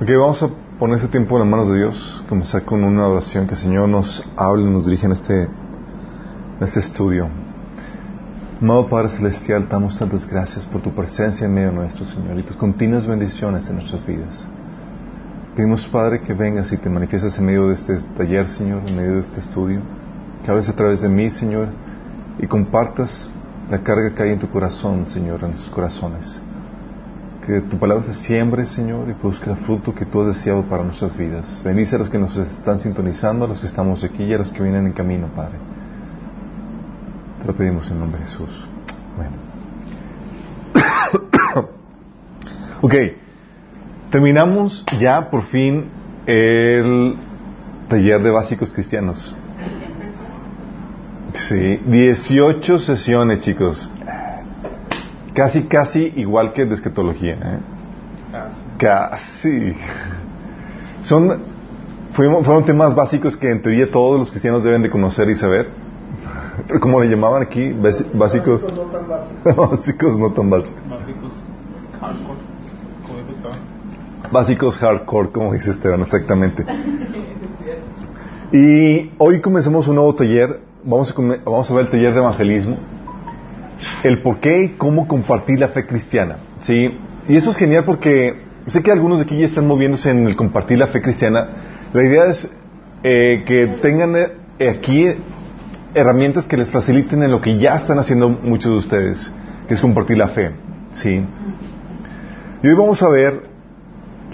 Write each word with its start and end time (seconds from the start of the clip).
Ok, 0.00 0.08
vamos 0.16 0.40
a 0.44 0.48
poner 0.78 0.98
este 0.98 1.08
tiempo 1.08 1.34
en 1.34 1.40
las 1.40 1.50
manos 1.50 1.68
de 1.70 1.78
Dios, 1.78 2.24
comenzar 2.28 2.62
con 2.62 2.84
una 2.84 3.08
oración 3.08 3.48
que 3.48 3.54
el 3.54 3.58
Señor 3.58 3.88
nos 3.88 4.24
hable, 4.36 4.62
nos 4.70 4.86
dirige 4.86 5.06
en 5.06 5.12
este, 5.12 5.48
este 6.60 6.78
estudio. 6.78 7.28
Amado 8.62 8.88
Padre 8.88 9.08
Celestial, 9.08 9.66
damos 9.68 9.98
tantas 9.98 10.24
gracias 10.24 10.64
por 10.66 10.82
tu 10.82 10.94
presencia 10.94 11.46
en 11.46 11.54
medio 11.54 11.72
nuestro, 11.72 12.04
Señor, 12.04 12.38
y 12.38 12.44
tus 12.44 12.54
continuas 12.54 13.08
bendiciones 13.08 13.68
en 13.68 13.74
nuestras 13.74 14.06
vidas. 14.06 14.46
Pedimos, 15.56 15.84
Padre, 15.88 16.20
que 16.20 16.32
vengas 16.32 16.70
y 16.70 16.76
te 16.76 16.88
manifiestes 16.88 17.36
en 17.36 17.46
medio 17.46 17.66
de 17.66 17.74
este 17.74 17.96
taller, 18.16 18.48
Señor, 18.50 18.82
en 18.86 18.94
medio 18.94 19.14
de 19.14 19.20
este 19.22 19.40
estudio, 19.40 19.82
que 20.44 20.50
hables 20.52 20.68
a 20.68 20.76
través 20.76 21.00
de 21.00 21.08
mí, 21.08 21.28
Señor, 21.28 21.70
y 22.38 22.46
compartas 22.46 23.28
la 23.68 23.82
carga 23.82 24.14
que 24.14 24.22
hay 24.22 24.30
en 24.30 24.38
tu 24.38 24.48
corazón, 24.48 25.08
Señor, 25.08 25.42
en 25.42 25.56
sus 25.56 25.68
corazones 25.70 26.40
que 27.48 27.62
tu 27.62 27.78
palabra 27.78 28.04
se 28.04 28.12
siembre, 28.12 28.66
Señor, 28.66 29.08
y 29.08 29.14
produzca 29.14 29.50
el 29.52 29.56
fruto 29.56 29.94
que 29.94 30.04
tú 30.04 30.20
has 30.20 30.36
deseado 30.36 30.64
para 30.64 30.84
nuestras 30.84 31.16
vidas. 31.16 31.62
Bendice 31.64 31.96
a 31.96 31.98
los 31.98 32.10
que 32.10 32.18
nos 32.18 32.36
están 32.36 32.78
sintonizando, 32.78 33.46
a 33.46 33.48
los 33.48 33.58
que 33.58 33.66
estamos 33.66 34.04
aquí 34.04 34.24
y 34.24 34.34
a 34.34 34.38
los 34.38 34.52
que 34.52 34.62
vienen 34.62 34.84
en 34.84 34.92
camino, 34.92 35.28
Padre. 35.34 35.54
Te 37.40 37.46
lo 37.46 37.54
pedimos 37.54 37.90
en 37.90 38.00
nombre 38.00 38.20
de 38.20 38.26
Jesús. 38.26 38.68
Bueno. 39.16 39.36
ok, 42.82 42.94
terminamos 44.10 44.84
ya 45.00 45.30
por 45.30 45.44
fin 45.44 45.86
el 46.26 47.16
taller 47.88 48.22
de 48.22 48.30
básicos 48.30 48.74
cristianos. 48.74 49.34
Sí, 51.48 51.80
18 51.86 52.78
sesiones, 52.78 53.40
chicos. 53.40 53.90
Casi, 55.38 55.68
casi 55.68 56.12
igual 56.16 56.52
que 56.52 56.66
de 56.66 56.74
escatología. 56.74 57.34
¿eh? 57.34 57.58
Casi. 58.76 59.72
Son, 61.04 61.38
fueron, 62.12 62.44
fueron 62.44 62.64
temas 62.64 62.92
básicos 62.96 63.36
que 63.36 63.48
en 63.48 63.62
teoría 63.62 63.88
todos 63.88 64.18
los 64.18 64.32
cristianos 64.32 64.64
deben 64.64 64.82
de 64.82 64.90
conocer 64.90 65.30
y 65.30 65.36
saber. 65.36 65.70
Pero 66.66 66.80
como 66.80 66.98
le 66.98 67.08
llamaban 67.08 67.40
aquí, 67.40 67.70
básicos. 67.70 68.12
Básicos 68.14 68.64
no 68.74 68.82
tan 68.86 69.06
básicos. 69.06 69.56
básicos 69.70 70.18
no 70.18 70.32
tan 70.32 70.50
básicos. 70.50 70.82
Básicos 70.90 71.32
hardcore. 72.00 72.40
Como 73.06 73.18
dice 73.20 73.30
Esteban. 73.30 73.58
Básicos 74.32 74.78
hardcore, 74.78 75.28
como 75.30 75.52
dice 75.52 75.70
Esteban, 75.70 76.00
exactamente. 76.00 76.64
y 78.50 79.12
hoy 79.18 79.40
comenzamos 79.40 79.86
un 79.86 79.94
nuevo 79.94 80.16
taller. 80.16 80.58
Vamos 80.82 81.14
a, 81.16 81.38
vamos 81.48 81.70
a 81.70 81.74
ver 81.74 81.84
el 81.84 81.90
taller 81.92 82.12
de 82.12 82.18
evangelismo 82.18 82.97
el 84.02 84.20
por 84.20 84.40
qué 84.40 84.62
y 84.64 84.68
cómo 84.70 85.06
compartir 85.06 85.58
la 85.58 85.68
fe 85.68 85.86
cristiana. 85.86 86.38
¿sí? 86.60 86.98
Y 87.28 87.36
eso 87.36 87.50
es 87.50 87.56
genial 87.56 87.84
porque 87.84 88.42
sé 88.66 88.82
que 88.82 88.92
algunos 88.92 89.18
de 89.18 89.24
aquí 89.24 89.38
ya 89.38 89.46
están 89.46 89.66
moviéndose 89.66 90.10
en 90.10 90.26
el 90.26 90.36
compartir 90.36 90.78
la 90.78 90.86
fe 90.86 91.00
cristiana. 91.02 91.48
La 91.92 92.02
idea 92.02 92.26
es 92.26 92.50
eh, 93.02 93.44
que 93.46 93.66
tengan 93.80 94.14
eh, 94.16 94.68
aquí 94.68 95.08
herramientas 95.94 96.46
que 96.46 96.56
les 96.56 96.70
faciliten 96.70 97.22
en 97.22 97.30
lo 97.30 97.40
que 97.40 97.58
ya 97.58 97.76
están 97.76 97.98
haciendo 97.98 98.28
muchos 98.28 98.72
de 98.72 98.78
ustedes, 98.78 99.32
que 99.66 99.74
es 99.74 99.80
compartir 99.80 100.18
la 100.18 100.28
fe. 100.28 100.52
¿sí? 100.92 101.22
Y 102.62 102.68
hoy 102.68 102.74
vamos 102.74 103.02
a 103.02 103.08
ver 103.08 103.48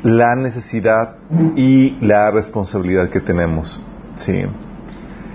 la 0.02 0.34
necesidad 0.36 1.16
y 1.56 1.96
la 2.00 2.30
responsabilidad 2.30 3.08
que 3.08 3.20
tenemos. 3.20 3.82
¿sí? 4.16 4.44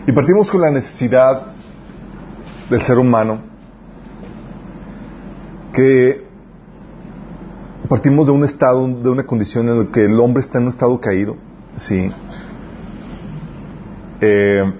Y 0.05 0.11
partimos 0.11 0.49
con 0.51 0.61
la 0.61 0.71
necesidad 0.71 1.47
del 2.69 2.81
ser 2.83 2.97
humano 2.97 3.48
que 5.73 6.23
partimos 7.87 8.27
de 8.27 8.31
un 8.33 8.43
estado, 8.43 8.87
de 8.87 9.09
una 9.09 9.23
condición 9.23 9.67
en 9.69 9.79
la 9.79 9.91
que 9.91 10.05
el 10.05 10.19
hombre 10.19 10.41
está 10.41 10.57
en 10.57 10.65
un 10.65 10.69
estado 10.69 10.99
caído, 10.99 11.37
sí, 11.75 12.11
eh, 14.21 14.73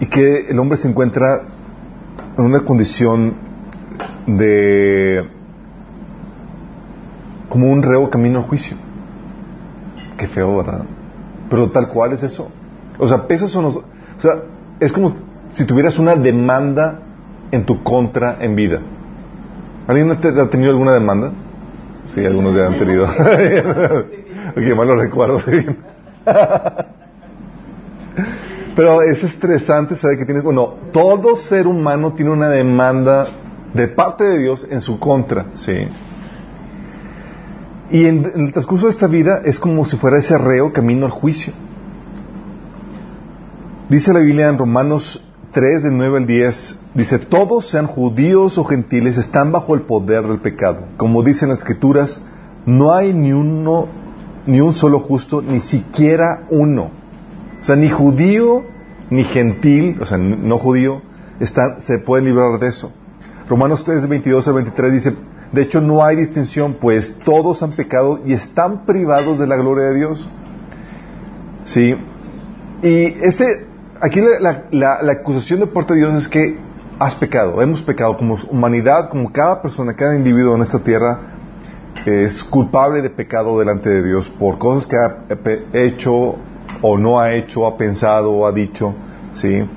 y 0.00 0.06
que 0.06 0.46
el 0.48 0.58
hombre 0.58 0.78
se 0.78 0.88
encuentra 0.88 1.42
en 2.36 2.44
una 2.44 2.60
condición 2.60 3.34
de 4.26 5.28
como 7.48 7.70
un 7.70 7.82
reo 7.82 8.10
camino 8.10 8.40
al 8.40 8.44
juicio. 8.46 8.76
Qué 10.18 10.26
feo, 10.26 10.56
¿verdad? 10.56 10.84
Pero 11.48 11.70
tal 11.70 11.88
cual 11.88 12.12
es 12.12 12.22
eso. 12.22 12.48
O 12.98 13.08
sea, 13.08 13.26
pesas 13.26 13.54
o 13.54 13.62
no. 13.62 13.68
O 13.68 13.82
sea, 14.20 14.42
es 14.80 14.92
como 14.92 15.14
si 15.52 15.64
tuvieras 15.64 15.98
una 15.98 16.16
demanda 16.16 17.00
en 17.50 17.64
tu 17.64 17.82
contra 17.82 18.38
en 18.40 18.56
vida. 18.56 18.80
¿Alguien 19.86 20.10
ha 20.10 20.50
tenido 20.50 20.70
alguna 20.70 20.92
demanda? 20.92 21.32
Sí, 22.14 22.24
algunos 22.24 22.56
ya 22.56 22.66
han 22.66 22.78
tenido. 22.78 23.04
ok, 23.08 24.76
mal 24.76 24.88
lo 24.88 24.96
recuerdo. 24.96 25.40
Pero 28.74 29.02
es 29.02 29.22
estresante 29.22 29.94
saber 29.96 30.18
que 30.18 30.24
tienes. 30.24 30.42
Bueno, 30.42 30.74
todo 30.92 31.36
ser 31.36 31.66
humano 31.66 32.14
tiene 32.14 32.32
una 32.32 32.48
demanda 32.48 33.28
de 33.74 33.88
parte 33.88 34.24
de 34.24 34.38
Dios 34.38 34.66
en 34.68 34.80
su 34.80 34.98
contra, 34.98 35.46
¿sí? 35.54 35.88
Y 37.90 38.06
en, 38.06 38.24
en 38.34 38.46
el 38.46 38.52
transcurso 38.52 38.86
de 38.86 38.90
esta 38.90 39.06
vida 39.06 39.42
es 39.44 39.60
como 39.60 39.84
si 39.84 39.96
fuera 39.96 40.18
ese 40.18 40.36
reo 40.36 40.72
camino 40.72 41.06
al 41.06 41.12
juicio. 41.12 41.52
Dice 43.88 44.12
la 44.12 44.18
Biblia 44.18 44.48
en 44.48 44.58
Romanos 44.58 45.25
3, 45.56 45.84
del 45.84 45.96
9 45.96 46.18
al 46.18 46.26
10, 46.26 46.80
dice, 46.92 47.18
todos 47.18 47.70
sean 47.70 47.86
judíos 47.86 48.58
o 48.58 48.64
gentiles, 48.64 49.16
están 49.16 49.52
bajo 49.52 49.74
el 49.74 49.80
poder 49.80 50.26
del 50.26 50.38
pecado. 50.38 50.84
Como 50.98 51.22
dicen 51.22 51.48
las 51.48 51.60
escrituras, 51.60 52.20
no 52.66 52.92
hay 52.92 53.14
ni 53.14 53.32
uno, 53.32 53.88
ni 54.44 54.60
un 54.60 54.74
solo 54.74 55.00
justo, 55.00 55.40
ni 55.40 55.60
siquiera 55.60 56.44
uno. 56.50 56.90
O 57.58 57.64
sea, 57.64 57.74
ni 57.74 57.88
judío, 57.88 58.64
ni 59.08 59.24
gentil, 59.24 59.96
o 59.98 60.04
sea, 60.04 60.18
no 60.18 60.58
judío, 60.58 61.00
están, 61.40 61.80
se 61.80 62.00
pueden 62.00 62.26
librar 62.26 62.60
de 62.60 62.68
eso. 62.68 62.92
Romanos 63.48 63.82
3, 63.82 64.06
22 64.08 64.46
al 64.48 64.54
23 64.56 64.92
dice, 64.92 65.14
de 65.52 65.62
hecho 65.62 65.80
no 65.80 66.04
hay 66.04 66.16
distinción, 66.16 66.76
pues 66.78 67.16
todos 67.24 67.62
han 67.62 67.72
pecado 67.72 68.20
y 68.26 68.34
están 68.34 68.84
privados 68.84 69.38
de 69.38 69.46
la 69.46 69.56
gloria 69.56 69.86
de 69.86 69.94
Dios. 69.94 70.28
Sí. 71.64 71.96
Y 72.82 73.04
ese 73.24 73.65
aquí 74.00 74.20
la, 74.20 74.98
acusación 75.10 75.60
de 75.60 75.66
parte 75.66 75.94
de 75.94 76.00
Dios 76.00 76.14
es 76.14 76.28
que 76.28 76.58
has 76.98 77.14
pecado, 77.14 77.60
hemos 77.62 77.82
pecado 77.82 78.16
como 78.16 78.36
humanidad, 78.50 79.10
como 79.10 79.30
cada 79.32 79.60
persona, 79.60 79.94
cada 79.94 80.16
individuo 80.16 80.54
en 80.56 80.62
esta 80.62 80.78
tierra 80.78 81.32
es 82.06 82.44
culpable 82.44 83.02
de 83.02 83.10
pecado 83.10 83.58
delante 83.58 83.88
de 83.90 84.02
Dios 84.02 84.28
por 84.28 84.58
cosas 84.58 84.86
que 84.86 84.96
ha 84.96 85.16
hecho 85.72 86.36
o 86.82 86.98
no 86.98 87.18
ha 87.18 87.34
hecho, 87.34 87.66
ha 87.66 87.76
pensado 87.76 88.32
o 88.32 88.46
ha 88.46 88.52
dicho, 88.52 88.94
¿sí? 89.32 89.68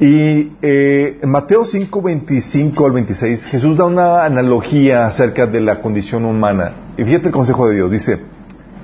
Y 0.00 0.52
eh, 0.62 1.18
en 1.22 1.30
Mateo 1.30 1.64
5, 1.64 2.02
25 2.02 2.86
al 2.86 2.92
26, 2.92 3.44
Jesús 3.44 3.76
da 3.76 3.84
una 3.84 4.24
analogía 4.24 5.06
acerca 5.06 5.46
de 5.46 5.60
la 5.60 5.80
condición 5.80 6.24
humana. 6.24 6.72
Y 6.96 7.04
fíjate 7.04 7.26
el 7.26 7.32
consejo 7.32 7.68
de 7.68 7.76
Dios, 7.76 7.90
dice 7.90 8.18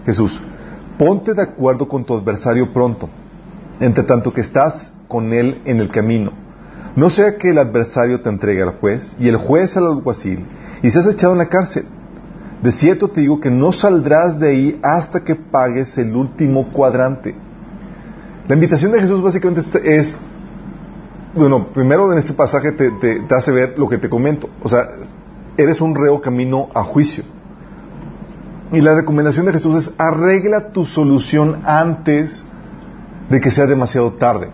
Jesús, 0.07 0.41
ponte 0.97 1.35
de 1.35 1.43
acuerdo 1.43 1.89
con 1.89 2.05
tu 2.05 2.15
adversario 2.15 2.73
pronto 2.73 3.09
entre 3.81 4.05
tanto 4.05 4.33
que 4.33 4.41
estás 4.41 4.95
con 5.09 5.33
él 5.33 5.63
en 5.65 5.81
el 5.81 5.91
camino. 5.91 6.33
No 6.97 7.11
sea 7.11 7.37
que 7.37 7.51
el 7.51 7.59
adversario 7.59 8.21
te 8.21 8.29
entregue 8.29 8.63
al 8.63 8.79
juez 8.79 9.17
y 9.21 9.29
el 9.29 9.37
juez 9.37 9.77
al 9.77 9.87
alguacil 9.87 10.47
y 10.83 10.91
seas 10.91 11.07
echado 11.07 11.33
en 11.33 11.39
la 11.39 11.49
cárcel. 11.49 11.85
De 12.63 12.73
cierto 12.73 13.09
te 13.09 13.21
digo 13.21 13.41
que 13.41 13.51
no 13.51 13.71
saldrás 13.71 14.41
de 14.41 14.49
ahí 14.49 14.81
hasta 14.83 15.23
que 15.23 15.37
pagues 15.37 15.97
el 15.99 16.17
último 16.17 16.73
cuadrante. 16.73 17.37
La 18.49 18.55
invitación 18.55 18.91
de 18.91 19.01
Jesús 19.01 19.23
básicamente 19.23 19.97
es, 19.97 20.17
bueno, 21.37 21.69
primero 21.73 22.11
en 22.13 22.19
este 22.19 22.33
pasaje 22.33 22.73
te, 22.73 22.91
te 22.91 23.35
hace 23.35 23.53
ver 23.53 23.79
lo 23.79 23.89
que 23.89 23.99
te 23.99 24.09
comento. 24.09 24.49
O 24.63 24.69
sea, 24.69 24.89
eres 25.57 25.81
un 25.81 25.95
reo 25.95 26.21
camino 26.21 26.69
a 26.75 26.83
juicio. 26.83 27.23
Y 28.73 28.81
la 28.81 28.95
recomendación 28.95 29.47
de 29.47 29.53
Jesús 29.53 29.77
es 29.77 29.95
arregla 29.99 30.73
tu 30.73 30.85
solución 30.85 31.61
antes 31.65 32.45
de 33.29 33.41
que 33.41 33.51
sea 33.51 33.67
demasiado 33.67 34.13
tarde. 34.15 34.49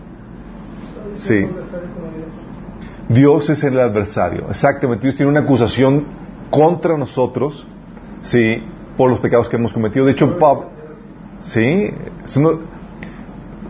Sí. 1.15 1.47
Dios 3.09 3.49
es 3.49 3.63
el 3.63 3.79
adversario. 3.79 4.45
Exactamente. 4.49 5.03
Dios 5.03 5.15
tiene 5.15 5.31
una 5.31 5.41
acusación 5.41 6.05
contra 6.49 6.97
nosotros, 6.97 7.67
sí, 8.21 8.63
por 8.97 9.09
los 9.09 9.19
pecados 9.19 9.49
que 9.49 9.57
hemos 9.57 9.73
cometido. 9.73 10.05
De 10.05 10.13
hecho, 10.13 10.37
Pablo, 10.37 10.69
sí, 11.43 11.91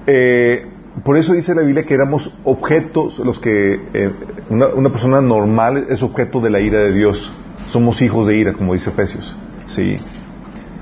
eh, 0.08 0.68
por 1.04 1.18
eso 1.18 1.34
dice 1.34 1.54
la 1.54 1.62
Biblia 1.62 1.84
que 1.84 1.94
éramos 1.94 2.34
objetos, 2.44 3.20
los 3.20 3.40
que 3.40 3.74
eh, 3.74 4.14
una, 4.50 4.68
una, 4.68 4.90
persona 4.90 5.22
normal 5.22 5.88
es 5.90 6.04
objeto 6.04 6.40
de 6.40 6.50
la 6.50 6.60
ira 6.60 6.80
de 6.80 6.94
Dios. 6.94 7.32
Somos 7.68 8.02
hijos 8.02 8.28
de 8.28 8.38
ira, 8.38 8.54
como 8.54 8.74
dice 8.74 8.92
Efesios. 8.92 9.36
Sí. 9.66 9.96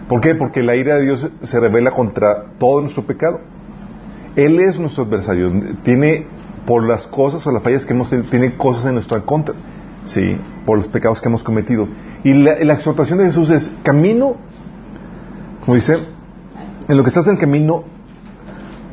¿Por 0.08 0.22
qué? 0.22 0.36
Porque 0.36 0.62
la 0.62 0.76
ira 0.76 0.96
de 0.96 1.04
Dios 1.04 1.32
se 1.42 1.60
revela 1.60 1.92
contra 1.92 2.46
todo 2.60 2.82
nuestro 2.82 3.04
pecado. 3.04 3.40
Él 4.36 4.60
es 4.60 4.80
nuestro 4.80 5.04
adversario. 5.04 5.52
Tiene, 5.84 6.26
por 6.66 6.88
las 6.88 7.08
cosas 7.08 7.46
o 7.46 7.52
las 7.52 7.64
fallas 7.64 7.86
que 7.86 7.94
hemos 7.94 8.10
tenido, 8.10 8.30
tiene 8.30 8.56
cosas 8.56 8.86
en 8.86 8.96
nuestra 8.96 9.22
contra. 9.22 9.56
Sí, 10.06 10.38
por 10.66 10.78
los 10.78 10.88
pecados 10.88 11.22
que 11.22 11.30
hemos 11.30 11.44
cometido. 11.44 11.88
Y 12.24 12.34
la, 12.34 12.54
exhortación 12.74 13.20
de 13.20 13.26
Jesús 13.26 13.50
es, 13.50 13.74
camino 13.84 14.36
Como 15.64 15.76
dice, 15.76 15.98
en 16.88 16.98
lo 16.98 17.04
que 17.04 17.10
estás 17.10 17.26
en 17.28 17.34
el 17.34 17.40
camino, 17.40 17.84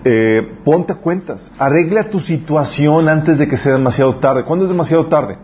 eh, 0.04 0.56
ponte 0.64 0.94
cuentas. 0.94 1.50
Arregla 1.58 2.04
tu 2.04 2.20
situación 2.20 3.08
antes 3.08 3.38
de 3.38 3.48
que 3.48 3.56
sea 3.56 3.72
demasiado 3.72 4.16
tarde. 4.16 4.44
¿Cuándo 4.44 4.66
es 4.66 4.70
demasiado 4.70 5.06
tarde? 5.06 5.38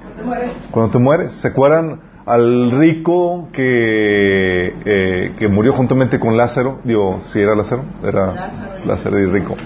Cuando 0.00 0.16
te 0.16 0.24
mueres. 0.24 0.50
Cuando 0.70 0.92
te 0.92 0.98
mueres. 0.98 1.32
¿Se 1.32 1.48
acuerdan 1.48 2.00
al 2.28 2.70
rico 2.72 3.48
que, 3.52 4.74
eh, 4.84 5.32
que 5.38 5.48
murió 5.48 5.72
juntamente 5.72 6.20
con 6.20 6.36
Lázaro? 6.36 6.80
Digo, 6.84 7.20
si 7.32 7.40
era 7.40 7.54
Lázaro, 7.54 7.84
era 8.04 8.26
Lázaro. 8.32 8.84
Lázaro 8.84 9.18
y 9.18 9.26
rico. 9.26 9.56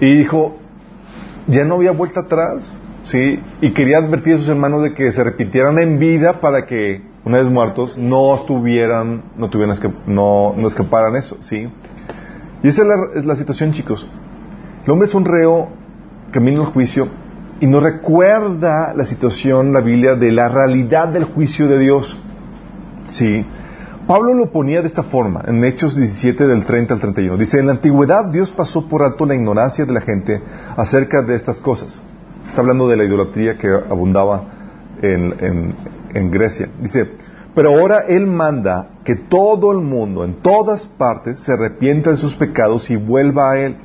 Y 0.00 0.14
dijo, 0.16 0.56
ya 1.46 1.64
no 1.64 1.74
había 1.76 1.92
vuelta 1.92 2.20
atrás, 2.20 2.62
¿sí? 3.04 3.40
Y 3.60 3.72
quería 3.72 3.98
advertir 3.98 4.34
a 4.34 4.38
sus 4.38 4.48
hermanos 4.48 4.82
de 4.82 4.94
que 4.94 5.12
se 5.12 5.22
repitieran 5.22 5.78
en 5.78 5.98
vida 5.98 6.40
para 6.40 6.66
que, 6.66 7.02
una 7.24 7.38
vez 7.38 7.46
muertos, 7.46 7.98
no 7.98 8.34
estuvieran, 8.34 9.24
no 9.36 9.50
tuvieran, 9.50 9.76
no, 10.06 10.54
no 10.56 10.66
escaparan 10.66 11.14
eso, 11.16 11.36
¿sí? 11.40 11.68
Y 12.62 12.68
esa 12.68 12.82
es 12.82 12.88
la, 12.88 13.20
es 13.20 13.26
la 13.26 13.36
situación, 13.36 13.72
chicos. 13.72 14.08
El 14.84 14.90
hombre 14.90 15.06
es 15.06 15.14
un 15.14 15.26
reo, 15.26 15.68
camino 16.30 16.62
al 16.62 16.72
juicio, 16.72 17.08
y 17.60 17.66
no 17.66 17.80
recuerda 17.80 18.94
la 18.94 19.04
situación, 19.04 19.72
la 19.72 19.80
Biblia, 19.80 20.14
de 20.14 20.30
la 20.32 20.48
realidad 20.48 21.08
del 21.08 21.24
juicio 21.24 21.66
de 21.68 21.78
Dios. 21.78 22.18
Sí. 23.08 23.44
Pablo 24.06 24.32
lo 24.34 24.50
ponía 24.50 24.80
de 24.80 24.86
esta 24.86 25.02
forma, 25.02 25.42
en 25.46 25.62
Hechos 25.64 25.94
17 25.96 26.46
del 26.46 26.64
30 26.64 26.94
al 26.94 27.00
31. 27.00 27.36
Dice, 27.36 27.58
en 27.60 27.66
la 27.66 27.72
antigüedad 27.72 28.26
Dios 28.26 28.50
pasó 28.52 28.88
por 28.88 29.02
alto 29.02 29.26
la 29.26 29.34
ignorancia 29.34 29.84
de 29.84 29.92
la 29.92 30.00
gente 30.00 30.40
acerca 30.76 31.22
de 31.22 31.34
estas 31.34 31.60
cosas. 31.60 32.00
Está 32.46 32.60
hablando 32.62 32.88
de 32.88 32.96
la 32.96 33.04
idolatría 33.04 33.56
que 33.58 33.68
abundaba 33.68 34.44
en- 35.02 35.74
en 36.14 36.30
Grecia. 36.30 36.70
Dice, 36.80 37.10
pero 37.54 37.70
ahora 37.70 38.04
Él 38.08 38.26
manda 38.26 38.88
que 39.04 39.16
todo 39.16 39.72
el 39.72 39.78
mundo, 39.78 40.24
en 40.24 40.34
todas 40.34 40.86
partes, 40.86 41.40
se 41.40 41.52
arrepienta 41.52 42.10
de 42.10 42.16
sus 42.16 42.34
pecados 42.34 42.90
y 42.90 42.96
vuelva 42.96 43.50
a 43.52 43.58
Él. 43.58 43.76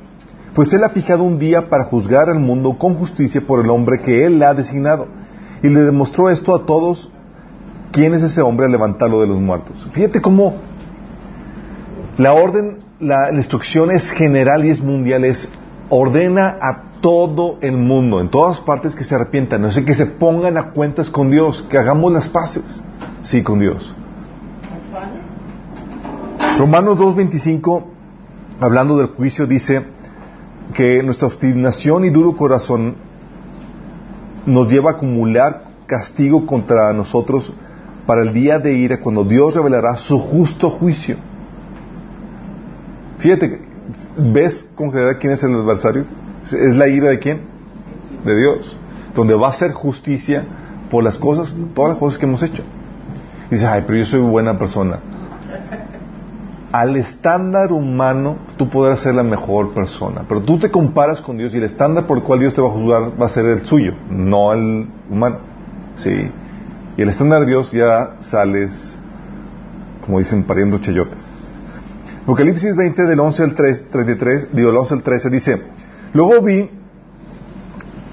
Pues 0.54 0.72
Él 0.72 0.84
ha 0.84 0.90
fijado 0.90 1.24
un 1.24 1.38
día 1.38 1.68
para 1.68 1.84
juzgar 1.84 2.30
al 2.30 2.38
mundo 2.38 2.78
con 2.78 2.94
justicia 2.94 3.40
por 3.44 3.64
el 3.64 3.70
hombre 3.70 4.00
que 4.00 4.24
Él 4.24 4.42
ha 4.42 4.54
designado. 4.54 5.08
Y 5.62 5.68
le 5.68 5.80
demostró 5.80 6.30
esto 6.30 6.54
a 6.54 6.64
todos 6.64 7.10
quién 7.90 8.14
es 8.14 8.22
ese 8.22 8.40
hombre 8.40 8.66
al 8.66 8.72
levantarlo 8.72 9.20
de 9.20 9.26
los 9.26 9.40
muertos. 9.40 9.88
Fíjate 9.92 10.20
cómo 10.20 10.54
la 12.18 12.34
orden, 12.34 12.78
la, 13.00 13.32
la 13.32 13.36
instrucción 13.36 13.90
es 13.90 14.10
general 14.10 14.64
y 14.64 14.70
es 14.70 14.80
mundial, 14.80 15.24
es 15.24 15.48
ordena 15.88 16.56
a 16.60 16.84
todo 17.00 17.58
el 17.60 17.76
mundo, 17.76 18.20
en 18.20 18.30
todas 18.30 18.60
partes, 18.60 18.94
que 18.94 19.04
se 19.04 19.14
arrepientan, 19.14 19.60
no 19.60 19.70
sé, 19.70 19.84
que 19.84 19.94
se 19.94 20.06
pongan 20.06 20.56
a 20.56 20.70
cuentas 20.70 21.10
con 21.10 21.30
Dios, 21.30 21.62
que 21.68 21.76
hagamos 21.76 22.12
las 22.12 22.28
paces, 22.28 22.82
sí, 23.22 23.42
con 23.42 23.60
Dios. 23.60 23.94
Romanos 26.58 26.98
2.25, 26.98 27.84
hablando 28.60 28.96
del 28.96 29.08
juicio, 29.08 29.46
dice 29.46 29.93
que 30.72 31.02
nuestra 31.02 31.26
obstinación 31.26 32.04
y 32.04 32.10
duro 32.10 32.34
corazón 32.36 32.96
nos 34.46 34.70
lleva 34.70 34.92
a 34.92 34.94
acumular 34.94 35.64
castigo 35.86 36.46
contra 36.46 36.92
nosotros 36.92 37.52
para 38.06 38.22
el 38.22 38.32
día 38.32 38.58
de 38.58 38.74
ira 38.74 39.00
cuando 39.00 39.24
Dios 39.24 39.54
revelará 39.54 39.96
su 39.96 40.18
justo 40.18 40.70
juicio. 40.70 41.16
Fíjate, 43.18 43.60
¿ves 44.16 44.68
con 44.74 44.90
claridad 44.90 45.18
quién 45.20 45.32
es 45.32 45.42
el 45.42 45.54
adversario? 45.54 46.04
¿Es 46.44 46.76
la 46.76 46.88
ira 46.88 47.10
de 47.10 47.18
quién? 47.18 47.42
De 48.24 48.36
Dios. 48.36 48.76
Donde 49.14 49.34
va 49.34 49.48
a 49.48 49.52
ser 49.52 49.72
justicia 49.72 50.44
por 50.90 51.02
las 51.02 51.16
cosas, 51.16 51.56
todas 51.74 51.90
las 51.90 51.98
cosas 51.98 52.18
que 52.18 52.26
hemos 52.26 52.42
hecho. 52.42 52.62
Dices, 53.50 53.66
ay, 53.66 53.84
pero 53.86 53.98
yo 53.98 54.04
soy 54.04 54.20
buena 54.20 54.58
persona. 54.58 54.98
Al 56.74 56.96
estándar 56.96 57.70
humano, 57.70 58.36
tú 58.56 58.68
podrás 58.68 58.98
ser 58.98 59.14
la 59.14 59.22
mejor 59.22 59.74
persona, 59.74 60.24
pero 60.28 60.42
tú 60.42 60.58
te 60.58 60.72
comparas 60.72 61.20
con 61.20 61.38
Dios 61.38 61.54
y 61.54 61.58
el 61.58 61.62
estándar 61.62 62.08
por 62.08 62.18
el 62.18 62.24
cual 62.24 62.40
Dios 62.40 62.52
te 62.52 62.60
va 62.60 62.66
a 62.66 62.72
juzgar 62.72 63.12
va 63.20 63.26
a 63.26 63.28
ser 63.28 63.46
el 63.46 63.64
suyo, 63.64 63.92
no 64.10 64.52
el 64.52 64.88
humano. 65.08 65.38
Sí. 65.94 66.32
Y 66.96 67.00
el 67.00 67.08
estándar 67.08 67.42
de 67.42 67.46
Dios 67.46 67.70
ya 67.70 68.16
sales, 68.18 68.98
como 70.04 70.18
dicen, 70.18 70.42
pariendo 70.42 70.78
chayotes. 70.78 71.60
Apocalipsis 72.24 72.74
20 72.74 73.04
del 73.04 73.20
11 73.20 73.42
al 73.44 73.54
3, 73.54 73.90
33, 73.90 74.48
digo, 74.50 74.70
del 74.70 74.78
11 74.78 74.94
al 74.94 75.02
13 75.04 75.30
dice, 75.30 75.62
luego 76.12 76.42
vi 76.42 76.68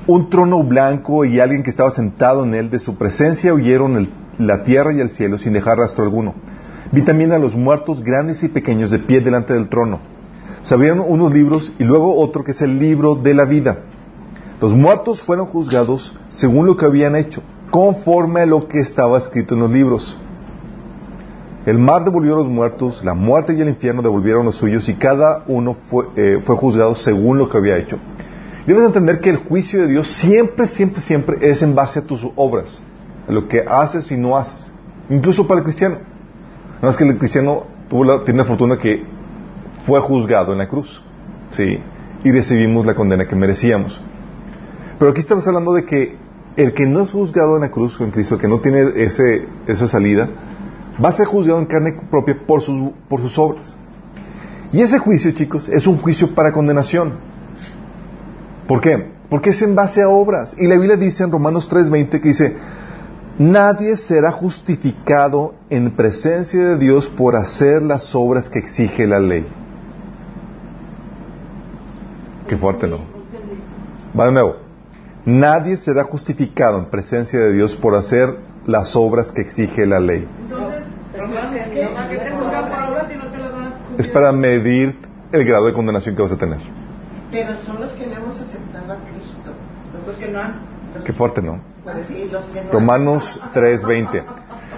un 0.06 0.30
trono 0.30 0.63
blanco 0.63 1.25
y 1.25 1.40
alguien 1.40 1.63
que 1.63 1.72
estaba 1.72 1.90
sentado 1.90 2.44
en 2.44 2.54
él, 2.54 2.69
de 2.69 2.78
su 2.78 2.96
presencia 2.96 3.56
huyeron 3.56 4.08
la 4.38 4.62
tierra 4.62 4.94
y 4.94 5.00
el 5.00 5.10
cielo 5.10 5.40
sin 5.40 5.54
dejar 5.54 5.80
rastro 5.80 6.04
alguno. 6.04 6.36
Vi 6.92 7.04
también 7.04 7.32
a 7.32 7.38
los 7.38 7.56
muertos 7.56 8.04
grandes 8.04 8.44
y 8.44 8.50
pequeños 8.50 8.92
de 8.92 9.00
pie 9.00 9.22
delante 9.22 9.54
del 9.54 9.70
trono. 9.70 10.00
Se 10.62 10.74
abrieron 10.74 11.04
unos 11.08 11.34
libros 11.34 11.74
y 11.80 11.86
luego 11.86 12.18
otro 12.18 12.44
que 12.44 12.52
es 12.52 12.62
el 12.62 12.80
libro 12.80 13.16
de 13.16 13.34
la 13.34 13.46
vida. 13.46 13.80
Los 14.60 14.76
muertos 14.76 15.22
fueron 15.22 15.48
juzgados 15.48 16.16
según 16.28 16.66
lo 16.66 16.76
que 16.76 16.86
habían 16.86 17.16
hecho, 17.16 17.42
conforme 17.72 18.42
a 18.42 18.46
lo 18.46 18.68
que 18.68 18.80
estaba 18.80 19.18
escrito 19.18 19.56
en 19.56 19.62
los 19.62 19.72
libros. 19.72 20.20
El 21.66 21.78
mar 21.78 22.04
devolvió 22.04 22.34
a 22.34 22.38
los 22.40 22.48
muertos, 22.48 23.06
la 23.06 23.14
muerte 23.14 23.54
y 23.54 23.62
el 23.62 23.70
infierno 23.70 24.02
devolvieron 24.02 24.46
los 24.46 24.58
suyos 24.58 24.90
y 24.90 24.96
cada 24.96 25.44
uno 25.48 25.74
fue, 25.74 26.08
eh, 26.16 26.42
fue 26.44 26.58
juzgado 26.58 26.94
según 26.96 27.38
lo 27.38 27.48
que 27.48 27.58
había 27.58 27.78
hecho. 27.78 27.98
Debes 28.68 28.84
entender 28.84 29.22
que 29.22 29.30
el 29.30 29.38
juicio 29.38 29.82
de 29.82 29.88
Dios 29.88 30.08
siempre, 30.08 30.68
siempre, 30.68 31.02
siempre 31.02 31.38
es 31.50 31.62
en 31.62 31.74
base 31.74 32.00
a 32.00 32.04
tus 32.04 32.28
obras, 32.36 32.82
a 33.28 33.32
lo 33.32 33.48
que 33.48 33.64
haces 33.68 34.12
y 34.12 34.18
no 34.18 34.38
haces. 34.38 34.74
Incluso 35.10 35.48
para 35.48 35.60
el 35.60 35.64
cristiano. 35.64 36.11
Nada 36.81 36.94
más 36.94 36.98
que 36.98 37.04
el 37.04 37.18
cristiano 37.19 37.68
tuvo 37.89 38.04
la, 38.04 38.24
tiene 38.24 38.39
la 38.39 38.45
fortuna 38.45 38.78
que 38.80 39.04
fue 39.86 40.00
juzgado 40.00 40.51
en 40.51 40.57
la 40.57 40.68
cruz. 40.68 41.04
¿sí? 41.51 41.78
Y 42.24 42.31
recibimos 42.31 42.88
la 42.88 42.95
condena 42.95 43.28
que 43.28 43.36
merecíamos. 43.36 44.01
Pero 44.98 45.12
aquí 45.12 45.19
estamos 45.19 45.48
hablando 45.48 45.74
de 45.74 45.86
que 45.86 46.18
el 46.56 46.74
que 46.74 46.88
no 46.88 47.01
es 47.01 47.12
juzgado 47.12 47.56
en 47.56 47.62
la 47.62 47.69
cruz 47.69 47.98
con 47.98 48.10
Cristo, 48.10 48.36
el 48.36 48.42
que 48.42 48.48
no 48.48 48.60
tiene 48.60 48.92
esa 48.95 49.88
salida, 49.88 50.28
va 51.04 51.10
a 51.10 51.12
ser 51.12 51.28
juzgado 51.28 51.60
en 51.60 51.66
carne 51.66 52.00
propia 52.10 52.36
por 52.48 52.62
sus, 52.62 52.92
por 53.07 53.22
sus 53.22 53.38
obras. 53.38 53.77
Y 54.72 54.81
ese 54.81 54.98
juicio, 54.98 55.31
chicos, 55.31 55.69
es 55.69 55.86
un 55.86 55.98
juicio 55.98 56.34
para 56.34 56.51
condenación. 56.51 57.13
¿Por 58.68 58.81
qué? 58.81 59.12
Porque 59.30 59.51
es 59.51 59.62
en 59.62 59.75
base 59.75 60.01
a 60.01 60.10
obras. 60.10 60.56
Y 60.57 60.68
la 60.68 60.75
Biblia 60.75 60.98
dice 60.98 61.24
en 61.24 61.31
Romanos 61.31 61.69
3:20 61.69 62.10
que 62.22 62.30
dice, 62.30 62.56
nadie 63.38 63.98
será 63.98 64.31
justificado 64.31 65.56
en 65.69 65.92
presencia 65.92 66.60
de 66.70 66.77
Dios 66.77 67.10
por 67.10 67.36
hacer 67.36 67.82
las 67.82 68.15
obras 68.15 68.50
que 68.50 68.60
exige 68.60 69.08
la 69.08 69.20
ley. 69.20 69.46
Qué 72.48 72.58
fuerte, 72.58 72.88
¿no? 72.88 73.00
Va 74.17 74.25
de 74.25 74.32
nuevo. 74.34 74.56
Nadie 75.25 75.77
será 75.77 76.03
justificado 76.03 76.79
en 76.79 76.86
presencia 76.86 77.39
de 77.39 77.53
Dios 77.53 77.75
por 77.75 77.96
hacer 77.96 78.38
las 78.65 78.96
obras 78.96 79.32
que 79.32 79.41
exige 79.41 79.86
la 79.86 80.00
ley. 80.00 80.27
Es 83.98 84.08
¿para 84.08 84.32
medir 84.32 84.98
el 85.32 85.46
grado 85.46 85.67
de 85.67 85.74
condenación 85.74 86.15
que 86.15 86.22
vas 86.22 86.32
a 86.32 86.38
tener. 86.38 86.60
Pero 87.32 87.56
son 87.58 87.79
los 87.79 87.91
que 87.94 88.08
no 88.08 88.15
hemos 88.15 88.39
aceptado 88.39 88.94
a 88.94 88.98
Cristo. 88.98 89.53
Los 90.06 90.15
que 90.17 90.27
no 90.27 90.39
han. 90.39 90.60
Qué 91.06 91.13
fuerte, 91.13 91.41
¿no? 91.41 91.71
Pues 91.84 92.08
Romanos 92.72 93.40
3:20. 93.54 94.24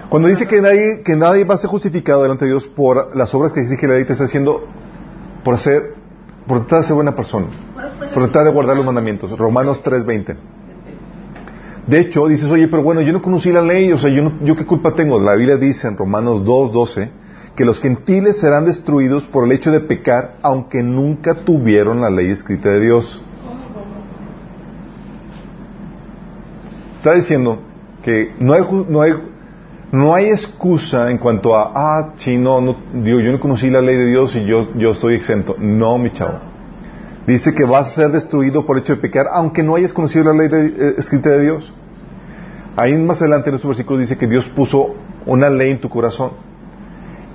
Cuando 0.08 0.28
dice 0.28 0.46
que 0.46 0.60
nadie, 0.60 1.02
que 1.02 1.16
nadie 1.16 1.44
va 1.44 1.54
a 1.54 1.58
ser 1.58 1.68
justificado 1.70 2.22
delante 2.22 2.44
de 2.44 2.52
Dios 2.52 2.66
por 2.66 3.14
las 3.16 3.34
obras 3.34 3.52
que 3.52 3.60
exige 3.60 3.86
la 3.86 3.94
ley, 3.94 4.04
te 4.04 4.12
está 4.12 4.24
diciendo 4.24 4.64
por 5.42 5.54
hacer, 5.54 5.94
por 6.46 6.60
tratar 6.60 6.80
de 6.80 6.86
ser 6.86 6.94
buena 6.94 7.14
persona, 7.16 7.46
por 8.14 8.22
tratar 8.24 8.44
de 8.44 8.50
guardar 8.50 8.76
los 8.76 8.86
mandamientos. 8.86 9.36
Romanos 9.38 9.82
3:20. 9.82 10.36
De 11.86 11.98
hecho, 12.00 12.26
dices, 12.28 12.50
oye, 12.50 12.68
pero 12.68 12.82
bueno, 12.82 13.02
yo 13.02 13.12
no 13.12 13.20
conocí 13.20 13.52
la 13.52 13.60
ley, 13.60 13.92
o 13.92 13.98
sea, 13.98 14.08
yo, 14.08 14.22
no- 14.22 14.32
yo 14.42 14.56
qué 14.56 14.64
culpa 14.64 14.92
tengo. 14.92 15.20
La 15.20 15.34
Biblia 15.34 15.58
dice 15.58 15.86
en 15.88 15.98
Romanos 15.98 16.42
2:12 16.44 17.10
que 17.54 17.64
los 17.66 17.80
gentiles 17.80 18.38
serán 18.38 18.64
destruidos 18.64 19.26
por 19.26 19.44
el 19.44 19.52
hecho 19.52 19.70
de 19.70 19.80
pecar, 19.80 20.36
aunque 20.42 20.82
nunca 20.82 21.34
tuvieron 21.34 22.00
la 22.00 22.08
ley 22.10 22.30
escrita 22.30 22.70
de 22.70 22.80
Dios. 22.80 23.22
Está 27.04 27.16
diciendo 27.16 27.58
que 28.02 28.32
no 28.40 28.54
hay, 28.54 28.62
no 28.88 29.02
hay, 29.02 29.12
no 29.92 30.14
hay 30.14 30.28
excusa 30.30 31.10
en 31.10 31.18
cuanto 31.18 31.54
a, 31.54 31.70
ah, 31.74 32.12
sí, 32.16 32.38
no, 32.38 32.62
digo, 32.94 33.20
yo 33.20 33.30
no 33.30 33.38
conocí 33.38 33.68
la 33.68 33.82
ley 33.82 33.94
de 33.94 34.06
Dios 34.06 34.34
y 34.36 34.46
yo, 34.46 34.72
yo 34.74 34.92
estoy 34.92 35.14
exento. 35.14 35.54
No, 35.58 35.98
mi 35.98 36.10
chavo. 36.12 36.38
Dice 37.26 37.54
que 37.54 37.64
vas 37.66 37.88
a 37.92 37.94
ser 37.94 38.10
destruido 38.10 38.64
por 38.64 38.78
el 38.78 38.84
hecho 38.84 38.94
de 38.94 39.02
pecar, 39.02 39.26
aunque 39.30 39.62
no 39.62 39.74
hayas 39.74 39.92
conocido 39.92 40.24
la 40.24 40.32
ley 40.32 40.48
de- 40.48 40.66
eh, 40.68 40.94
escrita 40.96 41.28
de 41.28 41.42
Dios. 41.42 41.74
Ahí 42.74 42.94
más 42.96 43.20
adelante 43.20 43.50
en 43.50 43.56
estos 43.56 43.68
versículos 43.68 44.00
dice 44.00 44.16
que 44.16 44.26
Dios 44.26 44.46
puso 44.46 44.94
una 45.26 45.50
ley 45.50 45.72
en 45.72 45.82
tu 45.82 45.90
corazón. 45.90 46.30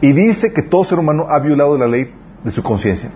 Y 0.01 0.13
dice 0.13 0.51
que 0.51 0.63
todo 0.63 0.83
ser 0.83 0.97
humano 0.97 1.27
ha 1.29 1.37
violado 1.37 1.77
la 1.77 1.85
ley 1.85 2.11
de 2.43 2.49
su 2.49 2.63
conciencia. 2.63 3.11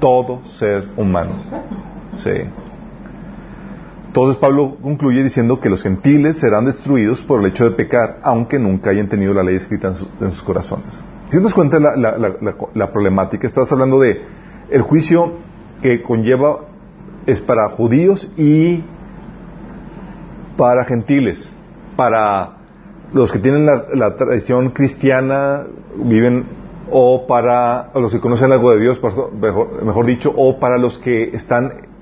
Todo 0.00 0.44
ser 0.48 0.86
humano. 0.98 1.30
Sí. 2.18 2.32
Entonces 4.16 4.40
Pablo 4.40 4.78
concluye 4.80 5.22
diciendo 5.22 5.60
que 5.60 5.68
los 5.68 5.82
gentiles 5.82 6.38
serán 6.38 6.64
destruidos 6.64 7.22
por 7.22 7.40
el 7.40 7.48
hecho 7.48 7.64
de 7.64 7.72
pecar, 7.72 8.16
aunque 8.22 8.58
nunca 8.58 8.88
hayan 8.88 9.10
tenido 9.10 9.34
la 9.34 9.42
ley 9.42 9.56
escrita 9.56 9.88
en, 9.88 10.24
en 10.24 10.30
sus 10.30 10.42
corazones. 10.42 11.02
Si 11.28 11.38
te 11.38 11.52
cuenta 11.52 11.78
la, 11.78 11.94
la- 11.96 12.92
problemática, 12.92 13.46
estás 13.46 13.70
hablando 13.72 14.00
de 14.00 14.22
el 14.70 14.80
juicio 14.80 15.34
que 15.82 16.02
conlleva 16.02 16.60
es 17.26 17.42
para 17.42 17.68
judíos 17.68 18.32
y 18.38 18.82
para 20.56 20.86
gentiles, 20.86 21.50
para 21.94 22.56
los 23.12 23.30
que 23.30 23.38
tienen 23.38 23.66
la, 23.66 24.16
tradición 24.16 24.70
cristiana, 24.70 25.66
viven, 25.94 26.46
o 26.90 27.26
para 27.26 27.90
los 27.94 28.12
que 28.12 28.20
conocen 28.20 28.50
algo 28.50 28.70
de 28.70 28.80
Dios, 28.80 28.98
mejor, 29.38 29.84
mejor 29.84 30.06
dicho, 30.06 30.32
o 30.34 30.58
para 30.58 30.78
los 30.78 30.96
que 30.96 31.32
están 31.34 31.95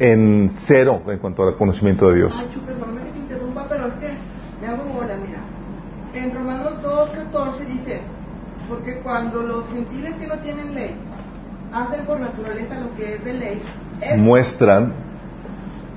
en 0.00 0.50
cero 0.54 1.02
en 1.06 1.18
cuanto 1.18 1.42
al 1.46 1.56
conocimiento 1.56 2.08
de 2.08 2.16
Dios. 2.16 2.34
Ay, 2.40 2.60
perdóname 2.66 3.02
que 3.02 3.10
te 3.12 3.18
interrumpa, 3.18 3.66
pero 3.68 3.86
es 3.86 3.94
que 3.94 4.08
me 4.60 4.66
hago 4.66 4.84
bola, 4.84 5.14
mira. 5.16 5.40
En 6.14 6.34
Romanos 6.34 6.72
2.14 6.82 7.66
dice, 7.66 8.00
porque 8.68 9.00
cuando 9.02 9.42
los 9.42 9.68
gentiles 9.68 10.14
que 10.16 10.26
no 10.26 10.38
tienen 10.38 10.74
ley 10.74 10.96
hacen 11.72 12.04
por 12.06 12.18
naturaleza 12.18 12.80
lo 12.80 12.94
que 12.96 13.14
es 13.16 13.24
de 13.24 13.32
ley, 13.34 13.62
es, 14.00 14.18
Muestran, 14.18 14.92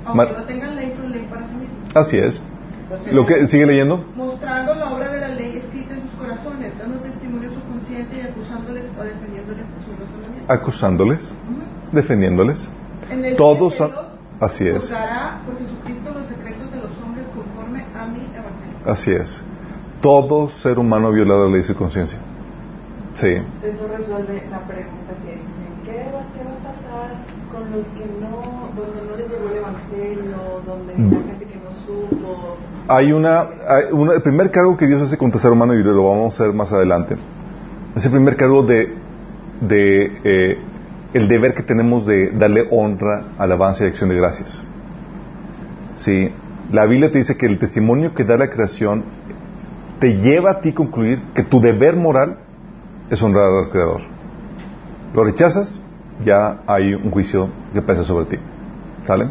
aunque 0.05 0.33
no 0.33 0.43
tengan 0.43 0.75
ley, 0.75 0.91
son 0.98 1.10
ley 1.12 1.25
para 1.29 1.45
sí 1.48 1.55
mismos. 1.55 1.95
así 1.95 2.17
es. 2.17 2.43
Pues, 2.89 3.13
Lo 3.13 3.25
que 3.25 3.48
sigue 3.48 3.65
leyendo, 3.65 4.03
Mostrando 4.17 4.75
la 4.75 4.93
obra 4.93 5.10
de 5.13 5.22
la 5.22 5.29
ley 5.29 5.55
escrita 5.57 5.93
en 5.93 6.01
sus 6.01 6.12
corazones, 6.19 6.77
dando 6.77 7.00
testimonio 7.00 7.50
a 7.50 7.53
su 7.53 7.62
conciencia 7.62 8.17
y 8.17 8.22
acusándoles 8.22 8.83
o 9.00 9.03
defendiéndoles 9.03 9.65
sus 9.86 9.98
razonamientos. 9.98 10.50
acusándoles, 10.50 11.24
Ujú. 11.50 11.95
defendiéndoles. 11.95 12.69
En 13.13 13.25
el 13.25 13.36
Todos 13.36 13.77
Dios 13.77 13.91
así 14.39 14.67
es. 14.67 14.77
Juzgará 14.79 15.41
por 15.46 15.58
Jesucristo 15.60 16.12
los 16.13 16.25
secretos 16.27 16.72
de 16.72 16.77
los 16.77 16.91
hombres 17.03 17.25
conforme 17.36 17.79
a 17.96 18.05
mi 18.08 18.20
evangelio. 18.22 18.77
Así 18.91 19.12
es. 19.12 19.41
Todo 20.01 20.50
ser 20.50 20.79
humano 20.79 21.08
ha 21.08 21.12
violado 21.12 21.46
la 21.46 21.51
ley 21.51 21.62
de 21.62 21.67
su 21.67 21.75
conciencia. 21.75 22.20
Sí. 23.15 23.27
Eso 23.29 23.88
resuelve 23.96 24.43
la 24.50 24.60
pregunta 24.67 25.13
que 25.24 25.32
dicen, 25.36 25.67
¿qué 25.86 26.12
va, 26.12 26.25
qué 26.34 26.43
va 26.43 26.51
a 26.51 26.74
pasar 26.74 27.15
con 27.51 27.72
los 27.72 27.86
que 27.89 28.05
no, 28.20 28.70
donde 28.75 29.01
no 29.12 29.15
les 29.17 29.29
llegó 29.29 29.50
el 29.51 29.58
evangelio, 29.58 30.62
donde 30.65 30.93
Mm. 30.98 31.12
la 31.13 31.32
gente 31.32 31.46
que 31.46 31.55
no 31.58 31.72
supo? 31.86 32.58
Hay 32.88 33.13
una, 33.13 33.41
hay 33.41 33.84
una- 33.91 34.13
el 34.13 34.22
primer 34.24 34.50
cargo 34.51 34.75
que 34.75 34.88
Dios 34.88 35.01
hace 35.01 35.17
contra 35.17 35.38
el 35.38 35.41
ser 35.43 35.51
humano, 35.51 35.74
y 35.75 35.84
lo 35.84 36.03
vamos 36.03 36.25
a 36.25 36.43
hacer 36.43 36.53
más 36.55 36.74
adelante, 36.74 37.15
es 37.96 38.03
el 38.05 38.12
primer 38.12 38.36
cargo 38.36 38.63
de, 38.63 38.93
de 39.62 40.20
eh, 40.24 40.58
el 41.13 41.27
deber 41.27 41.53
que 41.53 41.63
tenemos 41.63 42.05
de 42.05 42.32
darle 42.32 42.67
honra, 42.72 43.24
alabanza 43.38 43.84
y 43.84 43.88
acción 43.88 44.10
de 44.10 44.15
gracias. 44.15 44.63
Sí, 45.96 46.32
la 46.72 46.86
Biblia 46.86 47.12
te 47.12 47.20
dice 47.20 47.38
que 47.38 47.46
el 47.46 47.60
testimonio 47.60 48.13
que 48.13 48.24
da 48.24 48.38
la 48.38 48.50
creación 48.50 49.03
te 50.00 50.17
lleva 50.17 50.51
a 50.51 50.60
ti 50.60 50.70
a 50.70 50.75
concluir 50.75 51.22
que 51.34 51.43
tu 51.43 51.62
deber 51.62 51.96
moral 51.96 52.38
es 53.10 53.22
honrar 53.22 53.46
al 53.63 53.70
Creador. 53.70 54.01
Lo 55.13 55.24
rechazas, 55.24 55.82
ya 56.25 56.62
hay 56.65 56.93
un 56.93 57.12
juicio 57.12 57.50
que 57.74 57.82
pesa 57.82 58.03
sobre 58.03 58.25
ti. 58.25 58.38
¿Sale? 59.03 59.27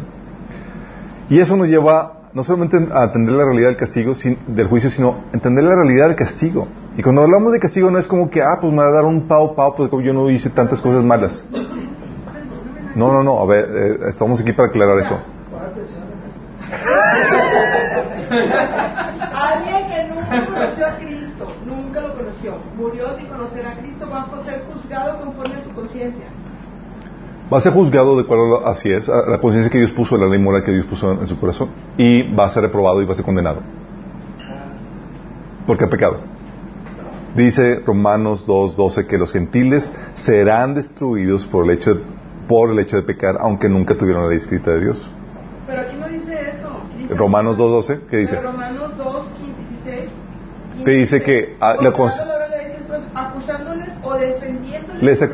Y 1.29 1.39
eso 1.39 1.57
nos 1.57 1.67
lleva 1.67 2.21
no 2.33 2.43
solamente 2.43 2.77
a 2.77 3.03
entender 3.03 3.35
la 3.35 3.45
realidad 3.45 3.67
del 3.67 3.77
castigo, 3.77 4.15
sin- 4.15 4.37
del 4.47 4.67
juicio, 4.67 4.89
sino 4.89 5.09
a 5.31 5.33
entender 5.33 5.63
la 5.63 5.75
realidad 5.75 6.07
del 6.07 6.15
castigo. 6.15 6.67
Y 6.95 7.01
cuando 7.01 7.23
hablamos 7.23 7.51
de 7.53 7.59
castigo 7.59 7.89
no 7.89 7.97
es 7.97 8.07
como 8.07 8.29
que, 8.29 8.41
ah, 8.41 8.59
pues 8.61 8.71
me 8.71 8.79
va 8.79 8.89
a 8.89 8.93
dar 8.93 9.05
un 9.05 9.27
pao 9.27 9.55
pao, 9.55 9.75
pues 9.75 9.89
como 9.89 10.03
yo 10.03 10.13
no 10.13 10.29
hice 10.29 10.51
tantas 10.51 10.79
cosas 10.79 11.03
malas. 11.03 11.43
No, 12.95 13.11
no, 13.11 13.23
no, 13.23 13.39
a 13.39 13.45
ver, 13.47 13.65
eh, 13.65 14.09
estamos 14.09 14.39
aquí 14.39 14.53
para 14.53 14.69
aclarar 14.69 14.99
eso. 14.99 15.19
Alguien 19.33 19.87
que 19.87 20.07
nunca 20.13 20.45
conoció 20.45 20.85
a 20.85 20.95
Cristo, 20.97 21.47
nunca 21.65 22.01
lo 22.01 22.13
conoció, 22.13 22.57
murió 22.77 23.13
sin 23.15 23.25
conocer 23.25 23.65
a 23.65 23.75
Cristo, 23.77 24.07
va 24.11 24.21
a 24.21 24.43
ser 24.43 24.61
juzgado 24.71 25.19
conforme 25.19 25.55
a 25.55 25.63
su 25.63 25.71
conciencia. 25.73 26.25
Va 27.51 27.57
a 27.57 27.61
ser 27.61 27.73
juzgado 27.73 28.15
de 28.15 28.21
acuerdo 28.21 28.65
a, 28.65 28.71
así 28.71 28.91
es, 28.91 29.09
a 29.09 29.27
la 29.27 29.39
conciencia 29.39 29.71
que 29.71 29.79
Dios 29.79 29.91
puso, 29.91 30.15
a 30.15 30.19
la 30.19 30.27
ley 30.27 30.39
moral 30.39 30.63
que 30.63 30.71
Dios 30.71 30.85
puso 30.85 31.11
en, 31.11 31.19
en 31.21 31.27
su 31.27 31.39
corazón. 31.39 31.69
Y 31.97 32.33
va 32.33 32.45
a 32.45 32.49
ser 32.51 32.61
reprobado 32.61 33.01
y 33.01 33.05
va 33.05 33.13
a 33.13 33.15
ser 33.15 33.25
condenado. 33.25 33.61
Porque 35.65 35.85
ha 35.85 35.89
pecado. 35.89 36.33
Dice 37.35 37.81
Romanos 37.85 38.45
2.12 38.47 39.07
que 39.07 39.17
los 39.17 39.31
gentiles 39.33 39.91
serán 40.15 40.75
destruidos 40.75 41.45
por 41.47 41.65
el 41.65 41.71
hecho 41.71 41.95
de, 41.95 42.01
por 42.47 42.71
el 42.71 42.79
hecho 42.79 42.97
de 42.97 43.03
pecar, 43.03 43.37
aunque 43.39 43.69
nunca 43.69 43.95
tuvieron 43.95 44.23
la 44.23 44.29
ley 44.29 44.37
escrita 44.37 44.71
de 44.71 44.81
Dios. 44.81 45.09
Pero 45.65 45.81
aquí 45.81 45.95
no 45.97 46.07
dice 46.07 46.49
eso. 46.51 46.69
Dice- 46.97 47.15
Romanos 47.15 47.57
2.12, 47.57 48.01
¿qué 48.09 48.17
dice? 48.17 48.35
Pero 48.35 48.51
Romanos 48.51 48.97
2, 48.97 49.25
16. 49.83 50.09
Que 50.85 50.91
dice 50.91 51.23
que, 51.23 51.55
ah, 51.59 51.75
la 51.81 51.89
acusándoles 53.15 53.89
o 54.03 54.15
defendiéndoles 54.15 55.03
Les. 55.03 55.29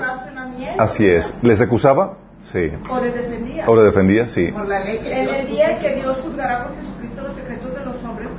Así 0.77 1.05
es. 1.07 1.33
¿Les 1.41 1.61
acusaba? 1.61 2.17
Sí. 2.39 2.71
O 2.89 2.99
les 2.99 3.13
defendía. 3.13 3.65
¿O 3.67 3.75
le 3.75 3.83
defendía? 3.83 4.29
Sí. 4.29 4.47
Por 4.51 4.67
la 4.67 4.79
ley 4.79 4.99
que 4.99 5.11
en 5.11 5.29
el 5.29 5.47
día 5.47 5.79
que 5.79 5.95
Dios 5.95 6.17
juzgará 6.23 6.63
por 6.67 6.75
Jesucristo 6.77 7.21
los 7.23 7.35
secretos 7.35 7.73
de 7.73 7.85
los 7.85 7.95
hombres. 8.03 8.29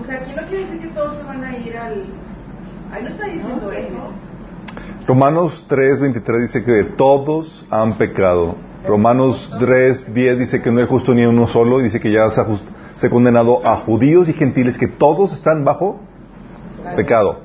O 0.00 0.04
sea, 0.06 0.16
aquí 0.16 0.32
no 0.34 0.46
quiere 0.46 0.64
decir 0.64 0.80
que 0.80 0.88
todos 0.88 1.16
se 1.18 1.22
van 1.24 1.44
a 1.44 1.56
ir 1.58 1.76
al. 1.76 2.04
Ahí 2.92 3.02
no 3.04 3.08
está 3.10 3.24
diciendo 3.26 3.72
eso. 3.72 3.96
Romanos 5.06 5.66
3.23 5.68 6.40
dice 6.42 6.64
que 6.64 6.84
todos 6.96 7.66
han 7.70 7.94
pecado. 7.94 8.56
Romanos 8.86 9.50
3.10 9.58 10.36
dice 10.38 10.62
que 10.62 10.70
no 10.70 10.80
hay 10.80 10.86
justo 10.86 11.14
ni 11.14 11.24
uno 11.24 11.46
solo. 11.48 11.80
y 11.80 11.84
Dice 11.84 12.00
que 12.00 12.10
ya 12.12 12.28
se 12.30 12.40
ha, 12.40 12.44
just- 12.44 12.68
se 12.96 13.06
ha 13.06 13.10
condenado 13.10 13.66
a 13.66 13.76
judíos 13.76 14.28
y 14.28 14.32
gentiles 14.32 14.78
que 14.78 14.88
todos 14.88 15.32
están 15.32 15.64
bajo 15.64 16.00
pecado. 16.96 17.40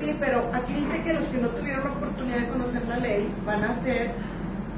Sí, 0.00 0.14
pero 0.20 0.44
aquí 0.52 0.74
dice 0.74 1.02
que 1.02 1.14
los 1.14 1.28
que 1.28 1.38
no 1.38 1.48
tuvieron 1.50 1.84
la 1.84 1.90
oportunidad 1.92 2.38
de 2.38 2.48
conocer 2.48 2.82
la 2.88 2.98
ley 2.98 3.32
van 3.46 3.64
a 3.64 3.82
ser 3.82 4.12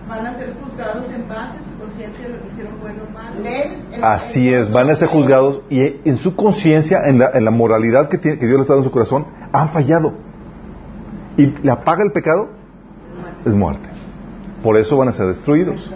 van 0.08 0.26
a 0.26 0.34
ser 0.38 0.54
juzgados 0.62 1.10
en 1.10 1.28
base 1.28 1.58
a 1.58 1.62
su 1.64 1.78
conciencia 1.84 2.26
de 2.26 2.34
lo 2.34 2.42
que 2.42 2.48
hicieron 2.48 2.80
bueno 2.80 3.02
o 3.08 3.12
malo. 3.12 3.40
Así 4.02 4.52
es, 4.52 4.70
van 4.70 4.90
a 4.90 4.96
ser 4.96 5.08
juzgados 5.08 5.62
y 5.70 5.80
en 6.08 6.16
su 6.16 6.36
conciencia, 6.36 7.08
en 7.08 7.18
la, 7.18 7.30
en 7.34 7.44
la 7.44 7.50
moralidad 7.50 8.08
que, 8.08 8.18
tiene, 8.18 8.38
que 8.38 8.46
Dios 8.46 8.58
les 8.60 8.68
ha 8.70 8.74
dado 8.74 8.80
en 8.80 8.84
su 8.84 8.90
corazón, 8.92 9.26
han 9.52 9.70
fallado. 9.70 10.14
Y 11.36 11.46
la 11.66 11.82
paga 11.84 12.02
el 12.04 12.12
pecado 12.12 12.48
es 13.44 13.54
muerte. 13.54 13.88
Por 14.62 14.76
eso 14.78 14.96
van 14.96 15.08
a 15.08 15.12
ser 15.12 15.26
destruidos. 15.26 15.92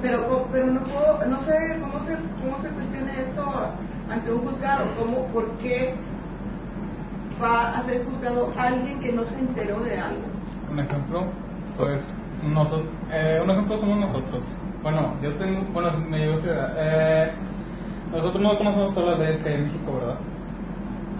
Pero, 0.00 0.26
co- 0.28 0.48
pero 0.50 0.66
no 0.66 0.80
puedo, 0.82 1.24
no 1.28 1.40
sé 1.42 1.78
cómo 1.80 2.04
se, 2.04 2.14
cómo 2.42 2.60
se 2.62 2.68
cuestiona 2.70 3.20
esto 3.20 3.44
ante 4.10 4.32
un 4.32 4.40
juzgado, 4.40 4.84
cómo, 4.98 5.26
por 5.26 5.48
qué 5.58 5.94
va 7.42 7.78
a 7.78 7.82
ser 7.84 8.04
juzgado 8.04 8.52
alguien 8.58 8.98
que 9.00 9.12
no 9.12 9.22
se 9.24 9.38
enteró 9.38 9.80
de 9.80 9.98
algo. 9.98 10.22
Un 10.70 10.80
ejemplo, 10.80 11.24
pues, 11.76 12.14
nosotros, 12.42 12.88
eh, 13.10 13.40
un 13.42 13.50
ejemplo 13.50 13.76
somos 13.78 13.98
nosotros. 13.98 14.44
Bueno, 14.82 15.14
yo 15.22 15.32
tengo, 15.36 15.62
bueno, 15.72 15.90
me 16.08 16.18
llegó 16.18 16.34
esta 16.34 16.46
idea. 16.46 16.74
Eh, 16.76 17.32
nosotros 18.12 18.42
no 18.42 18.58
conocemos 18.58 18.94
todas 18.94 19.10
las 19.10 19.18
leyes 19.28 19.42
que 19.42 19.48
hay 19.48 19.54
en 19.56 19.64
México, 19.66 19.94
¿verdad? 19.98 20.16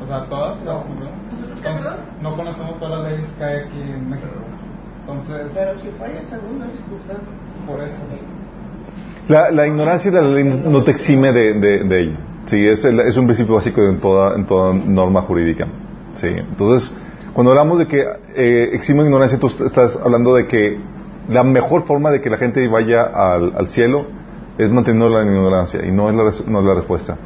O 0.02 0.06
sea, 0.06 0.24
todas 0.28 0.62
las 0.64 0.76
conocemos. 0.82 1.22
¿Nosotros 1.32 1.60
qué, 1.62 1.68
Entonces, 1.68 1.92
no 2.22 2.36
conocemos 2.36 2.78
todas 2.80 3.02
las 3.02 3.12
leyes 3.12 3.28
que 3.38 3.44
hay 3.44 3.56
aquí 3.60 3.80
en 3.82 4.10
México. 4.10 4.28
Entonces, 5.00 5.46
Pero 5.54 5.78
si 5.78 5.88
fallas 5.98 6.24
es 6.24 6.30
justo. 6.90 7.22
por 7.66 7.80
eso. 7.82 7.96
La, 9.28 9.50
la 9.50 9.66
ignorancia 9.66 10.10
de 10.10 10.20
la 10.20 10.28
ley 10.28 10.44
no 10.44 10.82
te 10.82 10.90
exime 10.90 11.32
de, 11.32 11.54
de, 11.54 11.84
de 11.84 12.00
ello. 12.00 12.16
Sí, 12.46 12.66
es, 12.66 12.84
el- 12.84 13.00
es 13.00 13.16
un 13.16 13.26
principio 13.26 13.54
básico 13.54 13.80
en 13.82 14.00
toda, 14.00 14.34
en 14.34 14.44
toda 14.46 14.72
norma 14.74 15.22
jurídica. 15.22 15.66
Sí, 16.14 16.26
entonces, 16.28 16.94
cuando 17.32 17.52
hablamos 17.52 17.78
de 17.78 17.86
que 17.86 18.04
eh, 18.34 18.70
exime 18.72 19.04
ignorancia, 19.04 19.38
tú 19.38 19.46
estás 19.46 19.96
hablando 19.96 20.34
de 20.34 20.46
que 20.46 20.78
la 21.32 21.42
mejor 21.42 21.84
forma 21.86 22.10
de 22.10 22.20
que 22.20 22.30
la 22.30 22.36
gente 22.36 22.66
vaya 22.68 23.02
al, 23.02 23.68
cielo 23.68 24.06
es 24.58 24.70
manteniendo 24.70 25.08
la 25.08 25.22
ignorancia 25.24 25.84
y 25.86 25.90
no 25.90 26.08
es 26.10 26.14
la, 26.16 26.50
no 26.50 26.60
es 26.60 26.66
la 26.66 26.74
respuesta. 26.74 27.16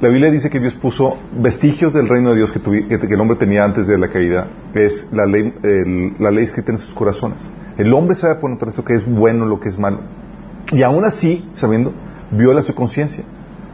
La 0.00 0.08
Biblia 0.10 0.30
dice 0.30 0.50
que 0.50 0.60
Dios 0.60 0.74
puso 0.74 1.16
vestigios 1.32 1.94
del 1.94 2.06
reino 2.08 2.30
de 2.30 2.36
Dios 2.36 2.52
que, 2.52 2.62
tuvi- 2.62 2.86
que- 2.86 3.14
el 3.14 3.20
hombre 3.20 3.38
tenía 3.38 3.64
antes 3.64 3.86
de 3.86 3.96
la 3.96 4.08
caída, 4.08 4.46
es 4.74 5.08
la 5.10 5.24
ley, 5.24 5.54
el- 5.62 6.14
la 6.18 6.30
ley 6.30 6.44
escrita 6.44 6.72
en 6.72 6.78
sus 6.78 6.92
corazones. 6.92 7.50
El 7.78 7.92
hombre 7.94 8.14
sabe 8.14 8.34
por 8.36 8.50
naturaleza 8.50 8.84
que 8.84 8.94
es 8.94 9.08
bueno, 9.10 9.46
lo 9.46 9.58
que 9.58 9.70
es 9.70 9.78
malo. 9.78 10.00
Y 10.70 10.82
aún 10.82 11.04
así, 11.04 11.48
sabiendo, 11.54 11.94
viola 12.30 12.62
su 12.62 12.74
conciencia, 12.74 13.24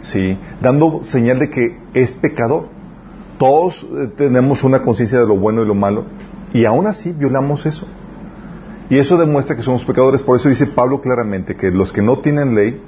¿sí? 0.00 0.38
dando 0.60 1.02
señal 1.02 1.40
de 1.40 1.50
que 1.50 1.78
es 1.94 2.12
pecador. 2.12 2.68
Todos 3.38 3.82
eh, 3.92 4.08
tenemos 4.16 4.62
una 4.62 4.82
conciencia 4.82 5.18
de 5.18 5.26
lo 5.26 5.36
bueno 5.36 5.62
y 5.62 5.66
lo 5.66 5.74
malo, 5.74 6.04
y 6.52 6.64
aún 6.66 6.86
así 6.86 7.12
violamos 7.12 7.66
eso. 7.66 7.88
Y 8.92 8.98
eso 8.98 9.16
demuestra 9.16 9.56
que 9.56 9.62
somos 9.62 9.84
pecadores. 9.86 10.22
Por 10.22 10.36
eso 10.36 10.50
dice 10.50 10.66
Pablo 10.66 11.00
claramente 11.00 11.56
que 11.56 11.70
los 11.70 11.94
que 11.94 12.02
no 12.02 12.18
tienen 12.18 12.54
ley 12.54 12.78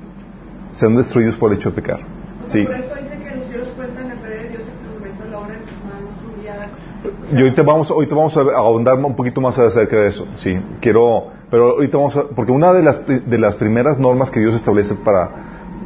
serán 0.72 0.96
destruidos 0.96 1.34
por 1.38 1.50
el 1.50 1.56
hecho 1.56 1.70
de 1.70 1.76
pecar. 1.76 2.00
O 2.44 2.48
Sí. 2.48 2.62
Por 2.62 2.74
eso 2.74 2.94
dice 3.00 3.16
que 3.18 3.36
los 3.36 3.48
cielos 3.48 3.68
cuentan 3.74 4.08
la 4.08 4.14
gloria 4.16 4.42
de 4.42 4.48
Dios 4.50 4.60
y 4.64 5.30
la 5.30 5.38
obra 5.38 5.54
de 5.54 5.60
sus 5.60 5.72
manos 5.82 6.12
humillada. 6.34 6.66
Y 7.32 7.38
ahorita 7.40 7.62
vamos, 7.62 7.90
ahorita 7.90 8.14
vamos 8.14 8.36
a 8.36 8.40
ahondar 8.54 8.98
un 8.98 9.16
poquito 9.16 9.40
más 9.40 9.58
acerca 9.58 9.96
de 9.96 10.08
eso. 10.08 10.28
Sí, 10.36 10.60
quiero, 10.82 11.28
pero 11.50 11.70
ahorita 11.76 11.96
vamos 11.96 12.16
a, 12.18 12.24
porque 12.36 12.52
una 12.52 12.74
de 12.74 12.82
las, 12.82 13.00
de 13.06 13.38
las 13.38 13.56
primeras 13.56 13.98
normas 13.98 14.30
que 14.30 14.40
Dios 14.40 14.54
establece 14.54 14.94
para 14.96 15.30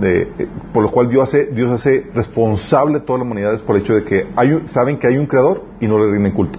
de, 0.00 0.48
por 0.72 0.82
lo 0.82 0.90
cual 0.90 1.08
Dios 1.10 1.28
hace, 1.28 1.46
Dios 1.46 1.70
hace 1.70 2.10
responsable 2.12 2.98
a 2.98 3.04
toda 3.04 3.20
la 3.20 3.24
humanidad 3.24 3.54
es 3.54 3.62
por 3.62 3.76
el 3.76 3.82
hecho 3.82 3.94
de 3.94 4.02
que 4.02 4.26
hay 4.34 4.50
un- 4.52 4.68
saben 4.68 4.96
que 4.98 5.06
hay 5.06 5.16
un 5.16 5.26
creador 5.26 5.62
y 5.80 5.86
no 5.86 5.96
le 6.04 6.10
rinden 6.10 6.32
culto. 6.32 6.58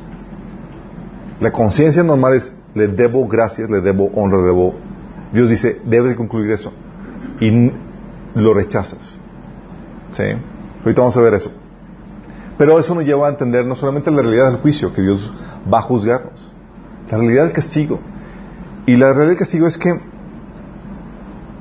La 1.41 1.51
conciencia 1.51 2.03
normal 2.03 2.35
es, 2.35 2.55
le 2.73 2.87
debo 2.87 3.27
gracias, 3.27 3.69
le 3.69 3.81
debo 3.81 4.09
honra, 4.13 4.39
le 4.39 4.47
debo... 4.47 4.73
Dios 5.31 5.49
dice, 5.49 5.81
debes 5.85 6.11
de 6.11 6.15
concluir 6.15 6.51
eso. 6.51 6.73
Y 7.39 7.71
lo 8.35 8.53
rechazas. 8.53 9.19
¿Sí? 10.13 10.23
Ahorita 10.83 11.01
vamos 11.01 11.17
a 11.17 11.21
ver 11.21 11.33
eso. 11.33 11.51
Pero 12.57 12.77
eso 12.77 12.93
nos 12.93 13.05
lleva 13.05 13.27
a 13.27 13.31
entender 13.31 13.65
no 13.65 13.75
solamente 13.75 14.11
la 14.11 14.21
realidad 14.21 14.51
del 14.51 14.61
juicio, 14.61 14.93
que 14.93 15.01
Dios 15.01 15.33
va 15.71 15.79
a 15.79 15.81
juzgarnos, 15.81 16.51
la 17.09 17.17
realidad 17.17 17.45
del 17.45 17.53
castigo. 17.53 17.99
Y 18.85 18.95
la 18.95 19.07
realidad 19.07 19.29
del 19.29 19.37
castigo 19.37 19.67
es 19.67 19.77
que 19.77 19.97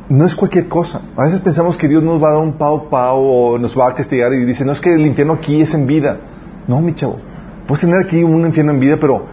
no 0.08 0.24
es 0.24 0.34
cualquier 0.34 0.68
cosa. 0.68 1.02
A 1.16 1.24
veces 1.24 1.40
pensamos 1.40 1.76
que 1.76 1.86
Dios 1.86 2.02
nos 2.02 2.22
va 2.22 2.30
a 2.30 2.32
dar 2.32 2.42
un 2.42 2.54
pao 2.54 2.88
pao 2.88 3.20
o 3.20 3.58
nos 3.58 3.78
va 3.78 3.88
a 3.88 3.94
castigar 3.94 4.32
y 4.32 4.44
dice, 4.44 4.64
no 4.64 4.72
es 4.72 4.80
que 4.80 4.92
el 4.92 5.06
infierno 5.06 5.34
aquí 5.34 5.60
es 5.60 5.74
en 5.74 5.86
vida. 5.86 6.18
No, 6.66 6.80
mi 6.80 6.94
chavo. 6.94 7.20
Puedes 7.66 7.82
tener 7.82 8.00
aquí 8.00 8.22
un 8.22 8.46
infierno 8.46 8.72
en 8.72 8.80
vida, 8.80 8.96
pero 9.00 9.26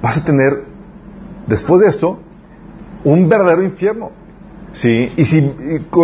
vas 0.00 0.16
a 0.16 0.24
tener, 0.24 0.64
después 1.46 1.80
de 1.80 1.88
esto, 1.88 2.18
un 3.04 3.28
verdadero 3.28 3.62
infierno. 3.62 4.10
¿Sí? 4.72 5.10
Y 5.16 5.24
si 5.24 5.38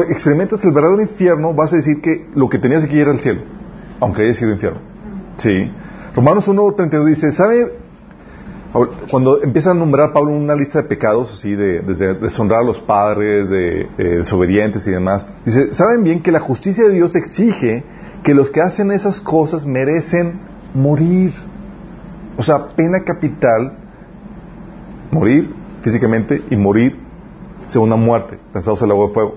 experimentas 0.08 0.64
el 0.64 0.72
verdadero 0.72 1.02
infierno, 1.02 1.52
vas 1.52 1.72
a 1.74 1.76
decir 1.76 2.00
que 2.02 2.26
lo 2.34 2.48
que 2.48 2.58
tenías 2.58 2.84
aquí 2.84 2.98
era 2.98 3.12
el 3.12 3.20
cielo, 3.20 3.42
aunque 4.00 4.22
haya 4.22 4.34
sido 4.34 4.52
infierno. 4.52 4.80
¿Sí? 5.36 5.70
Romanos 6.14 6.48
1.32 6.48 7.04
dice, 7.04 7.32
¿sabe? 7.32 7.74
Cuando 9.10 9.42
empieza 9.42 9.72
a 9.72 9.74
nombrar 9.74 10.14
Pablo 10.14 10.32
una 10.32 10.54
lista 10.54 10.80
de 10.80 10.88
pecados, 10.88 11.30
así, 11.30 11.54
de, 11.54 11.80
desde 11.80 12.14
deshonrar 12.14 12.60
a 12.60 12.64
los 12.64 12.80
padres, 12.80 13.50
de, 13.50 13.82
eh, 13.82 13.88
desobedientes 13.98 14.86
y 14.86 14.90
demás, 14.90 15.28
dice, 15.44 15.74
¿saben 15.74 16.02
bien 16.02 16.22
que 16.22 16.32
la 16.32 16.40
justicia 16.40 16.84
de 16.84 16.94
Dios 16.94 17.14
exige 17.14 17.84
que 18.24 18.32
los 18.32 18.50
que 18.50 18.62
hacen 18.62 18.90
esas 18.90 19.20
cosas 19.20 19.66
merecen 19.66 20.40
morir? 20.72 21.32
O 22.38 22.42
sea, 22.42 22.68
pena 22.68 23.04
capital, 23.04 23.81
morir 25.12 25.54
físicamente 25.82 26.42
y 26.50 26.56
morir 26.56 26.98
segunda 27.68 27.96
muerte, 27.96 28.38
lanzados 28.52 28.82
al 28.82 28.90
agua 28.90 29.08
de 29.08 29.14
fuego. 29.14 29.34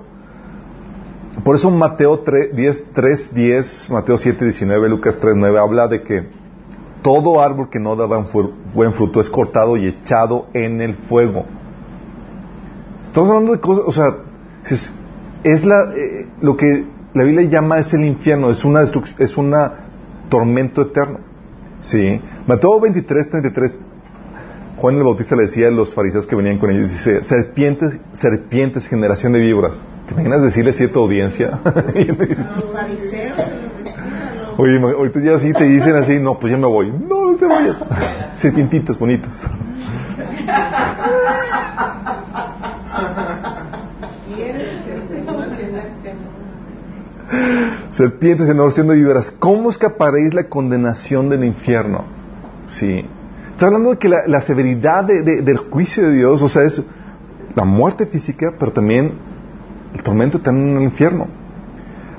Por 1.44 1.56
eso 1.56 1.70
Mateo 1.70 2.20
3, 2.20 2.56
10, 2.56 2.84
3, 2.94 3.34
10, 3.36 3.90
Mateo 3.92 4.18
7, 4.18 4.46
19, 4.46 4.90
Lucas 4.90 5.20
3, 5.20 5.36
9 5.36 5.60
habla 5.60 5.88
de 5.88 6.02
que 6.02 6.28
todo 7.04 7.42
árbol 7.42 7.70
que 7.70 7.80
no 7.80 7.96
da 7.96 8.06
buen 8.06 8.26
fru- 8.26 8.52
buen 8.74 8.94
fruto 8.94 9.20
es 9.20 9.30
cortado 9.30 9.78
y 9.78 9.86
echado 9.88 10.48
en 10.54 10.82
el 10.82 10.96
fuego. 10.96 11.46
Estamos 13.08 13.30
hablando 13.30 13.52
de 13.52 13.60
cosas, 13.60 13.84
o 13.86 13.92
sea, 13.92 14.06
es, 15.44 15.66
la, 15.66 15.94
eh, 15.96 16.26
lo 16.42 16.58
que 16.58 16.86
la 17.14 17.24
Biblia 17.24 17.48
llama 17.50 17.80
es 17.80 17.94
el 17.94 18.04
infierno, 18.06 18.50
es 18.50 18.66
una 18.66 18.84
es 19.20 19.38
una 19.38 19.74
tormento 20.30 20.82
eterno. 20.82 21.20
Sí. 21.82 22.20
Mateo 22.48 22.80
23, 22.80 23.30
33, 23.30 23.76
Juan 24.78 24.96
el 24.96 25.04
Bautista 25.04 25.36
le 25.36 25.44
decía 25.44 25.70
a 25.70 25.72
los 25.72 25.94
fariseos 25.94 26.28
que 26.28 26.36
venían 26.36 26.58
con 26.58 26.70
ellos, 26.70 26.92
dice, 26.92 27.24
serpientes, 27.24 27.98
serpientes, 28.12 28.88
generación 28.88 29.32
de 29.34 29.40
víboras. 29.40 29.82
¿Te 30.08 30.14
imaginas 30.14 30.42
decirle 30.42 30.72
a 30.72 30.74
cierta 30.74 31.00
audiencia? 31.00 31.60
Oye, 34.58 34.80
ahorita 34.80 35.20
ya 35.22 35.38
sí 35.38 35.54
te 35.54 35.66
dicen 35.66 35.96
así, 35.96 36.20
no, 36.20 36.38
pues 36.40 36.52
ya 36.52 36.58
me 36.58 36.68
voy. 36.68 36.92
No, 36.92 37.32
no 37.32 37.38
se 37.38 37.46
vayan. 37.46 37.76
Serpientitas 38.36 39.00
bonitas. 39.00 39.32
¿Quieres 44.36 44.84
ser 44.84 45.06
segundo 45.08 45.46
Serpientes, 47.92 48.48
generación 48.48 48.88
de 48.90 48.96
víboras. 48.96 49.32
¿Cómo 49.32 49.70
escaparéis 49.70 50.34
la 50.34 50.44
condenación 50.50 51.30
del 51.30 51.46
infierno? 51.46 52.04
Sí. 52.68 53.06
Está 53.56 53.68
hablando 53.68 53.92
de 53.92 53.98
que 53.98 54.10
la, 54.10 54.42
severidad 54.42 55.06
de- 55.06 55.22
de- 55.22 55.42
del 55.42 55.56
juicio 55.58 56.04
de 56.04 56.12
Dios, 56.18 56.42
o 56.42 56.50
sea, 56.50 56.64
es 56.64 56.84
la 57.56 57.64
muerte 57.64 58.06
física, 58.06 58.54
pero 58.60 58.74
también 58.74 59.14
el 59.94 60.04
tormento 60.04 60.40
eterno 60.40 60.60
en 60.60 60.76
el 60.76 60.84
infierno. 60.84 61.28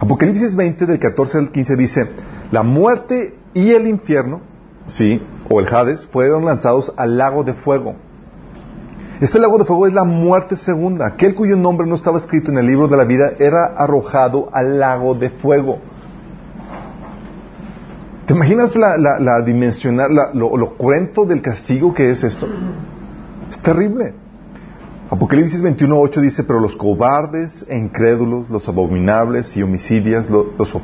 Apocalipsis 0.00 0.56
20, 0.56 0.86
del 0.86 0.98
14 0.98 1.36
al 1.36 1.52
15, 1.52 1.76
dice, 1.76 2.06
la 2.50 2.62
muerte 2.62 3.34
y 3.52 3.72
el 3.72 3.86
infierno, 3.86 4.40
sí, 4.86 5.22
o 5.50 5.60
el 5.60 5.66
Hades, 5.68 6.06
fueron 6.06 6.46
lanzados 6.46 6.94
al 6.96 7.18
lago 7.18 7.44
de 7.44 7.52
fuego. 7.52 7.96
Este 9.20 9.38
lago 9.38 9.58
de 9.58 9.66
fuego 9.66 9.86
es 9.86 9.92
la 9.92 10.04
muerte 10.04 10.56
segunda. 10.56 11.06
Aquel 11.06 11.34
cuyo 11.34 11.54
nombre 11.56 11.86
no 11.86 11.96
estaba 11.96 12.16
escrito 12.16 12.50
en 12.50 12.56
el 12.56 12.66
libro 12.66 12.88
de 12.88 12.96
la 12.96 13.04
vida 13.04 13.32
era 13.38 13.66
arrojado 13.76 14.48
al 14.54 14.78
lago 14.78 15.14
de 15.14 15.28
fuego. 15.28 15.80
¿Te 18.26 18.34
imaginas 18.34 18.74
la, 18.74 18.96
la, 18.96 19.20
la 19.20 19.40
dimensional, 19.42 20.14
la- 20.14 20.30
lo, 20.34 20.76
cruento 20.76 21.24
del 21.26 21.40
castigo 21.42 21.94
que 21.94 22.10
es 22.10 22.24
esto? 22.24 22.46
Es 23.48 23.60
terrible. 23.62 24.14
Apocalipsis 25.08 25.62
21.8 25.62 26.20
dice, 26.20 26.42
pero 26.42 26.58
los 26.58 26.74
cobardes 26.76 27.64
e 27.68 27.78
incrédulos, 27.78 28.50
los 28.50 28.68
abominables 28.68 29.56
y 29.56 29.62
homicidias, 29.62 30.28
lo- 30.28 30.52
los, 30.58 30.74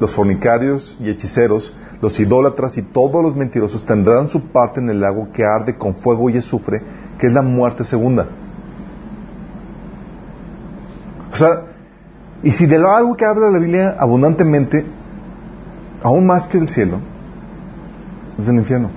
los 0.00 0.14
fornicarios 0.14 0.96
y 0.98 1.10
hechiceros, 1.10 1.76
los 2.00 2.18
idólatras 2.18 2.78
y 2.78 2.82
todos 2.82 3.22
los 3.22 3.36
mentirosos 3.36 3.84
tendrán 3.84 4.28
su 4.28 4.40
parte 4.48 4.80
en 4.80 4.88
el 4.88 5.00
lago 5.02 5.28
que 5.30 5.44
arde 5.44 5.76
con 5.76 5.94
fuego 5.96 6.30
y 6.30 6.38
azufre, 6.38 6.80
que 7.18 7.26
es 7.26 7.32
la 7.34 7.42
muerte 7.42 7.84
segunda. 7.84 8.26
O 11.30 11.36
sea, 11.36 11.64
y 12.42 12.52
si 12.52 12.64
de 12.66 12.76
algo 12.76 13.14
que 13.16 13.26
habla 13.26 13.50
la 13.50 13.58
Biblia 13.58 13.96
abundantemente, 13.98 14.86
aún 16.02 16.26
más 16.26 16.48
que 16.48 16.58
del 16.58 16.68
cielo, 16.68 17.00
es 18.38 18.46
del 18.46 18.56
infierno. 18.56 18.90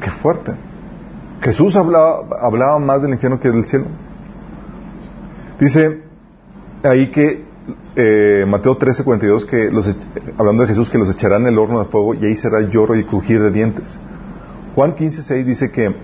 Qué 0.00 0.10
fuerte. 0.10 0.52
Jesús 1.40 1.76
hablaba, 1.76 2.26
hablaba 2.40 2.78
más 2.78 3.02
del 3.02 3.12
infierno 3.12 3.40
que 3.40 3.50
del 3.50 3.66
cielo. 3.66 3.86
Dice 5.58 6.02
ahí 6.82 7.10
que 7.10 7.44
eh, 7.96 8.44
Mateo 8.46 8.76
13, 8.76 9.04
42, 9.04 9.44
que 9.44 9.70
los, 9.70 9.96
hablando 10.36 10.62
de 10.62 10.68
Jesús, 10.68 10.90
que 10.90 10.98
los 10.98 11.10
echarán 11.10 11.42
en 11.42 11.48
el 11.48 11.58
horno 11.58 11.80
de 11.80 11.86
fuego 11.86 12.14
y 12.14 12.24
ahí 12.24 12.36
será 12.36 12.60
lloro 12.62 12.96
y 12.96 13.04
crujir 13.04 13.42
de 13.42 13.50
dientes. 13.50 13.98
Juan 14.74 14.94
15, 14.94 15.22
6 15.22 15.46
dice 15.46 15.70
que 15.70 15.94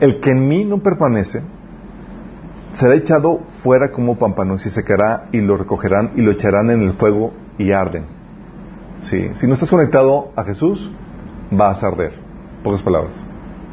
el 0.00 0.20
que 0.20 0.30
en 0.30 0.48
mí 0.48 0.64
no 0.64 0.78
permanece 0.78 1.42
será 2.74 2.94
echado 2.94 3.40
fuera 3.62 3.90
como 3.90 4.18
pámpano 4.18 4.54
y 4.54 4.58
se 4.58 4.70
secará 4.70 5.28
y 5.32 5.40
lo 5.40 5.56
recogerán 5.56 6.12
y 6.16 6.22
lo 6.22 6.32
echarán 6.32 6.70
en 6.70 6.82
el 6.82 6.92
fuego 6.92 7.32
y 7.58 7.72
arden. 7.72 8.04
Si 9.00 9.46
no 9.46 9.54
estás 9.54 9.70
conectado 9.70 10.32
a 10.36 10.44
Jesús, 10.44 10.90
vas 11.50 11.82
a 11.82 11.88
arder. 11.88 12.12
Pocas 12.62 12.82
palabras. 12.82 13.22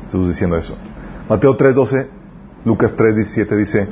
Jesús 0.06 0.28
diciendo 0.28 0.58
eso. 0.58 0.76
Mateo 1.30 1.56
3:12, 1.56 2.08
Lucas 2.66 2.96
3:17 2.98 3.56
dice 3.56 3.88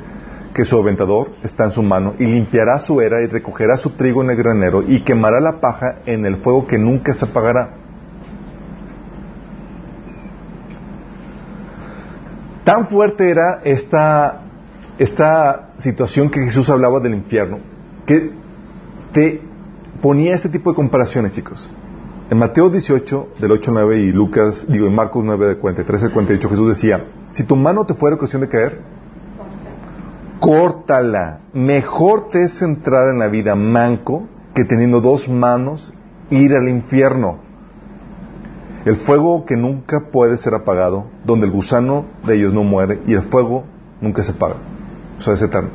que 0.53 0.65
su 0.65 0.77
aventador 0.77 1.31
está 1.43 1.65
en 1.65 1.71
su 1.71 1.81
mano 1.81 2.15
y 2.19 2.25
limpiará 2.25 2.79
su 2.79 2.99
era 2.99 3.21
y 3.21 3.27
recogerá 3.27 3.77
su 3.77 3.91
trigo 3.91 4.23
en 4.23 4.31
el 4.31 4.35
granero 4.35 4.83
y 4.85 5.01
quemará 5.01 5.39
la 5.39 5.61
paja 5.61 5.99
en 6.05 6.25
el 6.25 6.37
fuego 6.37 6.67
que 6.67 6.77
nunca 6.77 7.13
se 7.13 7.25
apagará. 7.25 7.75
Tan 12.65 12.87
fuerte 12.87 13.29
era 13.29 13.61
esta, 13.63 14.41
esta 14.99 15.69
situación 15.77 16.29
que 16.29 16.41
Jesús 16.41 16.69
hablaba 16.69 16.99
del 16.99 17.13
infierno, 17.13 17.59
que 18.05 18.31
te 19.13 19.41
ponía 20.01 20.35
este 20.35 20.49
tipo 20.49 20.69
de 20.69 20.75
comparaciones, 20.75 21.31
chicos. 21.33 21.69
En 22.29 22.37
Mateo 22.37 22.69
18, 22.69 23.29
del 23.39 23.51
8 23.53 23.71
al 23.71 23.75
9, 23.75 23.99
y 23.99 24.11
Lucas, 24.11 24.67
digo, 24.69 24.87
en 24.87 24.93
Marcos 24.93 25.23
9, 25.23 25.47
del 25.47 25.57
43 25.57 26.03
al 26.03 26.11
48, 26.11 26.49
Jesús 26.49 26.67
decía, 26.67 27.05
si 27.31 27.45
tu 27.45 27.55
mano 27.55 27.85
te 27.85 27.93
fuera 27.93 28.17
ocasión 28.17 28.41
de 28.41 28.49
caer, 28.49 28.81
córtala. 30.39 31.39
Mejor 31.53 32.29
te 32.29 32.43
es 32.43 32.61
entrar 32.61 33.09
en 33.09 33.19
la 33.19 33.29
vida 33.29 33.55
manco 33.55 34.27
que 34.53 34.65
teniendo 34.65 34.99
dos 34.99 35.29
manos 35.29 35.93
ir 36.29 36.53
al 36.53 36.67
infierno. 36.67 37.39
El 38.83 38.97
fuego 38.97 39.45
que 39.45 39.55
nunca 39.55 40.07
puede 40.11 40.37
ser 40.37 40.53
apagado, 40.55 41.05
donde 41.25 41.45
el 41.45 41.53
gusano 41.53 42.05
de 42.25 42.35
ellos 42.35 42.53
no 42.53 42.63
muere 42.63 43.01
y 43.07 43.13
el 43.13 43.21
fuego 43.21 43.63
nunca 44.01 44.23
se 44.23 44.33
apaga. 44.33 44.57
O 45.19 45.21
sea, 45.21 45.33
es 45.33 45.41
eterno. 45.41 45.69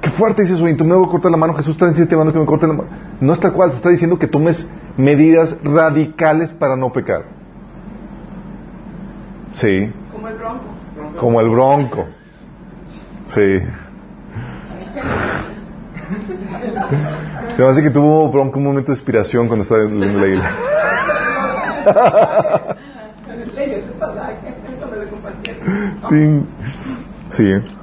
Qué 0.00 0.10
fuerte 0.10 0.42
dices, 0.42 0.60
oye, 0.60 0.74
tú 0.74 0.84
me 0.84 0.94
voy 0.94 1.06
a 1.06 1.10
cortar 1.10 1.30
la 1.30 1.36
mano, 1.36 1.54
Jesús 1.54 1.72
está 1.72 1.88
diciendo 1.88 2.32
que 2.32 2.38
me 2.38 2.46
corte 2.46 2.66
la 2.66 2.74
mano. 2.74 2.88
No 3.20 3.32
es 3.32 3.40
tal 3.40 3.52
cual, 3.52 3.70
te 3.70 3.76
está 3.76 3.88
diciendo 3.88 4.18
que 4.18 4.26
tomes 4.26 4.68
medidas 4.96 5.58
radicales 5.62 6.52
para 6.52 6.76
no 6.76 6.92
pecar. 6.92 7.24
Sí, 9.52 9.90
Como 10.12 10.28
el 10.28 10.36
bronco. 10.36 10.64
como 11.18 11.40
el 11.40 11.48
bronco. 11.48 12.06
Sí. 13.24 13.60
Se 17.56 17.62
me 17.62 17.68
hace 17.68 17.82
que 17.82 17.90
tuvo 17.90 18.30
bronco 18.30 18.58
un 18.58 18.64
momento 18.64 18.92
de 18.92 18.96
inspiración 18.98 19.48
cuando 19.48 19.62
estaba 19.62 19.82
leyendo 19.84 20.26
la. 20.26 20.50
Sí. 26.08 26.46
Sí. 27.30 27.75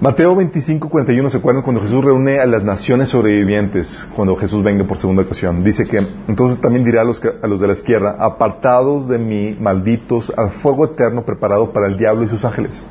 Mateo 0.00 0.34
25, 0.34 0.88
41, 0.88 1.28
¿se 1.28 1.36
acuerdan 1.36 1.62
cuando 1.62 1.82
Jesús 1.82 2.02
reúne 2.02 2.40
a 2.40 2.46
las 2.46 2.64
naciones 2.64 3.10
sobrevivientes 3.10 4.08
cuando 4.16 4.34
Jesús 4.34 4.62
venga 4.62 4.84
por 4.84 4.96
segunda 4.96 5.24
ocasión? 5.24 5.62
Dice 5.62 5.86
que 5.86 5.98
entonces 6.26 6.58
también 6.58 6.86
dirá 6.86 7.02
a 7.02 7.04
los, 7.04 7.20
a 7.22 7.46
los 7.46 7.60
de 7.60 7.66
la 7.66 7.74
izquierda, 7.74 8.16
apartados 8.18 9.08
de 9.08 9.18
mí, 9.18 9.58
malditos, 9.60 10.32
al 10.34 10.48
fuego 10.52 10.86
eterno 10.86 11.22
preparado 11.26 11.70
para 11.74 11.86
el 11.86 11.98
diablo 11.98 12.24
y 12.24 12.28
sus 12.28 12.46
ángeles. 12.46 12.82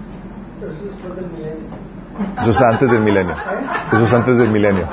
Pero 0.59 0.71
eso 0.71 0.81
es 0.81 0.91
después 0.91 1.15
del 1.15 1.31
milenio. 1.31 1.65
Eso 2.37 2.51
es 2.51 2.61
antes 2.61 2.91
del 2.91 3.01
milenio. 3.01 3.35
Eso 3.91 4.03
es 4.03 4.13
antes 4.13 4.37
del 4.37 4.49
milenio. 4.51 4.87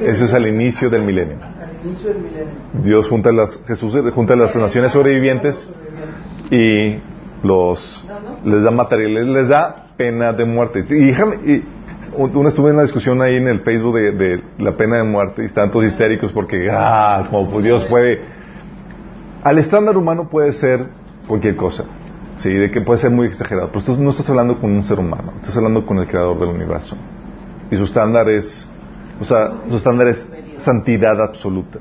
Eso 0.00 0.24
es 0.24 0.34
al 0.34 0.46
inicio 0.48 0.90
del 0.90 1.02
milenio. 1.02 1.36
Al 1.40 1.86
inicio 1.86 2.12
del 2.14 2.22
milenio. 2.22 2.54
Dios 2.82 3.08
junta 3.08 3.30
las, 3.30 3.60
Jesús 3.68 3.96
junta 4.12 4.34
las 4.34 4.56
naciones 4.56 4.90
sobrevivientes 4.90 5.68
y 6.50 6.98
los 7.42 8.06
les 8.44 8.62
da 8.62 8.70
materiales, 8.70 9.26
les 9.26 9.48
da 9.48 9.88
pena 9.96 10.32
de 10.32 10.44
muerte. 10.44 10.84
Y 10.88 11.10
y, 11.50 11.64
una 12.16 12.48
estuve 12.48 12.70
en 12.70 12.74
una 12.74 12.82
discusión 12.82 13.20
ahí 13.22 13.36
en 13.36 13.46
el 13.48 13.60
Facebook 13.60 13.94
de, 13.94 14.12
de 14.12 14.42
la 14.58 14.76
pena 14.76 14.96
de 14.96 15.04
muerte 15.04 15.42
y 15.42 15.46
están 15.46 15.70
todos 15.70 15.84
histéricos 15.84 16.32
porque, 16.32 16.68
ah, 16.70 17.26
como 17.30 17.50
pues 17.50 17.64
Dios 17.64 17.84
puede. 17.84 18.22
Al 19.42 19.58
estándar 19.58 19.96
humano 19.96 20.28
puede 20.28 20.52
ser 20.52 20.86
cualquier 21.26 21.56
cosa, 21.56 21.84
sí, 22.36 22.52
de 22.52 22.70
que 22.70 22.80
puede 22.80 22.98
ser 22.98 23.10
muy 23.10 23.26
exagerado, 23.26 23.70
pero 23.72 23.84
tú 23.84 23.96
no 23.98 24.10
estás 24.10 24.28
hablando 24.28 24.58
con 24.58 24.70
un 24.70 24.82
ser 24.82 24.98
humano, 24.98 25.32
estás 25.36 25.56
hablando 25.56 25.86
con 25.86 25.98
el 25.98 26.06
creador 26.06 26.38
del 26.38 26.48
universo. 26.48 26.96
Y 27.70 27.76
su 27.76 27.84
estándar 27.84 28.28
es, 28.28 28.68
o 29.20 29.24
sea, 29.24 29.52
su 29.68 29.76
estándar 29.76 30.08
es 30.08 30.28
santidad 30.56 31.22
absoluta. 31.22 31.78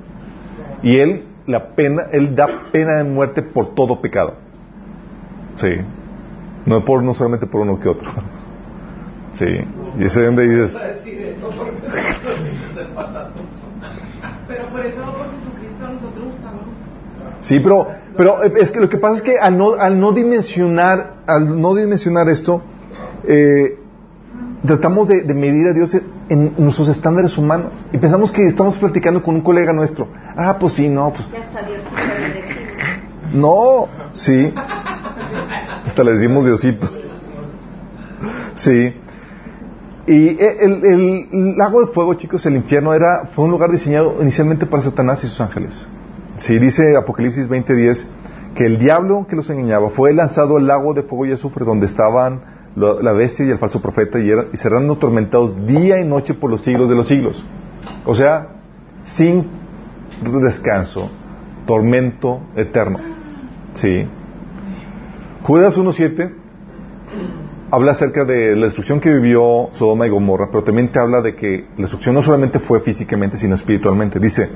Y 0.83 0.97
él, 0.99 1.25
la 1.47 1.69
pena, 1.69 2.03
él 2.11 2.35
da 2.35 2.65
pena 2.71 2.97
de 2.97 3.03
muerte 3.03 3.41
por 3.41 3.73
todo 3.73 3.99
pecado. 3.99 4.35
Sí. 5.59 5.69
No 6.65 6.83
por 6.85 7.03
no 7.03 7.13
solamente 7.13 7.47
por 7.47 7.61
uno 7.61 7.79
que 7.79 7.89
otro. 7.89 8.11
Sí. 9.31 9.45
Y 9.45 10.05
ese 10.05 10.21
es 10.21 10.25
donde 10.25 10.47
dices, 10.49 10.75
Pero 14.47 14.69
por 14.69 14.85
eso, 14.85 15.01
por 15.03 15.27
Jesucristo, 15.37 15.87
nosotros 15.87 16.33
estamos. 16.35 16.63
sí, 17.39 17.59
pero, 17.59 17.87
pero 18.17 18.43
es 18.43 18.71
que 18.71 18.79
lo 18.79 18.89
que 18.89 18.97
pasa 18.97 19.17
es 19.17 19.21
que 19.21 19.37
al 19.37 19.55
no, 19.57 19.73
al 19.73 19.99
no 19.99 20.11
dimensionar, 20.13 21.13
al 21.27 21.61
no 21.61 21.75
dimensionar 21.75 22.27
esto, 22.29 22.63
eh, 23.27 23.77
tratamos 24.65 25.07
de, 25.07 25.21
de 25.21 25.33
medir 25.35 25.67
a 25.67 25.73
Dios 25.73 25.95
en 26.29 26.53
nuestros 26.57 26.89
estándares 26.89 27.37
humanos 27.37 27.71
y 27.93 27.97
pensamos 27.99 28.31
que 28.31 28.47
estamos 28.47 28.75
platicando 28.77 29.21
con 29.21 29.35
un 29.35 29.41
colega 29.41 29.71
nuestro. 29.73 30.07
Ah, 30.35 30.57
pues 30.59 30.73
sí, 30.73 30.89
no, 30.89 31.13
pues 31.13 31.27
Ya 31.31 31.39
está 31.39 31.61
Dios 31.61 31.83
quiso 31.83 32.13
bendecir. 32.19 32.69
No, 33.33 33.87
sí. 34.13 34.51
Hasta 35.89 36.03
le 36.03 36.13
decimos 36.13 36.45
Diosito. 36.45 36.87
Sí. 38.53 38.93
Y 40.05 40.37
el, 40.39 40.85
el- 40.85 41.57
lago 41.57 41.81
de 41.81 41.87
fuego, 41.91 42.13
chicos, 42.13 42.45
el 42.45 42.55
infierno 42.55 42.93
era, 42.93 43.25
fue 43.33 43.45
un 43.45 43.51
lugar 43.51 43.71
diseñado 43.71 44.21
inicialmente 44.21 44.67
para 44.67 44.83
Satanás 44.83 45.23
y 45.23 45.27
sus 45.27 45.41
ángeles. 45.41 45.87
Sí, 46.37 46.59
dice 46.59 46.95
Apocalipsis 46.95 47.49
20:10 47.49 48.05
que 48.53 48.65
el 48.65 48.77
diablo 48.77 49.25
que 49.27 49.35
los 49.35 49.49
engañaba 49.49 49.89
fue 49.89 50.13
lanzado 50.13 50.57
al 50.57 50.67
lago 50.67 50.93
de 50.93 51.01
fuego 51.01 51.25
y 51.25 51.31
azufre 51.31 51.65
donde 51.65 51.87
estaban 51.87 52.41
la 52.75 53.11
bestia 53.13 53.45
y 53.45 53.49
el 53.49 53.57
falso 53.57 53.81
profeta 53.81 54.19
y, 54.19 54.29
era- 54.29 54.45
y 54.53 54.57
serán 54.57 54.87
atormentados 54.91 55.65
día 55.65 55.99
y 55.99 56.05
noche 56.05 56.35
por 56.35 56.51
los 56.51 56.61
siglos 56.61 56.87
de 56.87 56.95
los 56.95 57.07
siglos. 57.07 57.43
O 58.05 58.13
sea, 58.13 58.47
sin 59.03 59.47
descanso, 60.21 61.09
tormento 61.65 62.41
eterno. 62.55 62.99
Sí. 63.73 64.07
Judas 65.43 65.77
1.7 65.77 66.33
habla 67.71 67.91
acerca 67.91 68.25
de 68.25 68.55
la 68.55 68.65
destrucción 68.65 68.99
que 68.99 69.13
vivió 69.13 69.69
Sodoma 69.71 70.07
y 70.07 70.09
Gomorra, 70.09 70.47
pero 70.51 70.63
también 70.63 70.91
te 70.91 70.99
habla 70.99 71.21
de 71.21 71.35
que 71.35 71.67
la 71.75 71.83
destrucción 71.83 72.15
no 72.15 72.21
solamente 72.21 72.59
fue 72.59 72.81
físicamente, 72.81 73.37
sino 73.37 73.55
espiritualmente. 73.55 74.19
Dice, 74.19 74.49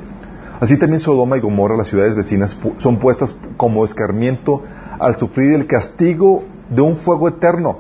así 0.59 0.77
también 0.77 0.99
Sodoma 0.99 1.37
y 1.37 1.39
Gomorra, 1.39 1.77
las 1.77 1.87
ciudades 1.87 2.15
vecinas, 2.15 2.57
son 2.77 2.97
puestas 2.97 3.33
por 3.57 3.85
escarmiento 3.85 4.63
al 4.99 5.17
sufrir 5.17 5.53
el 5.53 5.67
castigo 5.67 6.43
de 6.69 6.81
un 6.81 6.97
fuego 6.97 7.27
eterno 7.27 7.79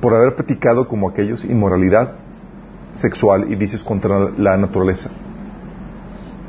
por 0.00 0.14
haber 0.14 0.34
practicado 0.34 0.88
como 0.88 1.10
aquellos 1.10 1.44
inmoralidad 1.44 2.18
sexual 2.94 3.50
y 3.50 3.56
vicios 3.56 3.84
contra 3.84 4.30
la 4.30 4.56
naturaleza. 4.56 5.10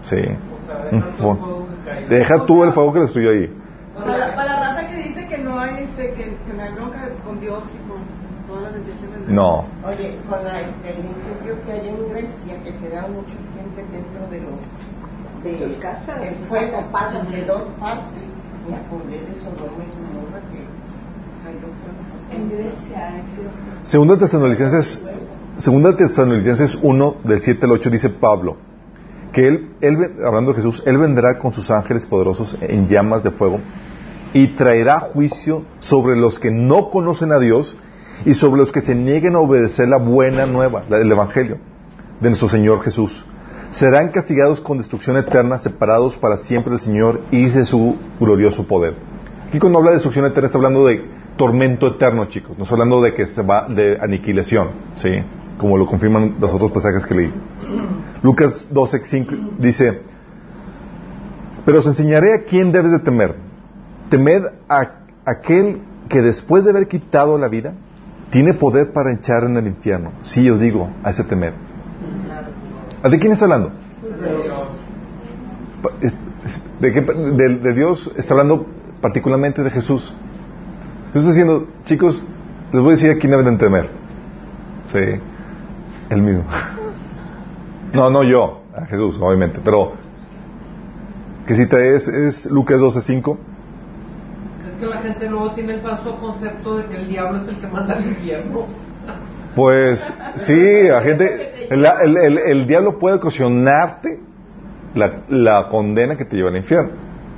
Sí. 0.02 0.18
Deja 2.10 2.46
tú 2.46 2.64
el 2.64 2.72
fuego 2.72 2.94
que 2.94 3.00
destruyó 3.02 3.32
ahí. 3.32 3.54
Para 3.96 4.18
la, 4.18 4.36
para 4.36 4.46
la 4.46 4.60
raza 4.60 4.90
que 4.90 4.96
dice 4.96 5.28
que 5.28 5.38
no 5.38 5.60
hay, 5.60 5.84
este, 5.84 6.14
que, 6.46 6.54
no 6.54 6.64
hay 6.64 6.72
bronca 6.74 7.10
con 7.26 7.40
Dios 7.40 7.64
y 7.74 7.90
con 7.90 8.00
todas 8.48 8.64
las 8.64 8.74
bendiciones. 8.74 9.28
de- 9.28 9.34
No. 9.34 9.66
Oye, 9.86 10.18
con 10.30 10.44
la, 10.44 10.62
este, 10.62 10.90
el 11.00 11.06
incendio 11.06 11.64
que 11.66 11.72
hay 11.72 11.88
en 11.90 12.10
Grecia, 12.10 12.54
que 12.64 12.78
quedaron 12.78 13.14
muchas 13.16 13.40
gente 13.56 13.86
dentro 13.92 14.28
de 14.30 14.42
los 14.42 14.60
de 15.44 15.58
Sus 15.68 15.78
casas. 15.78 16.24
el 16.26 16.36
fuego 16.48 16.78
de 17.32 17.46
dos 17.46 17.64
partes, 17.80 18.24
me 18.70 18.76
acordé 18.76 19.20
de 19.26 19.34
Sodoma 19.36 19.84
y 19.84 19.98
Gomorra 19.98 20.40
que 20.52 20.66
cayó 21.44 21.60
fuego. 21.82 22.02
En 22.32 22.50
Grecia, 22.50 23.18
es 23.20 23.26
cierto. 23.36 23.52
Segunda 23.84 24.18
Tesalonicenses, 24.18 25.04
segunda 25.58 25.96
Tesalonicenses 25.98 26.78
1 26.82 27.16
del 27.24 27.40
7 27.42 27.66
al 27.66 27.72
8 27.72 27.90
dice 27.90 28.10
Pablo 28.10 28.58
que 29.34 29.48
él, 29.48 29.72
él, 29.82 29.98
hablando 30.26 30.52
de 30.52 30.58
Jesús, 30.58 30.84
él 30.86 30.98
vendrá 30.98 31.40
con 31.40 31.54
sus 31.54 31.72
ángeles 31.72 32.06
poderosos 32.06 32.58
en 32.62 32.88
llamas 32.88 33.24
de 33.24 33.32
fuego 33.32 33.60
y 34.34 34.48
traerá 34.50 35.00
juicio 35.00 35.64
sobre 35.80 36.16
los 36.16 36.40
que 36.40 36.52
no 36.52 36.90
conocen 36.90 37.32
a 37.32 37.40
Dios 37.40 37.78
y 38.26 38.34
sobre 38.34 38.62
los 38.62 38.72
que 38.72 38.82
se 38.82 38.96
nieguen 38.96 39.36
a 39.36 39.40
obedecer 39.40 39.88
la 39.88 39.98
buena 39.98 40.46
nueva, 40.46 40.84
la 40.90 40.98
del 40.98 41.12
Evangelio 41.12 41.58
de 42.22 42.30
nuestro 42.30 42.50
Señor 42.50 42.82
Jesús. 42.82 43.26
Serán 43.72 44.10
castigados 44.10 44.62
con 44.62 44.78
destrucción 44.78 45.18
eterna, 45.18 45.58
separados 45.58 46.18
para 46.18 46.38
siempre 46.38 46.72
del 46.72 46.80
Señor 46.80 47.22
y 47.32 47.48
de 47.48 47.66
su 47.66 47.96
glorioso 48.20 48.68
poder. 48.68 48.96
Aquí 49.48 49.60
cuando 49.60 49.80
habla 49.80 49.92
de 49.92 49.96
destrucción 49.98 50.26
eterna 50.26 50.48
está 50.48 50.58
hablando 50.58 50.86
de 50.86 51.04
tormento 51.38 51.88
eterno, 51.88 52.26
chicos. 52.26 52.58
No 52.58 52.64
está 52.64 52.76
hablando 52.76 53.02
de 53.02 53.14
que 53.14 53.28
se 53.28 53.42
va 53.42 53.68
de 53.68 53.98
aniquilación, 54.00 54.70
¿sí? 54.98 55.10
Como 55.58 55.78
lo 55.78 55.86
confirman 55.86 56.36
los 56.40 56.54
otros 56.54 56.72
pasajes 56.72 57.06
que 57.06 57.16
leí. 57.16 57.34
Lucas 58.24 58.70
12, 58.72 59.02
5 59.04 59.36
dice, 59.58 60.02
pero 61.66 61.80
os 61.80 61.88
enseñaré 61.88 62.34
a 62.34 62.44
quién 62.44 62.72
debes 62.72 62.92
de 62.92 63.00
temer. 63.00 63.51
Temed 64.12 64.44
a 64.70 64.92
aquel 65.26 65.80
que 66.10 66.22
después 66.22 66.64
de 66.66 66.70
haber 66.72 66.88
quitado 66.88 67.38
la 67.38 67.48
vida, 67.48 67.74
tiene 68.30 68.54
poder 68.54 68.92
para 68.94 69.12
echar 69.14 69.44
en 69.46 69.58
el 69.58 69.66
infierno. 69.68 70.12
Sí, 70.22 70.50
os 70.50 70.60
digo, 70.60 70.90
a 71.04 71.10
ese 71.10 71.24
temer. 71.24 71.54
¿A 73.04 73.10
¿De 73.10 73.18
quién 73.20 73.32
está 73.32 73.46
hablando? 73.46 73.72
¿De, 76.80 76.94
qué 76.94 77.02
pa- 77.02 77.14
de- 77.14 77.58
de 77.60 77.74
Dios 77.74 78.12
está 78.18 78.34
hablando 78.34 78.66
particularmente 79.02 79.64
de 79.64 79.70
Jesús. 79.72 80.14
Jesús 81.14 81.30
está 81.30 81.30
diciendo, 81.30 81.68
chicos, 81.86 82.26
les 82.72 82.82
voy 82.82 82.92
a 82.94 82.96
decir 82.96 83.12
a 83.12 83.16
quién 83.16 83.32
deben 83.32 83.46
de 83.46 83.58
temer. 83.58 83.90
Sí, 84.92 85.20
él 86.10 86.22
mismo. 86.22 86.44
No, 87.94 88.10
no 88.10 88.24
yo, 88.24 88.62
a 88.74 88.86
Jesús, 88.86 89.18
obviamente, 89.20 89.60
pero 89.62 89.92
¿qué 91.46 91.54
cita 91.56 91.78
es? 91.78 92.08
Es 92.08 92.46
Lucas 92.50 92.80
12:5. 92.80 93.34
Es 93.34 93.51
que 94.82 94.86
la 94.88 94.98
gente 94.98 95.30
luego 95.30 95.54
tiene 95.54 95.76
el 95.76 95.82
falso 95.82 96.20
concepto 96.20 96.76
de 96.78 96.88
que 96.88 96.98
el 96.98 97.08
diablo 97.08 97.40
es 97.42 97.48
el 97.48 97.60
que 97.62 97.68
manda 97.68 97.94
al 97.96 98.06
infierno. 98.06 98.66
Pues 99.56 100.14
sí, 100.36 100.84
la 100.88 101.02
gente, 101.02 101.68
el, 101.70 101.86
el- 101.86 102.18
el- 102.18 102.38
el 102.38 102.68
diablo 102.68 103.00
puede 103.00 103.16
ocasionarte 103.18 104.20
la, 104.96 105.22
la 105.30 105.68
condena 105.70 106.16
que 106.18 106.26
te 106.26 106.36
lleva 106.36 106.50
al 106.50 106.58
infierno. 106.58 106.92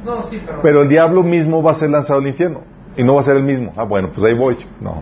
No, 0.06 0.24
sí, 0.24 0.42
pero. 0.46 0.62
Pero 0.62 0.82
el 0.82 0.90
diablo 0.90 1.24
mismo 1.24 1.62
va 1.64 1.72
a 1.72 1.76
ser 1.76 1.90
lanzado 1.92 2.20
al 2.20 2.28
infierno. 2.28 2.62
Y 2.96 3.04
no 3.04 3.16
va 3.16 3.22
a 3.22 3.24
ser 3.24 3.38
el 3.38 3.44
mismo. 3.44 3.72
Ah, 3.76 3.84
bueno, 3.84 4.10
pues 4.14 4.26
ahí 4.26 4.34
voy. 4.38 4.58
No. 4.82 5.02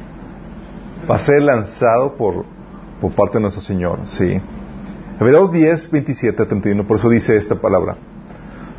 Va 1.09 1.15
a 1.15 1.19
ser 1.19 1.41
lanzado 1.41 2.13
por, 2.15 2.45
por 3.01 3.11
parte 3.11 3.37
de 3.37 3.41
nuestro 3.41 3.61
Señor. 3.63 3.99
Sí. 4.03 4.39
Hebreos 5.19 5.51
10, 5.51 5.91
27 5.91 6.43
a 6.43 6.47
31. 6.47 6.87
Por 6.87 6.97
eso 6.97 7.09
dice 7.09 7.35
esta 7.35 7.55
palabra. 7.55 7.97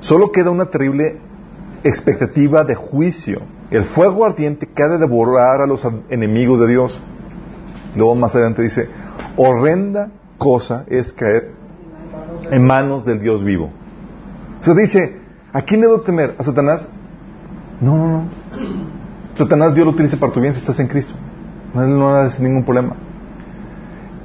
Solo 0.00 0.32
queda 0.32 0.50
una 0.50 0.66
terrible 0.66 1.18
expectativa 1.84 2.64
de 2.64 2.74
juicio. 2.74 3.42
El 3.70 3.84
fuego 3.84 4.24
ardiente 4.24 4.66
que 4.66 4.82
ha 4.82 4.88
de 4.88 4.98
devorar 4.98 5.60
a 5.60 5.66
los 5.66 5.86
enemigos 6.10 6.60
de 6.60 6.68
Dios. 6.68 7.00
Luego 7.96 8.14
más 8.14 8.34
adelante 8.34 8.62
dice, 8.62 8.88
horrenda 9.36 10.10
cosa 10.38 10.84
es 10.88 11.12
caer 11.12 11.52
en 12.50 12.66
manos 12.66 13.04
del 13.04 13.20
Dios 13.20 13.44
vivo. 13.44 13.70
O 14.60 14.64
sea, 14.64 14.74
dice, 14.74 15.20
¿a 15.52 15.62
quién 15.62 15.80
debo 15.80 16.00
temer? 16.00 16.34
¿A 16.38 16.42
Satanás? 16.42 16.88
No, 17.80 17.96
no, 17.96 18.08
no. 18.08 18.24
Satanás 19.34 19.74
Dios 19.74 19.86
lo 19.86 19.92
utiliza 19.92 20.16
para 20.18 20.32
tu 20.32 20.40
bien 20.40 20.52
si 20.52 20.60
estás 20.60 20.78
en 20.78 20.88
Cristo. 20.88 21.14
No, 21.74 21.86
no 21.86 22.14
hace 22.14 22.42
ningún 22.42 22.64
problema. 22.64 22.96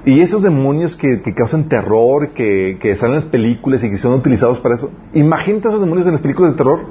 Y 0.06 0.22
esos 0.22 0.42
demonios 0.42 0.96
que, 0.96 1.22
que 1.22 1.34
causan 1.34 1.68
terror, 1.68 2.30
que, 2.30 2.78
que 2.80 2.96
salen 2.96 3.16
en 3.16 3.22
las 3.22 3.26
películas 3.26 3.84
y 3.84 3.90
que 3.90 3.98
son 3.98 4.14
utilizados 4.14 4.60
para 4.60 4.76
eso. 4.76 4.92
Imagínate 5.14 5.68
esos 5.68 5.82
demonios 5.82 6.08
en 6.08 6.14
las 6.14 6.22
películas 6.22 6.52
de 6.52 6.58
terror. 6.58 6.86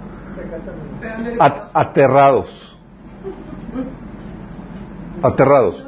At- 1.39 1.71
aterrados. 1.75 2.77
Aterrados. 5.23 5.85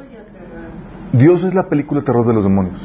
Dios 1.11 1.43
es 1.43 1.53
la 1.53 1.67
película 1.69 2.01
de 2.01 2.05
terror 2.05 2.25
de 2.25 2.33
los 2.33 2.43
demonios. 2.43 2.79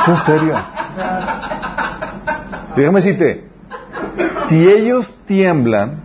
¿Es 0.00 0.08
en 0.08 0.16
serio? 0.16 0.54
Déjame 2.76 3.00
decirte, 3.00 3.46
si 4.48 4.66
ellos 4.68 5.16
tiemblan, 5.26 6.00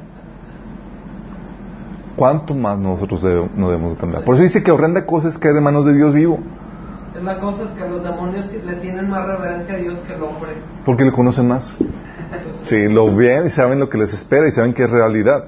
¿cuánto 2.16 2.54
más 2.54 2.78
nosotros 2.78 3.22
no 3.56 3.70
debemos 3.70 3.92
de 3.94 3.98
temblar? 3.98 4.24
Por 4.24 4.36
eso 4.36 4.44
dice 4.44 4.64
que 4.64 4.72
horrenda 4.72 5.06
cosa 5.06 5.28
es 5.30 5.38
caer 5.38 5.58
en 5.58 5.64
manos 5.64 5.86
de 5.86 5.94
Dios 5.96 6.14
vivo, 6.14 6.40
Es 7.16 7.24
la 7.24 7.40
cosa 7.40 7.64
es 7.64 7.70
que 7.70 7.88
los 7.90 8.04
demonios 8.04 8.46
le 8.54 8.76
tienen 8.78 9.10
más 9.10 9.26
reverencia 9.26 9.74
a 9.76 9.78
Dios 9.78 9.98
que 10.06 10.14
al 10.14 10.24
hombre. 10.24 10.52
porque 10.86 11.04
le 11.06 11.12
conocen 11.12 11.48
más. 11.48 11.78
Sí, 12.66 12.88
lo 12.88 13.14
ven 13.16 13.48
y 13.48 13.50
saben 13.50 13.80
lo 13.80 13.90
que 13.90 13.98
les 13.98 14.14
espera 14.14 14.48
y 14.48 14.52
saben 14.52 14.74
que 14.74 14.84
es 14.84 14.92
realidad. 14.92 15.46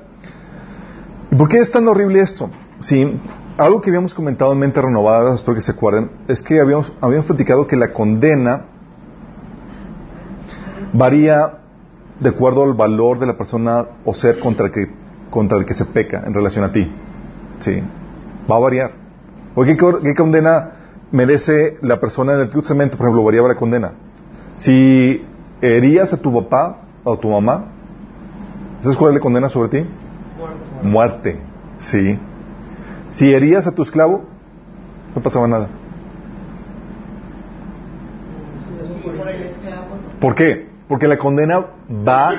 ¿Y 1.31 1.35
por 1.35 1.49
qué 1.49 1.59
es 1.59 1.71
tan 1.71 1.87
horrible 1.87 2.21
esto? 2.21 2.49
Sí, 2.79 3.19
algo 3.57 3.81
que 3.81 3.89
habíamos 3.89 4.13
comentado 4.13 4.53
en 4.53 4.59
Mente 4.59 4.81
Renovada, 4.81 5.35
espero 5.35 5.55
que 5.55 5.61
se 5.61 5.73
acuerden, 5.73 6.11
es 6.27 6.41
que 6.41 6.61
habíamos, 6.61 6.93
habíamos 7.01 7.25
platicado 7.25 7.67
que 7.67 7.75
la 7.75 7.91
condena 7.91 8.65
varía 10.93 11.59
de 12.19 12.29
acuerdo 12.29 12.63
al 12.63 12.73
valor 12.73 13.19
de 13.19 13.27
la 13.27 13.37
persona 13.37 13.85
o 14.05 14.13
ser 14.13 14.39
contra 14.39 14.67
el 14.67 14.71
que, 14.71 14.87
contra 15.29 15.57
el 15.57 15.65
que 15.65 15.73
se 15.73 15.85
peca 15.85 16.23
en 16.25 16.33
relación 16.33 16.63
a 16.63 16.71
ti. 16.71 16.89
Sí, 17.59 17.83
va 18.49 18.55
a 18.55 18.59
variar. 18.59 18.91
¿O 19.55 19.63
qué, 19.63 19.75
qué 19.75 20.13
condena 20.15 20.71
merece 21.11 21.77
la 21.81 21.99
persona 21.99 22.33
en 22.33 22.39
el 22.41 22.49
Testamento? 22.49 22.97
Por 22.97 23.07
ejemplo, 23.07 23.23
variaba 23.23 23.49
la 23.49 23.55
condena. 23.55 23.91
Si 24.55 25.25
herías 25.61 26.13
a 26.13 26.17
tu 26.21 26.33
papá 26.33 26.81
o 27.03 27.17
tu 27.17 27.29
mamá, 27.29 27.65
¿sabes 28.81 28.97
cuál 28.97 29.11
es 29.11 29.15
la 29.15 29.21
condena 29.21 29.49
sobre 29.49 29.69
ti? 29.69 29.89
Muerte. 30.83 31.39
Sí. 31.77 32.17
Si 33.09 33.33
herías 33.33 33.67
a 33.67 33.71
tu 33.73 33.81
esclavo, 33.83 34.23
no 35.15 35.21
pasaba 35.21 35.47
nada. 35.47 35.69
Por 39.03 39.27
el 39.29 39.41
esclavo. 39.43 39.95
¿no? 40.13 40.19
¿Por 40.19 40.35
qué? 40.35 40.67
Porque 40.87 41.07
la 41.07 41.17
condena 41.17 41.65
va 42.07 42.33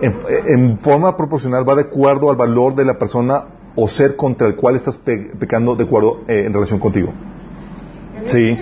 en, 0.00 0.14
en 0.48 0.78
forma 0.78 1.16
proporcional, 1.16 1.68
va 1.68 1.74
de 1.74 1.82
acuerdo 1.82 2.30
al 2.30 2.36
valor 2.36 2.74
de 2.74 2.84
la 2.84 2.94
persona 2.98 3.44
o 3.74 3.88
ser 3.88 4.16
contra 4.16 4.46
el 4.46 4.56
cual 4.56 4.76
estás 4.76 4.98
pe- 4.98 5.32
pecando 5.38 5.74
de 5.76 5.84
acuerdo 5.84 6.20
eh, 6.28 6.44
en 6.46 6.52
relación 6.52 6.78
contigo. 6.78 7.12
Sí. 8.26 8.56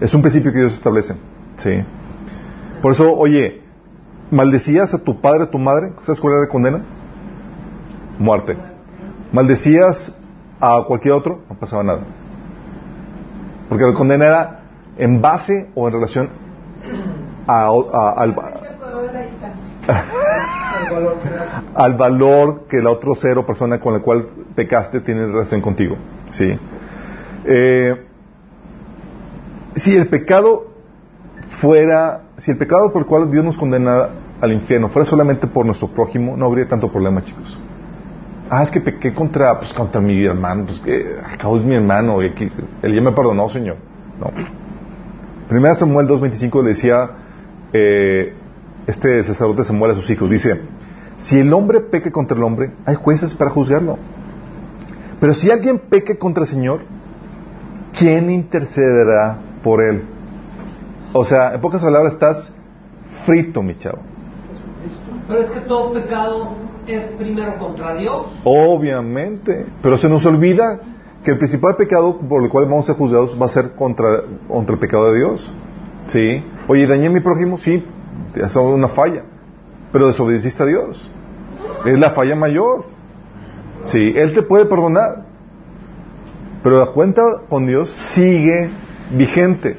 Es 0.00 0.14
un 0.14 0.22
principio 0.22 0.52
que 0.52 0.58
Dios 0.60 0.74
establece. 0.74 1.14
Sí. 1.56 1.70
Por 2.82 2.92
eso, 2.92 3.12
oye, 3.16 3.62
maldecías 4.30 4.94
a 4.94 5.02
tu 5.02 5.20
padre, 5.20 5.44
a 5.44 5.50
tu 5.50 5.58
madre, 5.58 5.92
¿sabes 6.02 6.20
cuál 6.20 6.34
era 6.34 6.42
la 6.42 6.48
condena? 6.48 6.82
Muerte. 8.18 8.56
Maldecías 9.32 10.16
a 10.60 10.84
cualquier 10.86 11.14
otro, 11.14 11.40
no 11.48 11.56
pasaba 11.56 11.82
nada. 11.82 12.00
Porque 13.68 13.84
la 13.84 13.94
condena 13.94 14.26
era 14.26 14.60
en 14.98 15.20
base 15.20 15.70
o 15.74 15.86
en 15.88 15.94
relación 15.94 16.28
a- 17.46 17.68
al, 18.16 18.34
al 21.74 21.94
valor 21.94 22.64
que 22.68 22.78
el 22.78 22.86
otro 22.86 23.14
ser 23.14 23.38
o 23.38 23.46
persona 23.46 23.80
con 23.80 23.94
la 23.94 24.00
cual 24.00 24.26
pecaste 24.54 25.00
tiene 25.00 25.26
relación 25.26 25.60
contigo. 25.60 25.96
¿sí? 26.30 26.58
Eh, 27.44 28.06
si 29.74 29.96
el 29.96 30.08
pecado 30.08 30.69
fuera, 31.58 32.22
si 32.36 32.52
el 32.52 32.58
pecado 32.58 32.92
por 32.92 33.02
el 33.02 33.06
cual 33.06 33.30
Dios 33.30 33.44
nos 33.44 33.58
condena 33.58 34.08
al 34.40 34.52
infierno 34.52 34.88
fuera 34.88 35.04
solamente 35.04 35.46
por 35.46 35.66
nuestro 35.66 35.88
prójimo, 35.88 36.36
no 36.36 36.46
habría 36.46 36.66
tanto 36.68 36.90
problema, 36.90 37.24
chicos. 37.24 37.58
Ah, 38.48 38.62
es 38.62 38.70
que 38.70 38.80
pequé 38.80 39.14
contra, 39.14 39.58
pues, 39.58 39.72
contra 39.72 40.00
mi 40.00 40.24
hermano, 40.24 40.66
pues 40.66 40.80
que 40.80 41.16
acabo 41.24 41.56
es 41.56 41.64
mi 41.64 41.74
hermano, 41.74 42.22
y 42.22 42.26
aquí, 42.26 42.48
él 42.82 42.94
ya 42.94 43.00
me 43.00 43.12
perdonó, 43.12 43.48
Señor. 43.48 43.76
No. 44.18 44.30
Primera 45.48 45.74
Samuel 45.74 46.08
2.25 46.08 46.62
le 46.62 46.68
decía 46.70 47.10
eh, 47.72 48.34
este 48.86 49.24
sacerdote 49.24 49.64
Samuel 49.64 49.92
a 49.92 49.94
sus 49.94 50.08
hijos, 50.10 50.30
dice, 50.30 50.60
si 51.16 51.38
el 51.38 51.52
hombre 51.52 51.80
peque 51.80 52.10
contra 52.10 52.36
el 52.36 52.42
hombre, 52.42 52.72
hay 52.86 52.94
jueces 52.94 53.34
para 53.34 53.50
juzgarlo. 53.50 53.98
Pero 55.20 55.34
si 55.34 55.50
alguien 55.50 55.78
peque 55.78 56.18
contra 56.18 56.44
el 56.44 56.48
Señor, 56.48 56.80
¿quién 57.96 58.30
intercederá 58.30 59.38
por 59.62 59.82
él? 59.82 60.04
O 61.12 61.24
sea, 61.24 61.54
en 61.54 61.60
pocas 61.60 61.82
palabras, 61.82 62.12
estás 62.14 62.52
frito, 63.26 63.62
mi 63.62 63.76
chavo. 63.78 63.98
Pero 65.26 65.40
es 65.40 65.50
que 65.50 65.60
todo 65.60 65.92
pecado 65.92 66.54
es 66.86 67.02
primero 67.18 67.56
contra 67.58 67.94
Dios. 67.94 68.26
Obviamente. 68.44 69.66
Pero 69.82 69.98
se 69.98 70.08
nos 70.08 70.24
olvida 70.26 70.80
que 71.24 71.32
el 71.32 71.38
principal 71.38 71.76
pecado 71.76 72.18
por 72.18 72.42
el 72.42 72.48
cual 72.48 72.64
vamos 72.64 72.84
a 72.84 72.86
ser 72.88 72.96
juzgados 72.96 73.36
va 73.40 73.46
a 73.46 73.48
ser 73.48 73.74
contra, 73.74 74.22
contra 74.48 74.74
el 74.74 74.80
pecado 74.80 75.12
de 75.12 75.18
Dios. 75.18 75.52
¿Sí? 76.06 76.44
Oye, 76.68 76.86
dañé 76.86 77.08
a 77.08 77.10
mi 77.10 77.20
prójimo, 77.20 77.58
sí, 77.58 77.84
es 78.34 78.56
una 78.56 78.88
falla. 78.88 79.24
Pero 79.92 80.06
desobedeciste 80.06 80.62
a 80.62 80.66
Dios. 80.66 81.10
Es 81.84 81.98
la 81.98 82.10
falla 82.10 82.36
mayor. 82.36 82.84
Sí, 83.82 84.12
Él 84.16 84.34
te 84.34 84.42
puede 84.42 84.66
perdonar. 84.66 85.24
Pero 86.62 86.78
la 86.78 86.86
cuenta 86.86 87.22
con 87.48 87.66
Dios 87.66 87.90
sigue 87.90 88.70
vigente. 89.10 89.76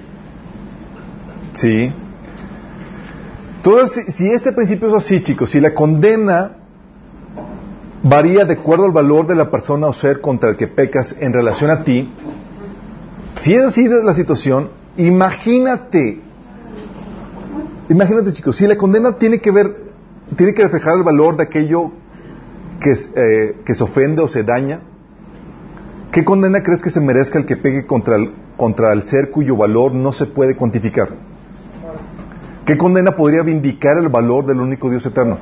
¿Sí? 1.53 1.93
Entonces, 3.57 4.15
si, 4.15 4.27
este 4.27 4.53
principio 4.53 4.87
es 4.87 4.95
así, 4.95 5.21
chicos, 5.21 5.51
si 5.51 5.59
la 5.59 5.73
condena 5.75 6.57
varía 8.01 8.43
de 8.43 8.53
acuerdo 8.53 8.85
al 8.85 8.91
valor 8.91 9.27
de 9.27 9.35
la 9.35 9.51
persona 9.51 9.85
o 9.85 9.93
ser 9.93 10.19
contra 10.19 10.49
el 10.49 10.57
que 10.57 10.67
pecas 10.67 11.15
en 11.19 11.31
relación 11.31 11.69
a 11.69 11.83
ti, 11.83 12.11
si 13.39 13.53
es 13.53 13.63
así 13.63 13.87
la 13.87 14.15
situación, 14.15 14.71
imagínate, 14.97 16.21
imagínate 17.89 18.33
chicos, 18.33 18.55
si 18.55 18.65
la 18.65 18.77
condena 18.77 19.19
tiene 19.19 19.39
que 19.39 19.51
ver, 19.51 19.75
tiene 20.35 20.55
que 20.55 20.63
reflejar 20.63 20.97
el 20.97 21.03
valor 21.03 21.37
de 21.37 21.43
aquello 21.43 21.91
que, 22.79 22.93
eh, 22.93 23.57
que 23.63 23.75
se 23.75 23.83
ofende 23.83 24.23
o 24.23 24.27
se 24.27 24.43
daña, 24.43 24.81
¿qué 26.11 26.25
condena 26.25 26.63
crees 26.63 26.81
que 26.81 26.89
se 26.89 26.99
merezca 26.99 27.37
el 27.37 27.45
que 27.45 27.57
pegue 27.57 27.85
contra 27.85 28.15
el, 28.15 28.31
contra 28.57 28.91
el 28.91 29.03
ser 29.03 29.29
cuyo 29.29 29.55
valor 29.55 29.93
no 29.93 30.11
se 30.11 30.25
puede 30.25 30.55
cuantificar? 30.55 31.30
¿Qué 32.65 32.77
condena 32.77 33.13
podría 33.13 33.41
vindicar 33.41 33.97
el 33.97 34.09
valor 34.09 34.45
del 34.45 34.59
único 34.59 34.89
Dios 34.89 35.03
eterno? 35.05 35.39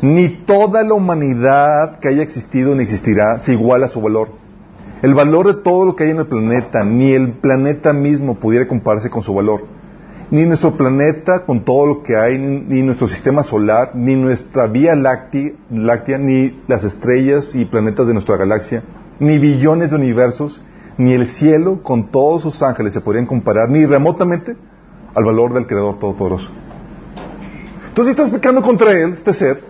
Ni 0.00 0.28
toda 0.28 0.84
la 0.84 0.94
humanidad 0.94 1.98
que 1.98 2.08
haya 2.08 2.22
existido 2.22 2.74
ni 2.74 2.84
existirá 2.84 3.40
se 3.40 3.52
iguala 3.52 3.86
a 3.86 3.88
su 3.88 4.00
valor. 4.00 4.28
El 5.02 5.14
valor 5.14 5.48
de 5.48 5.62
todo 5.62 5.84
lo 5.84 5.96
que 5.96 6.04
hay 6.04 6.10
en 6.10 6.18
el 6.18 6.26
planeta, 6.26 6.84
ni 6.84 7.12
el 7.12 7.32
planeta 7.32 7.92
mismo 7.92 8.36
pudiera 8.36 8.68
compararse 8.68 9.10
con 9.10 9.22
su 9.22 9.34
valor. 9.34 9.64
Ni 10.30 10.44
nuestro 10.44 10.76
planeta 10.76 11.42
con 11.42 11.64
todo 11.64 11.84
lo 11.84 12.02
que 12.04 12.16
hay, 12.16 12.38
ni 12.38 12.82
nuestro 12.82 13.08
sistema 13.08 13.42
solar, 13.42 13.90
ni 13.94 14.14
nuestra 14.14 14.68
vía 14.68 14.94
láctea, 14.94 16.18
ni 16.18 16.62
las 16.68 16.84
estrellas 16.84 17.56
y 17.56 17.64
planetas 17.64 18.06
de 18.06 18.12
nuestra 18.12 18.36
galaxia, 18.36 18.84
ni 19.18 19.38
billones 19.38 19.90
de 19.90 19.96
universos, 19.96 20.62
ni 20.96 21.12
el 21.12 21.26
cielo 21.26 21.82
con 21.82 22.12
todos 22.12 22.42
sus 22.42 22.62
ángeles 22.62 22.94
se 22.94 23.00
podrían 23.00 23.26
comparar 23.26 23.68
ni 23.68 23.84
remotamente 23.84 24.54
al 25.14 25.24
valor 25.24 25.52
del 25.54 25.66
Creador 25.66 25.98
Todopoderoso. 25.98 26.50
Entonces, 27.88 28.12
estás 28.12 28.30
pecando 28.30 28.62
contra 28.62 28.92
Él, 28.92 29.12
este 29.12 29.32
ser, 29.32 29.62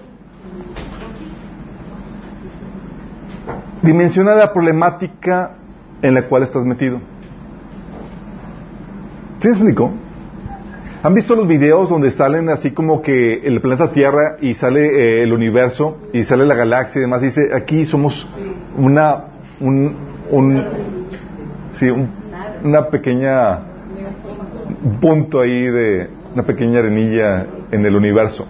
dimensiona 3.83 4.35
la 4.35 4.53
problemática 4.53 5.53
en 6.03 6.15
la 6.15 6.23
cual 6.23 6.43
estás 6.43 6.65
metido. 6.65 7.01
¿Sí 9.41 9.49
me? 9.63 9.75
¿Han 11.03 11.15
visto 11.15 11.35
los 11.35 11.49
videos 11.49 11.89
donde 11.89 12.11
salen 12.11 12.51
así 12.51 12.73
como 12.73 13.01
que 13.01 13.39
el 13.39 13.63
planeta 13.63 13.91
Tierra 13.91 14.37
y 14.43 14.53
sale 14.53 14.87
eh, 14.87 15.23
el 15.23 15.33
universo 15.33 15.97
y 16.13 16.25
sale 16.25 16.45
la 16.45 16.55
galaxia 16.55 16.99
y 16.99 17.03
demás? 17.03 17.23
Dice, 17.23 17.49
aquí 17.55 17.87
somos 17.87 18.29
una, 18.77 19.25
un, 19.61 19.97
sí, 21.73 21.89
un- 21.89 22.11
una 22.63 22.89
pequeña 22.89 23.61
punto 25.01 25.41
ahí 25.41 25.63
de 25.63 26.11
una 26.35 26.45
pequeña 26.45 26.79
arenilla 26.79 27.47
en 27.71 27.85
el 27.85 27.97
universo. 27.97 28.47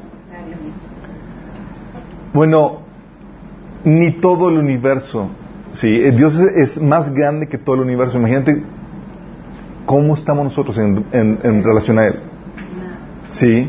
Bueno, 2.32 2.80
ni 3.84 4.12
todo 4.20 4.48
el 4.48 4.58
universo. 4.58 5.30
Sí, 5.72 5.88
eh, 5.88 6.12
Dios 6.12 6.38
es, 6.38 6.80
más 6.80 7.12
grande 7.12 7.48
que 7.48 7.58
todo 7.58 7.76
el 7.76 7.82
universo. 7.82 8.18
Imagínate 8.18 8.62
cómo 9.86 10.14
estamos 10.14 10.44
nosotros 10.44 10.78
en 10.78 11.64
relación 11.64 11.98
a 11.98 12.06
Él. 12.06 12.20
Sí. 13.28 13.68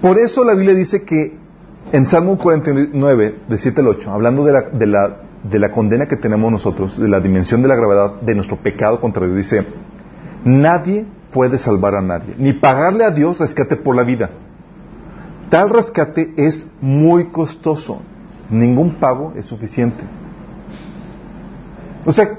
Por 0.00 0.18
eso 0.18 0.44
la 0.44 0.54
Biblia 0.54 0.74
dice 0.74 1.04
que 1.04 1.36
en 1.92 2.06
Salmo 2.06 2.38
49, 2.38 3.34
de 3.48 3.58
7 3.58 3.80
al 3.80 3.88
8, 3.88 4.12
hablando 4.12 4.44
de 4.44 4.52
la, 4.52 4.62
de, 4.62 4.86
la, 4.86 5.16
de 5.42 5.58
la 5.58 5.70
condena 5.72 6.06
que 6.06 6.16
tenemos 6.16 6.50
nosotros, 6.50 6.98
de 6.98 7.08
la 7.08 7.20
dimensión 7.20 7.62
de 7.62 7.68
la 7.68 7.76
gravedad 7.76 8.20
de 8.20 8.34
nuestro 8.34 8.56
pecado 8.56 9.00
contra 9.00 9.26
Dios, 9.26 9.36
dice, 9.36 9.66
nadie 10.44 11.04
puede 11.32 11.58
salvar 11.58 11.94
a 11.94 12.02
nadie, 12.02 12.34
ni 12.38 12.52
pagarle 12.52 13.04
a 13.04 13.10
Dios 13.10 13.38
rescate 13.38 13.76
por 13.76 13.96
la 13.96 14.04
vida. 14.04 14.30
Tal 15.48 15.70
rescate 15.70 16.32
es 16.36 16.70
muy 16.80 17.26
costoso. 17.26 18.02
ningún 18.50 18.94
pago 18.94 19.32
es 19.36 19.46
suficiente. 19.46 20.02
O 22.04 22.12
sea, 22.12 22.38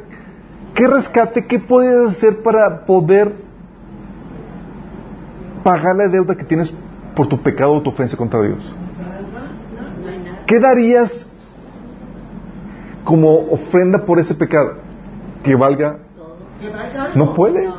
¿qué 0.73 0.87
rescate, 0.87 1.45
qué 1.45 1.57
puedes 1.57 2.11
hacer 2.11 2.41
para 2.43 2.85
poder 2.85 3.33
pagar 5.63 5.95
la 5.95 6.07
deuda 6.07 6.35
que 6.35 6.43
tienes 6.43 6.73
por 7.15 7.27
tu 7.27 7.41
pecado 7.41 7.73
o 7.73 7.81
tu 7.81 7.91
ofensa 7.91 8.17
contra 8.17 8.41
Dios? 8.41 8.75
¿Qué 10.47 10.59
darías 10.59 11.29
como 13.05 13.51
ofrenda 13.51 14.05
por 14.05 14.19
ese 14.19 14.35
pecado? 14.35 14.73
Que 15.43 15.55
valga. 15.55 15.99
No 17.15 17.33
puede. 17.33 17.69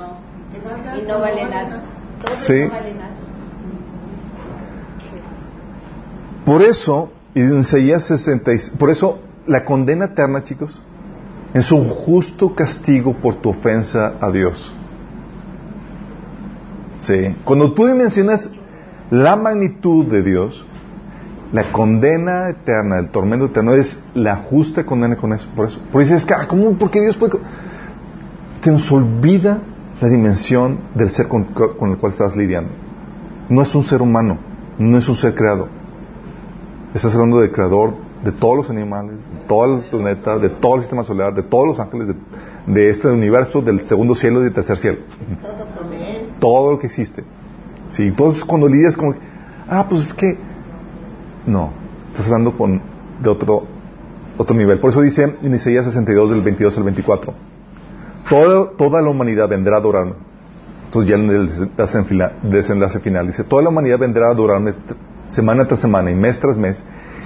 Y 0.98 1.02
no 1.06 1.20
vale 1.20 1.44
nada. 1.48 1.82
Todo 2.24 2.36
Sí. 2.36 2.60
no 2.64 2.70
vale 2.70 2.94
nada. 2.94 3.10
Por 6.44 6.62
eso, 6.62 7.12
y 7.34 7.40
en 7.40 7.60
Isaías 7.60 8.02
66, 8.04 8.74
por 8.78 8.90
eso 8.90 9.20
la 9.46 9.64
condena 9.64 10.06
eterna, 10.06 10.42
chicos, 10.42 10.80
es 11.54 11.70
un 11.70 11.88
justo 11.88 12.54
castigo 12.54 13.14
por 13.14 13.36
tu 13.36 13.50
ofensa 13.50 14.14
a 14.20 14.30
Dios. 14.30 14.72
Sí. 16.98 17.34
Cuando 17.44 17.72
tú 17.72 17.86
dimensionas 17.86 18.50
la 19.10 19.36
magnitud 19.36 20.06
de 20.06 20.22
Dios, 20.22 20.64
la 21.52 21.70
condena 21.70 22.48
eterna, 22.48 22.98
el 22.98 23.10
tormento 23.10 23.46
eterno, 23.46 23.74
es 23.74 24.02
la 24.14 24.36
justa 24.36 24.84
condena 24.84 25.16
con 25.16 25.32
eso. 25.32 25.46
Por 25.54 25.68
eso. 25.68 25.78
Por 25.92 26.02
eso 26.02 26.14
dices, 26.14 26.30
"Ah, 26.30 26.46
¿cómo? 26.48 26.72
¿Por 26.78 26.90
qué 26.90 27.00
Dios 27.00 27.16
puede.? 27.16 27.32
co-?" 27.32 27.40
Te 28.62 28.70
nos 28.70 28.90
olvida 28.90 29.58
la 30.02 30.08
dimensión 30.08 30.80
del 30.96 31.10
ser 31.10 31.28
con, 31.28 31.46
el 31.46 31.96
cual 31.96 32.10
estás 32.10 32.36
lidiando. 32.36 32.70
No 33.48 33.62
es 33.62 33.72
un 33.72 33.84
ser 33.84 34.02
humano, 34.02 34.36
no 34.76 34.98
es 34.98 35.08
un 35.08 35.14
ser 35.14 35.32
creado. 35.32 35.68
Estás 36.92 37.14
hablando 37.14 37.38
del 37.40 37.52
creador 37.52 37.94
de 38.24 38.32
todos 38.32 38.56
los 38.56 38.70
animales, 38.70 39.18
de 39.18 39.46
todo 39.46 39.76
el 39.76 39.90
planeta, 39.90 40.38
de 40.38 40.48
todo 40.48 40.74
el 40.74 40.80
sistema 40.80 41.04
solar, 41.04 41.34
de 41.34 41.44
todos 41.44 41.68
los 41.68 41.78
ángeles, 41.78 42.08
de, 42.66 42.90
este 42.90 43.08
universo, 43.08 43.62
del 43.62 43.86
segundo 43.86 44.16
cielo 44.16 44.40
y 44.40 44.44
del 44.44 44.52
tercer 44.52 44.76
cielo. 44.76 44.98
Todo 46.40 46.72
lo 46.72 46.78
que 46.80 46.88
existe. 46.88 47.22
Sí, 47.86 48.02
entonces 48.02 48.44
cuando 48.44 48.66
lidias 48.66 48.96
como, 48.96 49.14
ah, 49.68 49.86
pues 49.88 50.08
es 50.08 50.14
que, 50.14 50.36
no, 51.46 51.70
estás 52.10 52.26
hablando 52.26 52.56
con, 52.58 52.82
de 53.22 53.30
otro, 53.30 53.66
otro 54.36 54.56
nivel. 54.56 54.80
Por 54.80 54.90
eso 54.90 55.00
dice 55.00 55.36
en 55.40 55.54
Isaías 55.54 55.84
62, 55.84 56.30
del 56.30 56.42
22 56.42 56.76
al 56.76 56.82
24, 56.82 57.34
toda, 58.28 59.02
la 59.02 59.08
humanidad 59.08 59.48
vendrá 59.48 59.76
a 59.76 59.78
adorarme. 59.80 60.14
Entonces 60.84 61.08
ya 61.08 61.16
en 61.16 61.30
el 61.30 61.48
desenlace 62.50 63.00
final 63.00 63.26
dice, 63.26 63.44
toda 63.44 63.62
la 63.62 63.70
humanidad 63.70 63.98
vendrá 63.98 64.28
a 64.28 64.30
adorarme 64.32 64.74
semana 65.26 65.66
tras 65.66 65.80
semana 65.80 66.10
y 66.10 66.14
mes 66.14 66.38
tras 66.38 66.58
mes, 66.58 66.84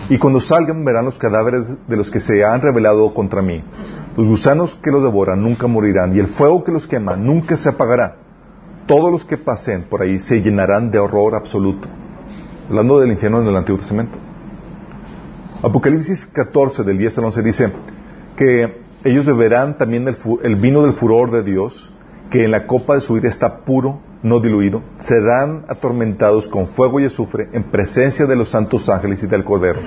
y 0.08 0.18
cuando 0.18 0.40
salgan 0.40 0.84
verán 0.84 1.04
los 1.04 1.18
cadáveres 1.18 1.66
de 1.88 1.96
los 1.96 2.10
que 2.10 2.20
se 2.20 2.44
han 2.44 2.60
rebelado 2.60 3.12
contra 3.12 3.42
mí. 3.42 3.62
Los 4.16 4.28
gusanos 4.28 4.76
que 4.76 4.92
los 4.92 5.02
devoran 5.02 5.42
nunca 5.42 5.66
morirán, 5.66 6.14
y 6.14 6.20
el 6.20 6.28
fuego 6.28 6.62
que 6.62 6.72
los 6.72 6.86
quema 6.86 7.16
nunca 7.16 7.56
se 7.56 7.68
apagará. 7.68 8.16
Todos 8.86 9.10
los 9.10 9.24
que 9.24 9.36
pasen 9.36 9.84
por 9.90 10.02
ahí 10.02 10.20
se 10.20 10.40
llenarán 10.40 10.92
de 10.92 11.00
horror 11.00 11.34
absoluto. 11.34 11.88
Hablando 12.68 13.00
del 13.00 13.10
infierno 13.10 13.40
en 13.40 13.48
el 13.48 13.56
Antiguo 13.56 13.80
Testamento. 13.80 14.16
Apocalipsis 15.62 16.26
14, 16.26 16.84
del 16.84 16.98
10 16.98 17.18
al 17.18 17.24
11, 17.24 17.42
dice 17.42 17.72
que 18.36 18.85
ellos 19.06 19.24
beberán 19.24 19.78
también 19.78 20.06
el, 20.42 20.56
vino 20.56 20.82
del 20.82 20.94
furor 20.94 21.30
de 21.30 21.42
Dios, 21.42 21.92
que 22.30 22.44
en 22.44 22.50
la 22.50 22.66
copa 22.66 22.94
de 22.94 23.00
su 23.00 23.16
ira 23.16 23.28
está 23.28 23.58
puro, 23.58 24.00
no 24.22 24.40
diluido. 24.40 24.82
Serán 24.98 25.64
atormentados 25.68 26.48
con 26.48 26.68
fuego 26.68 26.98
y 26.98 27.04
azufre 27.04 27.48
en 27.52 27.64
presencia 27.64 28.26
de 28.26 28.36
los 28.36 28.50
santos 28.50 28.88
ángeles 28.88 29.22
y 29.22 29.26
del 29.28 29.44
Cordero. 29.44 29.80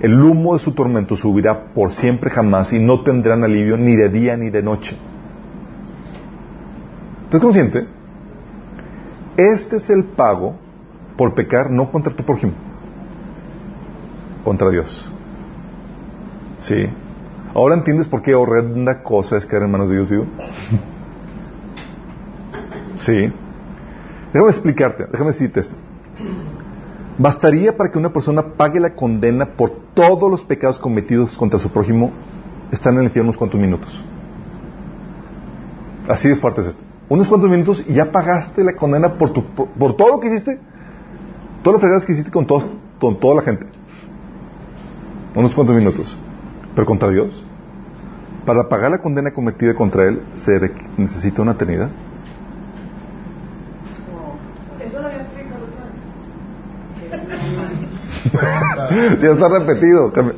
El 0.00 0.20
humo 0.20 0.54
de 0.54 0.58
su 0.58 0.72
tormento 0.72 1.16
subirá 1.16 1.72
por 1.74 1.92
siempre 1.92 2.30
jamás 2.30 2.72
y 2.72 2.78
no 2.78 3.02
tendrán 3.02 3.44
alivio 3.44 3.76
ni 3.76 3.94
de 3.94 4.08
día 4.08 4.36
ni 4.36 4.50
de 4.50 4.62
noche. 4.62 4.96
¿Estás 7.24 7.40
consciente? 7.40 7.86
Este 9.36 9.76
es 9.76 9.90
el 9.90 10.04
pago 10.04 10.56
por 11.16 11.34
pecar 11.34 11.70
no 11.70 11.90
contra 11.90 12.14
tu 12.14 12.24
prójimo, 12.24 12.52
contra 14.44 14.70
Dios. 14.70 15.10
Sí. 16.58 16.88
Ahora 17.56 17.74
entiendes 17.74 18.06
por 18.06 18.20
qué 18.20 18.34
horrenda 18.34 19.02
cosa 19.02 19.38
es 19.38 19.46
caer 19.46 19.62
en 19.62 19.70
manos 19.70 19.88
de 19.88 19.94
Dios 19.94 20.10
vivo. 20.10 20.26
Sí. 22.96 23.30
Déjame 24.32 24.50
explicarte, 24.50 25.06
déjame 25.12 25.28
decirte 25.28 25.60
esto. 25.60 25.76
Bastaría 27.18 27.76
para 27.76 27.90
que 27.90 27.98
una 27.98 28.10
persona 28.10 28.54
pague 28.56 28.80
la 28.80 28.94
condena 28.94 29.44
por 29.54 29.70
todos 29.92 30.30
los 30.30 30.44
pecados 30.44 30.78
cometidos 30.78 31.36
contra 31.36 31.60
su 31.60 31.70
prójimo, 31.70 32.10
estar 32.72 32.94
en 32.94 33.00
el 33.00 33.04
infierno 33.06 33.28
unos 33.28 33.36
cuantos 33.36 33.60
minutos. 33.60 34.02
Así 36.08 36.30
de 36.30 36.36
fuerte 36.36 36.62
es 36.62 36.68
esto. 36.68 36.82
Unos 37.10 37.28
cuantos 37.28 37.50
minutos 37.50 37.84
y 37.86 37.92
ya 37.92 38.10
pagaste 38.10 38.64
la 38.64 38.74
condena 38.76 39.18
por, 39.18 39.30
tu, 39.34 39.44
por, 39.44 39.68
por 39.68 39.94
todo 39.94 40.08
lo 40.08 40.20
que 40.20 40.28
hiciste, 40.28 40.58
todas 41.62 41.74
las 41.74 41.80
fregadas 41.82 42.06
que 42.06 42.12
hiciste 42.12 42.30
con, 42.30 42.46
todos, 42.46 42.66
con 42.98 43.20
toda 43.20 43.34
la 43.34 43.42
gente. 43.42 43.66
Unos 45.34 45.54
cuantos 45.54 45.76
minutos. 45.76 46.18
Pero 46.74 46.86
contra 46.86 47.10
Dios, 47.10 47.45
para 48.46 48.68
pagar 48.68 48.92
la 48.92 48.98
condena 48.98 49.32
cometida 49.32 49.74
contra 49.74 50.04
Él, 50.04 50.22
se 50.34 50.52
necesita 50.96 51.42
una 51.42 51.52
eternidad. 51.52 51.90
Eso 54.80 55.00
lo 55.00 55.08
había 55.08 55.22
explicado 55.22 55.64
otra 55.64 55.84
vez. 57.10 57.26
Pregunta. 58.30 59.16
ya 59.20 59.30
está 59.32 59.48
repetido. 59.48 60.12
Tengo 60.12 60.32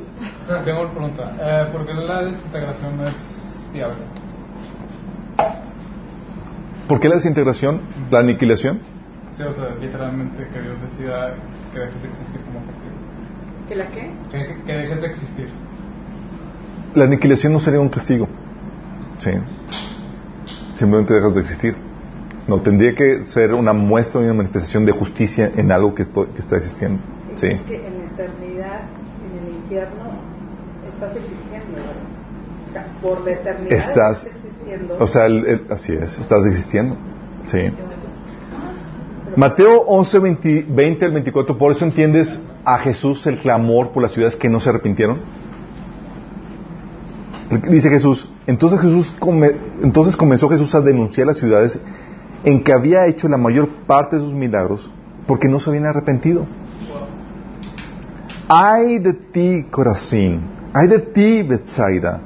una 0.80 0.90
pregunta. 0.90 1.32
Eh, 1.38 1.68
¿Por 1.70 1.86
qué 1.86 1.92
la 1.92 2.22
desintegración 2.24 2.96
no 2.96 3.06
es 3.06 3.70
viable? 3.72 3.98
¿Por 6.88 7.00
qué 7.00 7.08
la 7.10 7.16
desintegración, 7.16 7.82
la 8.10 8.20
aniquilación? 8.20 8.80
Sí, 9.34 9.42
o 9.42 9.52
sea, 9.52 9.74
literalmente 9.78 10.48
que 10.48 10.62
Dios 10.62 10.80
decida 10.80 11.34
que 11.74 11.80
dejes 11.80 12.02
de 12.02 12.08
existir 12.08 12.40
como 12.40 12.64
castigo. 12.64 12.96
¿Que 13.68 13.74
la 13.76 13.86
qué? 13.88 14.10
Que, 14.30 14.64
que 14.64 14.72
dejes 14.72 15.00
de 15.02 15.06
existir. 15.08 15.67
La 16.98 17.04
aniquilación 17.04 17.52
no 17.52 17.60
sería 17.60 17.80
un 17.80 17.88
castigo. 17.88 18.26
Sí. 19.20 19.30
Simplemente 20.74 21.14
dejas 21.14 21.34
de 21.34 21.40
existir. 21.40 21.76
No, 22.46 22.60
tendría 22.60 22.94
que 22.94 23.24
ser 23.24 23.52
una 23.54 23.72
muestra, 23.72 24.20
una 24.20 24.32
manifestación 24.34 24.84
de 24.86 24.92
justicia 24.92 25.50
en 25.56 25.70
algo 25.70 25.94
que, 25.94 26.02
esto- 26.02 26.26
que 26.32 26.40
está 26.40 26.56
existiendo. 26.56 27.00
Sí. 27.34 27.46
Es 27.48 27.60
que 27.62 27.86
en 27.86 27.98
la 27.98 28.04
eternidad, 28.06 28.80
en 29.24 29.48
el 29.48 29.54
infierno, 29.56 30.04
estás 30.88 31.14
existiendo, 31.16 31.72
¿verdad? 31.76 32.68
O 32.68 32.72
sea, 32.72 32.86
por 33.02 33.24
la 33.24 33.30
eternidad 33.32 33.72
Estás- 33.78 34.24
existiendo. 34.26 34.96
O 34.98 35.06
sea, 35.06 35.26
el- 35.26 35.46
el- 35.46 35.62
así 35.70 35.92
es, 35.92 36.18
estás 36.18 36.44
existiendo. 36.46 36.96
Sí. 37.44 37.58
Mateo 39.36 39.82
11, 39.82 40.18
20, 40.18 40.66
20 40.68 41.04
al 41.04 41.12
24, 41.12 41.56
por 41.58 41.72
eso 41.72 41.84
entiendes 41.84 42.40
a 42.64 42.78
Jesús 42.78 43.26
el 43.26 43.38
clamor 43.38 43.90
por 43.92 44.02
las 44.02 44.12
ciudades 44.12 44.34
que 44.36 44.48
no 44.48 44.58
se 44.58 44.70
arrepintieron. 44.70 45.20
Dice 47.70 47.88
Jesús, 47.88 48.28
entonces, 48.46 48.78
Jesús 48.80 49.14
entonces 49.82 50.16
comenzó 50.16 50.50
Jesús 50.50 50.74
a 50.74 50.82
denunciar 50.82 51.26
las 51.26 51.38
ciudades 51.38 51.80
en 52.44 52.62
que 52.62 52.72
había 52.72 53.06
hecho 53.06 53.26
la 53.26 53.38
mayor 53.38 53.68
parte 53.86 54.16
de 54.16 54.22
sus 54.22 54.34
milagros 54.34 54.90
porque 55.26 55.48
no 55.48 55.60
se 55.60 55.70
habían 55.70 55.86
arrepentido. 55.86 56.46
Ay 58.48 58.98
de 58.98 59.12
ti, 59.12 59.66
Corazín, 59.70 60.40
ay 60.72 60.88
de 60.88 60.98
ti, 60.98 61.42
Bethsaida. 61.42 62.22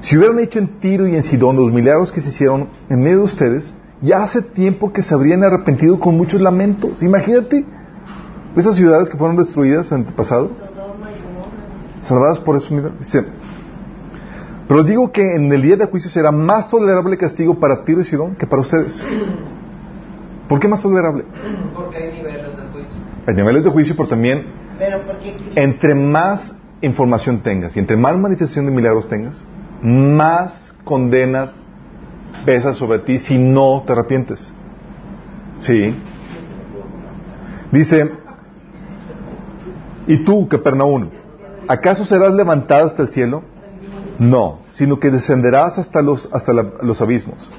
Si 0.00 0.16
hubieran 0.16 0.38
hecho 0.40 0.58
en 0.58 0.80
Tiro 0.80 1.06
y 1.06 1.14
en 1.14 1.22
Sidón 1.22 1.56
los 1.56 1.72
milagros 1.72 2.12
que 2.12 2.20
se 2.20 2.28
hicieron 2.28 2.68
en 2.90 3.00
medio 3.00 3.18
de 3.18 3.24
ustedes, 3.24 3.74
ya 4.02 4.22
hace 4.22 4.42
tiempo 4.42 4.92
que 4.92 5.02
se 5.02 5.14
habrían 5.14 5.42
arrepentido 5.44 5.98
con 5.98 6.16
muchos 6.16 6.40
lamentos. 6.40 7.02
Imagínate 7.02 7.64
esas 8.56 8.74
ciudades 8.74 9.08
que 9.08 9.16
fueron 9.16 9.36
destruidas 9.36 9.90
en 9.92 10.06
el 10.06 10.12
pasado, 10.12 10.50
salvadas 12.02 12.40
por 12.40 12.56
esos 12.56 12.70
milagros. 12.70 13.16
Pero 14.66 14.80
os 14.80 14.86
digo 14.86 15.12
que 15.12 15.34
en 15.34 15.52
el 15.52 15.62
día 15.62 15.76
de 15.76 15.86
juicio 15.86 16.10
será 16.10 16.32
más 16.32 16.70
tolerable 16.70 17.18
castigo 17.18 17.58
para 17.58 17.84
Tiro 17.84 18.00
y 18.00 18.04
Sidón 18.04 18.34
que 18.36 18.46
para 18.46 18.62
ustedes. 18.62 19.04
¿Por 20.48 20.58
qué 20.58 20.68
más 20.68 20.82
tolerable? 20.82 21.24
Porque 21.74 21.96
hay 21.98 22.12
niveles 22.16 22.56
de 22.56 22.62
juicio. 22.72 22.96
Hay 23.26 23.34
niveles 23.34 23.64
de 23.64 23.70
juicio, 23.70 23.94
pero 23.96 24.08
también 24.08 24.46
Pero 24.78 25.04
porque 25.06 25.36
entre 25.54 25.94
más 25.94 26.56
información 26.80 27.40
tengas 27.40 27.76
y 27.76 27.78
entre 27.78 27.96
más 27.96 28.16
manifestación 28.16 28.66
de 28.66 28.72
milagros 28.72 29.08
tengas, 29.08 29.44
más 29.82 30.76
condena 30.84 31.52
pesa 32.44 32.74
sobre 32.74 32.98
ti 33.00 33.18
si 33.18 33.38
no 33.38 33.82
te 33.86 33.92
arrepientes. 33.92 34.52
Sí. 35.58 35.94
Dice, 37.70 38.12
¿y 40.06 40.18
tú, 40.18 40.48
Capernaum, 40.48 41.08
acaso 41.68 42.04
serás 42.04 42.34
levantada 42.34 42.84
hasta 42.84 43.02
el 43.02 43.08
cielo? 43.08 43.53
No, 44.18 44.60
sino 44.70 45.00
que 45.00 45.10
descenderás 45.10 45.78
hasta 45.78 46.00
los, 46.02 46.28
hasta 46.32 46.52
la- 46.52 46.72
los 46.82 47.02
abismos. 47.02 47.50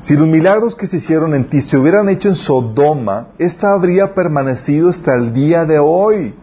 Si 0.00 0.16
los 0.16 0.26
milagros 0.26 0.74
que 0.74 0.86
se 0.86 0.96
hicieron 0.96 1.34
en 1.34 1.44
ti 1.44 1.60
se 1.60 1.76
hubieran 1.76 2.08
hecho 2.08 2.28
en 2.30 2.36
Sodoma, 2.36 3.28
esta 3.38 3.72
habría 3.72 4.14
permanecido 4.14 4.88
hasta 4.88 5.14
el 5.14 5.34
día 5.34 5.66
de 5.66 5.78
hoy. 5.78 6.34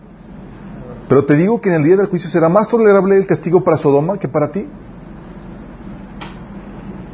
Pero 1.09 1.25
te 1.25 1.35
digo 1.35 1.59
que 1.59 1.69
en 1.69 1.75
el 1.75 1.83
día 1.83 1.97
del 1.97 2.07
juicio 2.07 2.29
será 2.29 2.49
más 2.49 2.67
tolerable 2.67 3.17
el 3.17 3.25
castigo 3.25 3.63
para 3.63 3.77
Sodoma 3.77 4.19
que 4.19 4.27
para 4.27 4.51
ti. 4.51 4.67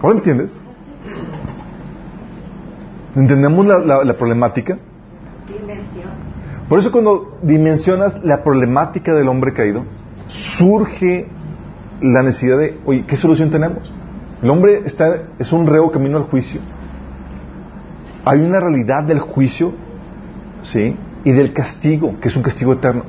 ¿Ahora 0.01 0.17
entiendes? 0.17 0.59
¿Entendemos 3.15 3.65
la, 3.65 3.77
la- 3.79 4.03
la 4.03 4.17
problemática? 4.17 4.77
Por 6.67 6.79
eso 6.79 6.91
cuando 6.91 7.37
dimensionas 7.43 8.23
la 8.23 8.43
problemática 8.43 9.13
del 9.13 9.27
hombre 9.27 9.53
caído, 9.53 9.85
surge 10.27 11.27
la 12.03 12.21
necesidad 12.21 12.57
de, 12.57 12.77
oye, 12.85 13.05
¿qué 13.07 13.15
solución 13.15 13.49
tenemos? 13.49 13.91
El 14.41 14.49
hombre 14.49 14.81
está, 14.85 15.23
es 15.39 15.51
un 15.53 15.65
reo 15.65 15.89
camino 15.91 16.17
al 16.17 16.23
juicio. 16.23 16.59
Hay 18.25 18.41
una 18.41 18.59
realidad 18.59 19.03
del 19.03 19.19
juicio, 19.19 19.73
¿sí? 20.61 20.95
Y 21.23 21.31
del 21.31 21.53
castigo, 21.53 22.19
que 22.19 22.27
es 22.27 22.35
un 22.35 22.43
castigo 22.43 22.73
eterno. 22.73 23.03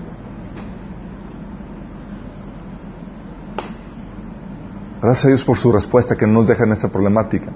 Gracias 5.02 5.24
a 5.24 5.28
Dios 5.28 5.44
por 5.44 5.58
su 5.58 5.70
respuesta 5.72 6.16
que 6.16 6.26
no 6.26 6.34
nos 6.34 6.46
deja 6.46 6.64
en 6.64 6.72
esa 6.72 6.90
problemática. 6.90 7.50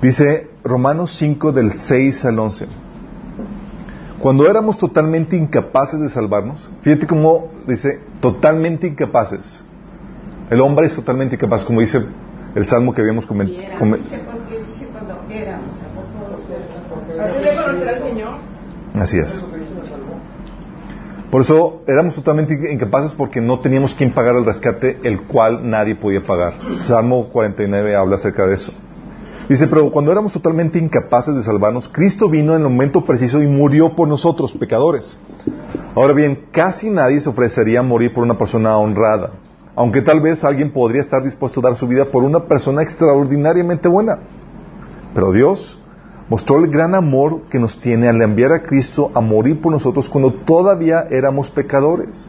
Dice 0.00 0.48
Romanos 0.64 1.12
5 1.12 1.52
del 1.52 1.74
6 1.74 2.24
al 2.24 2.38
11. 2.38 2.66
Cuando 4.18 4.48
éramos 4.48 4.78
totalmente 4.78 5.36
incapaces 5.36 6.00
de 6.00 6.08
salvarnos, 6.08 6.68
fíjate 6.80 7.06
cómo 7.06 7.48
dice, 7.66 8.00
totalmente 8.20 8.86
incapaces. 8.86 9.62
El 10.50 10.60
hombre 10.60 10.86
es 10.86 10.94
totalmente 10.94 11.36
incapaz, 11.36 11.64
como 11.64 11.80
dice 11.80 12.04
el 12.54 12.66
salmo 12.66 12.92
que 12.92 13.00
habíamos 13.00 13.26
comentado. 13.26 13.68
Así 18.94 19.18
es. 19.18 19.40
Por 21.30 21.42
eso 21.42 21.82
éramos 21.86 22.16
totalmente 22.16 22.72
incapaces 22.72 23.12
porque 23.12 23.40
no 23.40 23.60
teníamos 23.60 23.94
quien 23.94 24.10
pagar 24.12 24.34
el 24.34 24.44
rescate, 24.44 24.98
el 25.04 25.22
cual 25.22 25.70
nadie 25.70 25.94
podía 25.94 26.22
pagar. 26.22 26.54
Salmo 26.74 27.28
49 27.28 27.94
habla 27.94 28.16
acerca 28.16 28.46
de 28.46 28.54
eso. 28.54 28.72
Dice, 29.48 29.68
pero 29.68 29.90
cuando 29.90 30.10
éramos 30.10 30.32
totalmente 30.32 30.78
incapaces 30.78 31.34
de 31.34 31.42
salvarnos, 31.42 31.88
Cristo 31.88 32.28
vino 32.28 32.54
en 32.54 32.62
el 32.62 32.68
momento 32.68 33.04
preciso 33.04 33.40
y 33.42 33.46
murió 33.46 33.94
por 33.94 34.08
nosotros, 34.08 34.52
pecadores. 34.52 35.18
Ahora 35.94 36.12
bien, 36.12 36.46
casi 36.50 36.90
nadie 36.90 37.20
se 37.20 37.28
ofrecería 37.28 37.80
a 37.80 37.82
morir 37.84 38.12
por 38.12 38.24
una 38.24 38.38
persona 38.38 38.76
honrada, 38.76 39.32
aunque 39.76 40.02
tal 40.02 40.20
vez 40.20 40.44
alguien 40.44 40.72
podría 40.72 41.00
estar 41.00 41.22
dispuesto 41.22 41.60
a 41.60 41.64
dar 41.64 41.76
su 41.76 41.86
vida 41.86 42.06
por 42.06 42.24
una 42.24 42.44
persona 42.44 42.82
extraordinariamente 42.82 43.88
buena. 43.88 44.18
Pero 45.14 45.32
Dios 45.32 45.80
mostró 46.28 46.58
el 46.58 46.70
gran 46.70 46.94
amor 46.94 47.42
que 47.50 47.58
nos 47.58 47.80
tiene 47.80 48.08
al 48.08 48.22
enviar 48.22 48.52
a 48.52 48.62
Cristo 48.62 49.10
a 49.14 49.20
morir 49.20 49.60
por 49.60 49.72
nosotros 49.72 50.08
cuando 50.08 50.32
todavía 50.32 51.06
éramos 51.10 51.50
pecadores. 51.50 52.28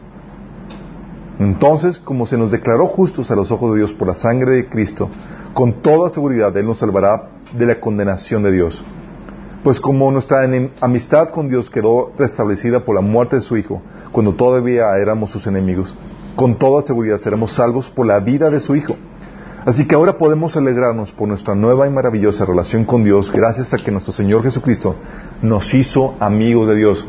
Entonces, 1.38 1.98
como 1.98 2.26
se 2.26 2.36
nos 2.36 2.50
declaró 2.50 2.86
justos 2.86 3.30
a 3.30 3.36
los 3.36 3.50
ojos 3.50 3.72
de 3.72 3.78
Dios 3.78 3.94
por 3.94 4.08
la 4.08 4.14
sangre 4.14 4.56
de 4.56 4.68
Cristo, 4.68 5.08
con 5.54 5.82
toda 5.82 6.10
seguridad 6.10 6.56
Él 6.56 6.66
nos 6.66 6.78
salvará 6.78 7.30
de 7.52 7.66
la 7.66 7.80
condenación 7.80 8.42
de 8.42 8.52
Dios. 8.52 8.84
Pues 9.62 9.80
como 9.80 10.10
nuestra 10.10 10.48
amistad 10.80 11.30
con 11.30 11.48
Dios 11.48 11.70
quedó 11.70 12.12
restablecida 12.18 12.80
por 12.80 12.96
la 12.96 13.00
muerte 13.00 13.36
de 13.36 13.42
su 13.42 13.56
Hijo, 13.56 13.80
cuando 14.10 14.34
todavía 14.34 14.96
éramos 14.98 15.30
sus 15.30 15.46
enemigos, 15.46 15.94
con 16.36 16.56
toda 16.56 16.82
seguridad 16.82 17.18
seremos 17.18 17.52
salvos 17.52 17.88
por 17.90 18.06
la 18.06 18.20
vida 18.20 18.50
de 18.50 18.60
su 18.60 18.74
Hijo. 18.74 18.96
Así 19.64 19.86
que 19.86 19.94
ahora 19.94 20.18
podemos 20.18 20.56
alegrarnos 20.56 21.12
por 21.12 21.28
nuestra 21.28 21.54
nueva 21.54 21.86
y 21.86 21.90
maravillosa 21.90 22.44
relación 22.44 22.84
con 22.84 23.04
Dios 23.04 23.30
gracias 23.30 23.72
a 23.72 23.78
que 23.78 23.92
nuestro 23.92 24.12
Señor 24.12 24.42
Jesucristo 24.42 24.96
nos 25.40 25.72
hizo 25.72 26.16
amigos 26.18 26.68
de 26.68 26.76
Dios. 26.76 27.06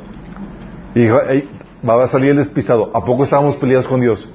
Y 0.93 1.01
dijo, 1.01 1.19
"Ey, 1.21 1.49
va 1.87 2.03
a 2.03 2.07
salir 2.07 2.31
el 2.31 2.37
despistado. 2.37 2.91
¿A 2.93 3.03
poco 3.03 3.23
estábamos 3.23 3.55
peleados 3.57 3.87
con 3.87 4.01
Dios? 4.01 4.29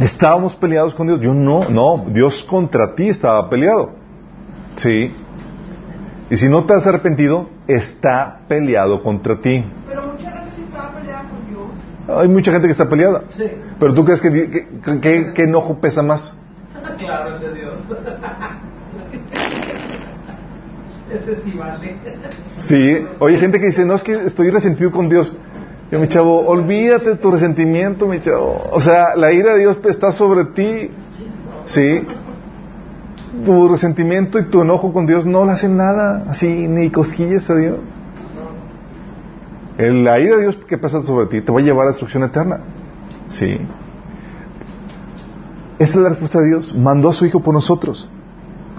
¿Estábamos 0.00 0.56
peleados 0.56 0.94
con 0.94 1.06
Dios? 1.06 1.20
Yo 1.20 1.32
no, 1.32 1.68
no. 1.68 2.06
Dios 2.08 2.44
contra 2.44 2.94
ti 2.94 3.08
estaba 3.08 3.48
peleado. 3.48 3.92
Sí. 4.76 5.14
Y 6.30 6.36
si 6.36 6.48
no 6.48 6.64
te 6.64 6.74
has 6.74 6.86
arrepentido, 6.86 7.48
está 7.68 8.40
peleado 8.48 9.02
contra 9.02 9.38
ti. 9.40 9.64
pero 9.86 10.02
muchas 10.02 10.34
veces 10.34 10.58
estaba 10.58 10.92
peleada 10.94 11.28
con 11.28 11.46
Dios. 11.48 11.68
Hay 12.08 12.28
mucha 12.28 12.52
gente 12.52 12.66
que 12.66 12.72
está 12.72 12.88
peleada. 12.88 13.22
Sí. 13.30 13.44
Pero 13.80 13.94
tú 13.94 14.04
crees 14.04 14.20
que, 14.20 14.30
que, 14.30 15.00
que- 15.00 15.32
que 15.32 15.42
enojo 15.44 15.78
pesa 15.80 16.02
más. 16.02 16.32
Claro, 16.98 17.36
es 17.36 17.40
de 17.40 17.54
Dios. 17.54 17.74
Ese 21.10 21.36
sí 21.42 21.56
vale. 21.56 21.96
Sí, 22.58 23.06
oye, 23.18 23.38
gente 23.38 23.60
que 23.60 23.66
dice, 23.66 23.84
no, 23.84 23.94
es 23.94 24.02
que 24.02 24.24
estoy 24.24 24.50
resentido 24.50 24.90
con 24.90 25.08
Dios. 25.08 25.32
Yo, 25.90 25.98
mi 26.00 26.08
chavo, 26.08 26.46
olvídate 26.46 27.10
de 27.10 27.16
tu 27.16 27.30
resentimiento, 27.30 28.06
mi 28.06 28.20
chavo. 28.20 28.68
O 28.72 28.80
sea, 28.80 29.14
la 29.16 29.32
ira 29.32 29.52
de 29.54 29.60
Dios 29.60 29.78
está 29.84 30.12
sobre 30.12 30.44
ti. 30.46 30.90
Sí. 31.66 32.06
Tu 33.44 33.68
resentimiento 33.68 34.38
y 34.38 34.44
tu 34.44 34.62
enojo 34.62 34.92
con 34.92 35.06
Dios 35.06 35.26
no 35.26 35.44
le 35.44 35.52
hacen 35.52 35.76
nada, 35.76 36.24
así, 36.28 36.46
ni 36.68 36.90
cosquillas 36.90 37.48
a 37.50 37.54
Dios. 37.56 37.78
La 39.78 40.20
ira 40.20 40.36
de 40.36 40.42
Dios 40.42 40.56
que 40.68 40.78
pasa 40.78 41.02
sobre 41.02 41.26
ti 41.26 41.40
te 41.40 41.50
va 41.50 41.60
a 41.60 41.62
llevar 41.62 41.86
a 41.86 41.90
destrucción 41.90 42.22
eterna. 42.22 42.60
Sí. 43.28 43.58
Esa 45.78 45.92
es 45.92 45.96
la 45.96 46.08
respuesta 46.10 46.40
de 46.40 46.48
Dios. 46.48 46.74
Mandó 46.74 47.08
a 47.08 47.12
su 47.12 47.26
Hijo 47.26 47.40
por 47.40 47.52
nosotros. 47.52 48.08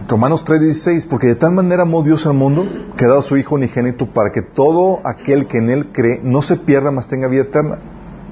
Romanos 0.07 0.45
3:16, 0.45 1.07
porque 1.07 1.27
de 1.27 1.35
tal 1.35 1.51
manera 1.51 1.81
amó 1.83 2.03
Dios 2.03 2.25
al 2.27 2.33
mundo 2.33 2.65
que 2.95 3.05
ha 3.05 3.07
dado 3.07 3.21
su 3.23 3.37
Hijo 3.37 3.55
unigénito 3.55 4.05
para 4.05 4.31
que 4.31 4.41
todo 4.41 4.99
aquel 5.03 5.47
que 5.47 5.57
en 5.57 5.69
Él 5.69 5.87
cree 5.91 6.21
no 6.23 6.41
se 6.41 6.57
pierda, 6.57 6.91
mas 6.91 7.07
tenga 7.07 7.27
vida 7.27 7.41
eterna. 7.43 7.79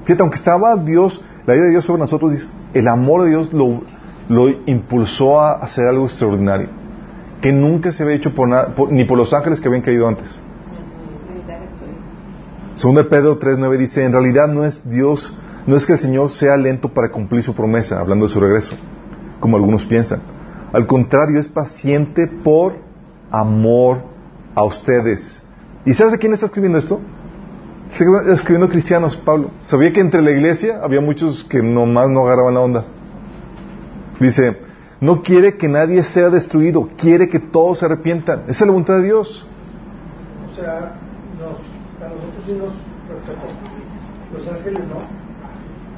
Fíjate, 0.04 0.22
aunque 0.22 0.38
estaba 0.38 0.76
Dios, 0.76 1.22
la 1.46 1.54
idea 1.54 1.64
de 1.64 1.70
Dios 1.72 1.84
sobre 1.84 2.00
nosotros, 2.00 2.52
el 2.72 2.88
amor 2.88 3.24
de 3.24 3.30
Dios 3.30 3.52
lo, 3.52 4.48
impulsó 4.66 5.40
a 5.40 5.54
hacer 5.54 5.86
algo 5.86 6.06
extraordinario, 6.06 6.68
que 7.40 7.52
nunca 7.52 7.92
se 7.92 8.02
había 8.02 8.16
hecho 8.16 8.34
por 8.34 8.48
nada, 8.48 8.72
ni 8.90 9.04
por 9.04 9.18
los 9.18 9.34
ángeles 9.34 9.60
que 9.60 9.68
habían 9.68 9.82
caído 9.82 10.06
antes. 10.06 10.38
Segunda 12.74 13.04
de 13.04 13.08
Pedro 13.08 13.38
3.9 13.38 13.76
dice, 13.78 14.04
en 14.04 14.12
realidad 14.12 14.48
no 14.48 14.64
es 14.64 14.88
Dios, 14.90 15.32
no 15.66 15.76
es 15.76 15.86
que 15.86 15.92
el 15.92 15.98
Señor 16.00 16.30
sea 16.30 16.56
lento 16.56 16.88
para 16.88 17.08
cumplir 17.10 17.44
su 17.44 17.54
promesa, 17.54 18.00
hablando 18.00 18.26
de 18.26 18.32
su 18.32 18.40
regreso, 18.40 18.74
como 19.38 19.56
algunos 19.56 19.86
piensan. 19.86 20.20
Al 20.72 20.86
contrario, 20.88 21.38
es 21.38 21.46
paciente 21.46 22.26
por 22.26 22.76
amor 23.30 24.02
a 24.56 24.64
ustedes. 24.64 25.40
¿Y 25.84 25.92
sabes 25.94 26.14
a 26.14 26.18
quién 26.18 26.34
está 26.34 26.46
escribiendo 26.46 26.78
esto? 26.78 27.00
Está 27.92 28.32
escribiendo 28.32 28.68
cristianos, 28.68 29.16
Pablo. 29.16 29.50
Sabía 29.66 29.92
que 29.92 30.00
entre 30.00 30.20
la 30.20 30.32
iglesia 30.32 30.80
había 30.82 31.00
muchos 31.00 31.44
que 31.44 31.62
nomás 31.62 32.10
no 32.10 32.26
agarraban 32.26 32.54
la 32.54 32.60
onda. 32.60 32.84
Dice, 34.18 34.58
no 35.00 35.22
quiere 35.22 35.56
que 35.56 35.68
nadie 35.68 36.02
sea 36.02 36.28
destruido, 36.28 36.88
quiere 36.96 37.28
que 37.28 37.38
todos 37.38 37.78
se 37.78 37.84
arrepientan. 37.84 38.42
Esa 38.48 38.50
es 38.50 38.60
la 38.62 38.72
voluntad 38.72 38.96
de 38.96 39.04
Dios. 39.04 39.46
O 40.50 40.60
sea, 40.60 41.03
a 42.04 42.08
nosotros 42.08 42.44
sí 42.46 42.52
nos 42.52 42.72
rescató. 43.08 43.46
Los 44.32 44.48
ángeles 44.48 44.80
no. 44.88 45.24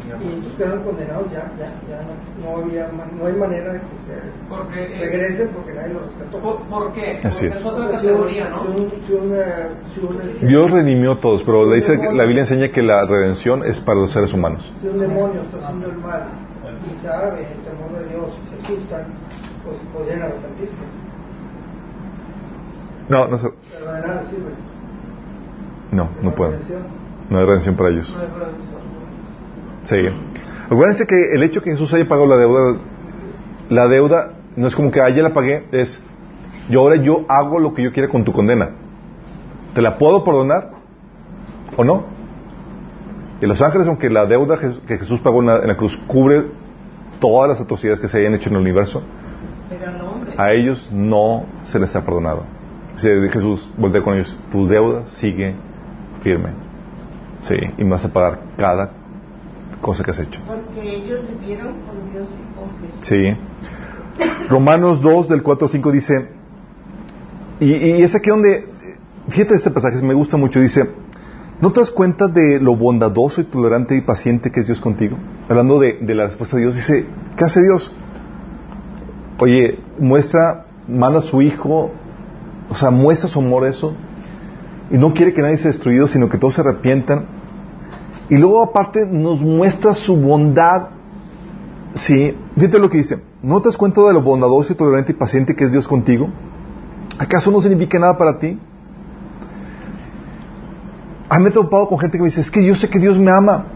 Y 0.07 0.11
entonces 0.11 0.53
quedaron 0.57 0.85
condenados 0.85 1.33
ya, 1.33 1.51
ya, 1.59 1.73
ya 1.91 2.03
no, 2.03 2.15
no 2.41 2.63
había, 2.63 2.89
no 3.19 3.27
hay 3.27 3.33
manera 3.33 3.73
de 3.73 3.81
que 3.81 3.97
se 4.07 4.15
Porque, 4.49 4.85
eh, 4.85 4.99
regresen 5.01 5.49
porque 5.49 5.73
nadie 5.73 5.95
los 5.95 6.03
rescató. 6.05 6.39
¿por, 6.39 6.63
por 6.67 6.93
qué? 6.93 7.21
Así 7.25 7.47
Porque 7.47 7.47
es. 7.49 7.55
es 7.57 7.65
O 7.65 7.69
otra 7.71 7.91
categoría, 7.91 8.51
¿no? 8.51 8.63
si 8.63 8.69
un- 8.69 8.91
si 9.05 9.13
una- 9.15 9.69
si 9.93 10.01
un- 10.01 10.47
Dios 10.49 10.71
redimió 10.71 11.13
a 11.13 11.21
todos, 11.21 11.43
pero 11.43 11.67
le 11.69 11.77
dice, 11.77 11.97
la 12.13 12.23
Biblia 12.25 12.43
enseña 12.43 12.71
que 12.71 12.83
la 12.83 13.05
redención 13.05 13.65
es 13.65 13.81
para 13.81 13.99
los 13.99 14.13
seres 14.13 14.33
humanos. 14.33 14.73
Si 14.81 14.87
un 14.87 15.01
demonio 15.01 15.43
está 15.43 15.57
haciendo 15.67 15.89
el 15.89 15.97
mal 15.97 16.29
y 16.95 17.03
sabe 17.05 17.41
el 17.53 17.63
temor 17.63 17.99
de 17.99 18.09
Dios 18.09 18.39
y 18.41 18.47
se 18.49 18.55
asustan, 18.63 19.07
pues 19.65 19.77
podrían 19.93 20.23
arrepentirse. 20.23 20.83
No, 23.09 23.27
no, 23.27 23.39
se- 23.39 23.49
Pero 23.73 23.93
de 23.93 24.01
nada 24.03 24.25
sirve. 24.31 24.53
No, 25.91 26.11
no 26.23 26.35
pueden. 26.35 26.59
No 27.31 27.39
hay 27.39 27.47
redención 27.47 27.77
para 27.77 27.91
ellos. 27.91 28.15
Sí. 29.85 29.97
Acuérdense 30.69 31.07
que 31.07 31.35
el 31.35 31.43
hecho 31.43 31.63
que 31.63 31.71
Jesús 31.71 31.93
haya 31.95 32.09
pagado 32.09 32.27
la 32.27 32.37
deuda, 32.37 32.79
la 33.69 33.89
deuda 33.89 34.33
no 34.57 34.67
es 34.67 34.75
como 34.75 34.91
que 34.91 34.99
ya 34.99 35.23
la 35.23 35.33
pagué, 35.33 35.65
es 35.73 36.03
yo 36.69 36.81
ahora 36.81 36.97
yo 36.97 37.25
hago 37.29 37.59
lo 37.61 37.75
que 37.75 37.83
yo 37.83 37.93
quiera 37.93 38.09
con 38.09 38.25
tu 38.25 38.33
condena. 38.33 38.71
¿Te 39.75 39.83
la 39.83 39.99
puedo 39.99 40.25
perdonar 40.25 40.71
o 41.77 41.85
no? 41.85 42.05
Y 43.41 43.47
los 43.47 43.61
ángeles, 43.63 43.87
aunque 43.87 44.11
la 44.11 44.27
deuda 44.27 44.59
que 44.59 44.99
Jesús 44.99 45.21
pagó 45.21 45.41
en 45.41 45.47
la, 45.47 45.59
en 45.59 45.69
la 45.69 45.77
cruz 45.77 45.97
cubre 46.07 46.47
todas 47.21 47.49
las 47.49 47.61
atrocidades 47.61 48.01
que 48.01 48.09
se 48.09 48.19
hayan 48.19 48.35
hecho 48.35 48.49
en 48.49 48.57
el 48.57 48.63
universo, 48.63 49.03
Pero 49.69 49.93
a 50.37 50.53
ellos 50.53 50.91
no 50.93 51.45
se 51.65 51.79
les 51.79 51.95
ha 51.95 52.05
perdonado. 52.05 52.45
Dice 52.95 53.29
Jesús, 53.31 53.71
voltea 53.77 54.03
con 54.03 54.15
ellos, 54.15 54.39
tu 54.51 54.67
deuda 54.67 55.07
sigue 55.07 55.55
firme. 56.27 56.51
Sí, 57.43 57.55
y 57.79 57.85
me 57.85 57.91
vas 57.91 58.05
a 58.05 58.13
pagar 58.13 58.41
cada 58.57 58.91
cosa 59.81 60.03
que 60.03 60.11
has 60.11 60.19
hecho. 60.19 60.41
Porque 60.45 60.97
ellos 60.97 61.21
vivieron 61.39 61.75
con 61.87 62.11
Dios 62.11 62.27
y 62.35 62.59
confesaron. 62.59 63.03
Sí. 63.03 64.49
Romanos 64.49 65.01
2 65.01 65.29
del 65.29 65.43
4 65.45 65.67
al 65.67 65.71
5 65.71 65.93
dice, 65.93 66.29
y, 67.61 67.73
y 67.75 68.03
es 68.03 68.17
aquí 68.17 68.31
donde, 68.31 68.69
fíjate 69.29 69.55
este 69.55 69.71
pasaje, 69.71 70.03
me 70.03 70.15
gusta 70.15 70.37
mucho, 70.37 70.59
dice, 70.59 70.91
¿No 71.61 71.73
te 71.73 71.81
das 71.81 71.91
cuenta 71.91 72.27
de 72.27 72.61
lo 72.61 72.77
bondadoso 72.77 73.41
y 73.41 73.45
tolerante 73.45 73.97
y 73.97 74.03
paciente 74.03 74.51
que 74.51 74.61
es 74.61 74.67
Dios 74.67 74.81
contigo? 74.81 75.17
Hablando 75.49 75.79
de, 75.79 75.99
de 76.03 76.15
la 76.15 76.27
respuesta 76.27 76.57
de 76.57 76.65
Dios, 76.65 76.77
dice, 76.77 77.07
¿qué 77.35 77.45
hace 77.45 77.63
Dios? 77.63 77.91
Oye, 79.39 79.79
muestra, 79.99 80.67
manda 80.87 81.21
a 81.21 81.23
su 81.23 81.41
hijo, 81.41 81.93
o 82.69 82.75
sea, 82.75 82.91
muestra 82.91 83.29
su 83.29 83.39
amor 83.39 83.65
a 83.65 83.71
eso, 83.71 83.95
y 84.91 84.97
no 84.99 85.13
quiere 85.15 85.33
que 85.35 85.43
nadie 85.43 85.57
sea 85.59 85.71
destruido, 85.73 86.07
sino 86.07 86.29
que 86.29 86.39
todos 86.39 86.55
se 86.55 86.61
arrepientan. 86.61 87.25
Y 88.29 88.37
luego 88.37 88.63
aparte 88.63 89.07
nos 89.07 89.41
muestra 89.41 89.93
su 89.95 90.17
bondad. 90.17 90.89
Sí, 91.95 92.37
fíjate 92.57 92.79
lo 92.79 92.91
que 92.91 92.99
dice. 92.99 93.19
¿No 93.43 93.61
te 93.61 93.69
das 93.69 93.77
cuenta 93.77 94.01
de 94.03 94.13
lo 94.13 94.23
bondadoso 94.23 94.73
y 94.73 94.77
tolerante 94.77 95.13
y 95.13 95.15
paciente 95.15 95.55
que 95.55 95.65
es 95.65 95.73
Dios 95.73 95.87
contigo? 95.87 96.29
¿Acaso 97.19 97.51
no 97.51 97.61
significa 97.61 97.99
nada 97.99 98.17
para 98.19 98.39
ti? 98.39 98.59
A 101.29 101.39
mí 101.39 101.45
me 101.45 101.51
topado 101.51 101.89
con 101.89 101.99
gente 101.99 102.19
que 102.19 102.23
me 102.23 102.29
dice, 102.29 102.41
es 102.41 102.51
que 102.51 102.65
yo 102.65 102.75
sé 102.75 102.89
que 102.89 102.99
Dios 102.99 103.19
me 103.19 103.31
ama. 103.31 103.67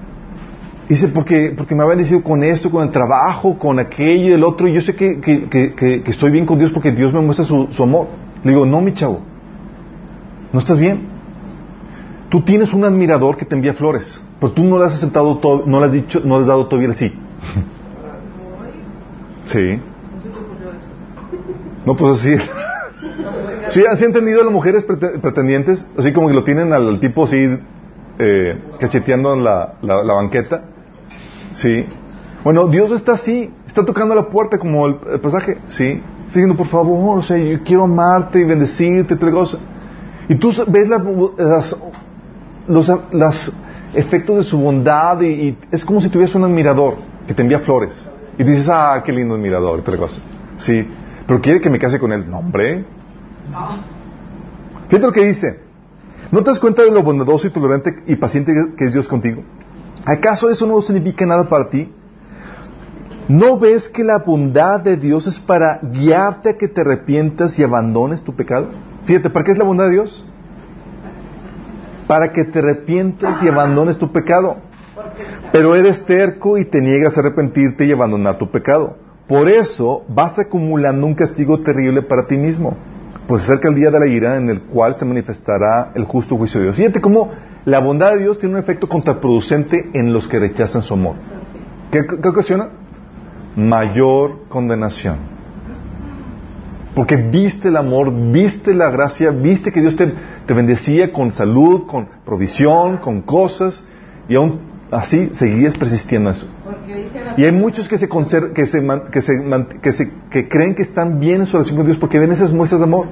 Dice, 0.88 1.08
porque, 1.08 1.54
porque 1.56 1.74
me 1.74 1.82
ha 1.84 1.86
bendecido 1.86 2.22
con 2.22 2.42
esto, 2.42 2.70
con 2.70 2.82
el 2.82 2.90
trabajo, 2.90 3.58
con 3.58 3.78
aquello 3.78 4.28
y 4.30 4.32
el 4.32 4.42
otro, 4.42 4.66
y 4.68 4.72
yo 4.72 4.80
sé 4.80 4.94
que, 4.94 5.20
que, 5.20 5.48
que- 5.48 6.02
que 6.02 6.11
estoy 6.11 6.30
bien 6.32 6.46
con 6.46 6.58
Dios 6.58 6.72
porque 6.72 6.90
Dios 6.92 7.12
me 7.12 7.20
muestra 7.20 7.44
su, 7.44 7.68
su 7.70 7.82
amor. 7.82 8.08
Le 8.42 8.50
digo, 8.52 8.66
no, 8.66 8.80
mi 8.80 8.92
chavo, 8.92 9.20
no 10.53 10.59
estás 10.59 10.78
bien. 10.78 11.09
Tú 12.28 12.42
tienes 12.42 12.72
un 12.72 12.84
admirador 12.84 13.36
que 13.36 13.44
te 13.44 13.57
envía 13.57 13.74
flores, 13.74 14.20
pero 14.38 14.53
tú 14.53 14.62
no 14.62 14.78
le 14.78 14.84
has 14.84 14.94
aceptado, 14.94 15.38
todo, 15.38 15.64
no 15.66 15.80
le 15.80 15.86
has 15.86 15.92
dicho, 15.92 16.20
no 16.24 16.36
le 16.36 16.42
has 16.42 16.46
dado 16.48 16.66
todavía 16.66 16.90
el 16.90 16.94
sí. 16.94 17.12
Sí. 19.46 19.80
No, 21.84 21.96
pues 21.96 22.18
así. 22.20 22.36
Sí, 23.70 23.84
¿han 23.88 24.03
entendido 24.03 24.42
las 24.42 24.53
mujeres 24.53 24.84
prete- 24.84 25.20
pretendientes? 25.20 25.86
Así 25.96 26.12
como 26.12 26.26
que 26.26 26.34
lo 26.34 26.42
tienen 26.42 26.72
al, 26.72 26.98
tipo 26.98 27.22
así, 27.24 27.57
eh, 28.18 28.59
cacheteando 28.80 29.32
en 29.34 29.44
la, 29.44 29.74
la- 29.82 30.03
la 30.03 30.14
banqueta. 30.14 30.62
Sí. 31.53 31.84
Bueno, 32.42 32.66
Dios 32.66 32.90
está 32.90 33.12
así, 33.12 33.48
está 33.68 33.84
tocando 33.84 34.16
la 34.16 34.24
puerta 34.28 34.59
como 34.59 34.86
el, 34.88 34.94
pasaje. 35.20 35.59
Sí. 35.68 35.84
Está 36.26 36.40
diciendo, 36.40 36.57
por 36.57 36.66
favor, 36.66 37.18
o 37.18 37.22
sea, 37.22 37.36
yo 37.38 37.62
quiero 37.62 37.84
amarte 37.84 38.40
y 38.40 38.44
bendecirte, 38.44 39.14
tal 39.14 39.30
cosa. 39.30 39.59
Y 40.31 40.37
tú 40.37 40.53
ves 40.68 40.89
las, 40.89 41.76
los 42.68 43.53
efectos 43.95 44.37
de 44.37 44.45
su 44.45 44.61
bondad 44.61 45.20
y, 45.22 45.59
es 45.72 45.85
como 45.85 46.01
si 46.01 46.09
tuvieras 46.09 46.33
un 46.37 46.45
admirador 46.45 46.99
que 47.26 47.35
te 47.35 47.43
envía 47.43 47.59
flores. 47.59 48.07
Y 48.39 48.45
dices, 48.45 48.68
ah, 48.70 49.03
qué 49.05 49.11
lindo 49.11 49.35
admirador 49.35 49.83
tal 49.83 49.99
cosa. 49.99 50.20
Sí. 50.59 50.87
Pero 51.26 51.41
quiere 51.41 51.61
que 51.61 51.68
me 51.68 51.81
case 51.81 51.99
con 51.99 52.12
él. 52.12 52.31
No, 52.31 52.39
hombre. 52.39 52.85
Fíjate 54.89 55.05
lo 55.05 55.12
que 55.12 55.26
dice. 55.26 55.59
¿No 56.31 56.45
te 56.45 56.53
das 56.53 56.61
cuenta 56.61 56.83
de 56.83 56.93
lo 56.93 57.03
bondadoso 57.03 57.49
y 57.49 57.51
tolerante 57.51 57.91
y 58.07 58.14
paciente 58.14 58.53
que 58.78 58.85
es 58.85 58.93
Dios 58.93 59.09
contigo? 59.09 59.43
¿Acaso 60.05 60.49
eso 60.49 60.64
no 60.64 60.81
significa 60.81 61.26
nada 61.26 61.49
para 61.49 61.68
ti? 61.68 61.93
¿No 63.26 63.59
ves 63.59 63.89
que 63.89 64.05
la 64.05 64.18
bondad 64.18 64.78
de 64.78 64.97
Dios 64.97 65.26
es 65.26 65.41
para 65.41 65.81
guiarte 65.83 66.51
a 66.51 66.57
que 66.57 66.68
te 66.68 66.83
arrepientas 66.83 67.59
y 67.59 67.64
abandones 67.64 68.22
tu 68.22 68.33
pecado? 68.33 68.68
Fíjate, 69.11 69.28
¿para 69.28 69.44
qué 69.44 69.50
es 69.50 69.58
la 69.58 69.64
bondad 69.64 69.86
de 69.86 69.90
Dios? 69.90 70.24
Para 72.06 72.32
que 72.32 72.44
te 72.44 72.61
arrepientas 72.61 73.42
y 73.42 73.48
abandones 73.48 73.98
tu 73.98 74.12
pecado. 74.12 74.58
Pero 75.50 75.74
eres 75.74 76.04
terco 76.04 76.56
y 76.56 76.64
te 76.64 76.80
niegas 76.80 77.16
a 77.16 77.20
arrepentirte 77.20 77.86
y 77.86 77.90
abandonar 77.90 78.38
tu 78.38 78.52
pecado. 78.52 78.98
Por 79.26 79.48
eso 79.48 80.04
vas 80.06 80.38
acumulando 80.38 81.08
un 81.08 81.14
castigo 81.16 81.58
terrible 81.58 82.02
para 82.02 82.24
ti 82.28 82.36
mismo. 82.36 82.76
Pues 83.26 83.42
acerca 83.42 83.68
el 83.68 83.74
día 83.74 83.90
de 83.90 83.98
la 83.98 84.06
ira 84.06 84.36
en 84.36 84.48
el 84.48 84.61
cual 84.61 84.94
se 84.94 85.04
manifestará 85.04 85.90
el 85.96 86.04
justo 86.04 86.36
juicio 86.36 86.61
de 86.61 86.66
Dios. 86.66 86.76
Fíjate 86.76 87.00
cómo 87.00 87.32
la 87.64 87.80
bondad 87.80 88.12
de 88.12 88.18
Dios 88.18 88.38
tiene 88.38 88.54
un 88.54 88.61
efecto 88.61 88.88
contraproducente 88.88 89.90
en 89.92 90.12
los 90.12 90.28
que 90.28 90.38
rechazan 90.38 90.82
su 90.82 90.94
amor. 90.94 91.16
¿Qué, 91.90 92.06
qué 92.06 92.28
ocasiona? 92.28 92.68
Mayor 93.56 94.46
condenación. 94.48 95.30
Porque 96.95 97.16
viste 97.16 97.68
el 97.68 97.76
amor, 97.76 98.12
viste 98.32 98.74
la 98.74 98.91
gracia, 98.91 99.30
viste 99.30 99.70
que 99.72 99.80
Dios 99.80 99.95
te, 99.97 100.12
te 100.47 100.55
bendecía 100.55 101.12
con 101.12 101.32
salud, 101.32 101.86
con 101.86 102.09
provisión, 102.24 102.99
con 102.99 103.22
cosas, 103.22 103.84
y 104.28 104.34
aún 104.34 104.59
así 104.91 105.30
seguías 105.32 105.76
persistiendo 105.76 106.30
en 106.30 106.36
eso. 106.36 106.47
Y 107.36 107.45
hay 107.45 107.53
muchos 107.53 107.88
que 107.88 107.97
se, 107.97 108.09
conser- 108.09 108.53
que, 108.53 108.66
se, 108.66 108.82
que, 109.12 109.22
se 109.22 109.32
que, 109.80 109.93
se- 109.93 110.12
que 110.30 110.49
creen 110.49 110.74
que 110.74 110.82
están 110.82 111.20
bien 111.20 111.43
en 111.43 111.47
su 111.47 111.53
relación 111.59 111.76
con 111.76 111.86
Dios 111.86 111.97
porque 111.99 112.18
ven 112.18 112.32
esas 112.32 112.53
muestras 112.53 112.80
de 112.80 112.84
amor. 112.86 113.07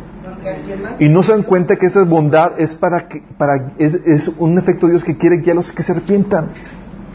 Y 0.99 1.09
no 1.09 1.23
se 1.23 1.33
dan 1.33 1.43
cuenta 1.45 1.77
que 1.77 1.87
esa 1.87 2.03
bondad 2.05 2.59
es 2.59 2.75
para 2.75 3.07
que, 3.09 3.23
para, 3.39 3.73
es, 3.79 3.95
es 3.95 4.29
un 4.39 4.59
efecto 4.59 4.87
de 4.87 4.93
Dios 4.95 5.05
que 5.05 5.17
quiere 5.17 5.37
guiarlos 5.39 5.71
a 5.71 5.75
que 5.75 5.83
se 5.85 5.93
arrepientan. 5.93 6.49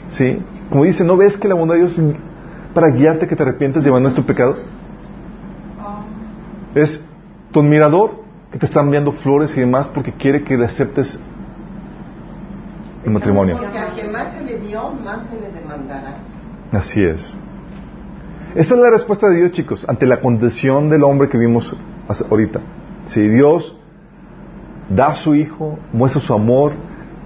¿Sí? 0.08 0.40
Como 0.70 0.86
dice, 0.86 1.04
¿no 1.04 1.18
ves 1.18 1.38
que 1.38 1.48
la 1.50 1.56
bondad 1.56 1.76
de 1.76 1.82
Dios 1.82 1.98
es 2.00 2.06
para 2.74 2.90
guiarte 2.90 3.26
a 3.26 3.28
que 3.28 3.36
te 3.36 3.44
arrepientas 3.44 3.84
llevando 3.84 4.10
tu 4.14 4.24
pecado? 4.24 4.56
Es 6.76 7.04
tu 7.52 7.60
admirador 7.60 8.24
que 8.52 8.60
te 8.60 8.66
está 8.66 8.82
enviando 8.82 9.12
flores 9.12 9.56
y 9.58 9.60
demás 9.60 9.88
porque 9.88 10.14
quiere 10.14 10.44
que 10.44 10.58
le 10.58 10.66
aceptes 10.66 11.20
el 13.04 13.12
matrimonio. 13.12 13.58
Porque 13.58 13.78
a 13.78 13.92
quien 13.92 14.12
más 14.12 14.34
se 14.34 14.44
le 14.44 14.60
dio, 14.60 14.92
más 14.92 15.28
se 15.28 15.40
le 15.40 15.52
demandará. 15.52 16.18
Así 16.72 17.04
es. 17.04 17.36
Esta 18.56 18.76
es 18.76 18.80
la 18.80 18.90
respuesta 18.90 19.28
de 19.30 19.38
Dios, 19.38 19.52
chicos, 19.52 19.86
ante 19.88 20.06
la 20.06 20.22
condición 20.22 20.90
del 20.90 21.04
hombre 21.04 21.30
que 21.30 21.38
vimos 21.38 21.76
ahorita. 22.30 22.62
Si 23.06 23.28
Dios 23.28 23.78
da 24.90 25.08
a 25.08 25.16
su 25.16 25.36
Hijo, 25.36 25.80
muestra 25.92 26.22
su 26.22 26.34
amor, 26.34 26.74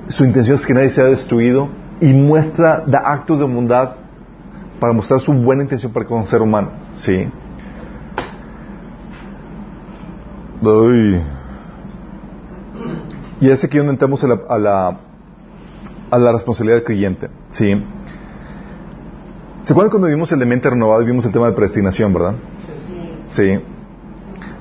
su 0.08 0.24
intención 0.24 0.56
es 0.56 0.66
que 0.66 0.74
nadie 0.74 0.89
sea 0.89 1.06
destruido 1.06 1.68
y 2.00 2.14
muestra, 2.14 2.84
da 2.88 3.00
actos 3.00 3.39
de 3.39 3.45
bondad 3.45 3.95
para 4.80 4.93
mostrar 4.93 5.20
su 5.20 5.34
buena 5.34 5.64
intención 5.64 5.91
para 5.91 6.06
con 6.06 6.22
el 6.22 6.28
ser 6.28 6.41
humano. 6.41 6.72
Sí. 6.93 7.28
Y 13.39 13.49
es 13.49 13.64
aquí 13.64 13.78
donde 13.78 13.93
entramos 13.93 14.24
a 14.24 14.28
la, 14.28 14.97
a 16.10 16.18
la, 16.18 16.32
responsabilidad 16.32 16.78
del 16.78 16.84
creyente. 16.84 17.30
Sí. 17.51 17.84
¿Se 19.62 19.74
acuerdan 19.74 19.91
cuando 19.91 20.08
vimos 20.08 20.32
el 20.32 20.39
de 20.39 20.45
mente 20.45 20.70
renovado 20.70 21.01
y 21.01 21.05
vimos 21.05 21.26
el 21.26 21.32
tema 21.32 21.47
de 21.47 21.53
predestinación, 21.53 22.14
verdad? 22.14 22.36
Sí. 23.30 23.60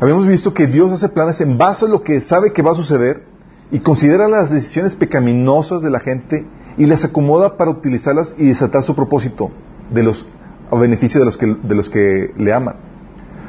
Habíamos 0.00 0.26
visto 0.26 0.52
que 0.52 0.66
Dios 0.66 0.92
hace 0.92 1.08
planes 1.08 1.40
en 1.40 1.56
base 1.56 1.86
a 1.86 1.88
lo 1.88 2.02
que 2.02 2.20
sabe 2.20 2.52
que 2.52 2.60
va 2.60 2.72
a 2.72 2.74
suceder 2.74 3.24
y 3.70 3.78
considera 3.78 4.28
las 4.28 4.50
decisiones 4.50 4.94
pecaminosas 4.94 5.80
de 5.80 5.90
la 5.90 6.00
gente 6.00 6.46
y 6.76 6.84
las 6.84 7.04
acomoda 7.04 7.56
para 7.56 7.70
utilizarlas 7.70 8.34
y 8.36 8.48
desatar 8.48 8.84
su 8.84 8.94
propósito 8.94 9.50
de 9.90 10.02
los, 10.02 10.26
a 10.70 10.76
beneficio 10.76 11.20
de 11.20 11.26
los 11.26 11.38
que, 11.38 11.46
de 11.46 11.74
los 11.74 11.88
que 11.88 12.34
le 12.36 12.52
aman, 12.52 12.76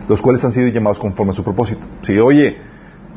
los 0.07 0.21
cuales 0.21 0.43
han 0.45 0.51
sido 0.51 0.67
llamados 0.67 0.99
conforme 0.99 1.31
a 1.31 1.35
su 1.35 1.43
propósito. 1.43 1.85
Si, 2.01 2.17
oye, 2.17 2.57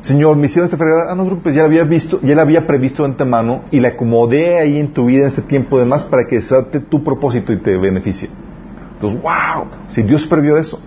Señor, 0.01 0.35
me 0.35 0.45
hicieron 0.45 0.65
esta 0.65 0.75
enfermedad, 0.75 1.09
ah, 1.09 1.15
no 1.15 1.25
preocupes, 1.25 1.53
ya 1.53 1.61
la 1.61 1.67
había 1.67 1.83
visto, 1.83 2.19
ya 2.21 2.35
la 2.35 2.41
había 2.41 2.65
previsto 2.65 3.03
de 3.03 3.09
antemano 3.09 3.61
y 3.69 3.79
la 3.79 3.89
acomodé 3.89 4.57
ahí 4.57 4.79
en 4.79 4.93
tu 4.93 5.05
vida 5.05 5.21
en 5.21 5.27
ese 5.27 5.43
tiempo 5.43 5.77
de 5.77 5.85
más 5.85 6.05
para 6.05 6.27
que 6.27 6.35
desate 6.35 6.79
tu 6.79 7.03
propósito 7.03 7.53
y 7.53 7.57
te 7.57 7.77
beneficie. 7.77 8.29
Entonces, 8.95 9.21
wow, 9.21 9.67
si 9.89 10.01
Dios 10.01 10.25
previó 10.25 10.57
eso. 10.57 10.79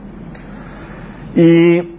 Y, 1.37 1.97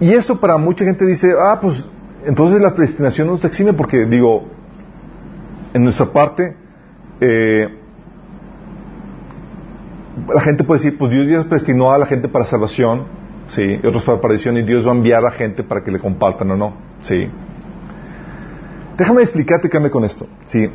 y 0.00 0.12
esto 0.12 0.40
para 0.40 0.56
mucha 0.56 0.84
gente 0.84 1.04
dice, 1.06 1.34
ah, 1.38 1.58
pues 1.60 1.86
entonces 2.24 2.60
la 2.60 2.74
predestinación 2.74 3.28
nos 3.28 3.44
exime 3.44 3.72
porque, 3.72 4.04
digo, 4.06 4.44
en 5.72 5.84
nuestra 5.84 6.06
parte, 6.06 6.56
eh, 7.20 7.79
la 10.32 10.40
gente 10.40 10.64
puede 10.64 10.82
decir, 10.82 10.98
pues 10.98 11.12
Dios 11.12 11.28
ya 11.28 11.48
predestinó 11.48 11.92
a 11.92 11.98
la 11.98 12.06
gente 12.06 12.28
para 12.28 12.44
salvación, 12.44 13.04
sí, 13.48 13.80
y 13.82 13.86
otros 13.86 14.04
para 14.04 14.20
perdición, 14.20 14.56
y 14.56 14.62
Dios 14.62 14.86
va 14.86 14.92
a 14.92 14.94
enviar 14.94 15.24
a 15.24 15.30
gente 15.30 15.62
para 15.62 15.82
que 15.82 15.90
le 15.90 15.98
compartan 15.98 16.50
o 16.50 16.56
no, 16.56 16.74
sí. 17.02 17.28
Déjame 18.96 19.22
explicarte 19.22 19.68
qué 19.68 19.76
anda 19.76 19.90
con 19.90 20.04
esto, 20.04 20.26
sí. 20.44 20.70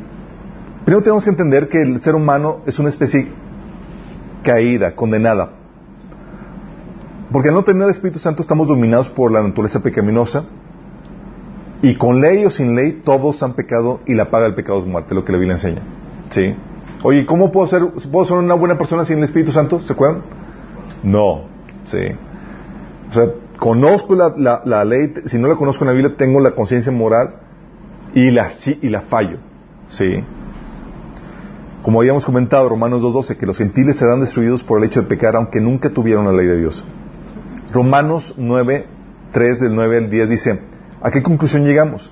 Primero 0.84 1.02
tenemos 1.02 1.24
que 1.24 1.30
entender 1.30 1.68
que 1.68 1.82
el 1.82 2.00
ser 2.00 2.14
humano 2.14 2.58
es 2.66 2.78
una 2.78 2.88
especie 2.88 3.28
caída, 4.42 4.94
condenada. 4.94 5.50
Porque 7.32 7.48
al 7.48 7.54
no 7.54 7.64
tener 7.64 7.82
el 7.82 7.90
Espíritu 7.90 8.20
Santo 8.20 8.42
estamos 8.42 8.68
dominados 8.68 9.08
por 9.08 9.32
la 9.32 9.42
naturaleza 9.42 9.82
pecaminosa 9.82 10.44
y 11.82 11.96
con 11.96 12.20
ley 12.20 12.44
o 12.44 12.50
sin 12.50 12.76
ley 12.76 13.02
todos 13.04 13.42
han 13.42 13.54
pecado 13.54 14.00
y 14.06 14.14
la 14.14 14.30
paga 14.30 14.44
del 14.44 14.54
pecado 14.54 14.78
es 14.78 14.86
muerte, 14.86 15.14
lo 15.14 15.24
que 15.24 15.32
la 15.32 15.38
Biblia 15.38 15.56
enseña. 15.56 15.82
¿Sí? 16.30 16.54
Oye, 17.02 17.26
¿cómo 17.26 17.52
puedo 17.52 17.66
ser, 17.66 17.82
puedo 18.10 18.24
ser 18.24 18.36
una 18.38 18.54
buena 18.54 18.78
persona 18.78 19.04
sin 19.04 19.18
el 19.18 19.24
Espíritu 19.24 19.52
Santo? 19.52 19.80
¿Se 19.80 19.92
acuerdan? 19.92 20.22
No. 21.02 21.42
¿Sí? 21.90 21.98
O 23.10 23.12
sea, 23.12 23.30
conozco 23.58 24.14
la, 24.14 24.32
la- 24.64 24.84
ley, 24.84 25.12
si 25.26 25.38
no 25.38 25.48
la 25.48 25.56
conozco 25.56 25.84
en 25.84 25.88
la 25.88 25.92
Biblia, 25.94 26.16
tengo 26.16 26.40
la 26.40 26.52
conciencia 26.52 26.90
moral 26.90 27.36
y 28.14 28.30
la, 28.30 28.48
y 28.82 28.88
la 28.88 29.02
fallo. 29.02 29.38
¿Sí? 29.88 30.24
Como 31.82 32.00
habíamos 32.00 32.24
comentado, 32.24 32.68
Romanos 32.68 33.00
2.12, 33.02 33.36
que 33.36 33.46
los 33.46 33.58
gentiles 33.58 33.96
serán 33.96 34.20
destruidos 34.20 34.64
por 34.64 34.78
el 34.78 34.84
hecho 34.84 35.02
de 35.02 35.06
pecar, 35.06 35.36
aunque 35.36 35.60
nunca 35.60 35.90
tuvieron 35.90 36.24
la 36.26 36.32
ley 36.32 36.46
de 36.46 36.58
Dios. 36.58 36.84
Romanos 37.72 38.34
9, 38.36 38.86
3 39.32 39.60
del 39.60 39.74
9 39.74 39.96
al 39.98 40.10
10 40.10 40.28
dice, 40.28 40.60
¿a 41.00 41.10
qué 41.12 41.22
conclusión 41.22 41.64
llegamos? 41.64 42.10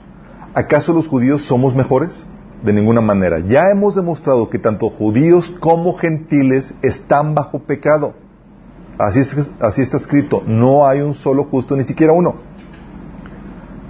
¿Acaso 0.55 0.93
los 0.93 1.09
judíos 1.09 1.43
somos 1.43 1.75
mejores? 1.75 2.25
De 2.63 2.73
ninguna 2.73 3.01
manera. 3.01 3.41
Ya 3.41 3.71
hemos 3.71 3.95
demostrado 3.95 4.49
que 4.49 4.59
tanto 4.59 4.89
judíos 4.89 5.51
como 5.61 5.97
gentiles 5.99 6.73
están 6.83 7.35
bajo 7.35 7.59
pecado. 7.59 8.15
Así, 8.99 9.21
es, 9.21 9.53
así 9.61 9.83
está 9.83 9.97
escrito. 9.97 10.43
No 10.47 10.87
hay 10.87 11.01
un 11.01 11.15
solo 11.15 11.45
justo, 11.45 11.77
ni 11.77 11.85
siquiera 11.85 12.13
uno. 12.13 12.37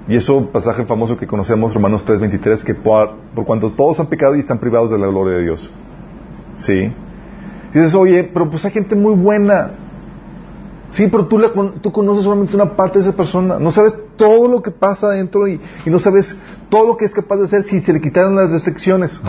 Y 0.08 0.16
eso, 0.16 0.50
pasaje 0.50 0.84
famoso 0.84 1.16
que 1.16 1.26
conocemos, 1.26 1.72
Romanos 1.72 2.04
3:23, 2.04 2.64
que 2.64 2.74
por, 2.74 3.16
por 3.34 3.44
cuanto 3.44 3.72
todos 3.72 4.00
han 4.00 4.06
pecado 4.06 4.36
y 4.36 4.40
están 4.40 4.58
privados 4.58 4.90
de 4.90 4.98
la 4.98 5.06
gloria 5.06 5.38
de 5.38 5.42
Dios. 5.42 5.70
¿Sí? 6.56 6.92
dices, 7.72 7.94
oye, 7.94 8.22
pero 8.22 8.48
pues 8.48 8.64
hay 8.64 8.70
gente 8.70 8.94
muy 8.94 9.14
buena. 9.14 9.72
Sí, 10.94 11.08
pero 11.08 11.26
tú, 11.26 11.38
la, 11.38 11.50
tú 11.80 11.90
conoces 11.90 12.22
solamente 12.22 12.54
una 12.54 12.76
parte 12.76 13.00
de 13.00 13.08
esa 13.08 13.16
persona. 13.16 13.58
No 13.58 13.72
sabes 13.72 13.96
todo 14.16 14.48
lo 14.48 14.62
que 14.62 14.70
pasa 14.70 15.08
adentro 15.08 15.48
y, 15.48 15.60
y 15.84 15.90
no 15.90 15.98
sabes 15.98 16.36
todo 16.68 16.86
lo 16.86 16.96
que 16.96 17.04
es 17.04 17.12
capaz 17.12 17.38
de 17.38 17.44
hacer 17.44 17.64
si 17.64 17.80
se 17.80 17.92
le 17.92 18.00
quitaran 18.00 18.36
las 18.36 18.52
restricciones. 18.52 19.20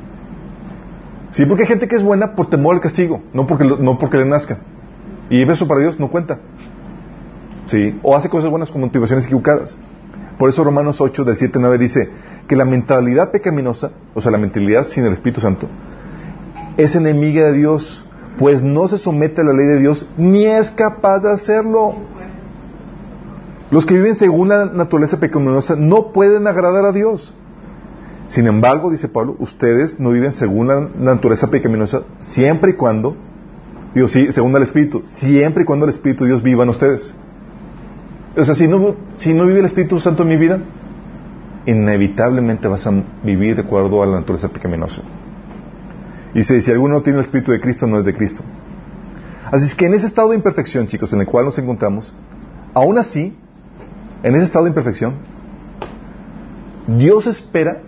sí, 1.30 1.44
porque 1.44 1.64
hay 1.64 1.68
gente 1.68 1.88
que 1.88 1.96
es 1.96 2.02
buena 2.02 2.34
por 2.34 2.48
temor 2.48 2.74
al 2.74 2.80
castigo, 2.80 3.20
no 3.34 3.46
porque, 3.46 3.64
no 3.64 3.98
porque 3.98 4.16
le 4.16 4.24
nazca. 4.24 4.60
Y 5.28 5.42
eso 5.42 5.68
para 5.68 5.80
Dios 5.80 6.00
no 6.00 6.10
cuenta. 6.10 6.38
¿Sí? 7.66 7.98
O 8.02 8.16
hace 8.16 8.30
cosas 8.30 8.48
buenas 8.48 8.70
con 8.70 8.80
motivaciones 8.80 9.26
equivocadas. 9.26 9.76
Por 10.38 10.48
eso 10.48 10.64
Romanos 10.64 11.02
8 11.02 11.22
del 11.24 11.36
7 11.36 11.58
al 11.58 11.62
9 11.62 11.78
dice 11.78 12.10
que 12.48 12.56
la 12.56 12.64
mentalidad 12.64 13.30
pecaminosa, 13.30 13.90
o 14.14 14.22
sea, 14.22 14.32
la 14.32 14.38
mentalidad 14.38 14.86
sin 14.86 15.04
el 15.04 15.12
Espíritu 15.12 15.42
Santo, 15.42 15.68
es 16.78 16.96
enemiga 16.96 17.44
de 17.44 17.52
Dios, 17.52 18.06
pues 18.38 18.62
no 18.62 18.88
se 18.88 18.98
somete 18.98 19.40
a 19.40 19.44
la 19.44 19.52
ley 19.52 19.66
de 19.66 19.78
Dios 19.80 20.08
ni 20.16 20.46
es 20.46 20.70
capaz 20.70 21.20
de 21.20 21.30
hacerlo. 21.30 21.94
Los 23.70 23.86
que 23.86 23.94
viven 23.94 24.14
según 24.14 24.48
la 24.48 24.66
naturaleza 24.66 25.18
pecaminosa 25.18 25.76
no 25.76 26.12
pueden 26.12 26.46
agradar 26.46 26.84
a 26.84 26.92
Dios. 26.92 27.34
Sin 28.28 28.46
embargo, 28.46 28.90
dice 28.90 29.08
Pablo, 29.08 29.36
ustedes 29.38 30.00
no 30.00 30.10
viven 30.10 30.32
según 30.32 30.68
la 30.68 30.88
naturaleza 30.98 31.50
pecaminosa 31.50 32.02
siempre 32.18 32.72
y 32.72 32.74
cuando, 32.74 33.16
digo, 33.94 34.08
sí, 34.08 34.30
según 34.32 34.54
el 34.56 34.62
Espíritu, 34.62 35.02
siempre 35.04 35.62
y 35.62 35.66
cuando 35.66 35.84
el 35.84 35.90
Espíritu 35.90 36.24
de 36.24 36.30
Dios 36.30 36.42
viva 36.42 36.64
en 36.64 36.70
ustedes. 36.70 37.14
O 38.36 38.44
sea, 38.44 38.54
si 38.54 38.66
no, 38.66 38.94
si 39.16 39.34
no 39.34 39.44
vive 39.46 39.60
el 39.60 39.66
Espíritu 39.66 40.00
Santo 40.00 40.22
en 40.22 40.28
mi 40.28 40.36
vida, 40.36 40.60
inevitablemente 41.66 42.68
vas 42.68 42.86
a 42.86 42.92
vivir 43.22 43.56
de 43.56 43.62
acuerdo 43.62 44.02
a 44.02 44.06
la 44.06 44.20
naturaleza 44.20 44.48
pecaminosa. 44.48 45.02
Si, 46.34 46.60
si 46.60 46.70
alguno 46.70 47.02
tiene 47.02 47.18
el 47.18 47.24
Espíritu 47.24 47.52
de 47.52 47.60
Cristo, 47.60 47.86
no 47.86 47.98
es 47.98 48.04
de 48.04 48.14
Cristo. 48.14 48.42
Así 49.50 49.66
es 49.66 49.74
que 49.74 49.84
en 49.84 49.94
ese 49.94 50.06
estado 50.06 50.30
de 50.30 50.36
imperfección, 50.36 50.86
chicos, 50.86 51.12
en 51.12 51.20
el 51.20 51.26
cual 51.26 51.44
nos 51.44 51.58
encontramos, 51.58 52.14
aún 52.72 52.96
así, 52.96 53.36
en 54.22 54.34
ese 54.34 54.44
estado 54.44 54.64
de 54.64 54.70
imperfección, 54.70 55.16
Dios 56.86 57.26
espera 57.26 57.82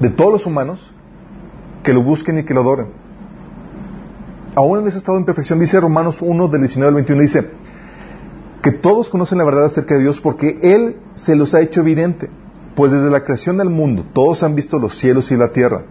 de 0.00 0.10
todos 0.10 0.32
los 0.32 0.46
humanos 0.46 0.90
que 1.84 1.92
lo 1.92 2.02
busquen 2.02 2.38
y 2.38 2.44
que 2.44 2.52
lo 2.52 2.62
adoren. 2.62 2.88
Aún 4.56 4.80
en 4.80 4.86
ese 4.88 4.98
estado 4.98 5.18
de 5.18 5.22
imperfección, 5.22 5.60
dice 5.60 5.80
Romanos 5.80 6.20
1 6.20 6.48
del 6.48 6.62
19 6.62 6.88
al 6.88 6.94
21, 6.94 7.22
dice 7.22 7.50
que 8.60 8.72
todos 8.72 9.08
conocen 9.08 9.38
la 9.38 9.44
verdad 9.44 9.66
acerca 9.66 9.94
de 9.94 10.00
Dios 10.00 10.20
porque 10.20 10.58
Él 10.62 10.96
se 11.14 11.36
los 11.36 11.54
ha 11.54 11.60
hecho 11.60 11.82
evidente. 11.82 12.28
Pues 12.74 12.90
desde 12.90 13.08
la 13.08 13.22
creación 13.22 13.56
del 13.56 13.70
mundo, 13.70 14.04
todos 14.12 14.42
han 14.42 14.54
visto 14.56 14.78
los 14.78 14.98
cielos 14.98 15.30
y 15.30 15.36
la 15.36 15.52
tierra 15.52 15.84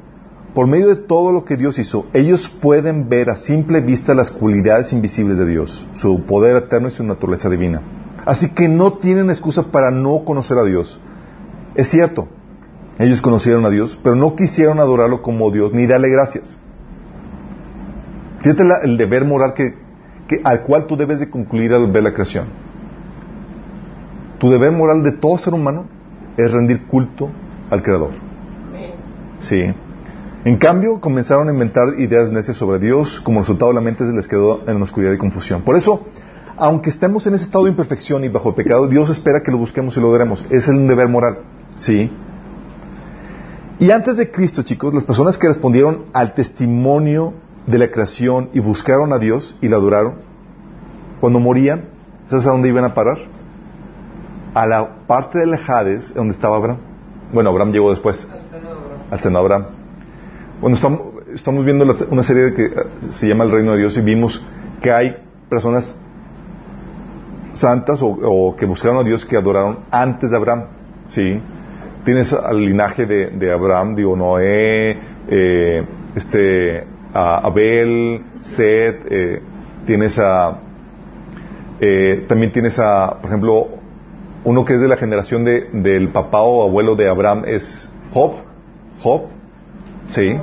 por 0.55 0.67
medio 0.67 0.87
de 0.87 0.95
todo 0.95 1.33
lo 1.33 1.43
que 1.43 1.57
Dios 1.57 1.77
hizo, 1.77 2.07
ellos 2.13 2.49
pueden 2.49 3.09
ver 3.09 3.29
a 3.29 3.35
simple 3.35 3.81
vista 3.81 4.15
las 4.15 4.31
cualidades 4.31 4.93
invisibles 4.93 5.37
de 5.37 5.45
Dios, 5.45 5.85
su 5.95 6.21
poder 6.21 6.55
eterno 6.55 6.87
y 6.87 6.91
su 6.91 7.03
naturaleza 7.03 7.49
divina. 7.49 7.81
Así 8.25 8.49
que 8.49 8.69
no 8.69 8.93
tienen 8.93 9.29
excusa 9.29 9.63
para 9.63 9.91
no 9.91 10.23
conocer 10.23 10.57
a 10.57 10.63
Dios. 10.63 10.97
Es 11.75 11.89
cierto, 11.89 12.29
ellos 12.97 13.21
conocieron 13.21 13.65
a 13.65 13.69
Dios, 13.69 13.99
pero 14.01 14.15
no 14.15 14.37
quisieron 14.37 14.79
adorarlo 14.79 15.21
como 15.21 15.51
Dios 15.51 15.73
ni 15.73 15.87
darle 15.87 16.09
gracias. 16.09 16.57
Fíjate 18.41 18.63
el 18.83 18.97
deber 18.97 19.25
moral 19.25 19.55
que, 19.55 19.75
al 20.41 20.61
cual 20.61 20.87
tú 20.87 20.95
debes 20.95 21.19
de 21.19 21.29
concluir 21.29 21.73
al 21.73 21.91
ver 21.91 22.03
la 22.03 22.13
creación. 22.13 22.45
Tu 24.39 24.49
deber 24.49 24.71
moral 24.71 25.03
de 25.03 25.11
todo 25.11 25.37
ser 25.37 25.53
humano 25.53 25.85
es 26.37 26.49
rendir 26.49 26.87
culto 26.87 27.29
al 27.69 27.83
Creador. 27.83 28.11
Sí. 29.39 29.73
En 30.45 30.57
cambio, 30.57 31.01
comenzaron 31.01 31.49
a 31.49 31.51
inventar 31.51 31.99
ideas 31.99 32.29
necias 32.29 32.55
sobre 32.55 32.77
Dios, 32.77 33.19
como 33.19 33.39
resultado 33.39 33.73
la 33.73 33.81
mente 33.81 34.03
les 34.03 34.27
quedó 34.27 34.61
en 34.69 34.79
oscuridad 34.79 35.11
y 35.11 35.17
confusión. 35.17 35.63
Por 35.63 35.75
eso, 35.75 36.05
aunque 36.55 36.91
estemos 36.91 37.25
en 37.25 37.33
ese 37.33 37.45
estado 37.45 37.63
de 37.63 37.71
imperfección 37.71 38.23
y 38.23 38.29
bajo 38.29 38.49
el 38.49 38.55
pecado, 38.55 38.87
Dios 38.87 39.09
espera 39.09 39.41
que 39.41 39.49
lo 39.49 39.57
busquemos 39.57 39.97
y 39.97 39.99
lo 39.99 40.05
logremos. 40.05 40.45
Es 40.51 40.67
un 40.67 40.85
deber 40.85 41.07
moral. 41.07 41.39
¿Sí? 41.75 42.11
Y 43.79 43.89
antes 43.89 44.17
de 44.17 44.29
Cristo, 44.29 44.61
chicos, 44.61 44.93
las 44.93 45.03
personas 45.03 45.39
que 45.39 45.47
respondieron 45.47 46.05
al 46.13 46.35
testimonio 46.35 47.33
de 47.65 47.79
la 47.79 47.89
creación 47.89 48.51
y 48.53 48.59
buscaron 48.59 49.13
a 49.13 49.17
Dios 49.17 49.57
y 49.61 49.67
la 49.67 49.77
adoraron, 49.77 50.13
cuando 51.21 51.39
morían, 51.39 51.85
¿sabes 52.25 52.45
a 52.45 52.51
dónde 52.51 52.69
iban 52.69 52.83
a 52.83 52.93
parar? 52.93 53.17
A 54.53 54.67
la 54.67 55.07
parte 55.07 55.39
del 55.39 55.55
Hades 55.55 56.13
donde 56.13 56.35
estaba 56.35 56.55
Abraham. 56.55 56.77
Bueno, 57.33 57.49
Abraham 57.49 57.71
llegó 57.71 57.89
después. 57.89 58.27
Al 59.09 59.19
seno 59.19 59.39
de 59.39 59.43
Abraham. 59.43 59.84
Bueno, 60.61 60.77
estamos, 61.33 61.65
viendo 61.65 61.85
una 62.09 62.23
serie 62.23 62.53
que 62.53 62.63
eh, 62.63 62.71
se 63.09 63.27
llama 63.27 63.43
El 63.43 63.51
Reino 63.51 63.73
de 63.73 63.79
Dios 63.79 63.97
y 63.97 64.01
vimos 64.01 64.41
que 64.81 64.89
hay 64.89 65.17
personas 65.49 65.99
santas 67.51 67.99
o, 68.01 68.55
que 68.57 68.65
buscaron 68.65 68.99
a 68.99 69.03
Dios 69.03 69.25
que 69.25 69.35
adoraron 69.35 69.79
antes 69.91 70.31
de 70.31 70.37
Abraham. 70.37 70.67
¿sí? 71.07 71.41
Tienes 72.05 72.31
al 72.31 72.57
linaje 72.57 73.05
de, 73.05 73.51
Abraham, 73.53 73.95
digo, 73.95 74.15
Noé, 74.15 74.97
eh, 75.27 75.83
este, 76.15 76.87
Abel, 77.13 78.21
Seth, 78.39 79.05
eh, 79.09 79.41
tienes 79.85 80.17
a, 80.19 80.57
también 82.29 82.53
tienes 82.53 82.79
a, 82.79 83.17
por 83.19 83.29
ejemplo, 83.29 83.67
uno 84.45 84.63
que 84.63 84.75
es 84.75 84.81
de 84.81 84.87
la 84.87 84.95
generación 84.95 85.43
de, 85.43 85.69
del 85.73 86.09
papá 86.09 86.41
o 86.41 86.63
abuelo 86.63 86.95
de 86.95 87.09
Abraham 87.09 87.43
es 87.45 87.91
Job. 88.13 88.35
Job, 89.01 89.23
Sí. 90.09 90.39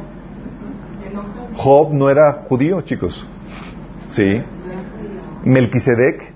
Job 1.57 1.93
no 1.93 2.11
era 2.11 2.45
judío, 2.49 2.81
chicos. 2.83 3.27
Sí. 4.11 4.43
Melquisedec 5.45 6.33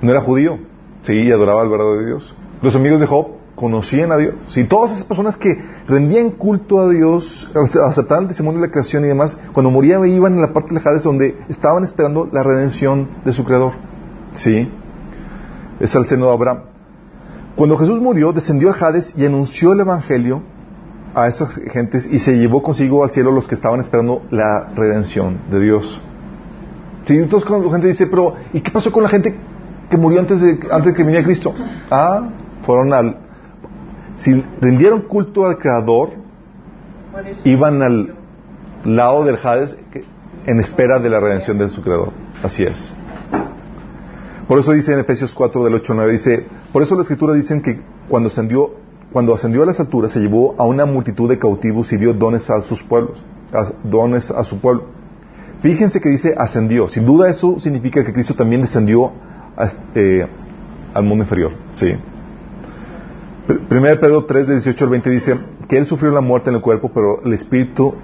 no 0.00 0.10
era 0.10 0.20
judío. 0.20 0.58
Sí, 1.02 1.14
y 1.14 1.30
adoraba 1.30 1.62
al 1.62 1.68
verdadero 1.68 2.04
Dios. 2.04 2.34
Los 2.62 2.74
amigos 2.74 3.00
de 3.00 3.06
Job 3.06 3.28
conocían 3.54 4.12
a 4.12 4.16
Dios. 4.16 4.34
Sí, 4.48 4.64
todas 4.64 4.92
esas 4.92 5.04
personas 5.04 5.36
que 5.36 5.58
rendían 5.86 6.30
culto 6.30 6.80
a 6.80 6.88
Dios, 6.88 7.50
aceptaban 7.54 8.24
el 8.24 8.28
testimonio 8.28 8.60
de 8.60 8.66
la 8.66 8.72
creación 8.72 9.04
y 9.04 9.08
demás, 9.08 9.38
cuando 9.52 9.70
morían 9.70 10.04
iban 10.06 10.34
en 10.34 10.40
la 10.40 10.52
parte 10.52 10.74
de 10.74 10.80
Hades 10.84 11.02
donde 11.02 11.38
estaban 11.48 11.84
esperando 11.84 12.28
la 12.30 12.42
redención 12.42 13.08
de 13.24 13.32
su 13.32 13.44
Creador. 13.44 13.72
Sí. 14.32 14.70
Es 15.80 15.94
al 15.96 16.06
seno 16.06 16.26
de 16.26 16.32
Abraham. 16.32 16.60
Cuando 17.56 17.76
Jesús 17.78 18.00
murió, 18.00 18.32
descendió 18.32 18.70
a 18.70 18.74
Hades 18.74 19.14
y 19.16 19.24
anunció 19.24 19.72
el 19.72 19.80
Evangelio 19.80 20.42
a 21.16 21.28
esas 21.28 21.54
gentes 21.72 22.06
y 22.12 22.18
se 22.18 22.36
llevó 22.36 22.62
consigo 22.62 23.02
al 23.02 23.10
cielo 23.10 23.32
los 23.32 23.48
que 23.48 23.54
estaban 23.54 23.80
esperando 23.80 24.22
la 24.30 24.68
redención 24.76 25.38
de 25.50 25.60
Dios. 25.60 25.98
Sí, 27.06 27.16
entonces 27.16 27.48
cuando 27.48 27.66
la 27.66 27.72
gente 27.72 27.88
dice, 27.88 28.06
pero 28.06 28.34
¿y 28.52 28.60
qué 28.60 28.70
pasó 28.70 28.92
con 28.92 29.02
la 29.02 29.08
gente 29.08 29.34
que 29.88 29.96
murió 29.96 30.20
antes 30.20 30.42
de, 30.42 30.58
antes 30.70 30.94
que 30.94 31.02
viniera 31.02 31.24
Cristo? 31.24 31.54
Ah, 31.90 32.28
fueron 32.66 32.92
al... 32.92 33.16
Si 34.16 34.44
rindieron 34.60 35.02
culto 35.02 35.46
al 35.46 35.56
Creador, 35.56 36.10
iban 37.44 37.80
al 37.80 38.14
lado 38.84 39.24
del 39.24 39.38
Hades 39.42 39.78
en 40.44 40.60
espera 40.60 40.98
de 40.98 41.08
la 41.08 41.18
redención 41.18 41.56
de 41.56 41.70
su 41.70 41.80
Creador. 41.80 42.12
Así 42.42 42.62
es. 42.62 42.94
Por 44.46 44.58
eso 44.58 44.72
dice 44.72 44.92
en 44.92 44.98
Efesios 44.98 45.34
4 45.34 45.64
del 45.64 45.74
8 45.74 45.92
al 45.92 45.96
9, 45.96 46.12
dice, 46.12 46.46
por 46.72 46.82
eso 46.82 46.94
la 46.94 47.02
Escritura 47.02 47.32
dicen 47.32 47.62
que 47.62 47.80
cuando 48.06 48.28
ascendió 48.28 48.85
cuando 49.16 49.32
ascendió 49.32 49.62
a 49.62 49.66
las 49.66 49.80
alturas, 49.80 50.12
se 50.12 50.20
llevó 50.20 50.54
a 50.58 50.66
una 50.66 50.84
multitud 50.84 51.26
de 51.26 51.38
cautivos 51.38 51.90
y 51.90 51.96
dio 51.96 52.12
dones 52.12 52.50
a 52.50 52.60
sus 52.60 52.82
pueblos, 52.82 53.24
dones 53.82 54.30
a 54.30 54.44
su 54.44 54.58
pueblo. 54.58 54.88
Fíjense 55.62 56.02
que 56.02 56.10
dice 56.10 56.34
ascendió. 56.36 56.86
Sin 56.86 57.06
duda 57.06 57.30
eso 57.30 57.58
significa 57.58 58.04
que 58.04 58.12
Cristo 58.12 58.34
también 58.34 58.60
descendió 58.60 59.12
este, 59.58 60.28
al 60.92 61.02
mundo 61.04 61.24
inferior. 61.24 61.52
Sí. 61.72 61.94
Primero 63.70 63.98
Pedro 63.98 64.26
3, 64.26 64.48
de 64.48 64.52
18 64.56 64.84
al 64.84 64.90
20 64.90 65.08
dice 65.08 65.40
que 65.66 65.78
él 65.78 65.86
sufrió 65.86 66.10
la 66.10 66.20
muerte 66.20 66.50
en 66.50 66.56
el 66.56 66.60
cuerpo, 66.60 66.90
pero 66.92 67.22
el 67.24 67.32
Espíritu 67.32 67.94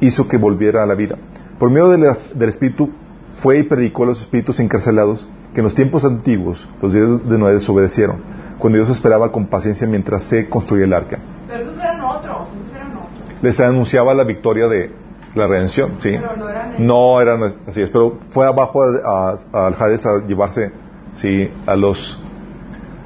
hizo 0.00 0.26
que 0.26 0.38
volviera 0.38 0.82
a 0.82 0.86
la 0.86 0.96
vida. 0.96 1.18
Por 1.60 1.70
medio 1.70 1.88
del 1.88 2.48
Espíritu 2.48 2.90
fue 3.34 3.58
y 3.58 3.62
predicó 3.62 4.02
a 4.02 4.06
los 4.06 4.22
espíritus 4.22 4.58
encarcelados 4.58 5.28
que 5.54 5.60
en 5.60 5.64
los 5.64 5.76
tiempos 5.76 6.04
antiguos 6.04 6.68
los 6.82 6.92
días 6.92 7.06
de 7.28 7.38
Noé 7.38 7.54
desobedecieron 7.54 8.47
cuando 8.58 8.76
Dios 8.78 8.90
esperaba 8.90 9.30
con 9.30 9.46
paciencia 9.46 9.86
mientras 9.86 10.24
se 10.24 10.48
construía 10.48 10.84
el 10.84 10.92
arca. 10.92 11.18
Pero 11.46 11.62
esos 11.62 11.78
eran 11.78 12.00
otros, 12.00 12.48
eran 12.74 12.96
otros. 12.96 13.42
Les 13.42 13.60
anunciaba 13.60 14.14
la 14.14 14.24
victoria 14.24 14.68
de 14.68 14.92
la 15.34 15.46
redención, 15.46 15.92
¿sí? 15.98 16.10
Pero 16.10 16.36
no 16.36 16.48
eran 16.48 16.86
No 16.86 17.20
eran 17.20 17.42
así, 17.66 17.82
es, 17.82 17.90
pero 17.90 18.18
fue 18.30 18.46
abajo 18.46 18.82
al 18.82 19.74
Hades 19.78 20.06
a 20.06 20.26
llevarse, 20.26 20.72
¿sí? 21.14 21.50
A 21.66 21.76
los 21.76 22.20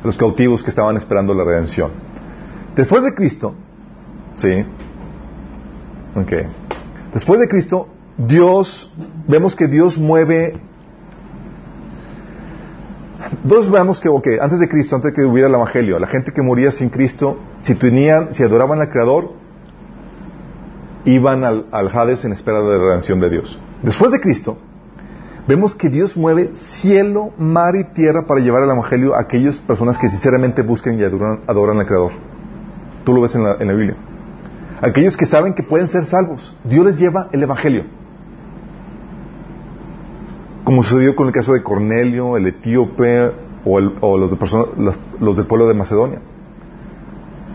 los 0.05 0.17
cautivos 0.17 0.63
que 0.63 0.71
estaban 0.71 0.97
esperando 0.97 1.35
la 1.35 1.45
redención. 1.45 1.91
Después 2.75 3.03
de 3.03 3.15
Cristo, 3.15 3.55
¿sí? 4.35 4.65
Ok. 6.15 6.33
Después 7.13 7.41
de 7.41 7.49
Cristo, 7.49 7.89
Dios, 8.17 8.93
vemos 9.29 9.55
que 9.55 9.69
Dios 9.69 9.99
mueve. 9.99 10.55
Entonces 13.43 13.71
vemos 13.71 14.01
que, 14.01 14.39
antes 14.41 14.61
de 14.61 14.69
Cristo, 14.69 14.97
antes 14.97 15.13
de 15.13 15.17
que 15.17 15.25
hubiera 15.25 15.49
el 15.49 15.55
Evangelio, 15.55 15.99
la 15.99 16.07
gente 16.07 16.33
que 16.33 16.43
moría 16.43 16.71
sin 16.71 16.91
Cristo, 16.91 17.39
si 17.63 17.75
tenían, 17.75 18.33
si 18.33 18.43
adoraban 18.43 18.81
al 18.81 18.91
Creador, 18.91 19.33
iban 21.05 21.45
al, 21.45 21.67
al 21.73 21.89
Hades 21.89 22.25
en 22.25 22.33
espera 22.33 22.61
de 22.61 22.79
la 22.79 22.79
redención 22.79 23.21
de 23.21 23.31
Dios. 23.31 23.61
Después 23.83 24.13
de 24.13 24.21
Cristo, 24.21 24.59
vemos 25.49 25.75
que 25.75 25.89
Dios 25.89 26.17
mueve 26.17 26.55
cielo, 26.55 27.31
mar 27.39 27.75
y 27.75 27.85
tierra 27.93 28.27
para 28.27 28.41
llevar 28.41 28.63
el 28.65 28.71
Evangelio 28.71 29.15
a 29.15 29.21
aquellas 29.21 29.59
personas 29.59 29.99
que 29.99 30.09
sinceramente 30.09 30.63
buscan 30.63 30.99
y 30.99 31.03
adoran, 31.03 31.41
adoran 31.47 31.79
al 31.79 31.87
Creador. 31.87 32.13
Tú 33.05 33.15
lo 33.15 33.23
ves 33.23 33.35
en 33.35 33.45
la 33.45 33.75
Biblia. 33.75 33.97
Aquellos 34.81 35.17
que 35.17 35.27
saben 35.27 35.55
que 35.55 35.63
pueden 35.63 35.89
ser 35.89 36.05
salvos. 36.05 36.57
Dios 36.65 36.85
les 36.85 36.99
lleva 36.99 37.29
el 37.33 37.43
Evangelio. 37.43 38.02
Como 40.65 40.83
sucedió 40.83 41.17
con 41.17 41.27
el 41.27 41.33
caso 41.33 41.53
de 41.55 41.63
Cornelio, 41.63 42.37
el 42.37 42.47
etíope 42.47 43.33
o, 43.65 43.79
el- 43.79 43.95
los, 44.01 44.31
de 44.31 44.37
los- 45.21 45.37
del 45.37 45.47
pueblo 45.47 45.67
de 45.69 45.75
Macedonia. 45.75 46.21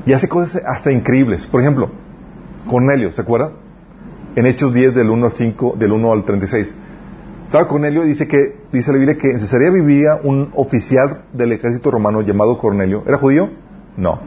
Y 0.06 0.14
hace 0.14 0.28
cosas 0.28 0.62
hasta 0.66 0.92
increíbles. 0.92 1.46
Por 1.48 1.62
ejemplo, 1.62 1.90
Cornelio, 2.70 3.12
¿se 3.12 3.22
acuerdan? 3.22 3.54
En 4.36 4.46
Hechos 4.46 4.74
10 4.74 4.94
del 4.94 5.10
1 5.10 5.26
al 5.26 5.32
5, 5.32 5.76
del 5.78 5.92
1 5.92 6.12
al 6.12 6.24
36. 6.24 6.76
Estaba 7.46 7.68
Cornelio 7.68 8.04
y 8.04 8.10
dice 8.10 8.28
que, 8.28 8.58
dice 8.72 8.92
la 8.92 8.98
Biblia 8.98 9.18
que 9.18 9.32
en 9.32 9.40
Cesarea 9.40 9.70
vivía 9.72 10.20
un 10.22 10.50
oficial 10.54 11.24
del 11.34 11.54
ejército 11.54 11.92
romano 11.92 12.22
llamado 12.22 12.58
Cornelio. 12.58 13.04
¿Era 13.08 13.18
judío? 13.18 13.50
No. 13.96 14.20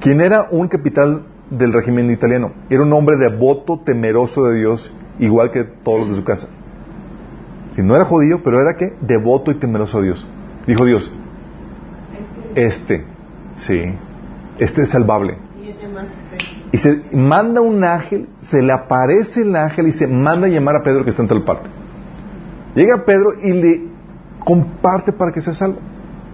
Quien 0.00 0.20
era 0.20 0.48
un 0.50 0.68
capital 0.68 1.24
del 1.50 1.72
régimen 1.72 2.10
italiano. 2.10 2.52
Era 2.68 2.82
un 2.82 2.92
hombre 2.92 3.16
devoto, 3.16 3.80
temeroso 3.84 4.44
de 4.44 4.58
Dios, 4.58 4.92
igual 5.18 5.50
que 5.50 5.64
todos 5.64 6.00
los 6.00 6.10
de 6.10 6.16
su 6.16 6.24
casa. 6.24 6.48
Si 7.74 7.82
no 7.82 7.96
era 7.96 8.04
judío, 8.04 8.42
pero 8.42 8.60
era 8.60 8.76
que 8.76 8.94
devoto 9.00 9.50
y 9.50 9.54
temeroso 9.54 9.98
a 9.98 10.02
Dios. 10.02 10.26
Dijo 10.66 10.84
Dios, 10.84 11.12
este, 12.54 13.04
sí, 13.56 13.94
este 14.58 14.82
es 14.82 14.90
salvable. 14.90 15.38
Y 16.72 16.78
se 16.78 17.02
manda 17.12 17.60
un 17.60 17.84
ángel, 17.84 18.28
se 18.38 18.62
le 18.62 18.72
aparece 18.72 19.42
el 19.42 19.54
ángel 19.54 19.88
y 19.88 19.92
se 19.92 20.06
manda 20.06 20.46
a 20.46 20.50
llamar 20.50 20.76
a 20.76 20.82
Pedro 20.82 21.04
que 21.04 21.10
está 21.10 21.22
en 21.22 21.28
tal 21.28 21.44
parte. 21.44 21.68
Llega 22.74 23.04
Pedro 23.04 23.32
y 23.42 23.52
le 23.52 23.84
comparte 24.44 25.12
para 25.12 25.32
que 25.32 25.40
sea 25.40 25.54
salvo. 25.54 25.78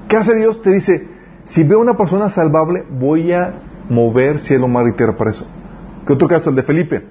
¿Qué 0.08 0.16
hace 0.16 0.34
Dios? 0.36 0.62
Te 0.62 0.70
dice, 0.70 1.08
si 1.44 1.64
veo 1.64 1.80
una 1.80 1.96
persona 1.96 2.28
salvable, 2.30 2.84
voy 2.88 3.32
a 3.32 3.62
mover 3.88 4.38
cielo, 4.38 4.68
mar 4.68 4.86
y 4.88 4.96
tierra 4.96 5.16
para 5.16 5.30
eso. 5.30 5.46
¿Qué 6.06 6.12
otro 6.12 6.28
caso? 6.28 6.50
El 6.50 6.56
de 6.56 6.62
Felipe, 6.62 7.06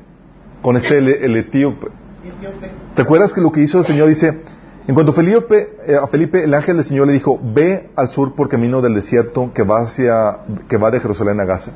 con 0.62 0.78
este 0.78 0.98
el, 0.98 1.10
el 1.10 1.36
etíope. 1.36 1.88
Etíope. 2.24 2.72
¿Te 2.98 3.04
acuerdas 3.04 3.32
que 3.32 3.42
lo 3.42 3.52
que 3.52 3.62
hizo 3.62 3.78
el 3.78 3.86
Señor 3.86 4.08
dice, 4.08 4.40
en 4.88 4.96
cuanto 4.96 5.14
Felipe, 5.14 5.76
eh, 5.86 5.96
a 6.02 6.08
Felipe 6.08 6.44
el 6.44 6.52
ángel 6.56 6.78
del 6.78 6.84
Señor 6.84 7.06
le 7.06 7.14
dijo, 7.14 7.40
ve 7.40 7.92
al 7.96 8.10
sur 8.10 8.34
por 8.34 8.50
camino 8.50 8.82
del 8.82 8.96
desierto 8.96 9.52
que 9.54 9.62
va 9.62 9.82
hacia, 9.82 10.40
que 10.68 10.78
va 10.78 10.90
de 10.90 11.00
Jerusalén 11.00 11.40
a 11.40 11.46
Gaza. 11.46 11.74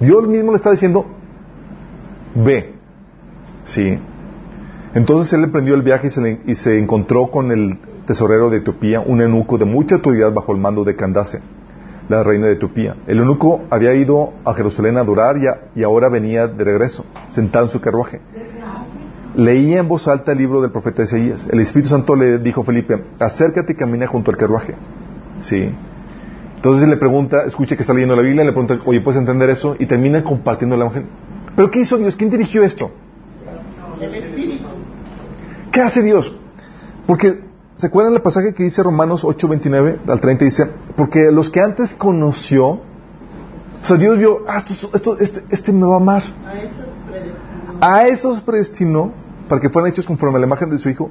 Dios 0.00 0.26
mismo 0.26 0.52
le 0.52 0.56
está 0.56 0.70
diciendo, 0.70 1.04
ve, 2.34 2.72
sí. 3.66 3.98
Entonces 4.94 5.30
él 5.34 5.44
emprendió 5.44 5.74
el 5.74 5.82
viaje 5.82 6.08
y 6.46 6.54
se, 6.54 6.78
encontró 6.78 7.26
con 7.26 7.52
el 7.52 7.78
tesorero 8.06 8.48
de 8.48 8.56
Etiopía, 8.56 9.00
un 9.00 9.20
eunuco 9.20 9.58
de 9.58 9.66
mucha 9.66 9.96
autoridad 9.96 10.32
bajo 10.32 10.52
el 10.52 10.58
mando 10.58 10.84
de 10.84 10.96
Candace, 10.96 11.42
la 12.08 12.22
reina 12.22 12.46
de 12.46 12.54
Etiopía. 12.54 12.96
El 13.06 13.18
eunuco 13.18 13.60
había 13.68 13.92
ido 13.92 14.32
a 14.46 14.54
Jerusalén 14.54 14.96
a 14.96 15.00
adorar 15.00 15.36
y, 15.36 15.78
y 15.78 15.82
ahora 15.82 16.08
venía 16.08 16.46
de 16.46 16.64
regreso, 16.64 17.04
sentado 17.28 17.66
en 17.66 17.70
su 17.70 17.82
carruaje. 17.82 18.22
Leía 19.36 19.80
en 19.80 19.88
voz 19.88 20.08
alta 20.08 20.32
el 20.32 20.38
libro 20.38 20.62
del 20.62 20.70
profeta 20.70 21.02
Isaías. 21.04 21.46
El 21.52 21.60
Espíritu 21.60 21.90
Santo 21.90 22.16
le 22.16 22.38
dijo 22.38 22.62
a 22.62 22.64
Felipe, 22.64 23.04
acércate 23.20 23.72
y 23.72 23.76
camina 23.76 24.06
junto 24.06 24.30
al 24.30 24.36
carruaje. 24.38 24.74
Sí. 25.40 25.70
Entonces 26.56 26.88
le 26.88 26.96
pregunta, 26.96 27.42
escucha 27.44 27.76
que 27.76 27.82
está 27.82 27.92
leyendo 27.92 28.16
la 28.16 28.22
Biblia, 28.22 28.44
le 28.44 28.52
pregunta, 28.52 28.78
oye, 28.86 29.00
¿puedes 29.02 29.20
entender 29.20 29.50
eso? 29.50 29.76
Y 29.78 29.84
termina 29.86 30.24
compartiendo 30.24 30.74
el 30.74 30.80
Evangelio. 30.82 31.08
¿Pero 31.54 31.70
qué 31.70 31.80
hizo 31.80 31.98
Dios? 31.98 32.16
¿Quién 32.16 32.30
dirigió 32.30 32.62
esto? 32.64 32.90
El 34.00 34.14
Espíritu. 34.14 34.64
¿Qué 35.70 35.80
hace 35.82 36.02
Dios? 36.02 36.34
Porque, 37.06 37.38
¿se 37.74 37.86
acuerdan 37.88 38.14
el 38.14 38.22
pasaje 38.22 38.54
que 38.54 38.62
dice 38.64 38.82
Romanos 38.82 39.22
8, 39.22 39.48
29 39.48 39.98
al 40.08 40.20
30? 40.20 40.44
Dice, 40.46 40.66
porque 40.96 41.30
los 41.30 41.50
que 41.50 41.60
antes 41.60 41.94
conoció, 41.94 42.66
o 42.68 42.80
sea, 43.82 43.98
Dios 43.98 44.16
vio, 44.18 44.44
ah, 44.48 44.64
esto, 44.66 44.90
esto- 44.94 45.18
este, 45.20 45.44
este 45.50 45.72
me 45.72 45.86
va 45.86 45.94
a 45.94 45.98
amar. 45.98 46.22
A 46.46 46.56
eso 46.58 46.84
predestinó. 47.06 47.78
A 47.82 48.06
esos 48.08 48.40
predestinó 48.40 49.12
para 49.48 49.60
que 49.60 49.68
fueran 49.68 49.90
hechos 49.90 50.06
conforme 50.06 50.36
a 50.36 50.40
la 50.40 50.46
imagen 50.46 50.70
de 50.70 50.78
su 50.78 50.88
Hijo. 50.88 51.10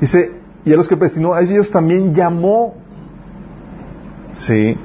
Dice, 0.00 0.32
y 0.64 0.72
a 0.72 0.76
los 0.76 0.88
que 0.88 0.96
predestinó, 0.96 1.34
a 1.34 1.42
ellos 1.42 1.70
también 1.70 2.12
llamó. 2.14 2.74
Sí. 4.32 4.76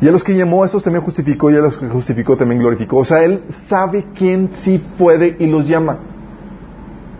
Y 0.00 0.08
a 0.08 0.10
los 0.10 0.24
que 0.24 0.34
llamó, 0.34 0.62
a 0.62 0.66
esos 0.66 0.82
también 0.82 1.04
justificó, 1.04 1.50
y 1.50 1.56
a 1.56 1.60
los 1.60 1.78
que 1.78 1.88
justificó 1.88 2.36
también 2.36 2.60
glorificó. 2.60 2.98
O 2.98 3.04
sea, 3.04 3.22
Él 3.22 3.44
sabe 3.68 4.06
quién 4.14 4.50
sí 4.54 4.84
puede 4.98 5.36
y 5.38 5.46
los 5.46 5.68
llama. 5.68 5.98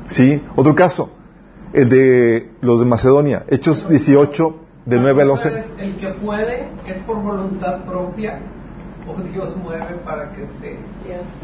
Sí. 0.08 0.42
Otro 0.56 0.74
caso, 0.74 1.10
el 1.72 1.88
de 1.88 2.50
los 2.60 2.80
de 2.80 2.86
Macedonia, 2.86 3.44
Hechos 3.48 3.88
18, 3.88 4.56
del 4.84 5.00
9 5.00 5.22
al 5.22 5.30
11. 5.30 5.48
Entonces, 5.48 5.72
El 5.78 5.96
que 5.96 6.08
puede 6.08 6.68
es 6.86 6.96
por 7.06 7.22
voluntad 7.22 7.84
propia 7.84 8.40
o 9.06 9.20
Dios 9.32 9.56
mueve 9.56 9.94
para 10.04 10.30
que 10.32 10.46
se, 10.46 10.76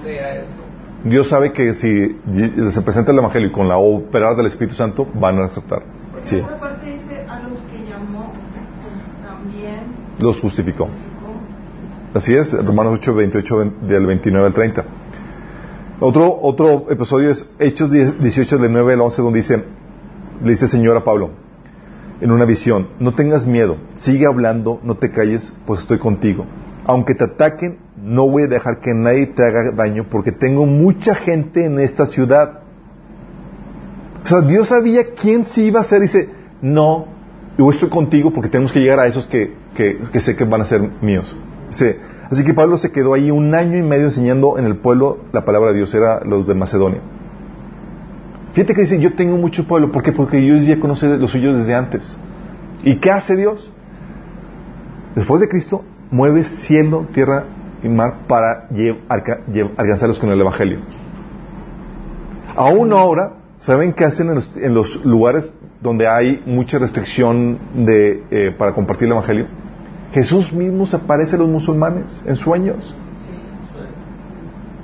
sea 0.03 0.35
eso. 0.37 0.63
Dios 1.05 1.29
sabe 1.29 1.53
que 1.53 1.75
si 1.75 2.19
se 2.73 2.83
presenta 2.83 3.13
el 3.13 3.19
Evangelio 3.19 3.49
y 3.49 3.53
con 3.53 3.69
la 3.69 3.77
operar 3.79 4.37
del 4.37 4.47
Espíritu 4.47 4.75
Santo, 4.75 5.07
van 5.15 5.39
a 5.39 5.45
aceptar. 5.45 5.83
Porque 6.13 6.29
Sí. 6.29 6.37
otra 6.37 6.59
parte 6.59 6.87
dice 6.87 7.25
a 7.29 7.41
los 7.41 7.59
que 7.71 7.89
llamó 7.89 8.33
también. 9.27 9.81
Los 10.21 10.41
justificó. 10.41 10.89
Así 12.15 12.35
es, 12.35 12.53
Romanos 12.65 12.99
8, 12.99 13.15
28, 13.15 13.73
del 13.83 14.07
29 14.07 14.47
al 14.47 14.55
30. 14.55 14.85
Otro, 16.01 16.37
otro 16.43 16.87
episodio 16.91 17.31
es 17.31 17.49
Hechos 17.59 17.91
10, 17.91 18.21
18, 18.21 18.59
del 18.59 18.73
9 18.73 18.95
al 18.95 19.01
11, 19.03 19.23
donde 19.23 19.39
dice, 19.39 19.65
le 20.43 20.51
dice 20.51 20.69
Señor 20.69 20.97
a 20.97 21.05
Pablo, 21.05 21.31
en 22.21 22.33
una 22.33 22.45
visión, 22.45 22.89
no 22.99 23.13
tengas 23.13 23.47
miedo, 23.47 23.77
sigue 23.95 24.27
hablando, 24.27 24.81
no 24.83 24.97
te 24.97 25.11
calles, 25.11 25.55
pues 25.67 25.81
estoy 25.81 25.99
contigo. 25.99 26.47
Aunque 26.87 27.15
te 27.15 27.25
ataquen, 27.25 27.79
no 28.03 28.29
voy 28.29 28.45
a 28.45 28.47
dejar 28.47 28.81
que 28.81 28.95
nadie 28.95 29.27
te 29.27 29.45
haga 29.45 29.73
daño, 29.73 30.07
porque 30.09 30.33
tengo 30.33 30.67
mucha 30.67 31.15
gente 31.15 31.65
en 31.65 31.79
esta 31.81 32.07
ciudad. 32.07 32.61
O 34.23 34.27
sea, 34.27 34.41
Dios 34.43 34.69
sabía 34.69 35.15
quién 35.21 35.47
sí 35.47 35.65
iba 35.65 35.81
a 35.81 35.85
ser, 35.85 36.01
dice, 36.01 36.29
no, 36.61 37.07
yo 37.57 37.71
estoy 37.71 37.89
contigo 37.89 38.33
porque 38.33 38.49
tenemos 38.49 38.73
que 38.73 38.81
llegar 38.81 39.01
a 39.01 39.07
esos 39.07 39.27
que, 39.27 39.55
que, 39.75 40.21
sé 40.21 40.37
que 40.37 40.45
van 40.45 40.61
a 40.61 40.65
ser 40.65 40.81
míos. 41.01 41.37
Dice, 41.69 41.99
así 42.31 42.45
que 42.45 42.55
Pablo 42.55 42.79
se 42.79 42.93
quedó 42.93 43.15
ahí 43.15 43.31
un 43.31 43.55
año 43.55 43.77
y 43.77 43.83
medio 43.83 44.05
enseñando 44.05 44.59
en 44.59 44.67
el 44.67 44.77
pueblo 44.77 45.19
la 45.33 45.45
palabra 45.45 45.71
de 45.71 45.79
Dios, 45.79 45.95
era 45.95 46.21
los 46.25 46.47
de 46.47 46.55
Macedonia. 46.55 47.01
Fíjate 48.53 48.75
que 48.75 48.83
dice, 48.83 48.99
yo 49.01 49.15
tengo 49.15 49.37
mucho 49.37 49.67
pueblo, 49.67 49.93
¿por 49.93 50.03
qué? 50.03 50.13
Porque 50.13 50.39
Dios 50.39 50.67
ya 50.67 50.81
conoce 50.81 51.19
los 51.19 51.31
suyos 51.31 51.57
desde 51.57 51.75
antes. 51.75 52.17
¿Y 52.83 52.97
qué 52.97 53.11
hace 53.11 53.37
Dios? 53.37 53.73
Después 55.15 55.41
de 55.41 55.49
Cristo, 55.49 55.85
mueve 56.11 56.45
cielo, 56.45 57.07
tierra 57.13 57.45
mar 57.85 58.27
para 58.27 58.69
alcanzarlos 59.09 60.19
con 60.19 60.31
el 60.31 60.41
Evangelio. 60.41 60.81
Aún 62.57 62.93
ahora, 62.93 63.35
¿saben 63.59 63.93
qué 63.93 64.05
hacen 64.05 64.29
en 64.31 64.35
los, 64.37 64.57
en 64.57 64.75
los 64.75 65.05
lugares 65.05 65.53
donde 65.81 66.09
hay 66.09 66.43
mucha 66.45 66.79
restricción 66.79 67.59
de, 67.75 68.25
eh, 68.31 68.55
para 68.57 68.73
compartir 68.73 69.07
el 69.07 69.13
Evangelio? 69.13 69.47
Jesús 70.13 70.53
mismo 70.53 70.87
se 70.87 70.97
aparece 70.97 71.37
a 71.37 71.39
los 71.39 71.49
musulmanes 71.49 72.23
en 72.27 72.37
sueños. 72.37 72.97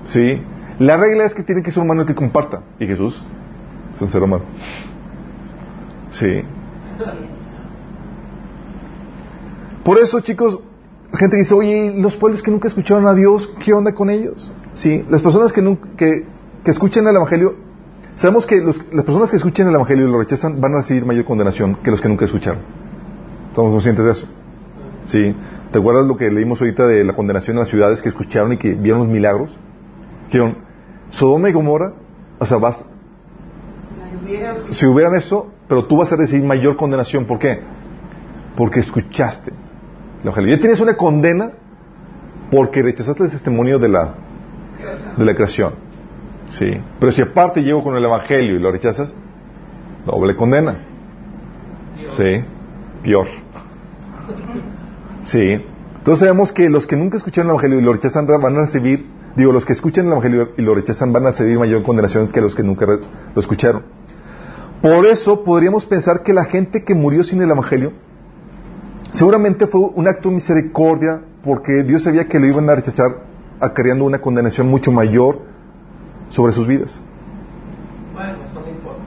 Sí. 0.04 0.40
La 0.78 0.96
regla 0.96 1.24
es 1.24 1.34
que 1.34 1.42
tiene 1.42 1.62
que 1.62 1.70
ser 1.70 1.82
humano 1.82 2.02
el 2.02 2.06
que 2.06 2.14
comparta. 2.14 2.60
Y 2.78 2.86
Jesús 2.86 3.24
es 3.94 4.02
un 4.02 4.08
ser 4.08 4.22
humano. 4.22 4.44
Sí. 6.10 6.42
Por 9.84 9.98
eso, 9.98 10.20
chicos, 10.20 10.60
gente 11.16 11.36
dice, 11.36 11.54
oye, 11.54 11.92
¿y 11.94 12.00
los 12.00 12.16
pueblos 12.16 12.42
que 12.42 12.50
nunca 12.50 12.68
escucharon 12.68 13.06
a 13.06 13.14
Dios, 13.14 13.52
¿qué 13.64 13.72
onda 13.72 13.94
con 13.94 14.10
ellos? 14.10 14.50
Sí, 14.72 15.04
las 15.10 15.22
personas 15.22 15.52
que, 15.52 15.62
nunca, 15.62 15.88
que, 15.96 16.24
que 16.64 16.70
escuchan 16.70 17.06
el 17.06 17.16
Evangelio, 17.16 17.54
sabemos 18.14 18.46
que 18.46 18.60
las 18.60 19.04
personas 19.04 19.30
que 19.30 19.36
escuchan 19.36 19.68
el 19.68 19.74
Evangelio 19.74 20.08
y 20.08 20.10
lo 20.10 20.18
rechazan 20.18 20.60
van 20.60 20.74
a 20.74 20.76
recibir 20.78 21.04
mayor 21.04 21.24
condenación 21.24 21.76
que 21.76 21.90
los 21.90 22.00
que 22.00 22.08
nunca 22.08 22.24
escucharon. 22.24 22.60
Estamos 23.48 23.70
conscientes 23.70 24.04
de 24.04 24.10
eso. 24.12 24.26
Sí. 25.04 25.36
¿Te 25.70 25.78
acuerdas 25.78 26.06
lo 26.06 26.16
que 26.16 26.30
leímos 26.30 26.60
ahorita 26.60 26.86
de 26.86 27.04
la 27.04 27.12
condenación 27.12 27.56
a 27.58 27.60
las 27.60 27.68
ciudades 27.68 28.00
que 28.00 28.08
escucharon 28.08 28.52
y 28.52 28.56
que 28.56 28.72
vieron 28.72 29.00
los 29.00 29.08
milagros? 29.08 29.56
Dijeron, 30.26 30.58
Sodoma 31.10 31.50
y 31.50 31.52
Gomorra, 31.52 31.92
o 32.38 32.46
sea, 32.46 32.58
vas, 32.58 32.84
si 34.70 34.86
hubieran 34.86 35.14
eso, 35.14 35.50
pero 35.68 35.86
tú 35.86 35.98
vas 35.98 36.10
a 36.12 36.16
recibir 36.16 36.46
mayor 36.46 36.76
condenación. 36.76 37.26
¿Por 37.26 37.38
qué? 37.38 37.60
Porque 38.56 38.80
escuchaste 38.80 39.52
el 40.24 40.28
Evangelio. 40.28 40.56
Ya 40.56 40.60
tienes 40.60 40.80
una 40.80 40.96
condena 40.96 41.52
porque 42.50 42.82
rechazaste 42.82 43.24
el 43.24 43.30
testimonio 43.30 43.78
de 43.78 43.88
la, 43.88 44.14
de 45.16 45.24
la 45.24 45.34
creación. 45.34 45.74
Sí. 46.50 46.72
Pero 46.98 47.12
si 47.12 47.22
aparte 47.22 47.62
llego 47.62 47.82
con 47.82 47.96
el 47.96 48.04
Evangelio 48.04 48.56
y 48.56 48.58
lo 48.58 48.70
rechazas, 48.70 49.14
doble 50.06 50.34
condena. 50.34 50.78
Sí. 52.16 52.44
Peor. 53.02 53.26
Sí. 55.24 55.62
Entonces 55.98 56.20
sabemos 56.20 56.52
que 56.52 56.68
los 56.68 56.86
que 56.86 56.96
nunca 56.96 57.16
escucharon 57.16 57.48
el 57.48 57.54
Evangelio 57.54 57.80
y 57.80 57.82
lo 57.82 57.92
rechazan 57.92 58.26
van 58.26 58.56
a 58.56 58.60
recibir, 58.60 59.06
digo, 59.36 59.52
los 59.52 59.64
que 59.64 59.72
escuchan 59.72 60.06
el 60.06 60.12
Evangelio 60.12 60.48
y 60.56 60.62
lo 60.62 60.74
rechazan 60.74 61.12
van 61.12 61.24
a 61.24 61.26
recibir 61.28 61.58
mayor 61.58 61.82
condenación 61.82 62.28
que 62.28 62.40
los 62.40 62.54
que 62.54 62.62
nunca 62.62 62.86
lo 62.86 63.40
escucharon. 63.40 63.82
Por 64.80 65.06
eso 65.06 65.44
podríamos 65.44 65.86
pensar 65.86 66.22
que 66.22 66.34
la 66.34 66.44
gente 66.44 66.84
que 66.84 66.94
murió 66.94 67.24
sin 67.24 67.42
el 67.42 67.50
Evangelio 67.50 67.92
seguramente 69.14 69.66
fue 69.66 69.80
un 69.94 70.06
acto 70.06 70.28
de 70.28 70.34
misericordia 70.34 71.22
porque 71.42 71.82
Dios 71.84 72.02
sabía 72.02 72.28
que 72.28 72.38
lo 72.38 72.46
iban 72.46 72.68
a 72.68 72.74
rechazar 72.74 73.24
acarreando 73.60 74.04
una 74.04 74.18
condenación 74.18 74.68
mucho 74.68 74.90
mayor 74.92 75.40
sobre 76.28 76.52
sus 76.52 76.66
vidas. 76.66 77.00
Bueno, 78.12 78.38
eso 78.44 78.60
no 78.60 78.68
importa. 78.68 79.02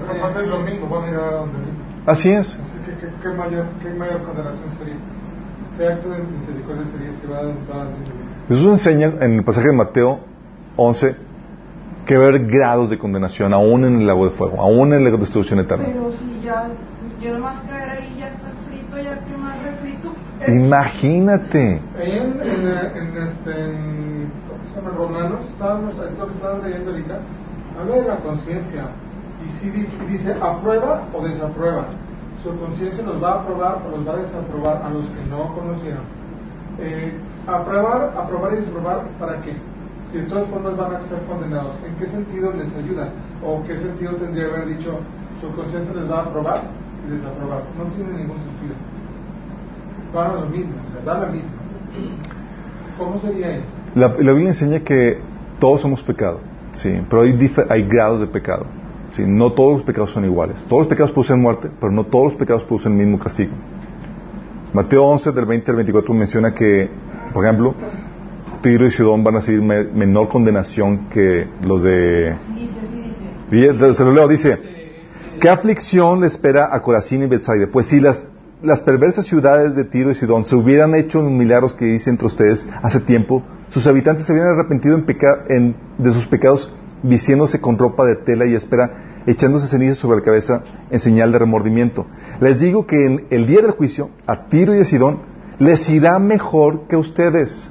Pero 0.00 0.20
pasa 0.20 0.42
lo 0.42 0.60
mismo, 0.60 0.88
van 0.88 1.04
a 1.04 1.08
ir 1.08 1.16
a 1.16 1.30
donde 1.30 1.58
mismo. 1.58 1.78
Así 2.06 2.30
es. 2.30 2.54
Así 2.54 2.78
que, 2.84 2.92
¿qué, 2.98 3.12
qué 3.22 3.28
mayor, 3.30 3.66
¿qué 3.82 3.90
mayor 3.90 4.22
condenación 4.22 4.70
sería? 4.78 4.96
¿Qué 5.76 5.88
acto 5.88 6.10
de 6.10 6.18
misericordia 6.18 6.84
sería 6.92 7.12
si 7.12 7.26
va 7.26 7.38
a 7.38 7.42
va 7.42 7.82
a? 7.82 8.48
Jesús 8.48 8.66
enseña 8.66 9.12
en 9.20 9.34
el 9.34 9.44
pasaje 9.44 9.68
de 9.68 9.76
Mateo 9.76 10.20
11 10.76 11.16
que 12.06 12.16
va 12.16 12.24
a 12.24 12.28
haber 12.28 12.46
grados 12.46 12.88
de 12.88 12.98
condenación 12.98 13.52
aún 13.52 13.84
en 13.84 14.00
el 14.00 14.06
lago 14.06 14.26
de 14.26 14.30
fuego, 14.30 14.60
aún 14.60 14.92
en 14.92 15.04
la 15.04 15.10
destrucción 15.10 15.58
eterna. 15.58 15.86
Pero 15.86 16.12
si 16.12 16.40
ya, 16.40 16.68
yo 17.20 17.32
nomás 17.32 17.60
caer 17.62 17.90
ahí 17.90 18.16
ya 18.18 18.28
estás 18.28 18.56
frito, 18.66 18.98
ya 18.98 19.18
que 19.24 19.36
más 19.36 19.62
refrito. 19.62 20.12
Imagínate. 20.46 21.80
Ahí 21.98 22.12
en, 22.12 22.40
en, 22.42 22.66
en, 22.68 23.22
este, 23.22 23.64
en, 23.64 24.30
¿cómo 24.48 24.64
se 24.64 24.74
llama? 24.74 24.90
Romanos, 24.96 25.40
estábamos, 25.50 25.94
es 25.94 26.18
lo 26.18 26.26
que 26.26 26.32
estábamos 26.34 26.64
leyendo 26.64 26.90
ahorita, 26.90 27.18
habla 27.80 27.96
de 27.96 28.02
la 28.02 28.16
conciencia. 28.16 28.82
Y 29.44 29.48
sí 29.58 29.70
dice, 29.70 29.96
dice, 30.08 30.34
aprueba 30.40 31.04
o 31.14 31.22
desaprueba. 31.22 31.86
Su 32.42 32.56
conciencia 32.58 33.04
los 33.04 33.22
va 33.22 33.30
a 33.30 33.34
aprobar 33.40 33.82
o 33.86 33.96
los 33.96 34.06
va 34.06 34.12
a 34.12 34.16
desaprobar 34.16 34.82
a 34.82 34.90
los 34.90 35.06
que 35.06 35.24
no 35.30 35.54
conocieron. 35.54 36.02
Eh, 36.78 37.14
aprobar, 37.46 38.12
aprobar 38.16 38.52
y 38.52 38.56
desaprobar, 38.56 39.08
¿para 39.18 39.40
qué? 39.40 39.56
Si 40.12 40.18
de 40.18 40.24
todas 40.24 40.46
formas 40.48 40.76
van 40.76 40.96
a 40.96 41.06
ser 41.06 41.18
condenados, 41.22 41.72
¿en 41.86 41.94
qué 41.96 42.06
sentido 42.06 42.52
les 42.52 42.72
ayuda? 42.74 43.08
¿O 43.44 43.62
qué 43.64 43.78
sentido 43.78 44.12
tendría 44.16 44.46
haber 44.46 44.66
dicho, 44.66 44.98
su 45.40 45.50
conciencia 45.54 45.94
les 45.94 46.10
va 46.10 46.18
a 46.18 46.22
aprobar 46.22 46.85
y 47.06 47.10
desaprobar? 47.12 47.62
No 47.78 47.84
tiene 47.94 48.10
ningún 48.22 48.38
sentido. 48.38 48.74
Van 50.14 50.30
a 50.30 50.34
lo 50.34 50.46
mismo, 50.46 50.72
o 50.88 50.92
sea, 50.92 51.14
da 51.14 51.20
la 51.26 51.32
misma. 51.32 51.50
¿Cómo 52.98 53.18
sería 53.20 53.56
él? 53.56 53.62
La, 53.94 54.08
la 54.08 54.32
Biblia 54.32 54.48
enseña 54.48 54.80
que 54.80 55.18
todos 55.58 55.80
somos 55.80 56.02
pecado, 56.02 56.40
sí, 56.72 57.00
pero 57.08 57.22
hay, 57.22 57.36
hay 57.68 57.82
grados 57.82 58.20
de 58.20 58.26
pecado. 58.26 58.66
Sí, 59.12 59.22
no 59.26 59.52
todos 59.52 59.74
los 59.74 59.82
pecados 59.82 60.10
son 60.10 60.24
iguales. 60.24 60.64
Todos 60.68 60.80
los 60.82 60.88
pecados 60.88 61.12
producen 61.12 61.40
muerte, 61.40 61.70
pero 61.80 61.90
no 61.92 62.04
todos 62.04 62.26
los 62.26 62.34
pecados 62.34 62.64
producen 62.64 62.92
el 62.92 62.98
mismo 63.06 63.18
castigo. 63.18 63.52
Mateo 64.74 65.04
11, 65.04 65.32
del 65.32 65.46
20 65.46 65.70
al 65.70 65.76
24, 65.76 66.14
menciona 66.14 66.52
que, 66.52 66.90
por 67.32 67.44
ejemplo, 67.44 67.74
Tiro 68.60 68.84
y 68.86 68.90
Sidón 68.90 69.24
van 69.24 69.36
a 69.36 69.38
recibir 69.38 69.62
me- 69.62 69.84
menor 69.84 70.28
condenación 70.28 71.06
que 71.08 71.48
los 71.62 71.82
de... 71.82 72.32
Así 72.32 72.52
dice, 72.54 72.80
así 72.80 73.60
dice. 73.60 73.82
Y, 73.82 73.84
eh, 73.90 73.94
Se 73.94 74.04
lo 74.04 74.12
leo, 74.12 74.28
dice, 74.28 74.58
¿qué 75.40 75.48
aflicción 75.48 76.20
le 76.20 76.26
espera 76.26 76.68
a 76.74 76.80
Corazín 76.82 77.22
y 77.22 77.26
Bethsaida? 77.26 77.66
Pues 77.70 77.86
si 77.86 78.00
las, 78.00 78.22
las 78.62 78.82
perversas 78.82 79.26
ciudades 79.26 79.74
de 79.74 79.84
Tiro 79.84 80.10
y 80.10 80.14
Sidón 80.14 80.44
se 80.44 80.56
hubieran 80.56 80.94
hecho 80.94 81.22
los 81.22 81.30
milagros 81.32 81.74
que 81.74 81.94
hice 81.94 82.10
entre 82.10 82.26
ustedes 82.26 82.66
hace 82.82 83.00
tiempo, 83.00 83.42
sus 83.68 83.86
habitantes 83.86 84.26
se 84.26 84.32
hubieran 84.32 84.52
arrepentido 84.54 84.94
en 84.94 85.04
peca- 85.06 85.44
en- 85.48 85.76
de 85.98 86.12
sus 86.12 86.26
pecados 86.26 86.72
vistiéndose 87.02 87.60
con 87.60 87.78
ropa 87.78 88.04
de 88.04 88.16
tela 88.16 88.46
y 88.46 88.54
espera, 88.54 89.22
echándose 89.26 89.66
cenizas 89.68 89.98
sobre 89.98 90.18
la 90.18 90.24
cabeza 90.24 90.62
en 90.90 90.98
señal 91.00 91.30
de 91.32 91.38
remordimiento. 91.38 92.06
Les 92.40 92.58
digo 92.58 92.86
que 92.86 93.04
en 93.06 93.26
el 93.30 93.46
día 93.46 93.60
del 93.62 93.72
juicio, 93.72 94.10
a 94.26 94.48
Tiro 94.48 94.74
y 94.74 94.80
a 94.80 94.84
Sidón 94.84 95.20
les 95.58 95.88
irá 95.88 96.18
mejor 96.18 96.86
que 96.88 96.96
a 96.96 96.98
ustedes. 96.98 97.70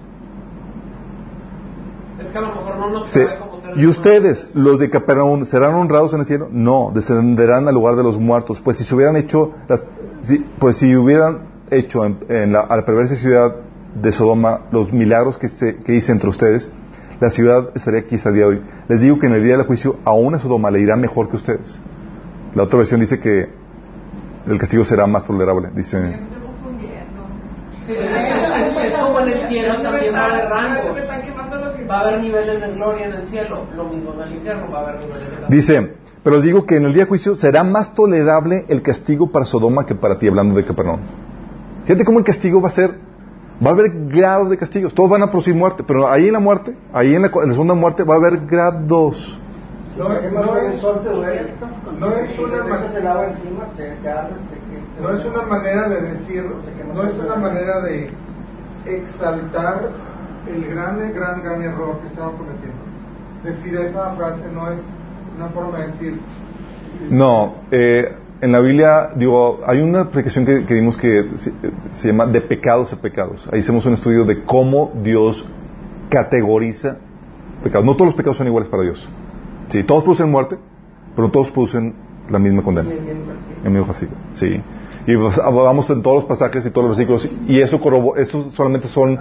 Es 2.20 2.28
que 2.28 2.38
a 2.38 2.41
lo 2.41 2.47
mejor 2.47 2.78
no 2.78 2.89
nos 2.91 3.11
¿Y 3.76 3.86
ustedes, 3.88 4.49
los 4.53 4.80
de 4.80 4.89
Capernaum, 4.89 5.45
serán 5.45 5.73
honrados 5.76 6.13
en 6.13 6.21
el 6.21 6.26
cielo? 6.26 6.47
No, 6.51 6.91
descenderán 6.93 7.67
al 7.67 7.73
lugar 7.73 7.95
de 7.95 8.03
los 8.03 8.17
muertos. 8.17 8.61
Pues 8.61 8.78
si 8.78 8.86
se 8.86 8.95
hubieran 8.95 9.17
hecho, 9.17 9.51
las, 9.67 9.86
si- 10.21 10.45
pues 10.59 10.78
si 10.78 10.95
hubieran 10.95 11.39
hecho 11.69 12.05
en, 12.05 12.53
la, 12.53 12.61
a 12.61 12.78
la 12.78 12.86
perversa 12.86 13.15
ciudad 13.15 13.55
de 14.01 14.11
Sodoma 14.11 14.61
los 14.71 14.93
milagros 14.93 15.38
que, 15.38 15.49
se- 15.49 15.76
que 15.78 15.93
hice 15.95 16.11
entre 16.13 16.30
ustedes, 16.30 16.69
la 17.19 17.30
ciudad 17.30 17.69
estaría 17.76 18.01
aquí 18.01 18.15
hasta 18.15 18.30
el 18.30 18.36
día 18.36 18.45
de 18.45 18.49
hoy. 18.51 18.61
Les 18.88 19.01
digo 19.01 19.19
que 19.19 19.28
en 19.28 19.34
el 19.34 19.43
día 19.43 19.57
del 19.57 19.65
juicio 19.65 19.97
aún 20.05 20.36
a 20.36 20.39
Sodoma 20.39 20.71
le 20.71 20.80
irá 20.80 20.95
mejor 20.95 21.30
que 21.30 21.36
ustedes. 21.36 21.78
La 22.53 22.63
otra 22.63 22.78
versión 22.78 23.01
dice 23.01 23.19
que 23.19 23.49
el 24.47 24.57
castigo 24.57 24.84
será 24.86 25.05
más 25.07 25.26
tolerable. 25.28 25.69
Dice, 25.76 25.97
como 29.01 29.19
en 29.19 29.28
el 29.30 29.47
cielo 29.49 29.82
también 29.82 30.15
haber 30.15 30.49
Va 31.90 32.00
a 32.00 32.02
haber 32.02 32.22
niveles 32.22 32.62
de 32.62 32.74
gloria 32.74 33.08
en 33.08 33.14
el 33.14 33.26
cielo, 33.28 33.66
lo 33.76 33.86
mismo 33.86 34.14
en 34.14 34.22
el 34.22 34.34
infierno, 34.36 34.72
va 34.72 34.80
a 34.80 34.82
haber 34.84 35.00
niveles 35.02 35.20
de 35.30 35.36
castigo. 35.38 35.48
dice, 35.50 35.94
pero 36.24 36.38
os 36.38 36.44
digo 36.44 36.66
que 36.66 36.78
en 36.78 36.86
el 36.86 36.94
día 36.94 37.04
del 37.04 37.10
juicio 37.10 37.36
será 37.36 37.64
más 37.64 37.94
tolerable 37.94 38.66
el 38.70 38.82
castigo 38.82 39.32
para 39.32 39.46
Sodoma 39.46 39.86
que 39.86 39.94
para 39.96 40.18
ti, 40.18 40.28
hablando 40.28 40.56
de 40.56 40.64
Capernaum. 40.66 41.02
Fíjate 41.86 42.04
cómo 42.06 42.18
el 42.20 42.26
castigo 42.26 42.60
va 42.62 42.70
a 42.70 42.72
ser, 42.72 42.92
va 43.64 43.70
a 43.70 43.74
haber 43.74 43.92
grados 44.08 44.50
de 44.50 44.58
castigos, 44.58 44.94
todos 44.96 45.10
van 45.10 45.22
a 45.22 45.28
producir 45.30 45.54
muerte, 45.54 45.84
pero 45.86 46.08
ahí 46.10 46.28
en 46.28 46.34
la 46.34 46.40
muerte, 46.40 46.76
ahí 46.94 47.14
en 47.14 47.22
la, 47.22 47.28
en 47.28 47.48
la 47.50 47.54
segunda 47.54 47.76
muerte 47.76 48.04
va 48.04 48.16
a 48.16 48.18
haber 48.18 48.40
grados. 48.48 49.40
No, 49.98 50.10
¿Qué 50.20 50.30
más 50.30 50.46
no 50.46 50.58
es- 50.58 50.82
no 50.82 52.12
es 52.12 52.40
una 52.40 52.64
te 52.64 52.70
ma- 52.70 52.80
echas 52.80 52.96
el 52.96 53.08
agua 53.08 53.28
encima, 53.28 53.66
te, 53.78 53.92
te 54.02 54.10
ardes, 54.10 54.42
te, 54.50 54.56
te- 54.58 55.02
No 55.02 55.10
es 55.18 55.24
una 55.26 55.42
manera 55.44 55.88
de 55.88 56.02
decir, 56.02 56.44
no 56.94 57.04
es 57.04 57.16
una 57.16 57.36
manera 57.36 57.80
de 57.82 58.10
exaltar 58.86 59.90
el 60.48 60.66
gran, 60.66 60.98
gran, 61.14 61.43
gran 61.43 61.62
error 61.62 62.00
que 62.00 62.08
estaban 62.08 62.38
cometiendo. 62.38 62.76
Decir 63.43 63.76
esa 63.76 64.12
frase 64.12 64.50
no 64.52 64.72
es 64.72 64.80
una 65.36 65.50
forma 65.50 65.80
de 65.80 65.88
decir. 65.88 66.20
No, 67.10 67.56
eh, 67.72 68.16
en 68.41 68.52
la 68.52 68.60
Biblia, 68.60 69.10
digo, 69.16 69.62
hay 69.66 69.82
una 69.82 70.02
aplicación 70.02 70.46
que, 70.46 70.66
que 70.66 70.74
dimos 70.74 70.98
que 70.98 71.30
se, 71.36 71.52
se 71.91 72.08
llama 72.08 72.28
de 72.28 72.41
pecados 72.41 72.93
a 72.93 73.02
pecados. 73.02 73.48
Ahí 73.52 73.60
hacemos 73.60 73.86
un 73.86 73.93
estudio 73.93 74.26
de 74.26 74.43
cómo 74.43 74.91
Dios 75.04 75.48
categoriza 76.10 76.98
pecados. 77.64 77.86
No 77.86 77.93
todos 77.93 78.08
los 78.08 78.16
pecados 78.16 78.38
son 78.38 78.48
iguales 78.48 78.70
para 78.70 78.84
Dios. 78.84 79.08
Sí, 79.70 79.84
todos 79.84 80.04
producen 80.04 80.30
muerte, 80.30 80.58
pero 81.16 81.28
no 81.28 81.32
todos 81.32 81.52
producen 81.52 81.96
la 82.30 82.39
misma 82.39 82.64
condena. 82.64 82.89
el 82.91 83.02
mismo 83.02 83.26
castigo. 83.26 83.60
El 83.64 83.72
mismo 83.72 83.88
castigo. 83.88 84.12
Sí. 84.32 84.62
Y 85.08 85.18
pues, 85.18 85.38
vamos 85.38 85.89
en 85.89 86.02
todos 86.02 86.18
los 86.18 86.26
pasajes 86.26 86.66
y 86.66 86.72
todos 86.72 86.88
los 86.88 86.98
versículos 86.98 87.30
y 87.48 87.62
eso 87.62 87.80
corrobo, 87.80 88.16
estos 88.16 88.54
solamente 88.54 88.88
son, 88.88 89.20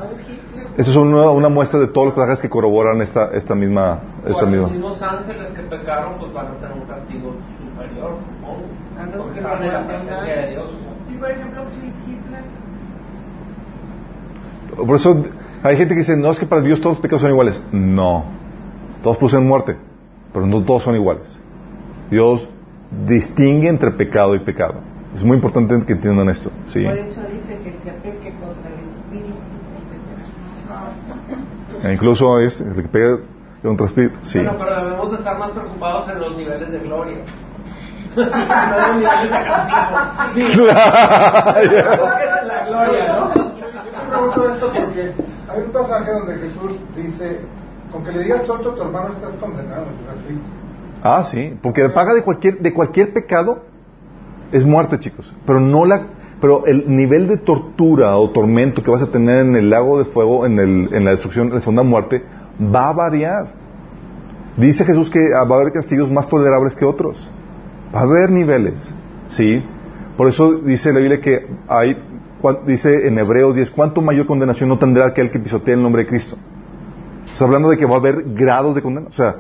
estos 0.76 0.94
son 0.94 1.14
una, 1.14 1.30
una 1.30 1.48
muestra 1.48 1.78
de 1.78 1.86
todos 1.86 2.08
los 2.08 2.14
pasajes 2.16 2.42
que 2.42 2.50
corroboran 2.50 3.00
esta, 3.00 3.30
esta 3.32 3.54
misma, 3.54 4.00
esta 4.26 4.44
misma. 4.44 4.62
los 4.62 4.72
mismos 4.72 5.02
ángeles 5.02 5.50
que 5.50 5.62
pecaron, 5.62 6.18
pues 6.18 6.32
van 6.32 6.46
a 6.48 6.54
tener 6.58 6.72
un 6.76 6.86
castigo 6.86 7.34
superior, 7.58 8.16
supongo. 8.20 8.62
Porque 8.96 9.32
que 9.32 9.38
están 9.38 9.62
en 9.62 9.72
la 9.72 9.80
no 9.80 9.86
presencia 9.86 10.36
de 10.36 10.50
Dios. 10.50 10.72
¿no? 10.72 11.06
Si 11.06 11.14
por 11.16 11.30
ejemplo 11.30 11.62
Hitler, 12.06 12.44
Por 14.86 14.96
eso 14.96 15.24
hay 15.62 15.76
gente 15.76 15.94
que 15.94 16.00
dice, 16.00 16.16
no, 16.16 16.30
es 16.30 16.38
que 16.38 16.46
para 16.46 16.62
Dios 16.62 16.80
todos 16.80 16.96
los 16.96 17.02
pecados 17.02 17.22
son 17.22 17.30
iguales. 17.30 17.62
No. 17.72 18.24
Todos 19.02 19.16
producen 19.16 19.46
muerte, 19.46 19.76
pero 20.32 20.46
no 20.46 20.62
todos 20.64 20.82
son 20.82 20.96
iguales. 20.96 21.38
Dios 22.10 22.48
distingue 23.06 23.68
entre 23.68 23.92
pecado 23.92 24.34
y 24.34 24.40
pecado. 24.40 24.80
Es 25.14 25.22
muy 25.22 25.36
importante 25.36 25.80
que 25.86 25.92
entiendan 25.92 26.28
esto. 26.28 26.50
¿sí? 26.66 26.82
Por 26.82 26.98
eso 26.98 27.20
dice 27.32 27.58
que 27.62 27.68
el 27.70 27.76
que 27.76 27.90
peque 27.92 28.32
contra 28.40 28.68
el 28.68 28.88
espíritu 28.88 29.38
pecará. 29.90 30.90
E 31.70 31.73
incluso 31.92 32.40
es 32.40 32.60
el 32.60 32.74
que 32.74 32.88
pega 32.88 33.18
contra 33.62 33.86
espíritu. 33.86 34.18
Sí. 34.22 34.38
Bueno, 34.38 34.56
pero 34.58 34.84
debemos 34.84 35.10
de 35.10 35.16
estar 35.18 35.38
más 35.38 35.50
preocupados 35.50 36.08
en 36.10 36.20
los 36.20 36.36
niveles 36.36 36.70
de 36.70 36.78
gloria. 36.80 37.16
no 38.16 38.22
en 38.22 38.82
los 38.82 38.96
niveles 38.96 39.22
de 39.22 39.30
castigo. 39.30 40.48
Digo, 40.54 40.66
porque 42.00 42.24
es 42.24 42.46
la 42.46 42.66
gloria, 42.66 43.12
¿no? 43.12 43.34
Yo 43.34 44.10
pregunto 44.10 44.52
esto 44.52 44.72
porque 44.72 45.12
hay 45.48 45.62
un 45.62 45.72
pasaje 45.72 46.12
donde 46.12 46.38
Jesús 46.38 46.72
dice: 46.96 47.40
Con 47.90 48.04
que 48.04 48.12
le 48.12 48.22
digas 48.22 48.44
tonto 48.44 48.70
a 48.70 48.74
tu 48.74 48.82
hermano 48.82 49.08
estás 49.08 49.34
condenado. 49.34 49.86
Ah, 51.02 51.24
sí, 51.24 51.58
porque 51.62 51.82
la 51.82 51.92
paga 51.92 52.14
de 52.14 52.22
cualquier, 52.22 52.60
de 52.60 52.72
cualquier 52.72 53.12
pecado 53.12 53.62
es 54.52 54.64
muerte, 54.64 54.98
chicos. 54.98 55.32
Pero 55.44 55.60
no 55.60 55.84
la, 55.84 56.06
pero 56.44 56.66
el 56.66 56.94
nivel 56.94 57.26
de 57.26 57.38
tortura 57.38 58.18
o 58.18 58.28
tormento 58.28 58.82
que 58.82 58.90
vas 58.90 59.00
a 59.00 59.10
tener 59.10 59.46
en 59.46 59.56
el 59.56 59.70
lago 59.70 59.98
de 59.98 60.04
fuego, 60.04 60.44
en, 60.44 60.58
el, 60.58 61.02
la 61.02 61.12
destrucción, 61.12 61.46
en 61.46 61.54
la 61.54 61.60
segunda 61.60 61.82
muerte, 61.82 62.22
va 62.60 62.90
a 62.90 62.92
variar. 62.92 63.54
Dice 64.58 64.84
Jesús 64.84 65.08
que 65.08 65.30
va 65.30 65.38
a 65.38 65.58
haber 65.58 65.72
castigos 65.72 66.10
más 66.10 66.28
tolerables 66.28 66.76
que 66.76 66.84
otros. 66.84 67.30
Va 67.94 68.00
a 68.00 68.02
haber 68.02 68.28
niveles, 68.30 68.92
sí. 69.26 69.64
Por 70.18 70.28
eso 70.28 70.58
dice 70.58 70.92
la 70.92 70.98
Biblia 70.98 71.22
que 71.22 71.46
hay 71.66 71.96
dice 72.66 73.08
en 73.08 73.18
Hebreos 73.18 73.56
10, 73.56 73.70
¿cuánto 73.70 74.02
mayor 74.02 74.26
condenación 74.26 74.68
no 74.68 74.78
tendrá 74.78 75.06
aquel 75.06 75.30
que 75.30 75.38
pisotea 75.38 75.72
el 75.72 75.82
nombre 75.82 76.02
de 76.02 76.08
Cristo? 76.08 76.36
Sea, 77.32 77.46
hablando 77.46 77.70
de 77.70 77.78
que 77.78 77.86
va 77.86 77.94
a 77.94 77.98
haber 78.00 78.22
grados 78.34 78.74
de 78.74 78.82
condena. 78.82 79.06
O 79.08 79.14
sea, 79.14 79.34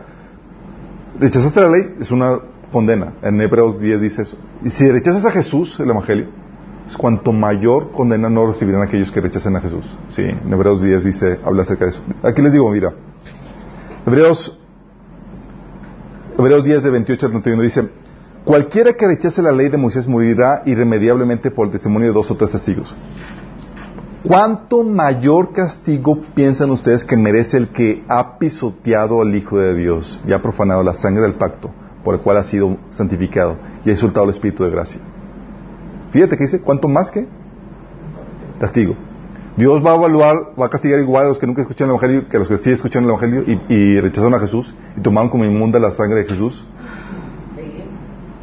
rechazaste 1.20 1.60
la 1.60 1.68
ley, 1.68 1.96
es 2.00 2.10
una 2.10 2.38
condena. 2.72 3.12
En 3.20 3.38
Hebreos 3.42 3.78
10 3.78 4.00
dice 4.00 4.22
eso. 4.22 4.38
Y 4.64 4.70
si 4.70 4.90
rechazas 4.90 5.26
a 5.26 5.30
Jesús, 5.30 5.78
el 5.80 5.90
Evangelio, 5.90 6.43
es 6.86 6.96
cuanto 6.96 7.32
mayor 7.32 7.92
condena 7.92 8.28
no 8.28 8.46
recibirán 8.46 8.82
aquellos 8.82 9.10
que 9.10 9.20
rechacen 9.20 9.56
a 9.56 9.60
Jesús. 9.60 9.86
Sí, 10.10 10.22
en 10.22 10.52
Hebreos 10.52 10.82
10 10.82 11.04
dice, 11.04 11.40
habla 11.44 11.62
acerca 11.62 11.84
de 11.86 11.92
eso. 11.92 12.02
Aquí 12.22 12.42
les 12.42 12.52
digo, 12.52 12.70
mira, 12.70 12.92
Hebreos, 14.06 14.58
Hebreos 16.38 16.64
10 16.64 16.82
de 16.82 16.90
28 16.90 17.26
al 17.26 17.32
31 17.32 17.62
dice, 17.62 17.88
cualquiera 18.44 18.92
que 18.94 19.06
rechace 19.06 19.40
la 19.40 19.52
ley 19.52 19.70
de 19.70 19.78
Moisés 19.78 20.06
morirá 20.06 20.62
irremediablemente 20.66 21.50
por 21.50 21.66
el 21.66 21.72
testimonio 21.72 22.08
de 22.08 22.14
dos 22.14 22.30
o 22.30 22.36
tres 22.36 22.52
testigos. 22.52 22.94
¿Cuánto 24.26 24.82
mayor 24.82 25.52
castigo 25.52 26.18
piensan 26.34 26.70
ustedes 26.70 27.04
que 27.04 27.16
merece 27.16 27.58
el 27.58 27.68
que 27.68 28.04
ha 28.08 28.38
pisoteado 28.38 29.20
al 29.20 29.34
Hijo 29.34 29.58
de 29.58 29.74
Dios 29.74 30.20
y 30.26 30.32
ha 30.32 30.40
profanado 30.40 30.82
la 30.82 30.94
sangre 30.94 31.24
del 31.24 31.34
pacto 31.34 31.70
por 32.02 32.14
el 32.14 32.20
cual 32.20 32.38
ha 32.38 32.44
sido 32.44 32.76
santificado 32.90 33.56
y 33.84 33.90
ha 33.90 33.92
insultado 33.92 34.24
el 34.24 34.30
Espíritu 34.30 34.64
de 34.64 34.70
gracia? 34.70 35.00
Fíjate 36.14 36.36
que 36.36 36.44
dice, 36.44 36.60
¿cuánto 36.60 36.86
más 36.86 37.10
que? 37.10 37.26
Castigo. 38.60 38.94
Dios 39.56 39.84
va 39.84 39.90
a 39.90 39.96
evaluar, 39.96 40.52
va 40.60 40.66
a 40.66 40.68
castigar 40.68 41.00
igual 41.00 41.24
a 41.24 41.28
los 41.30 41.40
que 41.40 41.46
nunca 41.48 41.62
escucharon 41.62 41.90
el 41.90 41.96
Evangelio 41.96 42.28
que 42.28 42.36
a 42.36 42.38
los 42.38 42.48
que 42.48 42.56
sí 42.56 42.70
escucharon 42.70 43.10
el 43.10 43.16
Evangelio 43.16 43.42
y, 43.42 43.74
y 43.74 44.00
rechazaron 44.00 44.32
a 44.32 44.38
Jesús 44.38 44.72
y 44.96 45.00
tomaron 45.00 45.28
como 45.28 45.44
inmunda 45.44 45.80
la 45.80 45.90
sangre 45.90 46.20
de 46.20 46.26
Jesús. 46.26 46.64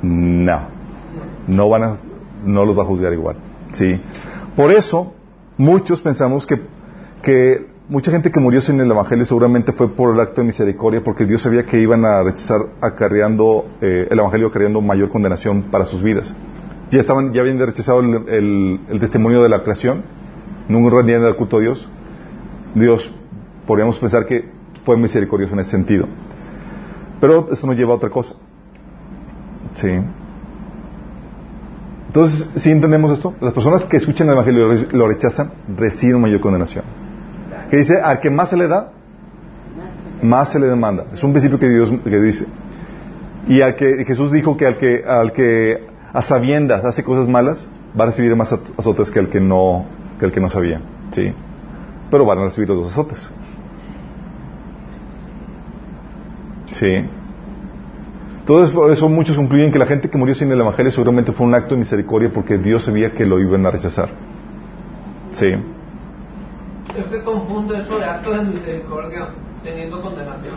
No. 0.01 0.67
No 1.47 1.69
van 1.69 1.83
a, 1.83 1.93
no 2.43 2.65
los 2.65 2.77
va 2.77 2.83
a 2.83 2.85
juzgar 2.85 3.13
igual. 3.13 3.37
Sí. 3.71 4.01
Por 4.53 4.73
eso, 4.73 5.13
muchos 5.55 6.01
pensamos 6.01 6.45
que, 6.45 6.61
que 7.21 7.67
mucha 7.87 8.11
gente 8.11 8.31
que 8.31 8.41
murió 8.41 8.59
sin 8.59 8.81
el 8.81 8.91
Evangelio 8.91 9.25
seguramente 9.25 9.71
fue 9.71 9.95
por 9.95 10.13
el 10.13 10.19
acto 10.19 10.41
de 10.41 10.47
misericordia, 10.47 11.01
porque 11.01 11.25
Dios 11.25 11.41
sabía 11.41 11.65
que 11.65 11.79
iban 11.79 12.03
a 12.03 12.21
rechazar 12.21 12.63
acarreando, 12.81 13.65
eh, 13.79 14.09
el 14.11 14.19
Evangelio 14.19 14.47
acarreando 14.47 14.81
mayor 14.81 15.09
condenación 15.09 15.71
para 15.71 15.85
sus 15.85 16.03
vidas. 16.03 16.35
Ya 16.91 16.99
estaban, 16.99 17.33
ya 17.33 17.41
habían 17.41 17.57
rechazado 17.57 18.01
el, 18.01 18.99
testimonio 18.99 19.41
de 19.41 19.49
la 19.49 19.63
creación, 19.63 20.03
no 20.67 20.89
rendían 20.89 21.23
el 21.23 21.35
culto 21.37 21.57
a 21.57 21.61
Dios. 21.61 21.89
Dios, 22.75 23.09
podríamos 23.65 23.97
pensar 23.97 24.25
que 24.25 24.49
fue 24.85 24.97
misericordioso 24.97 25.53
en 25.53 25.61
ese 25.61 25.71
sentido. 25.71 26.07
Pero 27.21 27.47
esto 27.49 27.65
nos 27.65 27.77
lleva 27.77 27.93
a 27.93 27.95
otra 27.95 28.09
cosa. 28.09 28.35
Sí. 29.73 29.89
Entonces, 32.07 32.51
¿sí 32.57 32.71
entendemos 32.71 33.13
esto? 33.13 33.35
Las 33.39 33.53
personas 33.53 33.85
que 33.85 33.95
escuchan 33.95 34.27
el 34.27 34.33
Evangelio 34.33 34.73
y 34.73 34.87
lo 34.91 35.07
rechazan, 35.07 35.51
reciben 35.77 36.19
mayor 36.19 36.41
condenación. 36.41 36.83
Que 37.69 37.77
dice, 37.77 38.01
al 38.01 38.19
que 38.19 38.29
más 38.29 38.49
se 38.49 38.57
le 38.57 38.67
da, 38.67 38.91
más 40.21 40.51
se 40.51 40.59
le 40.59 40.67
demanda. 40.67 41.05
Es 41.13 41.23
un 41.23 41.31
principio 41.31 41.57
que 41.57 41.69
Dios 41.69 41.89
que 42.03 42.19
dice. 42.19 42.47
Y 43.47 43.61
al 43.61 43.77
que 43.77 44.03
Jesús 44.03 44.29
dijo 44.29 44.57
que 44.57 44.65
al 44.65 44.77
que, 44.77 45.05
al 45.07 45.31
que 45.31 45.90
a 46.13 46.21
sabiendas 46.21 46.83
hace 46.83 47.03
cosas 47.03 47.27
malas, 47.27 47.69
va 47.97 48.03
a 48.03 48.07
recibir 48.07 48.35
más 48.35 48.51
azotes 48.51 49.11
que 49.11 49.19
el 49.19 49.29
que 49.29 49.39
no, 49.39 49.85
que 50.19 50.25
el 50.25 50.31
que 50.31 50.39
no 50.39 50.49
sabía. 50.49 50.81
¿Sí? 51.11 51.33
Pero 52.09 52.25
van 52.25 52.39
a 52.39 52.43
recibir 52.45 52.69
los 52.69 52.83
dos 52.83 52.91
azotes. 52.91 53.31
Sí. 56.73 57.05
Entonces, 58.39 58.73
por 58.73 58.91
eso 58.91 59.07
muchos 59.07 59.37
concluyen 59.37 59.71
que 59.71 59.79
la 59.79 59.85
gente 59.85 60.09
que 60.09 60.17
murió 60.17 60.35
sin 60.35 60.51
el 60.51 60.59
Evangelio 60.59 60.91
seguramente 60.91 61.31
fue 61.31 61.45
un 61.45 61.53
acto 61.53 61.75
de 61.75 61.79
misericordia 61.79 62.31
porque 62.33 62.57
Dios 62.57 62.83
sabía 62.83 63.11
que 63.11 63.25
lo 63.25 63.39
iban 63.39 63.65
a 63.65 63.71
rechazar. 63.71 64.09
Sí. 65.31 65.53
Usted 66.97 67.23
confunde 67.23 67.79
eso 67.79 67.97
de 67.97 68.05
acto 68.05 68.31
de 68.31 68.43
misericordia 68.43 69.29
teniendo 69.63 70.01
condenación. 70.01 70.55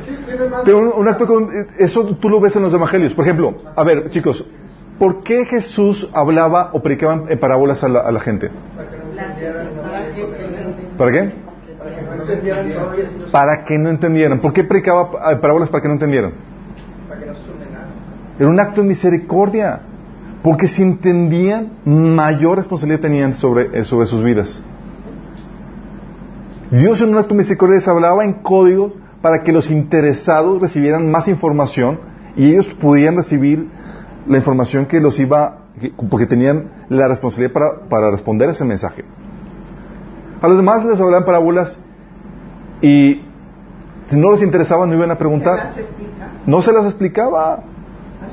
Pero 0.65 0.79
un, 0.79 0.93
un 0.97 1.09
acto 1.09 1.27
con, 1.27 1.49
eso 1.79 2.17
tú 2.17 2.29
lo 2.29 2.41
ves 2.41 2.57
en 2.57 2.63
los 2.63 2.75
Evangelios. 2.75 3.13
Por 3.15 3.25
ejemplo, 3.25 3.55
a 3.77 3.85
ver, 3.85 4.11
chicos, 4.11 4.45
¿por 4.99 5.23
qué 5.23 5.45
Jesús 5.45 6.11
hablaba 6.13 6.71
o 6.73 6.83
predicaba 6.83 7.25
en 7.29 7.39
parábolas 7.39 7.83
a 7.85 7.89
la, 7.89 8.21
gente? 8.21 8.51
Para 8.77 8.91
que 8.91 8.97
no 8.99 9.05
entendieran. 9.11 9.69
¿Para 10.97 11.13
qué? 11.13 11.33
Para 13.31 13.65
que 13.65 13.79
no 13.79 13.91
entendieran. 13.91 14.39
¿Por 14.41 14.53
qué 14.53 14.65
predicaba 14.65 15.11
parábolas 15.41 15.69
para 15.69 15.83
que 15.83 15.89
no 15.89 15.95
entendieran? 15.95 16.33
Era 18.39 18.49
un 18.49 18.59
acto 18.59 18.83
de 18.83 18.89
misericordia. 18.89 19.81
Porque 20.43 20.69
si 20.69 20.83
entendían, 20.83 21.71
mayor 21.87 22.59
responsabilidad 22.59 23.01
tenían 23.01 23.35
sobre, 23.35 23.81
eh, 23.81 23.85
sobre 23.85 24.07
sus 24.07 24.23
vidas. 24.23 24.63
Dios 26.71 27.01
en 27.01 27.11
un 27.11 27.17
acto 27.17 27.31
de 27.31 27.39
misericordia 27.39 27.77
les 27.77 27.89
hablaba 27.89 28.25
en 28.25 28.35
códigos 28.35 28.93
para 29.23 29.43
que 29.43 29.53
los 29.53 29.71
interesados 29.71 30.61
recibieran 30.61 31.11
más 31.11 31.29
información 31.29 31.99
y 32.37 32.51
ellos 32.51 32.67
pudieran 32.67 33.17
recibir 33.17 33.69
la 34.27 34.39
información 34.39 34.87
que 34.87 35.01
los 35.01 35.19
iba, 35.21 35.59
que- 35.81 35.93
porque 36.11 36.27
tenían 36.27 36.71
la 36.89 37.09
responsabilidad 37.09 37.53
para, 37.53 37.81
para 37.89 38.11
responder 38.11 38.49
a 38.49 38.53
ese 38.53 38.65
mensaje. 38.65 39.05
A 40.41 40.49
los 40.49 40.57
demás 40.57 40.85
les 40.85 41.01
hablaban 41.01 41.25
parábolas 41.25 41.79
y 42.83 43.23
si 44.09 44.17
no 44.17 44.31
les 44.33 44.43
interesaba 44.43 44.87
no 44.87 44.95
iban 44.95 45.11
a 45.11 45.15
¿Se 45.15 45.19
preguntar. 45.19 45.57
las 45.57 45.79
explica 45.79 46.31
No 46.47 46.61
se 46.63 46.73
las 46.73 46.85
explicaba 46.87 47.55
a 47.55 47.61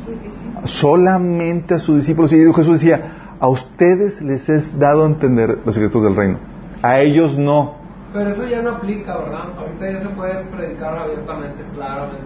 sus 0.06 0.22
discípulos? 0.22 0.72
solamente 0.72 1.74
a 1.76 1.80
sus 1.80 1.96
discípulos. 1.98 2.34
Y 2.34 2.38
Jesús 2.54 2.82
decía, 2.82 3.36
a 3.40 3.48
ustedes 3.48 4.22
les 4.22 4.50
es 4.50 4.78
dado 4.78 5.04
a 5.04 5.08
entender 5.08 5.60
los 5.66 5.74
secretos 5.74 6.04
del 6.04 6.16
reino. 6.16 6.38
A 6.82 7.00
ellos 7.00 7.38
no. 7.38 7.76
Pero 8.14 8.30
eso 8.32 8.46
ya 8.46 8.62
no 8.62 8.72
aplica, 8.72 9.18
¿verdad? 9.18 9.50
Ahorita 9.58 9.92
ya 9.92 10.02
se 10.02 10.10
puede 10.10 10.34
predicar 10.52 10.98
abiertamente, 10.98 11.64
claramente. 11.74 12.24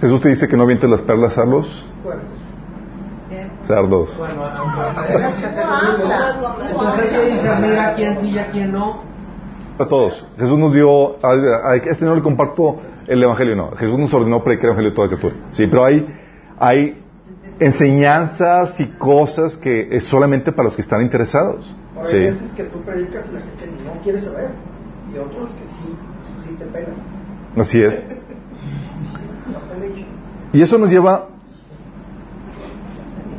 Jesús 0.00 0.20
te 0.20 0.28
dice 0.28 0.46
que 0.46 0.56
no 0.56 0.62
avientes 0.62 0.88
las 0.88 1.02
perlas 1.02 1.36
a 1.38 1.44
los 1.44 1.84
cerdos. 3.66 4.16
Bueno, 4.16 4.44
entonces, 6.68 7.02
hay 7.02 7.08
que 7.10 7.30
discernir 7.34 7.78
a 7.78 7.94
quién 7.94 8.16
sí 8.18 8.28
y 8.30 8.38
a 8.38 8.50
quién 8.50 8.72
no. 8.72 9.02
A 9.78 9.84
todos. 9.86 10.26
Jesús 10.38 10.58
nos 10.58 10.72
dio, 10.72 11.16
a, 11.24 11.70
a 11.70 11.76
este 11.76 12.04
no 12.04 12.14
le 12.14 12.22
comparto 12.22 12.80
el 13.06 13.22
evangelio, 13.22 13.54
no. 13.56 13.70
Jesús 13.76 13.98
nos 13.98 14.12
ordenó 14.14 14.42
predicar 14.42 14.66
el 14.66 14.70
evangelio 14.70 14.92
a 14.92 14.94
toda 14.94 15.08
criatura. 15.08 15.34
Sí, 15.52 15.66
pero 15.66 15.84
hay, 15.84 16.06
hay 16.58 17.02
enseñanzas 17.60 18.78
y 18.80 18.86
cosas 18.92 19.56
que 19.56 19.88
es 19.90 20.04
solamente 20.04 20.52
para 20.52 20.64
los 20.64 20.76
que 20.76 20.82
están 20.82 21.02
interesados. 21.02 21.74
hay 21.98 22.04
Sí. 22.06 22.18
veces 22.18 22.52
que 22.52 22.64
tú 22.64 22.80
predicas 22.82 23.26
y 23.30 23.34
la 23.34 23.40
gente 23.40 23.82
no 23.84 24.00
quiere 24.02 24.20
saber. 24.20 24.50
Y 25.14 25.18
otros 25.18 25.52
que 25.52 25.64
sí, 25.64 25.96
sí 26.48 26.54
te 26.58 26.66
pelan. 26.66 26.94
Así 27.56 27.82
es. 27.82 28.02
Y 30.52 30.62
eso 30.62 30.78
nos 30.78 30.90
lleva, 30.90 31.28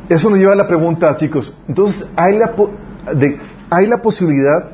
eso 0.09 0.29
nos 0.29 0.39
lleva 0.39 0.53
a 0.53 0.55
la 0.55 0.67
pregunta, 0.67 1.15
chicos. 1.17 1.55
Entonces, 1.67 2.09
¿hay 2.15 2.37
la, 2.37 2.53
po- 2.53 2.71
de, 3.15 3.39
¿hay 3.69 3.87
la 3.87 4.01
posibilidad 4.01 4.69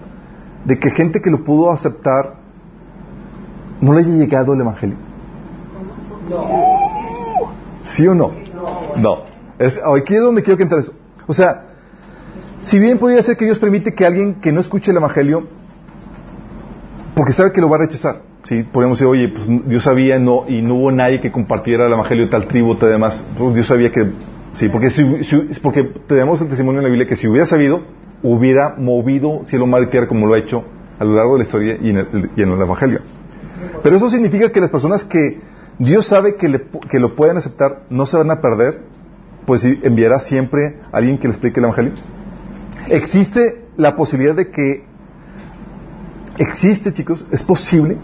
de 0.65 0.79
que 0.79 0.91
gente 0.91 1.21
que 1.21 1.29
lo 1.31 1.43
pudo 1.43 1.71
aceptar 1.71 2.35
no 3.81 3.93
le 3.93 3.99
haya 3.99 4.09
llegado 4.11 4.53
el 4.53 4.61
Evangelio? 4.61 4.97
¿Sí 7.83 8.07
o 8.07 8.13
no? 8.15 8.31
No. 8.95 9.23
Es, 9.59 9.79
aquí 9.83 10.15
es 10.15 10.21
donde 10.21 10.41
quiero 10.41 10.57
que 10.57 10.63
entre 10.63 10.79
eso. 10.79 10.93
O 11.27 11.33
sea, 11.33 11.65
si 12.61 12.79
bien 12.79 12.97
podría 12.97 13.21
ser 13.23 13.35
que 13.37 13.45
Dios 13.45 13.59
permite 13.59 13.93
que 13.93 14.05
alguien 14.05 14.35
que 14.35 14.51
no 14.51 14.61
escuche 14.61 14.91
el 14.91 14.97
Evangelio, 14.97 15.47
porque 17.15 17.33
sabe 17.33 17.51
que 17.51 17.61
lo 17.61 17.69
va 17.69 17.75
a 17.75 17.79
rechazar, 17.79 18.21
¿sí? 18.43 18.63
Podríamos 18.63 18.97
decir, 18.97 19.07
oye, 19.07 19.27
pues 19.29 19.45
Dios 19.67 19.83
sabía 19.83 20.17
no, 20.17 20.45
y 20.47 20.61
no 20.61 20.75
hubo 20.75 20.91
nadie 20.91 21.19
que 21.21 21.31
compartiera 21.31 21.85
el 21.87 21.93
Evangelio 21.93 22.25
de 22.25 22.31
tal 22.31 22.47
tribu, 22.47 22.75
tal 22.75 22.89
demás. 22.89 23.23
Pues, 23.37 23.53
Dios 23.55 23.67
sabía 23.67 23.91
que, 23.91 24.11
sí, 24.53 24.69
porque, 24.69 24.89
si, 24.89 25.23
si- 25.25 25.59
porque 25.61 25.83
tenemos 26.07 26.39
el 26.41 26.47
testimonio 26.47 26.79
en 26.79 26.83
la 26.85 26.89
Biblia 26.89 27.07
que 27.07 27.15
si 27.17 27.27
hubiera 27.27 27.45
sabido, 27.45 27.81
hubiera 28.23 28.75
movido 28.77 29.41
cielo, 29.45 29.67
mar 29.67 29.83
y 29.83 29.87
tierra 29.87 30.07
como 30.07 30.25
lo 30.27 30.33
ha 30.33 30.37
hecho 30.39 30.63
a 30.99 31.03
lo 31.03 31.13
largo 31.15 31.33
de 31.33 31.39
la 31.39 31.43
historia 31.43 31.77
y 31.81 31.89
en 31.89 31.97
el, 31.97 32.29
y 32.35 32.41
en 32.41 32.51
el 32.51 32.61
Evangelio. 32.61 33.01
Pero 33.83 33.97
eso 33.97 34.09
significa 34.09 34.51
que 34.51 34.61
las 34.61 34.71
personas 34.71 35.03
que 35.03 35.41
Dios 35.79 36.05
sabe 36.07 36.35
que, 36.35 36.47
le- 36.47 36.63
que 36.89 36.99
lo 36.99 37.15
pueden 37.15 37.35
aceptar 37.37 37.83
no 37.89 38.05
se 38.05 38.15
van 38.17 38.31
a 38.31 38.39
perder, 38.39 38.81
pues 39.45 39.61
sí, 39.61 39.79
enviará 39.83 40.19
siempre 40.19 40.77
a 40.91 40.97
alguien 40.97 41.17
que 41.17 41.27
les 41.27 41.35
explique 41.35 41.59
el 41.59 41.65
Evangelio. 41.65 41.91
Existe 42.89 43.65
la 43.75 43.95
posibilidad 43.95 44.35
de 44.35 44.49
que, 44.49 44.85
existe 46.37 46.93
chicos, 46.93 47.25
es 47.31 47.43
posible 47.43 47.97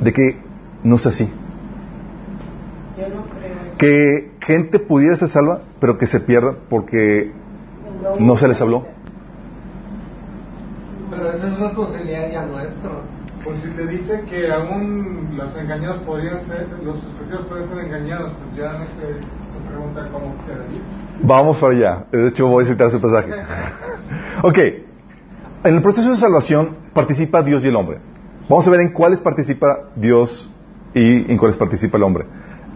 de 0.00 0.12
que 0.12 0.38
no 0.82 0.98
sea 0.98 1.10
así. 1.10 1.24
Yo 2.98 3.08
no 3.14 3.22
creo. 3.26 3.76
Que 3.78 4.29
gente 4.40 4.78
pudiera 4.78 5.16
ser 5.16 5.28
salva, 5.28 5.60
pero 5.80 5.98
que 5.98 6.06
se 6.06 6.20
pierda 6.20 6.54
porque 6.68 7.32
no 8.18 8.36
se 8.36 8.48
les 8.48 8.60
habló. 8.60 8.86
Pero 11.10 11.30
eso 11.30 11.46
es 11.46 11.58
responsabilidad 11.58 12.30
ya 12.32 12.46
nuestra. 12.46 12.90
Por 13.44 13.56
si 13.56 13.68
te 13.68 13.86
dice 13.86 14.22
que 14.28 14.52
aún 14.52 15.30
los 15.36 15.56
engañados 15.56 16.02
podrían 16.02 16.40
ser, 16.46 16.68
los 16.84 16.98
escogidos 16.98 17.46
pueden 17.46 17.68
ser 17.68 17.78
engañados, 17.78 18.32
pues 18.32 18.56
ya 18.56 18.72
no 18.72 18.84
sé, 18.86 19.20
tu 19.52 19.68
pregunta 19.68 20.08
cómo 20.12 20.34
quedaría. 20.44 20.80
Vamos 21.22 21.56
para 21.58 21.72
allá. 21.72 22.04
De 22.12 22.28
hecho, 22.28 22.46
voy 22.46 22.64
a 22.64 22.66
citar 22.66 22.88
ese 22.88 22.98
pasaje. 22.98 23.30
ok. 24.42 24.58
En 25.64 25.74
el 25.74 25.82
proceso 25.82 26.10
de 26.10 26.16
salvación 26.16 26.76
participa 26.92 27.42
Dios 27.42 27.64
y 27.64 27.68
el 27.68 27.76
hombre. 27.76 27.98
Vamos 28.48 28.66
a 28.66 28.70
ver 28.70 28.80
en 28.80 28.92
cuáles 28.92 29.20
participa 29.20 29.90
Dios 29.96 30.50
y 30.94 31.30
en 31.30 31.36
cuáles 31.36 31.56
participa 31.56 31.96
el 31.98 32.02
hombre. 32.02 32.26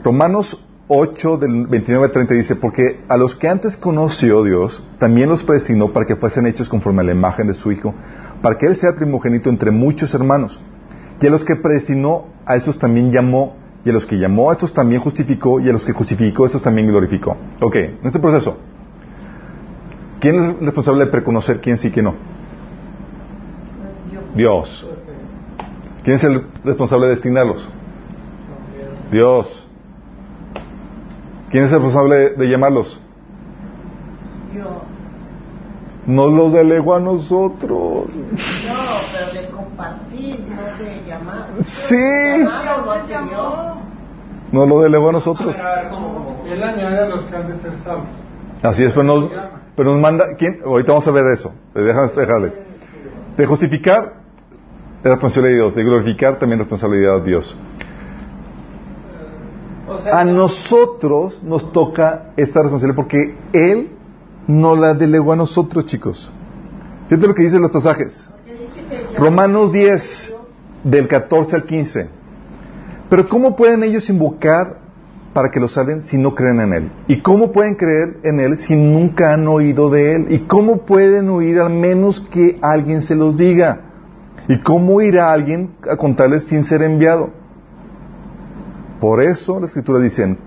Romanos 0.02 0.64
8 0.88 1.38
del 1.38 1.66
29 1.66 2.06
al 2.06 2.12
30 2.12 2.34
dice, 2.34 2.56
porque 2.56 3.00
a 3.08 3.16
los 3.16 3.36
que 3.36 3.48
antes 3.48 3.76
conoció 3.76 4.44
Dios, 4.44 4.82
también 4.98 5.30
los 5.30 5.42
predestinó 5.42 5.92
para 5.92 6.04
que 6.04 6.16
fuesen 6.16 6.46
hechos 6.46 6.68
conforme 6.68 7.00
a 7.00 7.04
la 7.04 7.12
imagen 7.12 7.46
de 7.46 7.54
su 7.54 7.72
Hijo, 7.72 7.94
para 8.42 8.58
que 8.58 8.66
Él 8.66 8.76
sea 8.76 8.90
el 8.90 8.96
primogénito 8.96 9.48
entre 9.48 9.70
muchos 9.70 10.12
hermanos. 10.12 10.60
Y 11.20 11.26
a 11.26 11.30
los 11.30 11.44
que 11.44 11.56
predestinó, 11.56 12.26
a 12.44 12.56
esos 12.56 12.78
también 12.78 13.10
llamó, 13.10 13.56
y 13.82 13.90
a 13.90 13.92
los 13.94 14.04
que 14.04 14.18
llamó, 14.18 14.50
a 14.50 14.52
estos 14.52 14.74
también 14.74 15.00
justificó, 15.00 15.58
y 15.58 15.70
a 15.70 15.72
los 15.72 15.86
que 15.86 15.92
justificó, 15.92 16.44
a 16.44 16.46
estos 16.46 16.62
también 16.62 16.86
glorificó. 16.86 17.36
Ok, 17.62 17.76
en 17.76 18.00
este 18.04 18.18
proceso, 18.18 18.58
¿quién 20.20 20.42
es 20.42 20.60
responsable 20.60 21.06
de 21.06 21.10
preconocer 21.10 21.60
quién 21.62 21.78
sí 21.78 21.88
y 21.88 21.90
quién 21.92 22.04
no? 22.04 22.14
Dios. 24.34 24.86
¿Quién 26.02 26.16
es 26.16 26.24
el 26.24 26.46
responsable 26.62 27.06
de 27.06 27.14
destinarlos? 27.14 27.66
Dios. 29.10 29.66
¿Quién 31.54 31.66
es 31.66 31.70
el 31.70 31.80
responsable 31.80 32.30
de 32.30 32.48
llamarlos? 32.48 33.00
Dios. 34.52 34.66
No 36.04 36.26
los 36.26 36.52
delegó 36.52 36.96
a 36.96 36.98
nosotros. 36.98 38.08
No, 38.08 38.74
pero 39.12 39.40
de 39.40 39.48
compartir, 39.50 40.40
no 40.48 40.84
de 40.84 41.02
llamar. 41.06 41.50
Sí. 41.62 41.94
No 44.50 44.66
lo 44.66 44.80
delegó 44.80 45.10
a 45.10 45.12
nosotros. 45.12 45.54
Él 46.50 46.60
añade 46.60 46.98
a 46.98 47.06
los 47.06 47.22
que 47.22 47.36
han 47.36 47.46
de 47.46 47.56
ser 47.58 47.76
salvos. 47.76 48.08
Así 48.60 48.82
es, 48.82 48.92
pero 48.92 49.04
nos, 49.04 49.30
pero 49.76 49.92
nos 49.92 50.00
manda. 50.00 50.34
¿quién? 50.36 50.58
Ahorita 50.64 50.90
vamos 50.90 51.06
a 51.06 51.12
ver 51.12 51.26
eso. 51.28 51.54
Déjame 51.72 52.08
dejarles. 52.16 52.60
De 53.36 53.46
justificar 53.46 54.14
es 55.04 55.08
responsabilidad 55.08 55.52
de 55.52 55.56
Dios. 55.60 55.74
De 55.76 55.84
glorificar 55.84 56.36
también 56.40 56.60
es 56.60 56.66
responsabilidad 56.66 57.20
de 57.20 57.26
Dios. 57.26 57.56
O 59.88 60.00
sea, 60.00 60.20
A 60.20 60.24
nosotros 60.24 61.42
nos 61.42 61.72
toca 61.72 62.32
esta 62.36 62.62
responsabilidad 62.62 62.96
porque 62.96 63.36
Él 63.52 63.90
no 64.46 64.76
la 64.76 64.94
delegó 64.94 65.32
a 65.32 65.36
nosotros, 65.36 65.86
chicos. 65.86 66.32
Fíjate 67.08 67.26
lo 67.26 67.34
que 67.34 67.42
dicen 67.42 67.60
los 67.60 67.70
pasajes. 67.70 68.30
Romanos 69.16 69.72
10, 69.72 70.34
del 70.84 71.08
14 71.08 71.56
al 71.56 71.64
15. 71.64 72.08
Pero 73.08 73.28
¿cómo 73.28 73.56
pueden 73.56 73.82
ellos 73.82 74.08
invocar 74.08 74.78
para 75.32 75.50
que 75.50 75.60
lo 75.60 75.68
salven 75.68 76.00
si 76.00 76.16
no 76.16 76.34
creen 76.34 76.60
en 76.60 76.72
Él? 76.72 76.92
¿Y 77.08 77.20
cómo 77.20 77.52
pueden 77.52 77.74
creer 77.74 78.18
en 78.22 78.40
Él 78.40 78.56
si 78.56 78.74
nunca 78.76 79.34
han 79.34 79.46
oído 79.48 79.90
de 79.90 80.14
Él? 80.14 80.26
¿Y 80.30 80.40
cómo 80.40 80.78
pueden 80.78 81.28
oír 81.28 81.58
al 81.58 81.70
menos 81.70 82.20
que 82.20 82.58
alguien 82.62 83.02
se 83.02 83.14
los 83.14 83.36
diga? 83.36 83.80
¿Y 84.48 84.58
cómo 84.58 85.00
irá 85.00 85.32
alguien 85.32 85.70
a 85.90 85.96
contarles 85.96 86.44
sin 86.44 86.64
ser 86.64 86.82
enviado? 86.82 87.30
Por 89.04 89.20
eso 89.20 89.60
las 89.60 89.68
escrituras 89.68 90.00
dicen, 90.00 90.38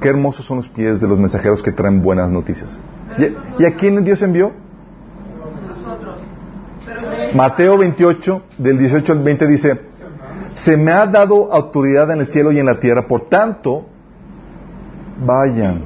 qué 0.00 0.08
hermosos 0.08 0.44
son 0.44 0.56
los 0.56 0.68
pies 0.68 1.00
de 1.00 1.06
los 1.06 1.16
mensajeros 1.16 1.62
que 1.62 1.70
traen 1.70 2.02
buenas 2.02 2.28
noticias. 2.28 2.80
¿Y, 3.16 3.62
y 3.62 3.66
a 3.66 3.76
quién 3.76 4.02
Dios 4.02 4.20
envió? 4.22 4.50
Mateo 7.36 7.78
28, 7.78 8.42
del 8.58 8.78
18 8.78 9.12
al 9.12 9.18
20 9.20 9.46
dice, 9.46 9.80
se 10.54 10.76
me 10.76 10.90
ha 10.90 11.06
dado 11.06 11.52
autoridad 11.52 12.10
en 12.10 12.18
el 12.18 12.26
cielo 12.26 12.50
y 12.50 12.58
en 12.58 12.66
la 12.66 12.80
tierra, 12.80 13.06
por 13.06 13.28
tanto, 13.28 13.86
vayan 15.24 15.84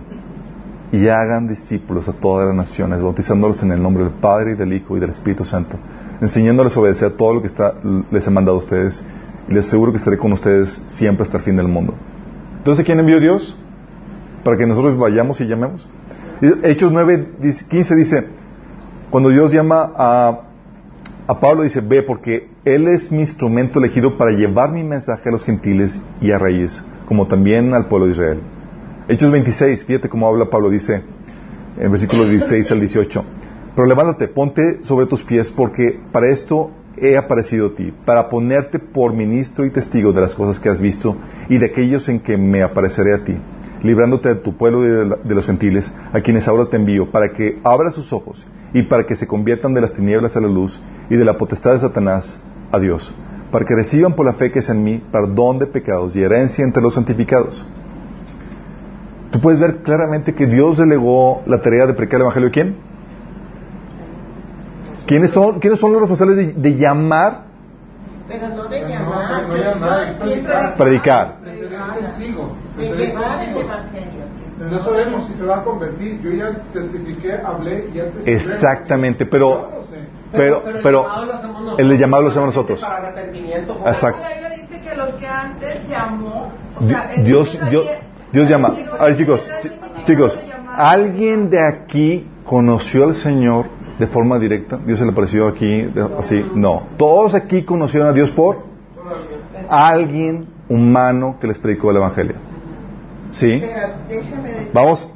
y 0.90 1.08
hagan 1.08 1.46
discípulos 1.46 2.08
a 2.08 2.14
todas 2.14 2.46
las 2.46 2.56
naciones, 2.56 3.02
bautizándolos 3.02 3.62
en 3.62 3.72
el 3.72 3.82
nombre 3.82 4.04
del 4.04 4.14
Padre 4.14 4.52
y 4.52 4.54
del 4.54 4.72
Hijo 4.72 4.96
y 4.96 5.00
del 5.00 5.10
Espíritu 5.10 5.44
Santo, 5.44 5.76
enseñándoles 6.22 6.74
a 6.74 6.80
obedecer 6.80 7.18
todo 7.18 7.34
lo 7.34 7.42
que 7.42 7.48
está, 7.48 7.74
les 8.10 8.26
he 8.26 8.30
mandado 8.30 8.56
a 8.56 8.60
ustedes, 8.60 9.02
les 9.48 9.66
aseguro 9.66 9.92
que 9.92 9.98
estaré 9.98 10.18
con 10.18 10.32
ustedes 10.32 10.82
siempre 10.86 11.24
hasta 11.24 11.38
el 11.38 11.42
fin 11.42 11.56
del 11.56 11.68
mundo. 11.68 11.94
Entonces, 12.58 12.84
¿quién 12.84 13.00
envió 13.00 13.20
Dios? 13.20 13.56
Para 14.44 14.56
que 14.56 14.66
nosotros 14.66 14.98
vayamos 14.98 15.40
y 15.40 15.46
llamemos. 15.46 15.88
Hechos 16.62 16.92
9, 16.92 17.32
15 17.68 17.96
dice, 17.96 18.26
cuando 19.10 19.30
Dios 19.30 19.52
llama 19.52 19.90
a, 19.94 20.40
a 21.26 21.40
Pablo, 21.40 21.62
dice, 21.62 21.80
ve, 21.80 22.02
porque 22.02 22.48
Él 22.64 22.86
es 22.88 23.10
mi 23.10 23.20
instrumento 23.20 23.78
elegido 23.78 24.16
para 24.16 24.32
llevar 24.32 24.70
mi 24.70 24.84
mensaje 24.84 25.28
a 25.28 25.32
los 25.32 25.44
gentiles 25.44 26.00
y 26.20 26.30
a 26.30 26.38
raíz, 26.38 26.82
como 27.06 27.26
también 27.26 27.74
al 27.74 27.86
pueblo 27.86 28.06
de 28.06 28.12
Israel. 28.12 28.40
Hechos 29.08 29.30
26, 29.30 29.84
fíjate 29.84 30.08
cómo 30.08 30.28
habla 30.28 30.50
Pablo, 30.50 30.70
dice 30.70 31.02
en 31.80 31.90
versículos 31.90 32.28
16 32.28 32.72
al 32.72 32.80
18. 32.80 33.24
Pero 33.74 33.86
levántate, 33.86 34.28
ponte 34.28 34.84
sobre 34.84 35.06
tus 35.06 35.22
pies, 35.22 35.52
porque 35.52 36.00
para 36.12 36.30
esto 36.30 36.70
he 37.02 37.16
aparecido 37.16 37.68
a 37.68 37.74
ti, 37.74 37.92
para 38.04 38.28
ponerte 38.28 38.78
por 38.78 39.12
ministro 39.12 39.64
y 39.64 39.70
testigo 39.70 40.12
de 40.12 40.20
las 40.20 40.34
cosas 40.34 40.60
que 40.60 40.68
has 40.68 40.80
visto 40.80 41.16
y 41.48 41.58
de 41.58 41.66
aquellos 41.66 42.08
en 42.08 42.20
que 42.20 42.36
me 42.36 42.62
apareceré 42.62 43.14
a 43.14 43.24
ti, 43.24 43.36
librándote 43.82 44.28
de 44.28 44.34
tu 44.36 44.56
pueblo 44.56 44.84
y 44.84 44.88
de, 44.88 45.16
de 45.24 45.34
los 45.34 45.46
gentiles, 45.46 45.92
a 46.12 46.20
quienes 46.20 46.48
ahora 46.48 46.66
te 46.68 46.76
envío, 46.76 47.10
para 47.10 47.30
que 47.30 47.58
abras 47.64 47.94
sus 47.94 48.12
ojos 48.12 48.46
y 48.72 48.82
para 48.82 49.04
que 49.04 49.16
se 49.16 49.26
conviertan 49.26 49.74
de 49.74 49.80
las 49.80 49.92
tinieblas 49.92 50.36
a 50.36 50.40
la 50.40 50.48
luz 50.48 50.80
y 51.10 51.16
de 51.16 51.24
la 51.24 51.36
potestad 51.36 51.74
de 51.74 51.80
Satanás 51.80 52.38
a 52.70 52.78
Dios, 52.78 53.14
para 53.50 53.64
que 53.64 53.74
reciban 53.74 54.14
por 54.14 54.26
la 54.26 54.34
fe 54.34 54.50
que 54.50 54.58
es 54.58 54.68
en 54.68 54.82
mí 54.82 55.02
perdón 55.10 55.58
de 55.58 55.66
pecados 55.66 56.16
y 56.16 56.22
herencia 56.22 56.64
entre 56.64 56.82
los 56.82 56.94
santificados. 56.94 57.66
Tú 59.30 59.40
puedes 59.40 59.60
ver 59.60 59.82
claramente 59.82 60.34
que 60.34 60.46
Dios 60.46 60.78
delegó 60.78 61.42
la 61.46 61.60
tarea 61.60 61.86
de 61.86 61.94
predicar 61.94 62.16
el 62.16 62.22
Evangelio 62.22 62.48
a 62.48 62.52
quién? 62.52 62.87
¿Quiénes 65.08 65.30
son, 65.30 65.58
¿quiénes 65.58 65.80
son 65.80 65.90
los 65.92 66.00
responsables 66.02 66.36
de, 66.36 66.46
de 66.52 66.76
llamar, 66.76 67.40
Pero 68.28 68.48
no 68.48 68.64
de 68.66 68.80
No, 68.82 68.88
llamar, 68.88 69.42
no 69.48 70.74
predicar. 70.76 71.36
testigo. 71.98 72.52
de 72.76 72.84
llevar 72.96 73.44
el 73.48 73.56
evangelio. 73.56 74.18
No 74.70 74.84
sabemos 74.84 75.26
si 75.28 75.34
se 75.34 75.44
va 75.46 75.58
a 75.58 75.64
convertir. 75.64 76.20
Yo 76.20 76.30
ya 76.32 76.50
testifiqué, 76.72 77.32
hablé 77.32 77.88
y 77.90 77.96
ya 77.96 78.04
testifiqué. 78.06 78.34
Exactamente, 78.34 79.24
pero, 79.24 79.48
Yo 79.70 79.78
no 79.78 79.84
sé. 79.84 79.96
pero, 80.32 80.62
el 80.66 80.82
pero, 80.82 81.02
llamado 81.04 81.26
lo 81.26 81.32
hacemos 81.34 81.62
nosotros. 81.62 81.78
el 81.92 81.98
llamado 81.98 82.22
lo 82.24 82.28
hacemos 82.30 82.46
nosotros. 82.48 82.80
Para 82.80 82.96
arrepentimiento. 82.96 83.78
Exacto. 83.86 84.20
La 84.20 84.28
Biblia 84.30 84.50
dice 84.60 84.80
que 84.80 84.94
los 84.96 85.14
que 85.14 85.26
antes 85.26 85.88
llamó, 85.88 86.52
o 86.78 86.86
sea, 86.86 87.10
Dios, 87.18 87.52
Dios 87.52 87.70
Dios, 87.70 87.86
Dios 88.32 88.48
llama. 88.50 88.74
A 88.98 89.04
ver, 89.06 89.16
chicos, 89.16 89.48
chi- 89.62 89.70
chicos, 90.04 90.38
¿alguien 90.76 91.48
de 91.50 91.60
aquí 91.60 92.26
conoció 92.44 93.04
al 93.04 93.14
Señor 93.14 93.66
de 93.98 94.06
forma 94.06 94.38
directa? 94.38 94.78
¿Dios 94.84 94.98
se 94.98 95.04
le 95.04 95.10
apareció 95.12 95.48
aquí 95.48 95.82
de- 95.82 96.08
así? 96.18 96.44
No. 96.54 96.84
Todos 96.96 97.34
aquí 97.34 97.64
conocieron 97.64 98.08
a 98.08 98.12
Dios 98.12 98.30
por 98.30 98.62
alguien 99.68 100.48
humano 100.68 101.36
que 101.40 101.46
les 101.46 101.58
predicó 101.58 101.90
el 101.90 101.96
Evangelio. 101.96 102.34
¿Sí? 103.30 103.62
Vamos. 104.72 105.08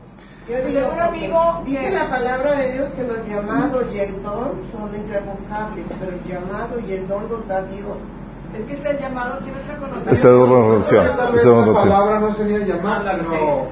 Yo 0.48 0.66
digo, 0.66 0.80
Un 0.92 1.00
amigo 1.00 1.62
dice 1.64 1.90
la 1.92 2.10
palabra 2.10 2.52
de 2.56 2.72
Dios 2.72 2.88
que 2.90 3.04
los 3.04 3.26
llamados 3.26 3.86
y 3.94 3.98
el 4.00 4.22
don 4.22 4.60
son 4.72 4.90
irrevocables, 4.92 5.86
pero 6.00 6.12
el 6.12 6.24
llamado 6.24 6.80
y 6.86 6.92
el 6.92 7.08
don 7.08 7.28
los 7.30 7.46
da 7.46 7.62
Dios. 7.62 7.96
Es 8.54 8.64
que 8.64 8.74
el 8.90 8.98
llamado 8.98 9.38
tiene 9.38 9.58
otra 9.60 9.76
connotación. 9.78 10.14
Esa 10.14 10.28
es 10.28 10.34
otra. 10.34 11.16
Tal 11.16 11.34
Esa 11.36 11.72
palabra 11.72 12.20
no 12.20 12.34
sería 12.34 12.58
llamar, 12.58 13.00
sino 13.02 13.66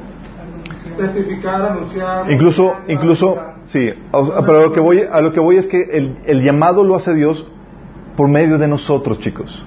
testificar, 1.00 1.62
anunciar. 1.62 2.30
Incluso, 2.30 2.74
incluso, 2.88 3.38
sí, 3.64 3.92
a, 4.12 4.42
pero 4.42 4.58
a 4.58 4.62
lo 4.62 4.72
que 4.72 4.80
voy, 4.80 5.02
a 5.10 5.20
lo 5.20 5.32
que 5.32 5.40
voy 5.40 5.56
es 5.56 5.66
que 5.66 5.82
el, 5.92 6.18
el 6.26 6.42
llamado 6.42 6.84
lo 6.84 6.96
hace 6.96 7.14
Dios 7.14 7.46
por 8.16 8.28
medio 8.28 8.58
de 8.58 8.68
nosotros, 8.68 9.18
chicos. 9.18 9.66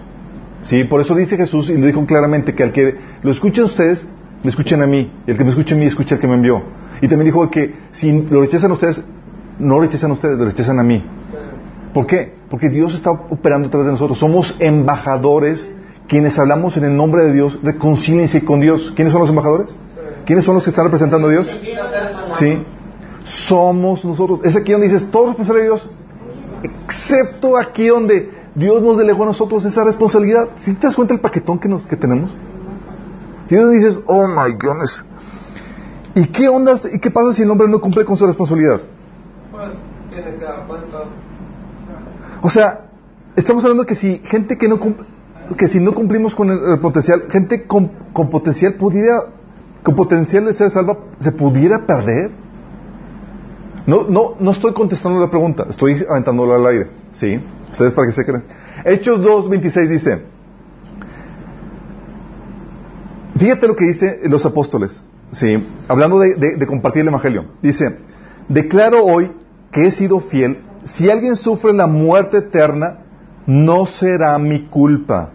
Sí, 0.62 0.84
por 0.86 1.02
eso 1.02 1.16
dice 1.16 1.36
Jesús 1.36 1.70
y 1.70 1.78
lo 1.78 1.88
dijo 1.88 2.06
claramente 2.06 2.56
que 2.56 2.64
al 2.64 2.72
que 2.72 2.96
lo 3.22 3.32
escuchen 3.32 3.66
ustedes, 3.66 4.08
me 4.44 4.50
escuchen 4.50 4.82
a 4.82 4.88
mí, 4.88 5.12
y 5.28 5.32
el 5.32 5.38
que 5.38 5.44
me 5.44 5.50
escuche 5.50 5.76
a 5.76 5.78
mí, 5.78 5.86
escuche 5.86 6.16
al 6.16 6.22
que 6.22 6.28
me 6.28 6.36
envió. 6.36 6.62
Y 7.02 7.08
también 7.08 7.26
dijo 7.26 7.50
que 7.50 7.76
si 7.92 8.12
lo 8.12 8.42
rechazan 8.42 8.72
ustedes, 8.72 9.04
no 9.60 9.76
lo 9.76 9.82
rechazan 9.82 10.12
ustedes, 10.12 10.38
lo 10.38 10.46
rechazan 10.46 10.80
a 10.80 10.84
mí. 10.84 11.04
¿Por 11.94 12.08
qué? 12.08 12.34
Porque 12.50 12.70
Dios 12.70 12.96
está 12.96 13.12
operando 13.12 13.68
a 13.68 13.72
través 13.72 13.86
de 13.86 13.92
nosotros. 13.92 14.18
Somos 14.18 14.56
embajadores 14.60 15.70
quienes 16.08 16.38
hablamos 16.40 16.78
en 16.78 16.86
el 16.86 16.96
nombre 16.96 17.24
de 17.26 17.34
Dios, 17.34 17.60
reconcíliense 17.64 18.44
con 18.44 18.60
Dios. 18.60 18.94
¿Quiénes 18.96 19.12
son 19.12 19.22
los 19.22 19.30
embajadores? 19.30 19.76
¿Quiénes 20.26 20.46
son 20.46 20.56
los 20.56 20.64
que 20.64 20.70
están 20.70 20.86
representando 20.86 21.28
a 21.28 21.32
Dios? 21.32 21.48
Sí. 22.34 22.64
Somos 23.24 24.04
nosotros. 24.06 24.40
Es 24.44 24.56
aquí 24.56 24.72
donde 24.72 24.88
dices, 24.90 25.10
todo 25.12 25.28
responsable 25.28 25.62
de 25.62 25.68
Dios, 25.68 25.90
excepto 26.64 27.58
aquí 27.58 27.88
donde 27.88 28.32
Dios 28.56 28.82
nos 28.82 28.98
delegó 28.98 29.24
a 29.24 29.28
nosotros 29.28 29.64
esa 29.66 29.84
responsabilidad. 29.84 30.50
¿Sí 30.58 30.74
te 30.76 30.88
das 30.88 30.96
cuenta 30.96 31.14
el 31.14 31.20
paquetón 31.20 31.60
que, 31.60 31.68
nos, 31.68 31.88
que 31.88 31.96
tenemos? 31.96 32.32
Y 33.50 33.56
donde 33.56 33.76
dices, 33.78 34.02
oh 34.08 34.28
my 34.28 34.52
goodness. 34.54 35.06
¿Y 36.16 36.28
qué 36.28 36.48
ondas? 36.48 36.88
¿Y 36.92 37.00
qué 37.00 37.12
pasa 37.12 37.34
si 37.34 37.44
el 37.44 37.50
hombre 37.50 37.68
no 37.68 37.80
cumple 37.80 38.06
con 38.06 38.16
su 38.18 38.26
responsabilidad? 38.28 38.82
Pues 39.52 39.74
tiene 40.10 40.36
que 40.38 40.44
dar 40.46 40.68
cuentas. 40.68 41.02
O 42.42 42.50
sea, 42.50 42.86
estamos 43.36 43.64
hablando 43.64 43.86
que 43.86 43.96
si 43.96 44.20
gente 44.26 44.58
que 44.58 44.68
no 44.68 44.80
cum- 44.80 44.96
que 45.58 45.68
si 45.68 45.80
no 45.80 45.94
cumplimos 45.94 46.36
con 46.36 46.50
el, 46.50 46.60
el 46.72 46.80
potencial, 46.80 47.24
gente 47.30 47.66
con, 47.66 47.92
con 48.14 48.30
potencial 48.30 48.76
pudiera, 48.76 49.24
con 49.84 49.96
potencial 49.96 50.46
de 50.46 50.54
ser 50.54 50.70
salva, 50.72 50.98
se 51.20 51.32
pudiera 51.32 51.86
perder. 51.86 52.32
No, 53.86 54.04
no, 54.08 54.36
no 54.40 54.52
estoy 54.52 54.74
contestando 54.74 55.20
la 55.20 55.30
pregunta, 55.30 55.66
estoy 55.70 56.04
aventándola 56.10 56.56
al 56.56 56.66
aire. 56.68 56.90
¿Sí? 57.12 57.40
Ustedes 57.70 57.94
para 57.94 58.08
que 58.08 58.14
se 58.14 58.26
crean. 58.26 58.44
Hechos 58.86 59.20
2.26 59.22 59.88
dice, 59.90 60.24
fíjate 63.38 63.68
lo 63.68 63.76
que 63.76 63.86
dice 63.86 64.22
los 64.26 64.46
apóstoles, 64.46 65.04
¿sí? 65.32 65.64
Hablando 65.88 66.20
de- 66.20 66.36
de 66.36 66.68
compartir 66.68 67.02
el 67.02 67.08
Evangelio. 67.10 67.46
Dice, 67.62 68.00
declaro 68.48 69.04
hoy 69.04 69.32
que 69.72 69.86
he 69.88 69.92
sido 69.92 70.20
fiel, 70.20 70.60
si 70.84 71.10
alguien 71.10 71.36
sufre 71.36 71.74
la 71.74 71.88
muerte 71.88 72.38
eterna, 72.38 73.00
no 73.46 73.86
será 73.86 74.38
mi 74.38 74.68
culpa, 74.68 75.32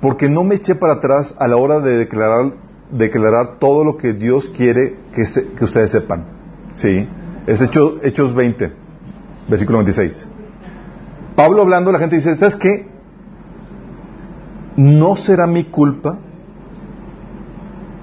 porque 0.00 0.28
no 0.28 0.44
me 0.44 0.56
eché 0.56 0.74
para 0.74 0.94
atrás 0.94 1.34
a 1.38 1.46
la 1.46 1.56
hora 1.56 1.80
de 1.80 1.96
declarar, 1.96 2.52
declarar 2.92 3.58
todo 3.58 3.84
lo 3.84 3.96
que 3.96 4.12
Dios 4.12 4.48
quiere 4.48 4.96
que, 5.14 5.24
se- 5.26 5.48
que 5.54 5.64
ustedes 5.64 5.90
sepan. 5.90 6.24
¿Sí? 6.72 7.08
Es 7.46 7.60
Hechos, 7.60 7.94
Hechos 8.04 8.34
20, 8.34 8.72
versículo 9.48 9.78
26. 9.78 10.28
Pablo 11.34 11.62
hablando, 11.62 11.90
la 11.90 11.98
gente 11.98 12.16
dice, 12.16 12.34
¿sabes 12.36 12.56
qué? 12.56 12.86
No 14.76 15.16
será 15.16 15.46
mi 15.46 15.64
culpa 15.64 16.18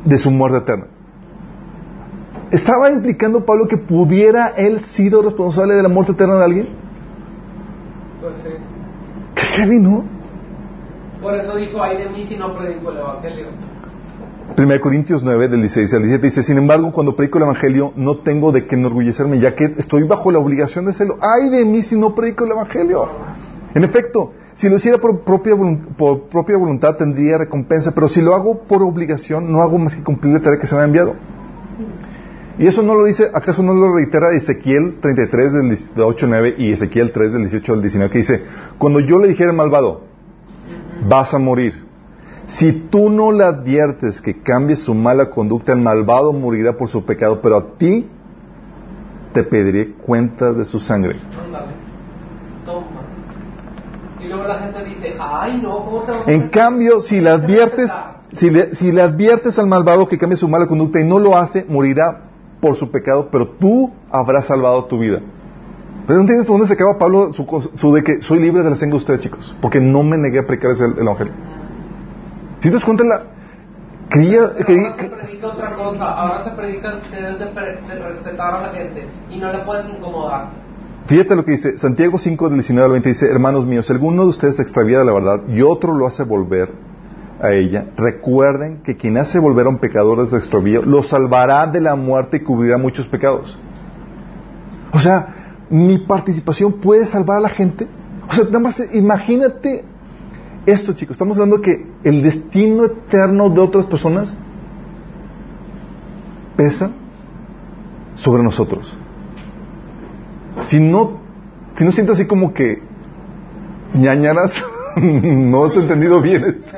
de 0.05 0.17
su 0.17 0.29
muerte 0.31 0.57
eterna. 0.59 0.85
¿Estaba 2.51 2.89
implicando 2.89 3.45
Pablo 3.45 3.67
que 3.67 3.77
pudiera 3.77 4.47
él 4.49 4.83
sido 4.83 5.21
responsable 5.21 5.75
de 5.75 5.83
la 5.83 5.89
muerte 5.89 6.13
eterna 6.13 6.37
de 6.37 6.43
alguien? 6.43 6.67
Pues 8.21 8.35
sí. 8.43 8.49
¿Qué 9.35 9.41
heavy, 9.41 9.77
no? 9.79 10.03
Por 11.21 11.35
eso 11.35 11.55
dijo, 11.55 11.81
ay 11.83 11.97
de 11.97 12.09
mí 12.09 12.25
si 12.25 12.37
no 12.37 12.55
predico 12.57 12.91
el 12.91 12.97
Evangelio. 12.97 13.47
1 14.57 14.81
Corintios 14.81 15.23
9, 15.23 15.47
del 15.47 15.61
16 15.61 15.93
al 15.93 16.01
17 16.01 16.27
dice, 16.27 16.43
sin 16.43 16.57
embargo, 16.57 16.91
cuando 16.91 17.15
predico 17.15 17.37
el 17.37 17.45
Evangelio, 17.45 17.93
no 17.95 18.17
tengo 18.17 18.51
de 18.51 18.65
qué 18.65 18.75
enorgullecerme, 18.75 19.39
ya 19.39 19.55
que 19.55 19.75
estoy 19.77 20.03
bajo 20.03 20.31
la 20.31 20.39
obligación 20.39 20.85
de 20.85 20.91
hacerlo. 20.91 21.17
¡Ay 21.21 21.49
de 21.49 21.65
mí 21.65 21.81
si 21.81 21.97
no 21.97 22.15
predico 22.15 22.45
el 22.45 22.51
Evangelio! 22.51 23.07
En 23.73 23.83
efecto, 23.83 24.33
si 24.53 24.67
lo 24.67 24.77
hiciera 24.77 24.97
por 24.97 25.21
propia, 25.21 25.55
por 25.95 26.23
propia 26.23 26.57
voluntad, 26.57 26.95
tendría 26.95 27.37
recompensa, 27.37 27.91
pero 27.93 28.09
si 28.09 28.21
lo 28.21 28.33
hago 28.33 28.63
por 28.63 28.81
obligación, 28.81 29.51
no 29.51 29.61
hago 29.61 29.77
más 29.77 29.95
que 29.95 30.03
cumplir 30.03 30.33
la 30.33 30.41
tarea 30.41 30.59
que 30.59 30.67
se 30.67 30.75
me 30.75 30.81
ha 30.81 30.85
enviado. 30.85 31.15
Y 32.57 32.67
eso 32.67 32.81
no 32.81 32.95
lo 32.95 33.05
dice, 33.05 33.29
¿acaso 33.33 33.63
no 33.63 33.73
lo 33.73 33.93
reitera 33.93 34.31
Ezequiel 34.31 34.97
33 34.99 35.53
del 35.53 36.03
8 36.03 36.25
al 36.25 36.29
9 36.31 36.55
y 36.57 36.71
Ezequiel 36.73 37.11
3 37.13 37.31
del 37.31 37.41
18 37.43 37.73
al 37.73 37.81
19 37.81 38.11
que 38.11 38.17
dice, 38.17 38.43
cuando 38.77 38.99
yo 38.99 39.19
le 39.19 39.29
dijera 39.29 39.51
al 39.51 39.55
malvado, 39.55 40.01
vas 41.07 41.33
a 41.33 41.37
morir. 41.37 41.88
Si 42.49 42.71
tú 42.71 43.11
no 43.11 43.31
le 43.31 43.43
adviertes 43.43 44.21
que 44.21 44.41
cambie 44.41 44.75
su 44.75 44.95
mala 44.95 45.29
conducta, 45.29 45.71
el 45.71 45.81
malvado 45.81 46.33
morirá 46.33 46.75
por 46.75 46.89
su 46.89 47.05
pecado, 47.05 47.41
pero 47.43 47.57
a 47.57 47.77
ti 47.77 48.09
te 49.33 49.43
pediré 49.43 49.93
cuentas 49.93 50.57
de 50.57 50.65
su 50.65 50.79
sangre. 50.79 51.15
Ándale. 51.45 51.73
Toma. 52.65 52.87
Y 54.19 54.27
luego 54.27 54.45
la 54.45 54.61
gente 54.61 54.83
dice, 54.83 55.15
ay 55.19 55.61
no, 55.61 55.85
¿cómo 55.85 56.01
te 56.01 56.11
vas 56.11 56.27
a 56.27 56.31
En 56.31 56.49
cambio, 56.49 57.01
si 57.01 57.21
le 57.21 57.29
adviertes, 57.29 57.95
si 58.31 58.49
le, 58.49 58.75
si 58.75 58.91
le 58.91 59.03
adviertes 59.03 59.59
al 59.59 59.67
malvado 59.67 60.07
que 60.07 60.17
cambie 60.17 60.35
su 60.35 60.49
mala 60.49 60.65
conducta 60.65 60.99
y 60.99 61.05
no 61.05 61.19
lo 61.19 61.37
hace, 61.37 61.67
morirá 61.69 62.23
por 62.59 62.75
su 62.75 62.89
pecado, 62.89 63.29
pero 63.31 63.47
tú 63.47 63.93
habrás 64.09 64.47
salvado 64.47 64.85
tu 64.85 64.97
vida. 64.97 65.21
¿Pero 66.07 66.15
no 66.15 66.21
entiendes 66.21 66.47
dónde 66.47 66.65
se 66.65 66.73
acaba 66.73 66.97
Pablo 66.97 67.31
su, 67.31 67.69
su 67.75 67.93
de 67.93 68.03
que 68.03 68.23
soy 68.23 68.39
libre 68.39 68.63
de 68.63 68.71
la 68.71 68.75
sangre 68.75 68.93
de 68.93 68.97
ustedes, 68.97 69.19
chicos? 69.19 69.55
Porque 69.61 69.79
no 69.79 70.01
me 70.01 70.17
negué 70.17 70.39
a 70.39 70.47
predicar 70.47 70.71
el, 70.71 70.93
el 70.97 71.03
evangelio. 71.03 71.58
¿Sí 72.61 72.69
te 72.69 72.71
das 72.71 72.83
cuenta 72.83 73.03
la 73.03 73.23
quería, 74.09 74.41
Pero 74.53 74.65
quería- 74.65 74.87
ahora 74.89 75.03
se 75.03 75.09
predica 75.09 75.47
otra 75.47 75.75
cosa. 75.75 76.05
Ahora 76.11 76.43
se 76.43 76.49
predica 76.51 77.01
que 77.01 77.15
debes 77.15 77.39
de, 77.39 77.95
de 77.95 78.03
respetar 78.03 78.53
a 78.55 78.61
la 78.61 78.69
gente 78.73 79.07
y 79.29 79.37
no 79.39 79.51
le 79.51 79.59
puedes 79.59 79.87
incomodar. 79.89 80.49
Fíjate 81.05 81.35
lo 81.35 81.43
que 81.45 81.51
dice 81.51 81.77
Santiago 81.77 82.17
5 82.19 82.49
del 82.49 82.55
19 82.57 82.85
al 82.85 82.91
20 82.91 83.09
dice, 83.09 83.29
hermanos 83.31 83.65
míos, 83.65 83.87
si 83.87 83.93
alguno 83.93 84.23
de 84.23 84.27
ustedes 84.29 84.57
se 84.57 84.61
extravía 84.61 84.99
de 84.99 85.05
la 85.05 85.13
verdad 85.13 85.41
y 85.47 85.61
otro 85.61 85.93
lo 85.95 86.05
hace 86.05 86.23
volver 86.23 86.71
a 87.41 87.51
ella, 87.53 87.85
recuerden 87.95 88.83
que 88.83 88.95
quien 88.97 89.17
hace 89.17 89.39
volver 89.39 89.65
a 89.65 89.69
un 89.69 89.77
pecador 89.77 90.21
de 90.21 90.27
su 90.29 90.35
extravío 90.35 90.81
lo 90.83 91.01
salvará 91.01 91.65
de 91.67 91.79
la 91.81 91.95
muerte 91.95 92.37
y 92.37 92.39
cubrirá 92.41 92.77
muchos 92.77 93.07
pecados. 93.07 93.57
O 94.91 94.99
sea, 94.99 95.63
mi 95.69 95.97
participación 95.99 96.73
puede 96.73 97.05
salvar 97.05 97.37
a 97.37 97.41
la 97.41 97.49
gente. 97.49 97.87
O 98.29 98.33
sea, 98.33 98.43
nada 98.45 98.59
más 98.59 98.83
imagínate 98.93 99.85
esto, 100.71 100.93
chicos. 100.93 101.15
Estamos 101.15 101.37
hablando 101.37 101.61
que 101.61 101.85
el 102.03 102.21
destino 102.21 102.85
eterno 102.85 103.49
de 103.49 103.59
otras 103.61 103.85
personas 103.85 104.35
pesa 106.55 106.91
sobre 108.15 108.43
nosotros. 108.43 108.93
Si 110.61 110.79
no, 110.79 111.19
si 111.75 111.83
no 111.85 111.91
sientes 111.91 112.15
así 112.15 112.27
como 112.27 112.53
que 112.53 112.81
ñañaras, 113.93 114.61
no 114.97 115.65
has 115.65 115.75
entendido 115.75 116.21
bien 116.21 116.43
esto. 116.43 116.77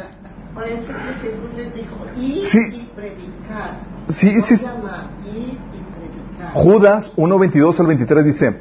Por 0.54 0.64
eso 0.68 0.88
que 0.88 1.28
Jesús 1.30 1.50
les 1.56 1.74
dijo, 1.74 1.96
ir 2.20 2.46
Sí. 2.46 2.60
y 2.74 2.90
predicar. 2.96 3.80
Sí, 4.08 4.34
no 4.36 4.42
sí. 4.42 4.56
llamar, 4.64 5.08
ir 5.26 5.54
y 5.54 6.38
predicar. 6.38 6.54
Judas 6.54 7.14
1, 7.16 7.40
22 7.40 7.80
al 7.80 7.88
23 7.88 8.26
dice, 8.26 8.60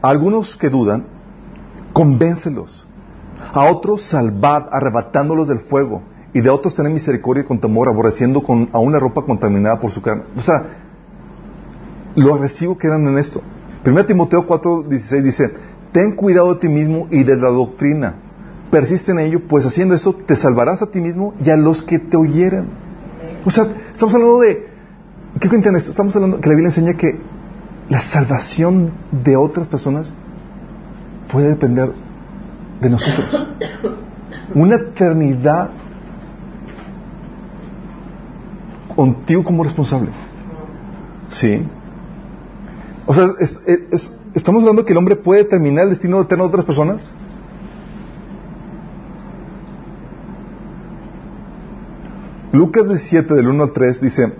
algunos 0.00 0.56
que 0.56 0.70
dudan, 0.70 1.06
convéncelos. 1.92 2.86
A 3.54 3.66
otros 3.66 4.02
salvad, 4.02 4.66
arrebatándolos 4.72 5.46
del 5.46 5.60
fuego. 5.60 6.02
Y 6.32 6.40
de 6.40 6.50
otros 6.50 6.74
tened 6.74 6.90
misericordia 6.90 7.44
con 7.44 7.60
temor, 7.60 7.88
aborreciendo 7.88 8.42
con, 8.42 8.68
a 8.72 8.80
una 8.80 8.98
ropa 8.98 9.22
contaminada 9.22 9.78
por 9.78 9.92
su 9.92 10.02
carne. 10.02 10.24
O 10.36 10.40
sea, 10.40 10.66
lo 12.16 12.34
agresivo 12.34 12.76
que 12.76 12.88
eran 12.88 13.06
en 13.06 13.16
esto. 13.16 13.40
1 13.86 14.06
Timoteo 14.06 14.44
4, 14.44 14.82
16 14.88 15.24
dice, 15.24 15.44
ten 15.92 16.16
cuidado 16.16 16.54
de 16.54 16.60
ti 16.60 16.68
mismo 16.68 17.06
y 17.10 17.22
de 17.22 17.36
la 17.36 17.50
doctrina. 17.50 18.16
Persiste 18.72 19.12
en 19.12 19.20
ello, 19.20 19.42
pues 19.46 19.64
haciendo 19.64 19.94
esto 19.94 20.14
te 20.14 20.34
salvarás 20.34 20.82
a 20.82 20.90
ti 20.90 21.00
mismo 21.00 21.34
y 21.44 21.50
a 21.50 21.56
los 21.56 21.80
que 21.82 22.00
te 22.00 22.16
oyeren. 22.16 22.70
O 23.44 23.50
sea, 23.52 23.68
estamos 23.92 24.14
hablando 24.14 24.40
de... 24.40 24.66
¿Qué 25.38 25.48
cuentan 25.48 25.76
esto? 25.76 25.90
Estamos 25.90 26.16
hablando 26.16 26.40
que 26.40 26.48
la 26.48 26.54
Biblia 26.56 26.70
enseña 26.70 26.94
que 26.94 27.20
la 27.88 28.00
salvación 28.00 28.92
de 29.12 29.36
otras 29.36 29.68
personas 29.68 30.16
puede 31.30 31.50
depender 31.50 31.92
de 32.84 32.90
nosotros. 32.90 33.48
Una 34.54 34.76
eternidad 34.76 35.70
contigo 38.94 39.42
como 39.42 39.64
responsable. 39.64 40.10
Sí. 41.28 41.66
O 43.06 43.14
sea, 43.14 43.30
es- 43.40 43.60
es- 43.66 43.80
es- 43.90 44.14
estamos 44.34 44.62
hablando 44.62 44.84
que 44.84 44.92
el 44.92 44.98
hombre 44.98 45.16
puede 45.16 45.42
determinar 45.42 45.84
el 45.84 45.90
destino 45.90 46.20
eterno 46.20 46.44
de 46.44 46.48
otras 46.48 46.64
personas. 46.64 47.12
Lucas 52.52 52.86
17, 52.86 53.34
del 53.34 53.48
1 53.48 53.64
al 53.64 53.72
3, 53.72 54.00
dice, 54.00 54.32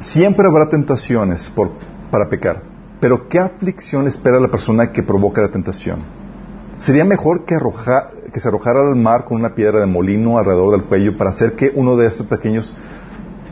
siempre 0.00 0.46
habrá 0.48 0.68
tentaciones 0.68 1.48
por- 1.50 1.70
para 2.10 2.28
pecar, 2.28 2.62
pero 3.00 3.28
¿qué 3.28 3.38
aflicción 3.38 4.08
espera 4.08 4.40
la 4.40 4.48
persona 4.48 4.90
que 4.90 5.02
provoca 5.04 5.40
la 5.40 5.48
tentación? 5.48 6.00
Sería 6.78 7.04
mejor 7.04 7.44
que, 7.44 7.54
arroja- 7.56 8.10
que 8.32 8.40
se 8.40 8.48
arrojara 8.48 8.80
al 8.80 8.96
mar 8.96 9.24
con 9.24 9.38
una 9.38 9.54
piedra 9.54 9.80
de 9.80 9.86
molino 9.86 10.38
alrededor 10.38 10.72
del 10.72 10.84
cuello 10.84 11.16
para 11.16 11.30
hacer 11.30 11.54
que 11.54 11.72
uno 11.74 11.96
de 11.96 12.06
estos 12.06 12.26
pequeños, 12.26 12.74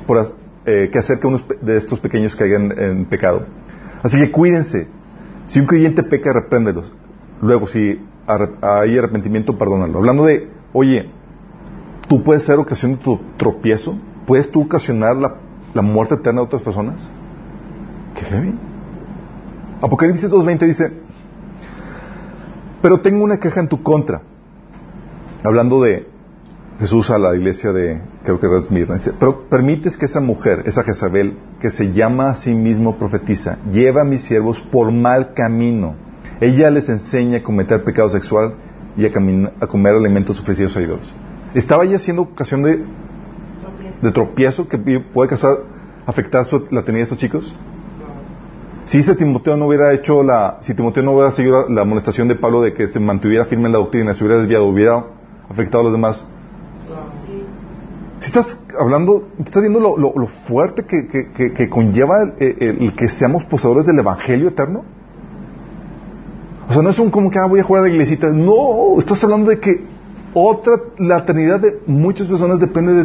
por 0.06 0.18
eh, 0.64 0.88
que 0.92 0.98
hacer 0.98 1.18
que 1.18 1.26
uno 1.26 1.40
de 1.60 1.76
estos 1.76 1.98
pequeños 2.00 2.36
caigan 2.36 2.72
en 2.78 3.04
pecado. 3.06 3.46
Así 4.02 4.18
que 4.18 4.30
cuídense. 4.30 4.86
Si 5.46 5.60
un 5.60 5.66
creyente 5.66 6.02
peca, 6.02 6.32
repréndelos. 6.32 6.92
Luego, 7.42 7.66
si 7.66 8.00
hay 8.26 8.98
arrepentimiento, 8.98 9.56
perdónalo. 9.58 9.98
Hablando 9.98 10.24
de, 10.24 10.48
oye, 10.72 11.10
tú 12.08 12.22
puedes 12.22 12.44
ser 12.44 12.58
ocasión 12.58 12.92
de 12.92 12.98
tu 12.98 13.20
tropiezo, 13.36 13.96
puedes 14.26 14.50
tú 14.50 14.62
ocasionar 14.62 15.16
la, 15.16 15.36
la 15.74 15.82
muerte 15.82 16.14
eterna 16.14 16.40
de 16.40 16.46
otras 16.46 16.62
personas. 16.62 17.08
Qué 18.14 18.24
heavy. 18.24 18.54
Apocalipsis 19.80 20.30
2.20 20.30 20.58
dice, 20.66 20.92
pero 22.86 23.00
tengo 23.00 23.24
una 23.24 23.38
queja 23.38 23.58
en 23.58 23.66
tu 23.66 23.82
contra. 23.82 24.22
Hablando 25.42 25.82
de 25.82 26.06
Jesús 26.78 27.10
a 27.10 27.18
la 27.18 27.34
iglesia 27.34 27.72
de, 27.72 28.00
creo 28.22 28.38
que 28.38 28.46
era 28.46 28.58
Esmirna, 28.58 28.94
dice, 28.94 29.12
pero 29.18 29.48
permites 29.48 29.96
que 29.98 30.04
esa 30.04 30.20
mujer, 30.20 30.62
esa 30.66 30.84
Jezabel, 30.84 31.36
que 31.58 31.68
se 31.68 31.92
llama 31.92 32.30
a 32.30 32.36
sí 32.36 32.54
mismo 32.54 32.96
profetiza, 32.96 33.58
lleva 33.72 34.02
a 34.02 34.04
mis 34.04 34.20
siervos 34.22 34.60
por 34.60 34.92
mal 34.92 35.34
camino. 35.34 35.96
Ella 36.40 36.70
les 36.70 36.88
enseña 36.88 37.38
a 37.38 37.42
cometer 37.42 37.82
pecado 37.82 38.08
sexual 38.08 38.54
y 38.96 39.04
a, 39.04 39.10
comer 39.66 39.94
alimentos 39.96 40.38
ofrecidos 40.38 40.76
a 40.76 40.80
ídolos. 40.80 41.12
Estaba 41.54 41.82
ella 41.82 41.98
siendo 41.98 42.22
ocasión 42.22 42.62
de, 42.62 42.84
tropiezo 44.12 44.68
que 44.68 44.78
puede 45.12 45.28
causar, 45.28 45.56
afectar 46.06 46.46
su- 46.46 46.68
la 46.70 46.84
tenida 46.84 46.98
de 46.98 47.02
estos 47.02 47.18
chicos. 47.18 47.52
Si 48.86 48.98
ese 48.98 49.14
Timoteo 49.16 49.56
no 49.56 49.66
hubiera 49.66 49.92
hecho 49.92 50.22
la, 50.22 50.58
si 50.60 50.74
Timoteo 50.74 51.02
no 51.02 51.12
hubiera 51.12 51.32
seguido 51.32 51.68
la, 51.68 51.74
la 51.74 51.82
amonestación 51.82 52.28
de 52.28 52.36
Pablo 52.36 52.62
de 52.62 52.72
que 52.72 52.86
se 52.88 52.98
mantuviera 53.00 53.44
firme 53.44 53.66
en 53.66 53.72
la 53.72 53.78
doctrina, 53.78 54.14
se 54.14 54.24
hubiera 54.24 54.38
desviado, 54.40 54.66
hubiera 54.66 55.04
afectado 55.50 55.80
a 55.80 55.84
los 55.84 55.92
demás, 55.92 56.26
Si 58.20 58.26
estás 58.28 58.58
hablando, 58.80 59.28
estás 59.38 59.60
viendo 59.60 59.78
lo, 59.80 60.26
fuerte 60.48 60.84
que, 60.84 61.06
que- 61.08 61.52
que- 61.52 61.68
conlleva 61.68 62.22
el, 62.38 62.94
que 62.94 63.08
seamos 63.10 63.44
poseedores 63.44 63.84
del 63.86 63.98
Evangelio 63.98 64.48
eterno. 64.48 64.84
O 66.68 66.72
sea, 66.72 66.82
no 66.82 66.90
es 66.90 66.98
un 66.98 67.10
como 67.10 67.30
que 67.30 67.38
ah, 67.38 67.46
voy 67.46 67.60
a 67.60 67.62
jugar 67.62 67.82
a 67.84 67.86
la 67.86 67.92
iglesita. 67.92 68.28
No, 68.30 68.98
estás 68.98 69.22
hablando 69.22 69.50
de 69.50 69.60
que 69.60 69.84
otra, 70.34 70.72
la 70.98 71.18
eternidad 71.18 71.60
de 71.60 71.80
muchas 71.86 72.26
personas 72.26 72.58
depende 72.60 72.92
de, 72.94 73.04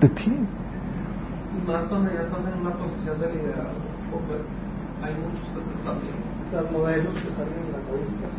de 0.00 0.08
ti. 0.08 0.32
Y 0.32 1.66
más 1.70 1.82
cuando 1.84 2.10
ya 2.12 2.22
estás 2.22 2.40
en 2.52 2.60
una 2.60 2.76
posición 2.76 3.20
de 3.20 3.26
liderazgo, 3.32 3.82
porque 4.10 4.34
hay 5.02 5.14
muchos 5.16 5.46
que 5.52 5.60
te 5.68 5.74
están 5.78 5.96
viendo. 6.00 6.24
Los 6.54 6.70
modelos 6.70 7.14
que 7.14 7.30
salen 7.32 7.54
en 7.66 7.72
las 7.72 7.82
revistas. 7.90 8.30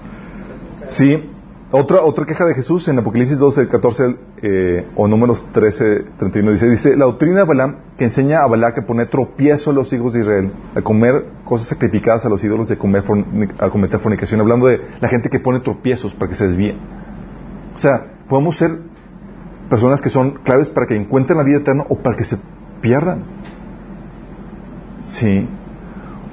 que. 0.82 0.90
Sí. 0.90 1.30
Otra, 1.72 2.04
otra 2.04 2.26
queja 2.26 2.46
de 2.46 2.54
Jesús 2.54 2.88
en 2.88 3.00
Apocalipsis 3.00 3.40
12, 3.40 3.68
14 3.68 4.16
eh, 4.44 4.88
o 4.96 5.08
números 5.08 5.44
13, 5.52 6.06
31 6.20 6.52
dice, 6.52 6.70
dice, 6.70 6.96
la 6.96 7.06
doctrina 7.06 7.40
de 7.40 7.46
Balaam 7.46 7.78
que 7.98 8.06
enseña 8.06 8.44
a 8.44 8.48
Balac 8.48 8.78
a 8.78 8.86
poner 8.86 9.08
tropiezo 9.10 9.72
a 9.72 9.74
los 9.74 9.92
hijos 9.92 10.14
de 10.14 10.20
Israel, 10.22 10.54
a 10.76 10.82
comer 10.84 11.26
cosas 11.44 11.68
sacrificadas 11.68 12.24
a 12.26 12.30
los 12.30 12.44
ídolos, 12.44 12.70
de 12.70 12.78
comer 12.78 13.04
forni- 13.04 13.52
a 13.60 13.70
cometer 13.72 14.00
fornicación, 14.00 14.40
hablando 14.40 14.68
de 14.68 14.80
la 15.02 15.08
gente 15.10 15.30
que 15.30 15.40
pone 15.40 15.60
tropiezos 15.60 16.14
para 16.14 16.30
que 16.30 16.36
se 16.36 16.46
desvíen. 16.46 16.78
O 17.76 17.80
sea, 17.80 18.06
podemos 18.30 18.56
ser 18.58 18.80
personas 19.70 20.02
que 20.04 20.10
son 20.10 20.34
claves 20.44 20.70
para 20.70 20.86
que 20.86 20.96
encuentren 20.96 21.38
la 21.40 21.44
vida 21.44 21.58
eterna 21.58 21.84
o 21.90 21.98
para 21.98 22.16
que 22.16 22.24
se 22.26 22.38
pierdan. 22.80 23.24
Sí. 25.04 25.48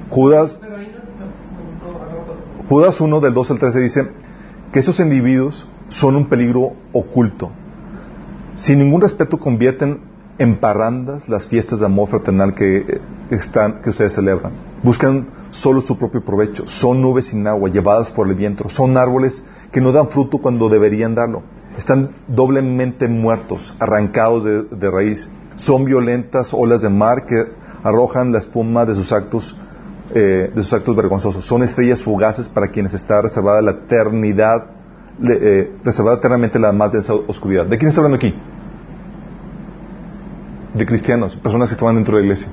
Judas 0.09 0.59
Pero 0.61 0.77
ahí 0.77 0.93
no 0.95 1.01
se 1.01 1.07
me 1.07 1.25
preguntó, 1.81 2.03
algo- 2.03 2.35
Judas 2.69 3.01
1 3.01 3.19
del 3.19 3.33
2 3.33 3.51
al 3.51 3.59
13 3.59 3.79
dice 3.79 4.07
que 4.71 4.79
esos 4.79 4.99
individuos 4.99 5.67
son 5.89 6.15
un 6.15 6.29
peligro 6.29 6.73
oculto. 6.93 7.51
Sin 8.55 8.79
ningún 8.79 9.01
respeto 9.01 9.37
convierten 9.37 9.99
en 10.37 10.59
parrandas 10.59 11.27
las 11.27 11.47
fiestas 11.47 11.81
de 11.81 11.85
amor 11.85 12.07
fraternal 12.07 12.55
que, 12.55 12.77
eh, 12.77 13.01
están, 13.31 13.81
que 13.81 13.89
ustedes 13.89 14.13
celebran. 14.13 14.53
Buscan 14.81 15.27
solo 15.51 15.81
su 15.81 15.97
propio 15.97 16.23
provecho. 16.23 16.65
Son 16.65 17.01
nubes 17.01 17.27
sin 17.27 17.45
agua 17.47 17.69
llevadas 17.69 18.11
por 18.11 18.27
el 18.27 18.35
viento. 18.35 18.69
Son 18.69 18.97
árboles 18.97 19.43
que 19.71 19.81
no 19.81 19.91
dan 19.91 20.07
fruto 20.07 20.37
cuando 20.37 20.69
deberían 20.69 21.15
darlo. 21.15 21.43
Están 21.77 22.11
doblemente 22.27 23.07
muertos, 23.07 23.75
arrancados 23.79 24.43
de 24.43 24.91
raíz. 24.91 25.29
Son 25.55 25.85
violentas 25.85 26.53
olas 26.53 26.81
de 26.81 26.89
mar 26.89 27.25
que 27.25 27.45
arrojan 27.83 28.31
la 28.31 28.39
espuma 28.39 28.85
de 28.85 28.95
sus 28.95 29.11
actos 29.11 29.55
eh, 30.13 30.51
de 30.53 30.63
sus 30.63 30.73
actos 30.73 30.95
vergonzosos. 30.95 31.45
Son 31.45 31.63
estrellas 31.63 32.03
fugaces 32.03 32.47
para 32.47 32.67
quienes 32.69 32.93
está 32.93 33.21
reservada 33.21 33.61
la 33.61 33.71
eternidad, 33.71 34.65
eh, 35.23 35.71
reservada 35.83 36.17
eternamente 36.17 36.59
la 36.59 36.71
más 36.71 36.91
densa 36.91 37.13
oscuridad. 37.13 37.65
¿De 37.65 37.77
quién 37.77 37.89
está 37.89 38.01
hablando 38.01 38.17
aquí? 38.17 38.33
De 40.73 40.85
cristianos, 40.85 41.35
personas 41.35 41.69
que 41.69 41.73
estaban 41.73 41.95
dentro 41.95 42.15
de 42.17 42.21
la 42.23 42.25
iglesia. 42.27 42.49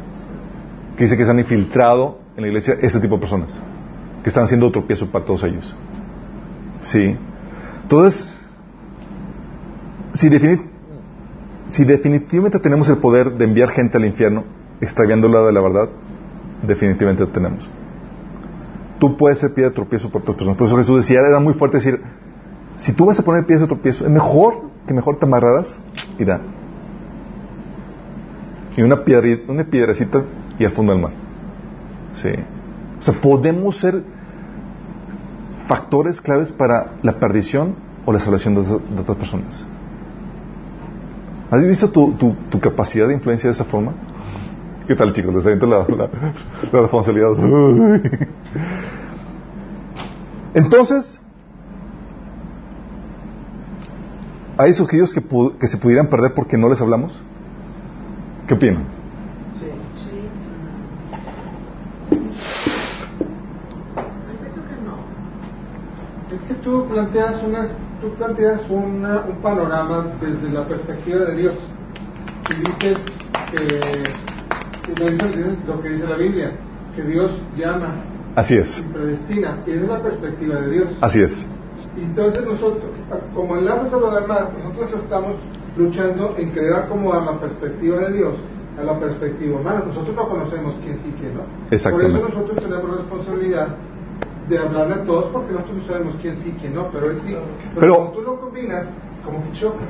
Que 0.96 1.04
dice 1.04 1.16
que 1.16 1.24
se 1.24 1.30
han 1.30 1.38
infiltrado 1.38 2.18
en 2.36 2.42
la 2.42 2.48
iglesia 2.48 2.74
este 2.80 3.00
tipo 3.00 3.14
de 3.14 3.20
personas. 3.20 3.58
Que 4.22 4.28
están 4.28 4.44
haciendo 4.44 4.70
tropiezo 4.70 5.10
para 5.10 5.24
todos 5.24 5.42
ellos. 5.44 5.74
Sí. 6.82 7.16
Entonces, 7.82 8.28
si, 10.12 10.28
defini- 10.28 10.62
si 11.66 11.84
definitivamente 11.84 12.58
tenemos 12.58 12.88
el 12.90 12.98
poder 12.98 13.32
de 13.32 13.44
enviar 13.46 13.70
gente 13.70 13.96
al 13.96 14.04
infierno, 14.04 14.44
extraviándola 14.82 15.40
de 15.42 15.52
la 15.52 15.60
verdad, 15.62 15.88
definitivamente 16.66 17.26
tenemos. 17.26 17.68
Tú 18.98 19.16
puedes 19.16 19.38
ser 19.38 19.54
pie 19.54 19.64
de 19.64 19.70
tropiezo 19.70 20.10
por 20.10 20.22
otras 20.22 20.36
personas. 20.36 20.58
Por 20.58 20.66
eso 20.66 20.76
Jesús 20.76 20.96
decía, 20.98 21.20
era 21.20 21.40
muy 21.40 21.54
fuerte 21.54 21.78
decir, 21.78 22.00
si 22.76 22.92
tú 22.92 23.06
vas 23.06 23.18
a 23.18 23.22
poner 23.22 23.46
pie 23.46 23.58
de 23.58 23.66
tropiezo, 23.66 24.04
es 24.04 24.10
mejor 24.10 24.54
que 24.86 24.94
mejor 24.94 25.18
te 25.18 25.26
amarraras, 25.26 25.82
mira, 26.18 26.40
y 28.76 28.82
una, 28.82 29.04
piedri- 29.04 29.42
una 29.48 29.64
piedrecita 29.64 30.22
y 30.58 30.64
al 30.64 30.72
fondo 30.72 30.92
del 30.92 31.02
mar. 31.02 31.12
Sí. 32.14 32.30
O 32.98 33.02
sea, 33.02 33.14
podemos 33.20 33.76
ser 33.78 34.02
factores 35.66 36.20
claves 36.20 36.52
para 36.52 36.92
la 37.02 37.18
perdición 37.18 37.74
o 38.04 38.12
la 38.12 38.20
salvación 38.20 38.54
de, 38.54 39.00
otras 39.00 39.16
personas. 39.16 39.64
¿Has 41.50 41.66
visto 41.66 41.90
tu, 41.90 42.12
tu 42.14 42.60
capacidad 42.60 43.08
de 43.08 43.14
influencia 43.14 43.48
de 43.48 43.54
esa 43.54 43.64
forma? 43.64 43.92
¿Qué 44.90 44.96
tal, 44.96 45.12
chicos? 45.12 45.32
Les 45.32 45.46
aviento 45.46 45.68
la, 45.68 45.86
responsabilidad. 46.72 47.30
Entonces, 50.52 51.22
¿hay 54.58 54.74
sujetos 54.74 55.14
que, 55.14 55.68
se 55.68 55.78
pudieran 55.78 56.08
perder 56.08 56.34
porque 56.34 56.58
no 56.58 56.68
les 56.68 56.80
hablamos? 56.80 57.22
¿Qué 58.48 58.54
opinan? 58.54 58.82
Es 66.34 66.40
que 66.40 66.54
tú 66.54 66.88
planteas, 66.88 67.40
una, 67.44 67.68
tú 68.00 68.12
planteas 68.18 68.68
un 68.68 69.06
panorama 69.40 70.06
desde 70.20 70.50
la 70.52 70.66
perspectiva 70.66 71.26
de 71.26 71.36
Dios. 71.36 71.54
Y 72.50 72.54
dices 72.54 72.98
que, 73.52 74.29
lo 75.66 75.82
que 75.82 75.88
dice 75.90 76.06
la 76.06 76.16
Biblia, 76.16 76.52
que 76.94 77.02
Dios 77.02 77.40
llama 77.56 78.04
Así 78.36 78.56
es, 78.56 78.78
y 78.78 78.82
predestina. 78.92 79.58
Y 79.66 79.70
esa 79.72 79.82
es 79.84 79.88
la 79.88 80.02
perspectiva 80.02 80.56
de 80.56 80.70
Dios. 80.70 80.88
así 81.00 81.20
es. 81.20 81.46
Y 81.96 82.02
entonces 82.02 82.44
nosotros, 82.46 82.82
como 83.34 83.56
enlazas 83.56 83.92
a 83.92 83.96
lo 83.98 84.10
demás, 84.10 84.44
nosotros 84.62 85.02
estamos 85.02 85.34
luchando 85.76 86.34
en 86.38 86.52
querer 86.52 86.74
acomodar 86.74 87.22
la 87.24 87.40
perspectiva 87.40 87.98
de 88.00 88.12
Dios 88.12 88.34
a 88.78 88.82
la 88.84 88.98
perspectiva 88.98 89.60
humana. 89.60 89.82
Nosotros 89.86 90.14
no 90.14 90.28
conocemos 90.28 90.74
quién 90.84 90.98
sí 90.98 91.08
y 91.08 91.20
quién 91.20 91.34
no. 91.34 91.42
Exactamente. 91.70 92.18
Por 92.18 92.28
eso 92.30 92.38
nosotros 92.38 92.64
tenemos 92.64 92.96
responsabilidad 92.96 93.68
de 94.48 94.58
hablarle 94.58 94.94
a 94.94 95.04
todos 95.04 95.26
porque 95.32 95.52
nosotros 95.52 95.78
no 95.78 95.84
sabemos 95.84 96.14
quién 96.20 96.36
sí 96.38 96.52
y 96.56 96.60
quién 96.60 96.74
no, 96.74 96.90
pero 96.90 97.10
él 97.10 97.18
sí. 97.26 97.34
Pero, 97.34 97.80
Pero- 97.80 97.94
cuando 97.96 98.12
tú 98.12 98.22
lo 98.22 98.40
combinas, 98.40 98.86
como 99.24 99.42
que 99.44 99.52
choca. 99.52 99.84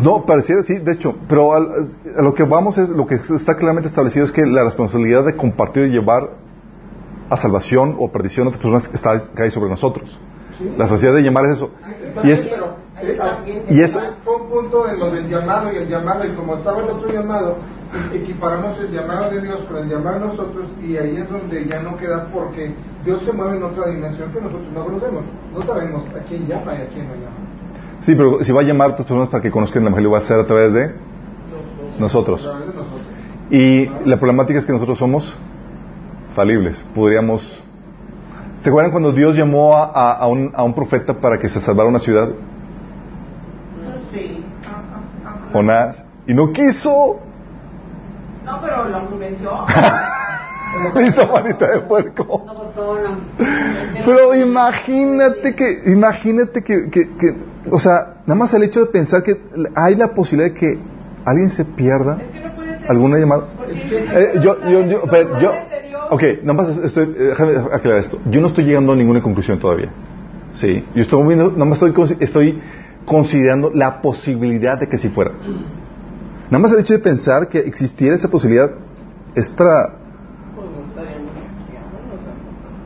No, 0.00 0.24
pareciera 0.24 0.62
sí, 0.62 0.74
de 0.78 0.92
hecho, 0.92 1.14
pero 1.28 1.52
al- 1.54 1.68
a 2.16 2.22
lo 2.22 2.34
que 2.34 2.44
vamos 2.44 2.78
es, 2.78 2.88
lo 2.88 3.06
que 3.06 3.14
está 3.16 3.56
claramente 3.56 3.88
establecido 3.88 4.24
es 4.24 4.32
que 4.32 4.44
la 4.46 4.64
responsabilidad 4.64 5.24
de 5.24 5.36
compartir 5.36 5.86
y 5.86 5.90
llevar 5.90 6.30
a 7.30 7.36
salvación 7.36 7.96
o 7.98 8.10
perdición 8.10 8.46
a 8.46 8.50
otras 8.50 8.62
personas 8.62 8.90
está, 8.94 9.34
cae 9.34 9.50
sobre 9.50 9.70
nosotros. 9.70 10.18
¿sí? 10.58 10.64
La 10.76 10.84
responsabilidad 10.86 11.14
de 11.16 11.22
llamar 11.22 11.44
es 11.46 11.56
eso. 11.56 11.70
Y 12.22 12.30
es, 12.30 12.46
eh, 12.46 13.18
ah, 13.20 13.38
y 13.68 13.80
es, 13.80 13.98
Fue 14.24 14.36
un 14.36 14.48
punto 14.48 14.88
en 14.88 14.98
lo 14.98 15.10
del 15.10 15.28
llamado 15.28 15.72
y 15.72 15.76
el 15.76 15.88
llamado, 15.88 16.24
y 16.24 16.30
como 16.34 16.54
estaba 16.56 16.80
el 16.80 16.90
otro 16.90 17.10
llamado, 17.12 17.56
equiparamos 18.12 18.78
el 18.80 18.90
llamado 18.90 19.30
de 19.30 19.40
Dios 19.40 19.60
con 19.68 19.76
el 19.78 19.88
llamado 19.88 20.20
de 20.20 20.26
nosotros, 20.26 20.66
y 20.82 20.96
ahí 20.96 21.16
es 21.16 21.28
donde 21.30 21.66
ya 21.66 21.80
no 21.82 21.96
queda 21.96 22.28
porque 22.32 22.74
Dios 23.04 23.22
se 23.24 23.32
mueve 23.32 23.56
en 23.56 23.62
otra 23.64 23.88
dimensión 23.88 24.30
que 24.32 24.40
nosotros 24.40 24.68
no 24.72 24.84
conocemos. 24.84 25.22
No 25.52 25.62
sabemos 25.62 26.04
a 26.08 26.22
quién 26.28 26.46
llama 26.46 26.72
y 26.74 26.82
a 26.82 26.86
quién 26.88 27.08
no 27.08 27.14
llama. 27.14 27.36
Sí, 28.02 28.14
pero 28.14 28.42
si 28.44 28.52
va 28.52 28.60
a 28.60 28.64
llamar 28.64 28.90
a 28.90 28.92
otras 28.92 29.06
personas 29.06 29.28
para 29.28 29.42
que 29.42 29.50
conozcan 29.50 29.82
el 29.82 29.88
Evangelio, 29.88 30.10
va 30.10 30.18
a 30.18 30.22
ser 30.22 30.38
a 30.40 30.46
través 30.46 30.72
de 30.72 30.94
nosotros. 31.98 32.50
Y 33.50 33.86
la 34.08 34.16
problemática 34.18 34.58
es 34.58 34.66
que 34.66 34.72
nosotros 34.72 34.98
somos 34.98 35.36
falibles. 36.34 36.82
Podríamos. 36.94 37.62
¿Se 38.62 38.70
acuerdan 38.70 38.90
cuando 38.90 39.12
Dios 39.12 39.36
llamó 39.36 39.76
a, 39.76 39.84
a- 39.84 40.12
a 40.18 40.26
un, 40.26 40.50
a 40.54 40.62
un 40.64 40.74
profeta 40.74 41.14
para 41.14 41.38
que 41.38 41.48
se 41.48 41.60
salvara 41.60 41.88
una 41.88 41.98
ciudad? 41.98 42.30
Sí. 44.12 44.42
Jonás. 45.52 46.02
Y 46.26 46.34
no 46.34 46.52
quiso. 46.52 47.20
No, 48.44 48.60
pero 48.60 48.88
lo 48.88 49.06
convenció. 49.08 49.50
Hizo 51.06 51.26
manita 51.32 51.68
de 51.70 51.80
puerco. 51.82 52.42
No, 52.46 52.54
pues 52.54 52.74
no. 52.74 52.94
Pero 54.04 54.34
imagínate 54.34 55.54
que, 55.54 55.82
imagínate 55.92 56.64
que, 56.64 56.90
que, 56.90 57.10
que, 57.16 57.36
o 57.70 57.78
sea, 57.78 58.18
nada 58.26 58.34
más 58.38 58.52
el 58.54 58.62
hecho 58.62 58.80
de 58.80 58.86
pensar 58.86 59.22
que 59.22 59.36
hay 59.74 59.94
la 59.96 60.08
posibilidad 60.14 60.52
de 60.52 60.58
que 60.58 60.78
alguien 61.24 61.48
se 61.50 61.64
pierda 61.64 62.18
Es 62.20 62.28
que 62.28 62.40
no 62.40 62.54
puede 62.54 62.78
ser. 62.78 62.90
alguna 62.90 63.18
llamada. 63.18 63.44
Eh, 63.70 64.40
yo, 64.42 64.58
yo, 64.68 64.86
yo, 64.86 65.02
pero 65.10 65.40
yo, 65.40 65.52
ok, 66.10 66.22
nada 66.42 66.52
más 66.62 66.84
estoy, 66.84 67.06
déjame 67.06 67.56
aclarar 67.72 68.00
esto. 68.00 68.20
Yo 68.30 68.40
no 68.40 68.48
estoy 68.48 68.64
llegando 68.64 68.92
a 68.92 68.96
ninguna 68.96 69.22
conclusión 69.22 69.58
todavía. 69.58 69.90
Sí, 70.54 70.84
yo 70.94 71.02
estoy 71.02 71.26
viendo, 71.26 71.50
nada 71.50 71.64
más 71.64 71.82
estoy, 71.82 72.16
estoy 72.20 72.60
considerando 73.06 73.70
la 73.70 74.00
posibilidad 74.02 74.78
de 74.78 74.88
que 74.88 74.98
si 74.98 75.08
fuera. 75.08 75.32
Nada 76.50 76.58
más 76.62 76.72
el 76.72 76.80
hecho 76.80 76.92
de 76.92 77.00
pensar 77.00 77.48
que 77.48 77.58
existiera 77.58 78.14
esa 78.14 78.28
posibilidad 78.30 78.70
es 79.34 79.48
para, 79.50 79.96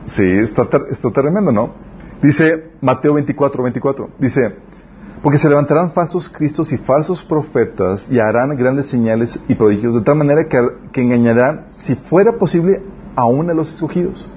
Sí, 0.05 0.23
está, 0.23 0.67
está 0.89 1.11
tremendo, 1.11 1.51
¿no? 1.51 1.69
Dice 2.21 2.71
Mateo 2.81 3.13
24, 3.13 3.61
24. 3.63 4.09
Dice, 4.17 4.55
porque 5.21 5.37
se 5.37 5.49
levantarán 5.49 5.91
falsos 5.91 6.29
cristos 6.29 6.71
y 6.71 6.77
falsos 6.77 7.23
profetas 7.23 8.09
y 8.09 8.19
harán 8.19 8.55
grandes 8.55 8.89
señales 8.89 9.39
y 9.47 9.55
prodigios 9.55 9.93
de 9.93 10.01
tal 10.01 10.15
manera 10.15 10.47
que, 10.47 10.57
que 10.91 11.01
engañarán, 11.01 11.65
si 11.77 11.95
fuera 11.95 12.33
posible, 12.33 12.81
aún 13.15 13.49
a 13.49 13.53
los 13.53 13.73
escogidos. 13.73 14.29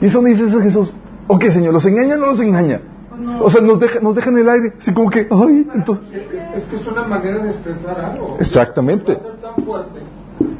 Y 0.00 0.06
eso 0.06 0.22
dice 0.22 0.46
eso 0.46 0.60
Jesús, 0.60 0.94
ok 1.26 1.44
Señor, 1.46 1.72
¿los 1.74 1.86
engaña 1.86 2.14
o 2.14 2.18
no 2.18 2.26
los 2.26 2.40
engaña? 2.40 2.80
No. 3.18 3.44
O 3.44 3.50
sea, 3.50 3.62
nos 3.62 3.80
deja, 3.80 4.00
nos 4.00 4.14
deja 4.14 4.28
en 4.28 4.38
el 4.38 4.48
aire, 4.48 4.72
así 4.78 4.92
como 4.92 5.08
que, 5.08 5.26
ay, 5.30 5.66
entonces... 5.74 6.04
Es, 6.12 6.62
es 6.62 6.68
que 6.68 6.76
es 6.76 6.86
una 6.86 7.04
manera 7.04 7.42
de 7.42 7.48
expresar 7.48 7.98
algo. 7.98 8.36
Exactamente. 8.38 9.14
Va 9.14 9.18
a 9.18 9.22
ser 9.22 9.36
tan 9.36 9.64
fuerte 9.64 10.00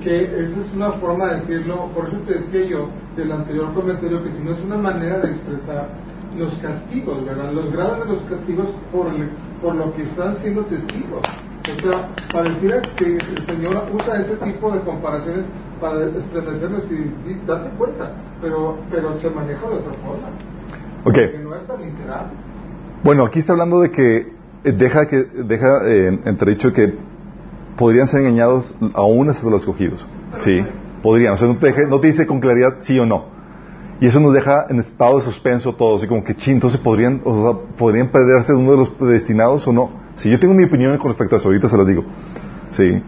que 0.03 0.23
esa 0.23 0.61
es 0.61 0.73
una 0.75 0.93
forma 0.93 1.31
de 1.31 1.41
decirlo. 1.41 1.91
Por 1.95 2.09
eso 2.09 2.17
te 2.27 2.35
decía 2.35 2.65
yo 2.65 2.89
del 3.17 3.33
anterior 3.33 3.75
comentario 3.75 4.23
que 4.23 4.31
si 4.31 4.43
no 4.43 4.53
es 4.53 4.61
una 4.61 4.79
manera 4.79 5.19
de 5.21 5.31
expresar 5.33 5.89
los 6.39 6.53
castigos, 6.57 7.25
¿verdad? 7.25 7.53
Los 7.53 7.73
grados 7.73 7.99
de 8.01 8.05
los 8.13 8.23
castigos 8.23 8.67
por, 8.93 9.07
el- 9.09 9.31
por 9.63 9.75
lo 9.75 9.93
que 9.95 10.03
están 10.03 10.37
siendo 10.39 10.63
testigos. 10.65 11.23
O 11.77 11.81
sea, 11.83 12.09
pareciera 12.33 12.81
que 12.97 13.17
el 13.17 13.39
Señor 13.45 13.85
usa 13.93 14.21
ese 14.21 14.37
tipo 14.37 14.71
de 14.71 14.81
comparaciones 14.81 15.45
para 15.81 16.05
estremecernos 16.07 16.85
y, 16.91 16.95
y 17.31 17.41
date 17.47 17.71
cuenta, 17.77 18.13
pero, 18.41 18.79
pero 18.91 19.19
se 19.19 19.29
maneja 19.31 19.69
de 19.69 19.75
otra 19.77 19.93
forma. 19.95 20.29
Ok. 21.05 21.15
Que 21.15 21.39
no 21.43 21.55
es 21.57 21.67
tan 21.67 21.81
literal. 21.81 22.27
Bueno, 23.03 23.25
aquí 23.25 23.39
está 23.41 23.53
hablando 23.53 23.81
de 23.81 23.91
que 23.91 24.17
eh, 24.65 24.73
deja 24.73 25.07
que 25.07 25.25
deja 25.25 25.67
eh, 25.87 26.21
entredicho 26.25 26.73
que 26.73 26.95
podrían 27.77 28.07
ser 28.07 28.21
engañados 28.21 28.75
aún 28.95 29.29
hasta 29.29 29.49
los 29.51 29.61
escogidos. 29.63 30.07
Sí, 30.39 30.65
podrían. 31.03 31.35
O 31.35 31.37
sea, 31.37 31.49
no 31.49 31.57
te, 31.57 31.87
no 31.89 32.01
te 32.01 32.07
dice 32.09 32.27
con 32.27 32.41
claridad 32.41 32.77
sí 32.81 32.99
o 32.99 33.07
no. 33.07 33.36
Y 33.99 34.07
eso 34.07 34.21
nos 34.21 34.35
deja 34.35 34.67
en 34.69 34.79
estado 34.79 35.17
de 35.17 35.23
suspenso 35.23 35.75
todo, 35.75 35.97
así 35.97 36.07
como 36.07 36.23
que, 36.23 36.35
sí, 36.35 36.51
entonces 36.51 36.79
podrían, 36.81 37.23
o 37.25 37.43
sea, 37.43 37.77
podrían 37.77 38.09
perderse 38.09 38.53
uno 38.53 38.73
de 38.73 38.77
los 38.77 38.91
predestinados 38.91 39.67
o 39.67 39.73
no. 39.73 39.91
Sí, 40.17 40.31
yo 40.31 40.39
tengo 40.39 40.53
mi 40.53 40.65
opinión 40.65 40.97
con 40.99 41.09
respecto 41.09 41.37
a 41.37 41.39
eso, 41.39 41.49
ahorita 41.49 41.69
se 41.69 41.77
las 41.79 41.87
digo. 41.87 42.05
Sí. 42.71 43.03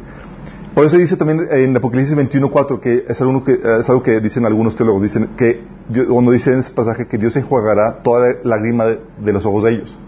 Por 0.75 0.87
eso 0.87 0.97
dice 0.97 1.17
también 1.17 1.43
en 1.51 1.77
Apocalipsis 1.77 2.17
21.4, 2.17 2.81
que 2.81 3.05
es 3.07 3.21
algo 3.21 3.45
que, 3.45 3.53
es 3.53 3.89
algo 3.91 4.03
que 4.03 4.21
dicen 4.21 4.47
algunos 4.47 4.77
teólogos, 4.77 5.03
dicen 5.03 5.31
que, 5.37 5.65
cuando 6.09 6.31
dice 6.31 6.53
en 6.53 6.61
ese 6.61 6.73
pasaje 6.73 7.07
que 7.07 7.19
Dios 7.19 7.37
enjuagará 7.37 8.03
toda 8.03 8.29
la 8.45 8.57
lágrima 8.57 8.87
de, 8.87 9.01
de 9.19 9.33
los 9.33 9.45
ojos 9.45 9.65
de 9.65 9.73
ellos. 9.73 9.99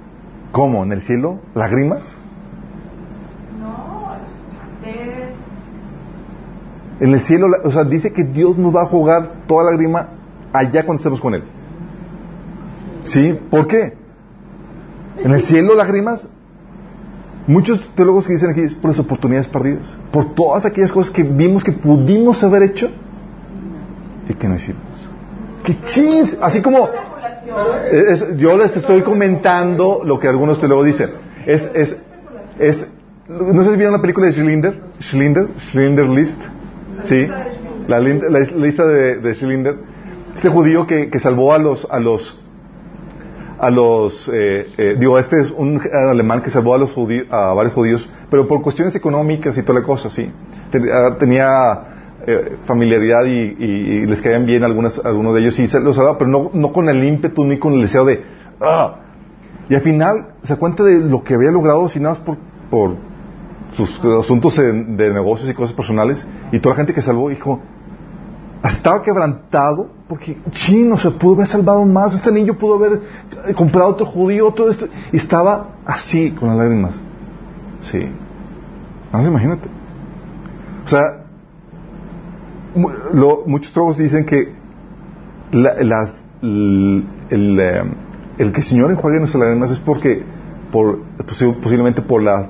¿Cómo? 0.53 0.83
¿En 0.83 0.93
el 0.93 1.03
cielo? 1.03 1.41
¿Lágrimas? 1.55 2.17
No, 3.61 4.15
es 4.87 5.37
En 7.01 7.13
el 7.13 7.21
cielo, 7.21 7.49
o 7.65 7.71
sea, 7.71 7.85
dice 7.85 8.13
que 8.13 8.25
Dios 8.25 8.57
nos 8.57 8.75
va 8.75 8.83
a 8.83 8.87
jugar 8.87 9.45
toda 9.47 9.65
lágrima 9.65 10.20
allá 10.53 10.85
cuando 10.85 11.01
estemos 11.01 11.21
con 11.21 11.35
Él. 11.35 11.45
¿Sí? 13.05 13.39
¿Por 13.51 13.67
qué? 13.67 13.95
En 15.19 15.33
el 15.33 15.43
cielo 15.43 15.75
lágrimas. 15.75 16.29
Muchos 17.47 17.91
teólogos 17.95 18.27
que 18.27 18.35
dicen 18.35 18.51
aquí 18.51 18.61
es 18.61 18.75
por 18.75 18.91
las 18.91 18.99
oportunidades 19.01 19.49
perdidas, 19.49 19.97
por 20.13 20.35
todas 20.35 20.65
aquellas 20.67 20.93
cosas 20.93 21.13
que 21.13 21.23
vimos 21.23 21.65
que 21.65 21.73
pudimos 21.73 22.45
haber 22.45 22.63
hecho 22.63 22.91
y 24.29 24.35
que 24.35 24.47
no 24.47 24.57
hicimos. 24.57 24.83
¡Qué 25.65 25.77
chins! 25.81 26.37
Así 26.41 26.63
como 26.63 26.89
eh, 27.91 28.37
yo 28.37 28.57
les 28.57 28.77
estoy 28.77 29.03
comentando 29.03 30.03
lo 30.05 30.21
que 30.21 30.29
algunos 30.29 30.61
teólogos 30.61 30.87
dicen. 30.87 31.11
Es, 31.47 31.69
es, 31.75 31.97
es, 32.59 32.93
no 33.29 33.65
sé 33.65 33.71
si 33.71 33.77
vieron 33.77 33.95
la 33.95 34.01
película 34.01 34.27
de 34.27 34.33
Schlinder, 34.33 34.81
Schlinder, 35.01 35.49
Schlinder 35.59 36.09
List, 36.09 36.41
sí, 37.03 37.27
la 37.89 37.99
lista 38.01 38.87
de, 38.87 39.17
de 39.17 39.35
Schlinder, 39.35 39.77
este 40.35 40.49
judío 40.49 40.87
que, 40.87 41.11
que 41.11 41.21
salvó 41.21 41.53
a 41.53 41.59
los, 41.59 41.87
a 41.91 41.99
los, 42.01 42.39
a 43.59 43.71
los, 43.71 44.29
eh, 44.33 44.69
eh, 44.79 44.97
digo, 44.99 45.19
este 45.19 45.41
es 45.41 45.51
un 45.51 45.81
alemán 45.93 46.43
que 46.43 46.51
salvó 46.51 46.75
a 46.75 46.79
los 46.79 46.93
judíos, 46.93 47.27
a 47.31 47.53
varios 47.53 47.75
judíos, 47.75 48.09
pero 48.31 48.47
por 48.49 48.63
cuestiones 48.63 48.95
económicas 48.95 49.57
y 49.59 49.63
toda 49.63 49.81
la 49.81 49.87
cosa, 49.87 50.09
sí. 50.11 50.31
Ah, 50.93 51.17
Tenía 51.19 51.83
eh, 52.27 52.57
familiaridad 52.67 53.25
y, 53.27 53.57
y- 53.59 53.93
y 54.03 54.07
les 54.07 54.23
caían 54.23 54.47
bien 54.47 54.63
algunas, 54.65 54.99
algunos 55.05 55.35
de 55.35 55.41
ellos 55.41 55.59
y 55.59 55.67
se 55.67 55.81
los 55.81 55.97
salvaba, 55.97 56.17
pero 56.19 56.31
no, 56.31 56.51
no 56.55 56.73
con 56.73 56.89
el 56.89 57.03
ímpetu 57.05 57.45
ni 57.45 57.59
con 57.59 57.73
el 57.75 57.83
deseo 57.83 58.05
de, 58.05 58.23
"Ah". 58.61 58.97
Y 59.69 59.75
al 59.75 59.81
final 59.83 60.27
se 60.43 60.57
cuenta 60.57 60.83
de 60.85 60.99
lo 60.99 61.23
que 61.23 61.35
había 61.35 61.51
logrado 61.51 61.89
sin 61.89 62.03
nada 62.03 62.15
más 62.17 62.25
por, 62.25 62.37
por 62.71 62.97
sus 63.77 63.99
asuntos 64.05 64.57
de 64.57 65.13
negocios 65.13 65.49
y 65.49 65.55
cosas 65.55 65.73
personales 65.75 66.27
y 66.53 66.59
toda 66.59 66.75
la 66.75 66.77
gente 66.79 66.93
que 66.95 67.03
salvó 67.03 67.29
dijo, 67.29 67.61
estaba 68.69 69.03
quebrantado 69.03 69.89
porque 70.09 70.37
chino 70.51 70.97
se 70.99 71.11
pudo 71.13 71.35
haber 71.37 71.47
salvado 71.47 71.85
más. 71.87 72.15
Este 72.15 72.31
niño 72.31 72.55
pudo 72.55 72.75
haber 72.75 73.01
eh, 73.47 73.55
comprado 73.55 73.89
otro 73.91 74.07
judío 74.07 74.51
todo 74.53 74.69
esto 74.69 74.87
y 75.13 75.17
estaba 75.17 75.69
así 75.87 76.33
con 76.33 76.49
las 76.49 76.59
lágrimas. 76.59 77.01
Sí. 77.81 78.01
Más 79.13 79.27
imagínate. 79.27 79.69
O 80.85 80.89
sea 80.89 81.17
lo- 83.13 83.43
muchos 83.47 83.73
teólogos 83.73 83.99
dicen 83.99 84.25
que 84.25 84.53
la- 85.53 85.75
las, 85.83 86.25
el, 86.43 87.05
eh, 87.31 87.83
el 88.39 88.53
que 88.53 88.61
el 88.61 88.65
Señor 88.67 88.91
enjuague 88.91 89.19
nuestras 89.19 89.43
lágrimas 89.43 89.71
es 89.73 89.79
porque 89.79 90.23
por, 90.71 91.01
posi- 91.27 91.55
posiblemente 91.61 92.03
por 92.03 92.23
la 92.23 92.49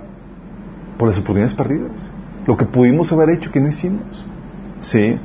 por 0.98 1.08
las 1.08 1.16
oportunidades 1.16 1.54
perdidas. 1.54 2.10
Lo 2.46 2.56
que 2.58 2.66
pudimos 2.66 3.10
haber 3.12 3.30
hecho 3.30 3.50
que 3.50 3.60
no 3.60 3.68
hicimos. 3.68 4.26
Sí 4.80 5.18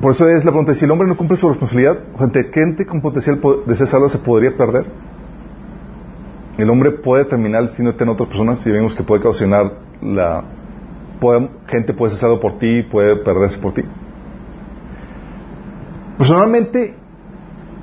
Por 0.00 0.12
eso 0.12 0.28
es 0.28 0.44
la 0.44 0.50
pregunta, 0.50 0.74
si 0.74 0.84
el 0.84 0.90
hombre 0.90 1.08
no 1.08 1.16
cumple 1.16 1.36
su 1.38 1.48
responsabilidad, 1.48 1.98
gente, 2.18 2.50
gente 2.52 2.84
con 2.84 3.00
potencial 3.00 3.38
po- 3.38 3.62
de 3.66 3.74
ser 3.76 3.86
salva 3.86 4.08
se 4.08 4.18
podría 4.18 4.54
perder. 4.56 4.86
El 6.58 6.68
hombre 6.70 6.90
puede 6.92 7.24
terminar 7.24 7.62
el 7.62 7.68
destino 7.68 7.94
en 7.98 8.08
otras 8.08 8.28
personas 8.28 8.58
si 8.60 8.70
vemos 8.70 8.94
que 8.94 9.02
puede 9.02 9.22
causar 9.22 9.48
la... 10.02 10.44
gente 11.66 11.94
puede 11.94 12.10
ser 12.12 12.20
salva 12.20 12.40
por 12.40 12.58
ti, 12.58 12.82
puede 12.82 13.16
perderse 13.16 13.58
por 13.58 13.72
ti. 13.72 13.82
Personalmente, 16.18 16.94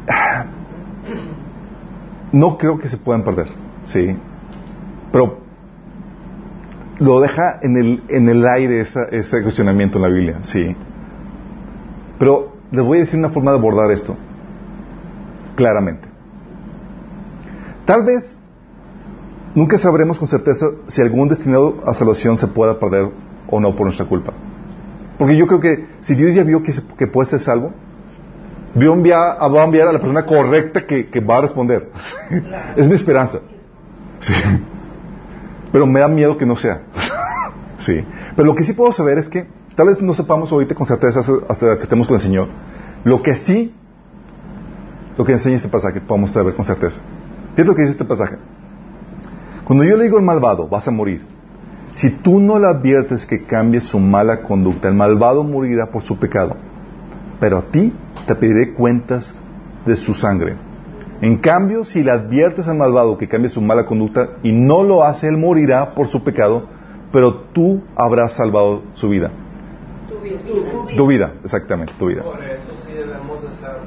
no 2.32 2.58
creo 2.58 2.80
que 2.80 2.90
se 2.90 2.98
puedan 2.98 3.24
perder, 3.24 3.48
sí. 3.86 4.16
Pero 5.12 5.40
lo 7.00 7.20
deja 7.22 7.60
en 7.62 7.78
el, 7.78 8.04
en 8.10 8.30
el 8.30 8.46
aire 8.48 8.82
esa- 8.82 9.06
ese 9.12 9.42
cuestionamiento 9.42 9.98
en 9.98 10.02
la 10.04 10.10
Biblia, 10.10 10.38
sí. 10.42 10.76
Pero 12.24 12.54
les 12.72 12.82
voy 12.86 13.00
a 13.00 13.02
decir 13.02 13.20
una 13.20 13.32
forma 13.32 13.52
de 13.52 13.58
abordar 13.58 13.92
esto 13.92 14.16
claramente. 15.58 16.08
Tal 17.84 18.06
vez 18.06 18.40
nunca 19.54 19.78
sabremos 19.78 20.18
con 20.18 20.30
certeza 20.30 20.68
si 20.88 21.02
algún 21.02 21.28
destinado 21.28 21.76
a 21.86 21.94
salvación 21.94 22.38
se 22.38 22.48
pueda 22.48 22.80
perder 22.80 23.10
o 23.50 23.60
no 23.60 23.76
por 23.76 23.88
nuestra 23.88 24.06
culpa. 24.06 24.32
Porque 25.18 25.36
yo 25.36 25.48
creo 25.48 25.60
que 25.60 25.86
si 26.00 26.16
Dios 26.16 26.34
ya 26.34 26.46
vio 26.46 26.64
que, 26.64 26.72
se- 26.72 27.08
puede 27.08 27.30
ser 27.30 27.42
salvo, 27.42 27.74
vio 28.74 28.94
enviar, 28.94 29.38
va 29.54 29.62
a 29.62 29.66
enviar 29.66 29.90
a 29.90 29.92
la 29.92 30.00
persona 30.00 30.26
correcta 30.26 30.88
que, 30.88 31.08
que 31.10 31.20
va 31.20 31.40
a 31.40 31.42
responder. 31.42 31.92
es 32.78 32.88
mi 32.88 32.96
esperanza. 32.96 33.40
Sí. 34.20 34.34
Pero 35.74 35.86
me 35.88 36.00
da 36.00 36.08
miedo 36.08 36.38
que 36.38 36.46
no 36.46 36.56
sea. 36.56 36.84
sí. 37.80 38.06
Pero 38.38 38.46
lo 38.46 38.56
que 38.56 38.64
sí 38.64 38.72
puedo 38.72 38.94
saber 38.94 39.18
es 39.18 39.28
que, 39.28 39.46
tal 39.76 39.88
vez 39.88 40.02
no 40.02 40.14
sepamos 40.14 40.52
ahorita 40.52 40.76
con 40.76 40.86
certeza 40.86 41.22
hasta- 41.48 41.78
que 41.78 41.84
estemos 41.84 42.08
con 42.08 42.16
el 42.16 42.22
Señor, 42.22 42.48
lo 43.04 43.22
que 43.22 43.36
sí, 43.36 43.74
lo 45.18 45.26
que 45.26 45.34
enseña 45.34 45.58
este 45.58 45.70
pasaje, 45.70 46.02
podemos 46.02 46.32
saber 46.32 46.56
con 46.56 46.66
certeza. 46.66 47.02
Fíjate 47.52 47.66
lo 47.66 47.76
que 47.76 47.82
dice 47.82 47.92
este 47.94 48.06
pasaje. 48.06 48.38
Cuando 49.64 49.84
yo 49.84 49.96
le 49.96 50.06
digo 50.06 50.18
al 50.18 50.24
malvado, 50.24 50.68
vas 50.68 50.88
a 50.88 50.92
morir. 50.92 51.26
Si 51.94 52.10
tú 52.10 52.40
no 52.40 52.58
le 52.58 52.68
adviertes 52.68 53.26
que 53.26 53.44
cambie 53.44 53.80
su 53.80 54.00
mala 54.00 54.42
conducta, 54.42 54.88
el 54.88 54.96
malvado 54.96 55.44
morirá 55.44 55.92
por 55.92 56.02
su 56.02 56.18
pecado. 56.18 56.56
Pero 57.40 57.60
a 57.60 57.62
ti 57.64 57.94
te 58.26 58.36
pediré 58.36 58.74
cuentas 58.74 59.36
de 59.86 59.96
su 59.96 60.14
sangre. 60.14 60.56
En 61.22 61.38
cambio, 61.38 61.86
si 61.86 62.04
le 62.04 62.12
adviertes 62.12 62.68
al 62.68 62.78
malvado 62.78 63.18
que 63.18 63.28
cambie 63.28 63.50
su 63.50 63.62
mala 63.62 63.86
conducta 63.86 64.30
y 64.42 64.52
no 64.52 64.84
lo 64.84 65.04
hace, 65.04 65.28
él 65.28 65.38
morirá 65.38 65.94
por 65.94 66.08
su 66.08 66.24
pecado, 66.24 66.66
pero 67.12 67.34
tú 67.54 67.84
habrás 67.96 68.34
salvado 68.34 68.82
su 68.96 69.08
vida. 69.10 69.32
Tu 70.24 70.30
vida. 70.30 70.98
Tu 70.98 71.08
vida, 71.08 71.34
exactamente, 71.44 71.94
tu 71.98 72.08
vida. 72.08 72.24
Por 72.24 72.44
eso 72.44 72.72
sí 72.86 72.94
debemos 72.94 73.42
de 73.42 73.48
estar. 73.50 73.78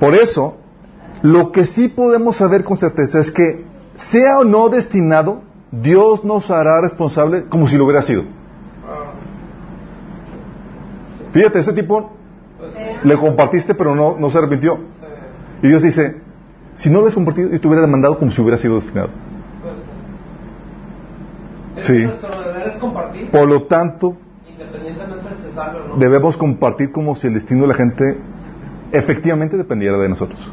Por 0.00 0.14
eso, 0.14 0.56
lo 1.22 1.52
que 1.52 1.64
sí 1.64 1.88
podemos 1.88 2.36
saber 2.36 2.64
con 2.64 2.76
certeza 2.76 3.20
es 3.20 3.30
que, 3.30 3.64
sea 3.96 4.40
o 4.40 4.44
no 4.44 4.68
destinado, 4.68 5.42
Dios 5.70 6.24
nos 6.24 6.50
hará 6.50 6.80
responsable 6.80 7.44
como 7.48 7.68
si 7.68 7.76
lo 7.76 7.84
hubiera 7.84 8.02
sido. 8.02 8.22
ah, 8.86 9.12
Fíjate, 11.32 11.60
ese 11.60 11.72
tipo 11.72 12.10
pues, 12.58 12.72
le 13.04 13.16
compartiste, 13.16 13.74
pero 13.74 13.94
no, 13.94 14.16
no 14.18 14.30
se 14.30 14.38
arrepintió. 14.38 14.78
Y 15.62 15.68
Dios 15.68 15.82
dice, 15.82 16.20
si 16.74 16.88
no 16.90 16.94
lo 16.94 17.00
hubieras 17.00 17.14
compartido, 17.14 17.50
yo 17.50 17.60
te 17.60 17.66
hubiera 17.66 17.82
demandado 17.82 18.18
como 18.18 18.30
si 18.32 18.40
hubiera 18.42 18.58
sido 18.58 18.76
destinado. 18.76 19.10
pues, 19.62 19.74
es 21.76 21.86
Sí. 21.86 22.02
Nuestro 22.04 22.42
deber 22.42 22.68
es 22.68 22.78
compartir, 22.78 23.30
Por 23.30 23.48
lo 23.48 23.62
tanto, 23.64 24.16
independientemente 24.48 25.28
de 25.28 25.34
si 25.34 25.34
se 25.34 25.34
salve 25.34 25.34
o 25.34 25.34
no. 25.34 25.34
Debemos 25.98 26.36
compartir 26.36 26.92
como 26.92 27.14
si 27.16 27.26
el 27.28 27.34
destino 27.34 27.62
de 27.62 27.68
la 27.68 27.74
gente 27.74 28.18
efectivamente 28.92 29.56
dependiera 29.56 29.98
de 29.98 30.08
nosotros. 30.08 30.52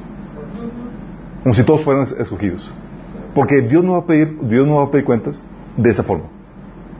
Como 1.43 1.53
si 1.55 1.63
todos 1.63 1.83
fueran 1.83 2.03
es- 2.03 2.11
escogidos. 2.11 2.71
Porque 3.33 3.61
Dios 3.61 3.83
no 3.83 3.93
va 3.93 3.99
a 3.99 4.05
pedir, 4.05 4.37
Dios 4.41 4.67
no 4.67 4.75
va 4.75 4.83
a 4.83 4.91
pedir 4.91 5.05
cuentas 5.05 5.41
de 5.77 5.89
esa 5.89 6.03
forma. 6.03 6.25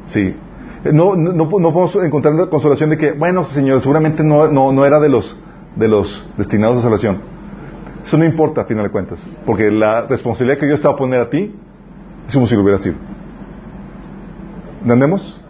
Sí. 0.07 0.35
No, 0.85 1.15
no, 1.15 1.31
no, 1.31 1.43
no 1.45 1.49
podemos 1.49 1.95
encontrar 1.97 2.33
la 2.33 2.47
consolación 2.47 2.89
de 2.89 2.97
que, 2.97 3.11
bueno, 3.11 3.43
Señor, 3.43 3.81
seguramente 3.81 4.23
no, 4.23 4.47
no, 4.47 4.71
no 4.71 4.85
era 4.85 4.99
de 4.99 5.09
los, 5.09 5.37
de 5.75 5.87
los 5.87 6.27
destinados 6.37 6.79
a 6.79 6.81
salvación. 6.81 7.17
Eso 8.03 8.17
no 8.17 8.25
importa 8.25 8.61
a 8.61 8.65
final 8.65 8.85
de 8.85 8.89
cuentas, 8.91 9.19
porque 9.45 9.69
la 9.69 10.07
responsabilidad 10.07 10.57
que 10.59 10.65
Dios 10.65 10.81
te 10.81 10.87
va 10.87 10.93
a 10.95 10.97
poner 10.97 11.19
a 11.21 11.29
ti 11.29 11.53
es 12.27 12.33
como 12.33 12.47
si 12.47 12.55
lo 12.55 12.61
hubiera 12.61 12.79
sido. 12.79 12.95
¿Entendemos? 14.81 15.40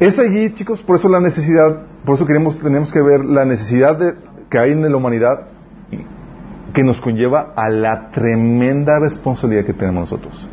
Es 0.00 0.18
allí, 0.18 0.52
chicos, 0.54 0.80
por 0.82 0.96
eso 0.96 1.08
la 1.08 1.20
necesidad, 1.20 1.82
por 2.04 2.14
eso 2.14 2.26
queremos, 2.26 2.58
tenemos 2.58 2.92
que 2.92 3.02
ver 3.02 3.24
la 3.24 3.44
necesidad 3.44 3.98
de, 3.98 4.14
que 4.48 4.58
hay 4.58 4.72
en 4.72 4.82
la 4.90 4.96
humanidad 4.96 5.48
que 6.72 6.84
nos 6.84 7.00
conlleva 7.00 7.52
a 7.56 7.68
la 7.68 8.10
tremenda 8.10 8.98
responsabilidad 9.00 9.64
que 9.64 9.72
tenemos 9.72 10.02
nosotros. 10.02 10.48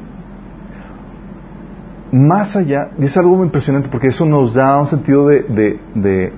Más 2.12 2.56
allá, 2.56 2.92
y 2.98 3.06
es 3.06 3.18
algo 3.18 3.36
muy 3.36 3.46
impresionante 3.46 3.90
porque 3.90 4.08
eso 4.08 4.26
nos 4.26 4.54
da 4.54 4.80
un 4.80 4.88
sentido 4.88 5.28
de, 5.28 5.44
de, 5.44 5.80
de 5.94 6.34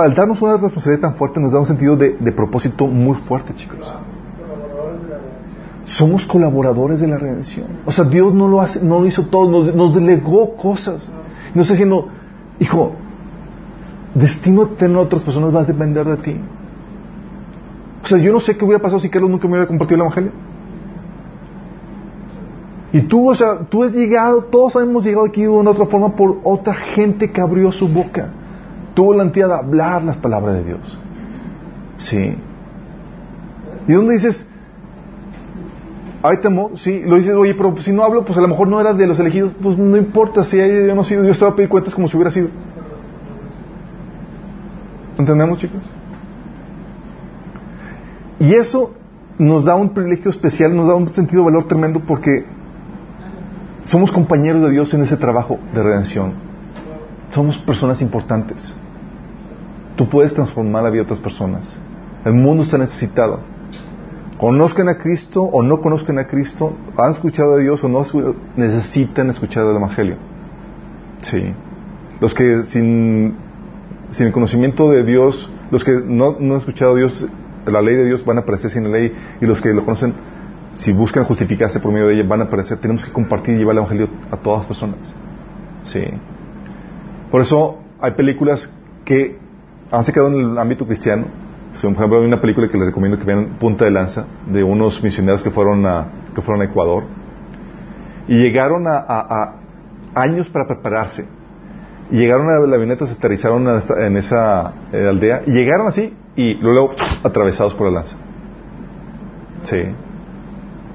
al 0.00 0.14
darnos 0.14 0.42
una 0.42 0.54
responsabilidad 0.54 1.08
tan 1.08 1.14
fuerte 1.14 1.40
nos 1.40 1.52
da 1.52 1.60
un 1.60 1.66
sentido 1.66 1.96
de, 1.96 2.16
de 2.18 2.32
propósito 2.32 2.86
muy 2.86 3.16
fuerte, 3.16 3.54
chicos. 3.54 3.78
Colaboradores 3.78 5.02
de 5.02 5.08
la 5.08 5.16
redención. 5.16 5.62
Somos 5.92 6.24
colaboradores 6.24 7.00
de 7.00 7.06
la 7.06 7.18
redención. 7.18 7.66
O 7.84 7.92
sea, 7.92 8.06
Dios 8.06 8.32
no 8.32 8.48
lo 8.48 8.62
hace, 8.62 8.82
no 8.82 9.00
lo 9.00 9.06
hizo 9.06 9.26
todo, 9.26 9.70
nos, 9.72 9.94
delegó 9.94 10.56
cosas. 10.56 11.10
Nos 11.54 11.66
está 11.66 11.74
diciendo, 11.74 12.08
hijo, 12.58 12.92
destino 14.14 14.62
eterno 14.62 15.00
a 15.00 15.02
otras 15.02 15.22
personas 15.22 15.54
va 15.54 15.60
a 15.60 15.64
depender 15.64 16.06
de 16.06 16.16
ti. 16.16 16.36
O 18.02 18.06
sea, 18.06 18.16
yo 18.16 18.32
no 18.32 18.40
sé 18.40 18.56
qué 18.56 18.64
hubiera 18.64 18.80
pasado 18.80 19.00
si 19.00 19.10
Carlos 19.10 19.30
nunca 19.30 19.46
me 19.46 19.52
hubiera 19.52 19.66
compartido 19.66 19.96
el 19.96 20.00
Evangelio. 20.00 20.32
Y 22.94 23.02
tú, 23.02 23.30
o 23.30 23.34
sea, 23.34 23.58
tú 23.58 23.84
has 23.84 23.92
llegado, 23.92 24.44
todos 24.44 24.76
hemos 24.76 25.04
llegado 25.04 25.26
aquí 25.26 25.42
de 25.42 25.48
una 25.48 25.72
otra 25.72 25.84
forma 25.84 26.16
por 26.16 26.38
otra 26.42 26.72
gente 26.72 27.30
que 27.30 27.40
abrió 27.42 27.70
su 27.70 27.86
boca. 27.86 28.30
Tuvo 28.94 29.12
la 29.12 29.24
entidad 29.24 29.48
de 29.48 29.54
hablar 29.56 30.04
las 30.04 30.16
palabras 30.16 30.54
de 30.54 30.64
Dios. 30.64 30.98
Sí. 31.98 32.34
¿Y 33.86 33.92
dónde 33.92 34.14
dices? 34.14 34.46
¿Hay 36.22 36.36
temor? 36.38 36.78
Sí. 36.78 37.02
Lo 37.04 37.16
dices, 37.16 37.34
oye, 37.34 37.54
pero 37.54 37.74
si 37.80 37.92
no 37.92 38.04
hablo, 38.04 38.24
pues 38.24 38.38
a 38.38 38.40
lo 38.40 38.48
mejor 38.48 38.68
no 38.68 38.80
era 38.80 38.92
de 38.92 39.06
los 39.06 39.18
elegidos. 39.18 39.52
Pues 39.60 39.76
no 39.76 39.96
importa, 39.96 40.44
si 40.44 40.58
he 40.58 41.04
sido, 41.04 41.22
Dios 41.22 41.38
te 41.38 41.44
va 41.44 41.50
a 41.50 41.54
pedir 41.56 41.68
cuentas 41.68 41.94
como 41.94 42.08
si 42.08 42.16
hubiera 42.16 42.30
sido. 42.30 42.48
¿Entendemos, 45.18 45.58
chicos? 45.58 45.82
Y 48.38 48.54
eso 48.54 48.94
nos 49.38 49.64
da 49.64 49.74
un 49.74 49.90
privilegio 49.90 50.30
especial, 50.30 50.74
nos 50.74 50.86
da 50.86 50.94
un 50.94 51.08
sentido 51.08 51.42
de 51.42 51.46
valor 51.46 51.66
tremendo 51.66 52.00
porque 52.00 52.44
somos 53.82 54.12
compañeros 54.12 54.62
de 54.62 54.70
Dios 54.70 54.94
en 54.94 55.02
ese 55.02 55.16
trabajo 55.16 55.58
de 55.74 55.82
redención. 55.82 56.34
Somos 57.30 57.58
personas 57.58 58.00
importantes. 58.00 58.72
Tú 59.96 60.08
puedes 60.08 60.32
transformar 60.34 60.84
la 60.84 60.90
vida 60.90 61.02
de 61.02 61.06
otras 61.06 61.20
personas. 61.20 61.78
El 62.24 62.34
mundo 62.34 62.62
está 62.62 62.78
necesitado. 62.78 63.40
Conozcan 64.42 64.88
a 64.88 64.98
Cristo 64.98 65.40
o 65.40 65.62
no 65.62 65.80
conozcan 65.80 66.18
a 66.18 66.26
Cristo, 66.26 66.72
han 66.96 67.12
escuchado 67.12 67.54
a 67.54 67.58
Dios 67.58 67.84
o 67.84 67.88
no 67.88 68.02
necesitan 68.56 69.30
escuchar 69.30 69.64
el 69.66 69.76
Evangelio. 69.76 70.16
Sí. 71.20 71.54
Los 72.18 72.34
que 72.34 72.64
sin, 72.64 73.36
sin 74.10 74.26
el 74.26 74.32
conocimiento 74.32 74.90
de 74.90 75.04
Dios, 75.04 75.48
los 75.70 75.84
que 75.84 75.92
no, 75.92 76.34
no 76.40 76.54
han 76.54 76.58
escuchado 76.58 76.94
a 76.94 76.96
Dios, 76.96 77.24
la 77.66 77.80
ley 77.80 77.94
de 77.94 78.04
Dios 78.04 78.24
van 78.24 78.38
a 78.38 78.40
aparecer 78.40 78.72
sin 78.72 78.82
la 78.82 78.88
ley 78.88 79.12
y 79.40 79.46
los 79.46 79.60
que 79.60 79.72
lo 79.72 79.84
conocen, 79.84 80.12
si 80.74 80.92
buscan 80.92 81.22
justificarse 81.22 81.78
por 81.78 81.92
medio 81.92 82.08
de 82.08 82.14
ella, 82.14 82.24
van 82.26 82.40
a 82.40 82.44
aparecer. 82.46 82.78
Tenemos 82.78 83.04
que 83.04 83.12
compartir 83.12 83.54
y 83.54 83.58
llevar 83.58 83.74
el 83.74 83.78
Evangelio 83.78 84.08
a 84.32 84.38
todas 84.38 84.58
las 84.58 84.66
personas. 84.66 84.98
Sí. 85.84 86.02
Por 87.30 87.42
eso 87.42 87.78
hay 88.00 88.10
películas 88.10 88.68
que 89.04 89.38
han 89.92 90.02
se 90.02 90.12
quedado 90.12 90.30
en 90.36 90.50
el 90.50 90.58
ámbito 90.58 90.84
cristiano. 90.84 91.26
Por 91.80 91.90
ejemplo, 91.90 92.20
hay 92.20 92.26
una 92.26 92.40
película 92.40 92.68
que 92.68 92.76
les 92.76 92.86
recomiendo 92.86 93.18
que 93.18 93.24
vean 93.24 93.56
Punta 93.58 93.84
de 93.84 93.90
Lanza, 93.90 94.26
de 94.46 94.62
unos 94.62 95.02
misioneros 95.02 95.42
que 95.42 95.50
fueron 95.50 95.84
a, 95.86 96.06
que 96.34 96.42
fueron 96.42 96.62
a 96.62 96.64
Ecuador. 96.66 97.04
Y 98.28 98.36
llegaron 98.36 98.84
a, 98.86 99.54
años 100.14 100.48
para 100.48 100.66
prepararse. 100.66 101.26
Llegaron 102.10 102.48
a 102.50 102.58
la 102.60 102.76
avioneta, 102.76 103.06
se 103.06 103.14
aterrizaron 103.14 103.66
en 103.98 104.16
esa, 104.16 104.74
eh, 104.92 105.08
aldea. 105.08 105.42
Y 105.46 105.52
llegaron 105.52 105.86
así 105.88 106.14
y 106.36 106.54
luego 106.54 106.92
atravesados 107.24 107.74
por 107.74 107.88
la 107.88 108.00
lanza. 108.00 108.16
Sí. 109.64 109.82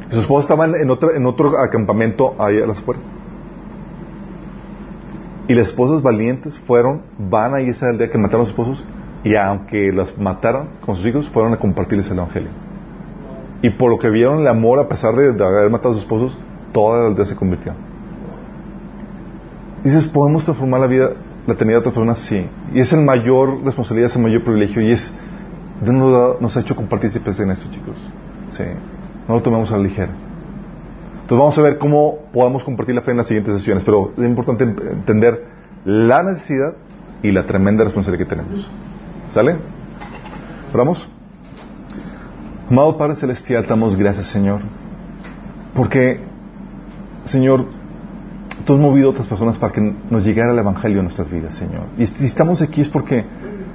Sus 0.10 0.22
esposa 0.22 0.45
estaban 0.45 0.76
en, 0.76 0.90
otra, 0.90 1.18
en 1.18 1.26
otro 1.26 1.60
acampamento 1.60 2.36
ahí 2.40 2.62
a 2.62 2.68
las 2.68 2.80
afueras. 2.80 3.04
Y 5.48 5.54
las 5.54 5.68
esposas 5.68 6.02
valientes 6.02 6.58
fueron, 6.60 7.02
van 7.18 7.56
a 7.56 7.60
esa 7.62 7.88
aldea 7.90 8.10
que 8.10 8.18
mataron 8.18 8.41
a 8.41 8.45
sus 8.45 8.52
esposos 8.52 8.86
y 9.28 9.36
aunque 9.36 9.91
las 9.91 10.18
mataron 10.18 10.70
con 10.86 10.95
sus 10.95 11.06
hijos, 11.06 11.28
fueron 11.28 11.54
a 11.54 11.58
compartirles 11.58 12.10
el 12.10 12.18
Evangelio. 12.18 12.49
Y 13.62 13.72
por 13.72 13.90
lo 13.90 13.99
que 13.99 14.10
vieron 14.10 14.40
el 14.40 14.48
amor, 14.48 14.80
a 14.80 14.88
pesar 14.88 15.16
de, 15.16 15.34
de 15.34 15.44
haber 15.44 15.70
matado 15.70 15.91
a 15.91 15.94
sus 15.95 16.04
esposos, 16.04 16.38
toda 16.72 17.02
la 17.02 17.08
aldea 17.08 17.26
se 17.26 17.36
convirtió. 17.36 17.74
Dices, 19.84 20.06
¿podemos 20.06 20.45
transformar 20.45 20.80
la 20.80 20.88
vida, 20.88 21.10
la 21.45 21.54
eternidad 21.54 21.80
de 21.80 21.84
personas? 21.84 22.20
Sí. 22.20 22.48
Y 22.74 22.80
es 22.80 22.94
el 22.94 23.02
mayor 23.02 23.64
responsabilidad, 23.66 24.10
es 24.10 24.16
el 24.16 24.22
mayor 24.22 24.44
privilegio 24.44 24.82
y 24.82 24.91
es, 24.91 25.14
Dios 25.82 25.94
nos, 25.94 26.40
nos 26.40 26.56
ha 26.56 26.62
hecho 26.62 26.76
partícipes 26.76 27.38
en 27.41 27.52
esto, 27.52 27.70
chicos. 27.70 27.98
Sí. 28.52 28.64
No 29.28 29.36
lo 29.36 29.41
tomemos 29.41 29.70
a 29.74 29.78
la 29.78 29.84
ligera. 29.84 30.12
Entonces 31.22 31.38
vamos 31.38 31.58
a 31.58 31.62
ver 31.64 31.78
cómo 31.78 32.20
podemos 32.32 32.64
compartir 32.64 32.95
la 32.95 33.02
fe 33.02 33.12
en 33.12 33.18
las 33.18 33.28
siguientes 33.28 33.56
sesiones, 33.56 33.84
pero 33.84 34.14
es 34.18 34.24
importante 34.24 34.64
entender 34.64 35.44
la 35.84 36.24
necesidad 36.24 36.76
y 37.22 37.32
la 37.32 37.45
tremenda 37.45 37.84
responsabilidad 37.84 38.26
que 38.26 38.36
tenemos. 38.36 38.70
¿Sale? 39.34 39.58
¿Oramos? 40.74 41.10
Amado 42.70 42.98
Padre 42.98 43.16
Celestial, 43.16 43.66
damos 43.68 43.95
gracias, 43.95 44.28
Señor, 44.28 44.60
porque, 45.74 46.20
Señor, 47.24 47.66
tú 48.66 48.74
has 48.74 48.80
movido 48.80 49.08
a 49.08 49.12
otras 49.12 49.28
personas 49.28 49.58
para 49.58 49.72
que 49.72 49.82
nos 50.10 50.26
llegara 50.26 50.52
el 50.52 50.60
Evangelio 50.60 50.98
en 50.98 51.06
nuestras 51.06 51.30
vidas, 51.30 51.56
Señor. 51.56 51.86
Y 51.98 52.06
si 52.06 52.26
estamos 52.26 52.62
aquí 52.62 52.82
es 52.82 52.90
porque 52.90 53.26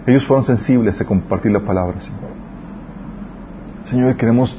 ellos 0.07 0.27
fueron 0.27 0.45
sensibles 0.45 1.01
a 1.01 1.07
compartir 1.07 1.53
la 1.53 1.61
palabra, 1.61 2.01
Señor. 2.01 2.33
Señor, 3.85 4.17
queremos 4.17 4.55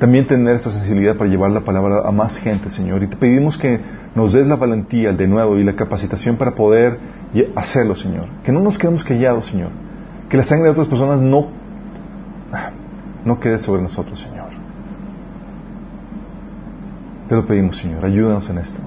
también 0.00 0.26
tener 0.26 0.56
esta 0.56 0.70
sensibilidad 0.70 1.16
para 1.16 1.30
llevar 1.30 1.52
la 1.52 1.60
palabra 1.60 2.02
a 2.04 2.10
más 2.10 2.38
gente, 2.38 2.70
Señor. 2.70 3.02
Y 3.04 3.06
te 3.06 3.16
pedimos 3.16 3.56
que 3.56 3.80
nos 4.14 4.32
des 4.32 4.46
la 4.46 4.56
valentía, 4.56 5.12
de 5.12 5.28
nuevo, 5.28 5.58
y 5.58 5.64
la 5.64 5.74
capacitación 5.74 6.36
para 6.36 6.54
poder 6.54 6.98
hacerlo, 7.54 7.94
Señor. 7.94 8.26
Que 8.42 8.50
no 8.50 8.60
nos 8.60 8.78
quedemos 8.78 9.04
callados, 9.04 9.46
Señor. 9.46 9.70
Que 10.34 10.38
la 10.38 10.42
sangre 10.42 10.64
de 10.64 10.70
otras 10.72 10.88
personas 10.88 11.20
no, 11.20 11.46
no 13.24 13.38
quede 13.38 13.60
sobre 13.60 13.82
nosotros, 13.82 14.18
Señor. 14.18 14.48
Te 17.28 17.36
lo 17.36 17.46
pedimos, 17.46 17.76
Señor. 17.76 18.04
Ayúdanos 18.04 18.50
en 18.50 18.58
esto. 18.58 18.80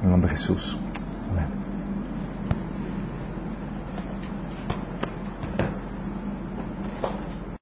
En 0.00 0.06
el 0.06 0.10
nombre 0.10 0.32
de 0.32 0.36
Jesús. 0.36 0.76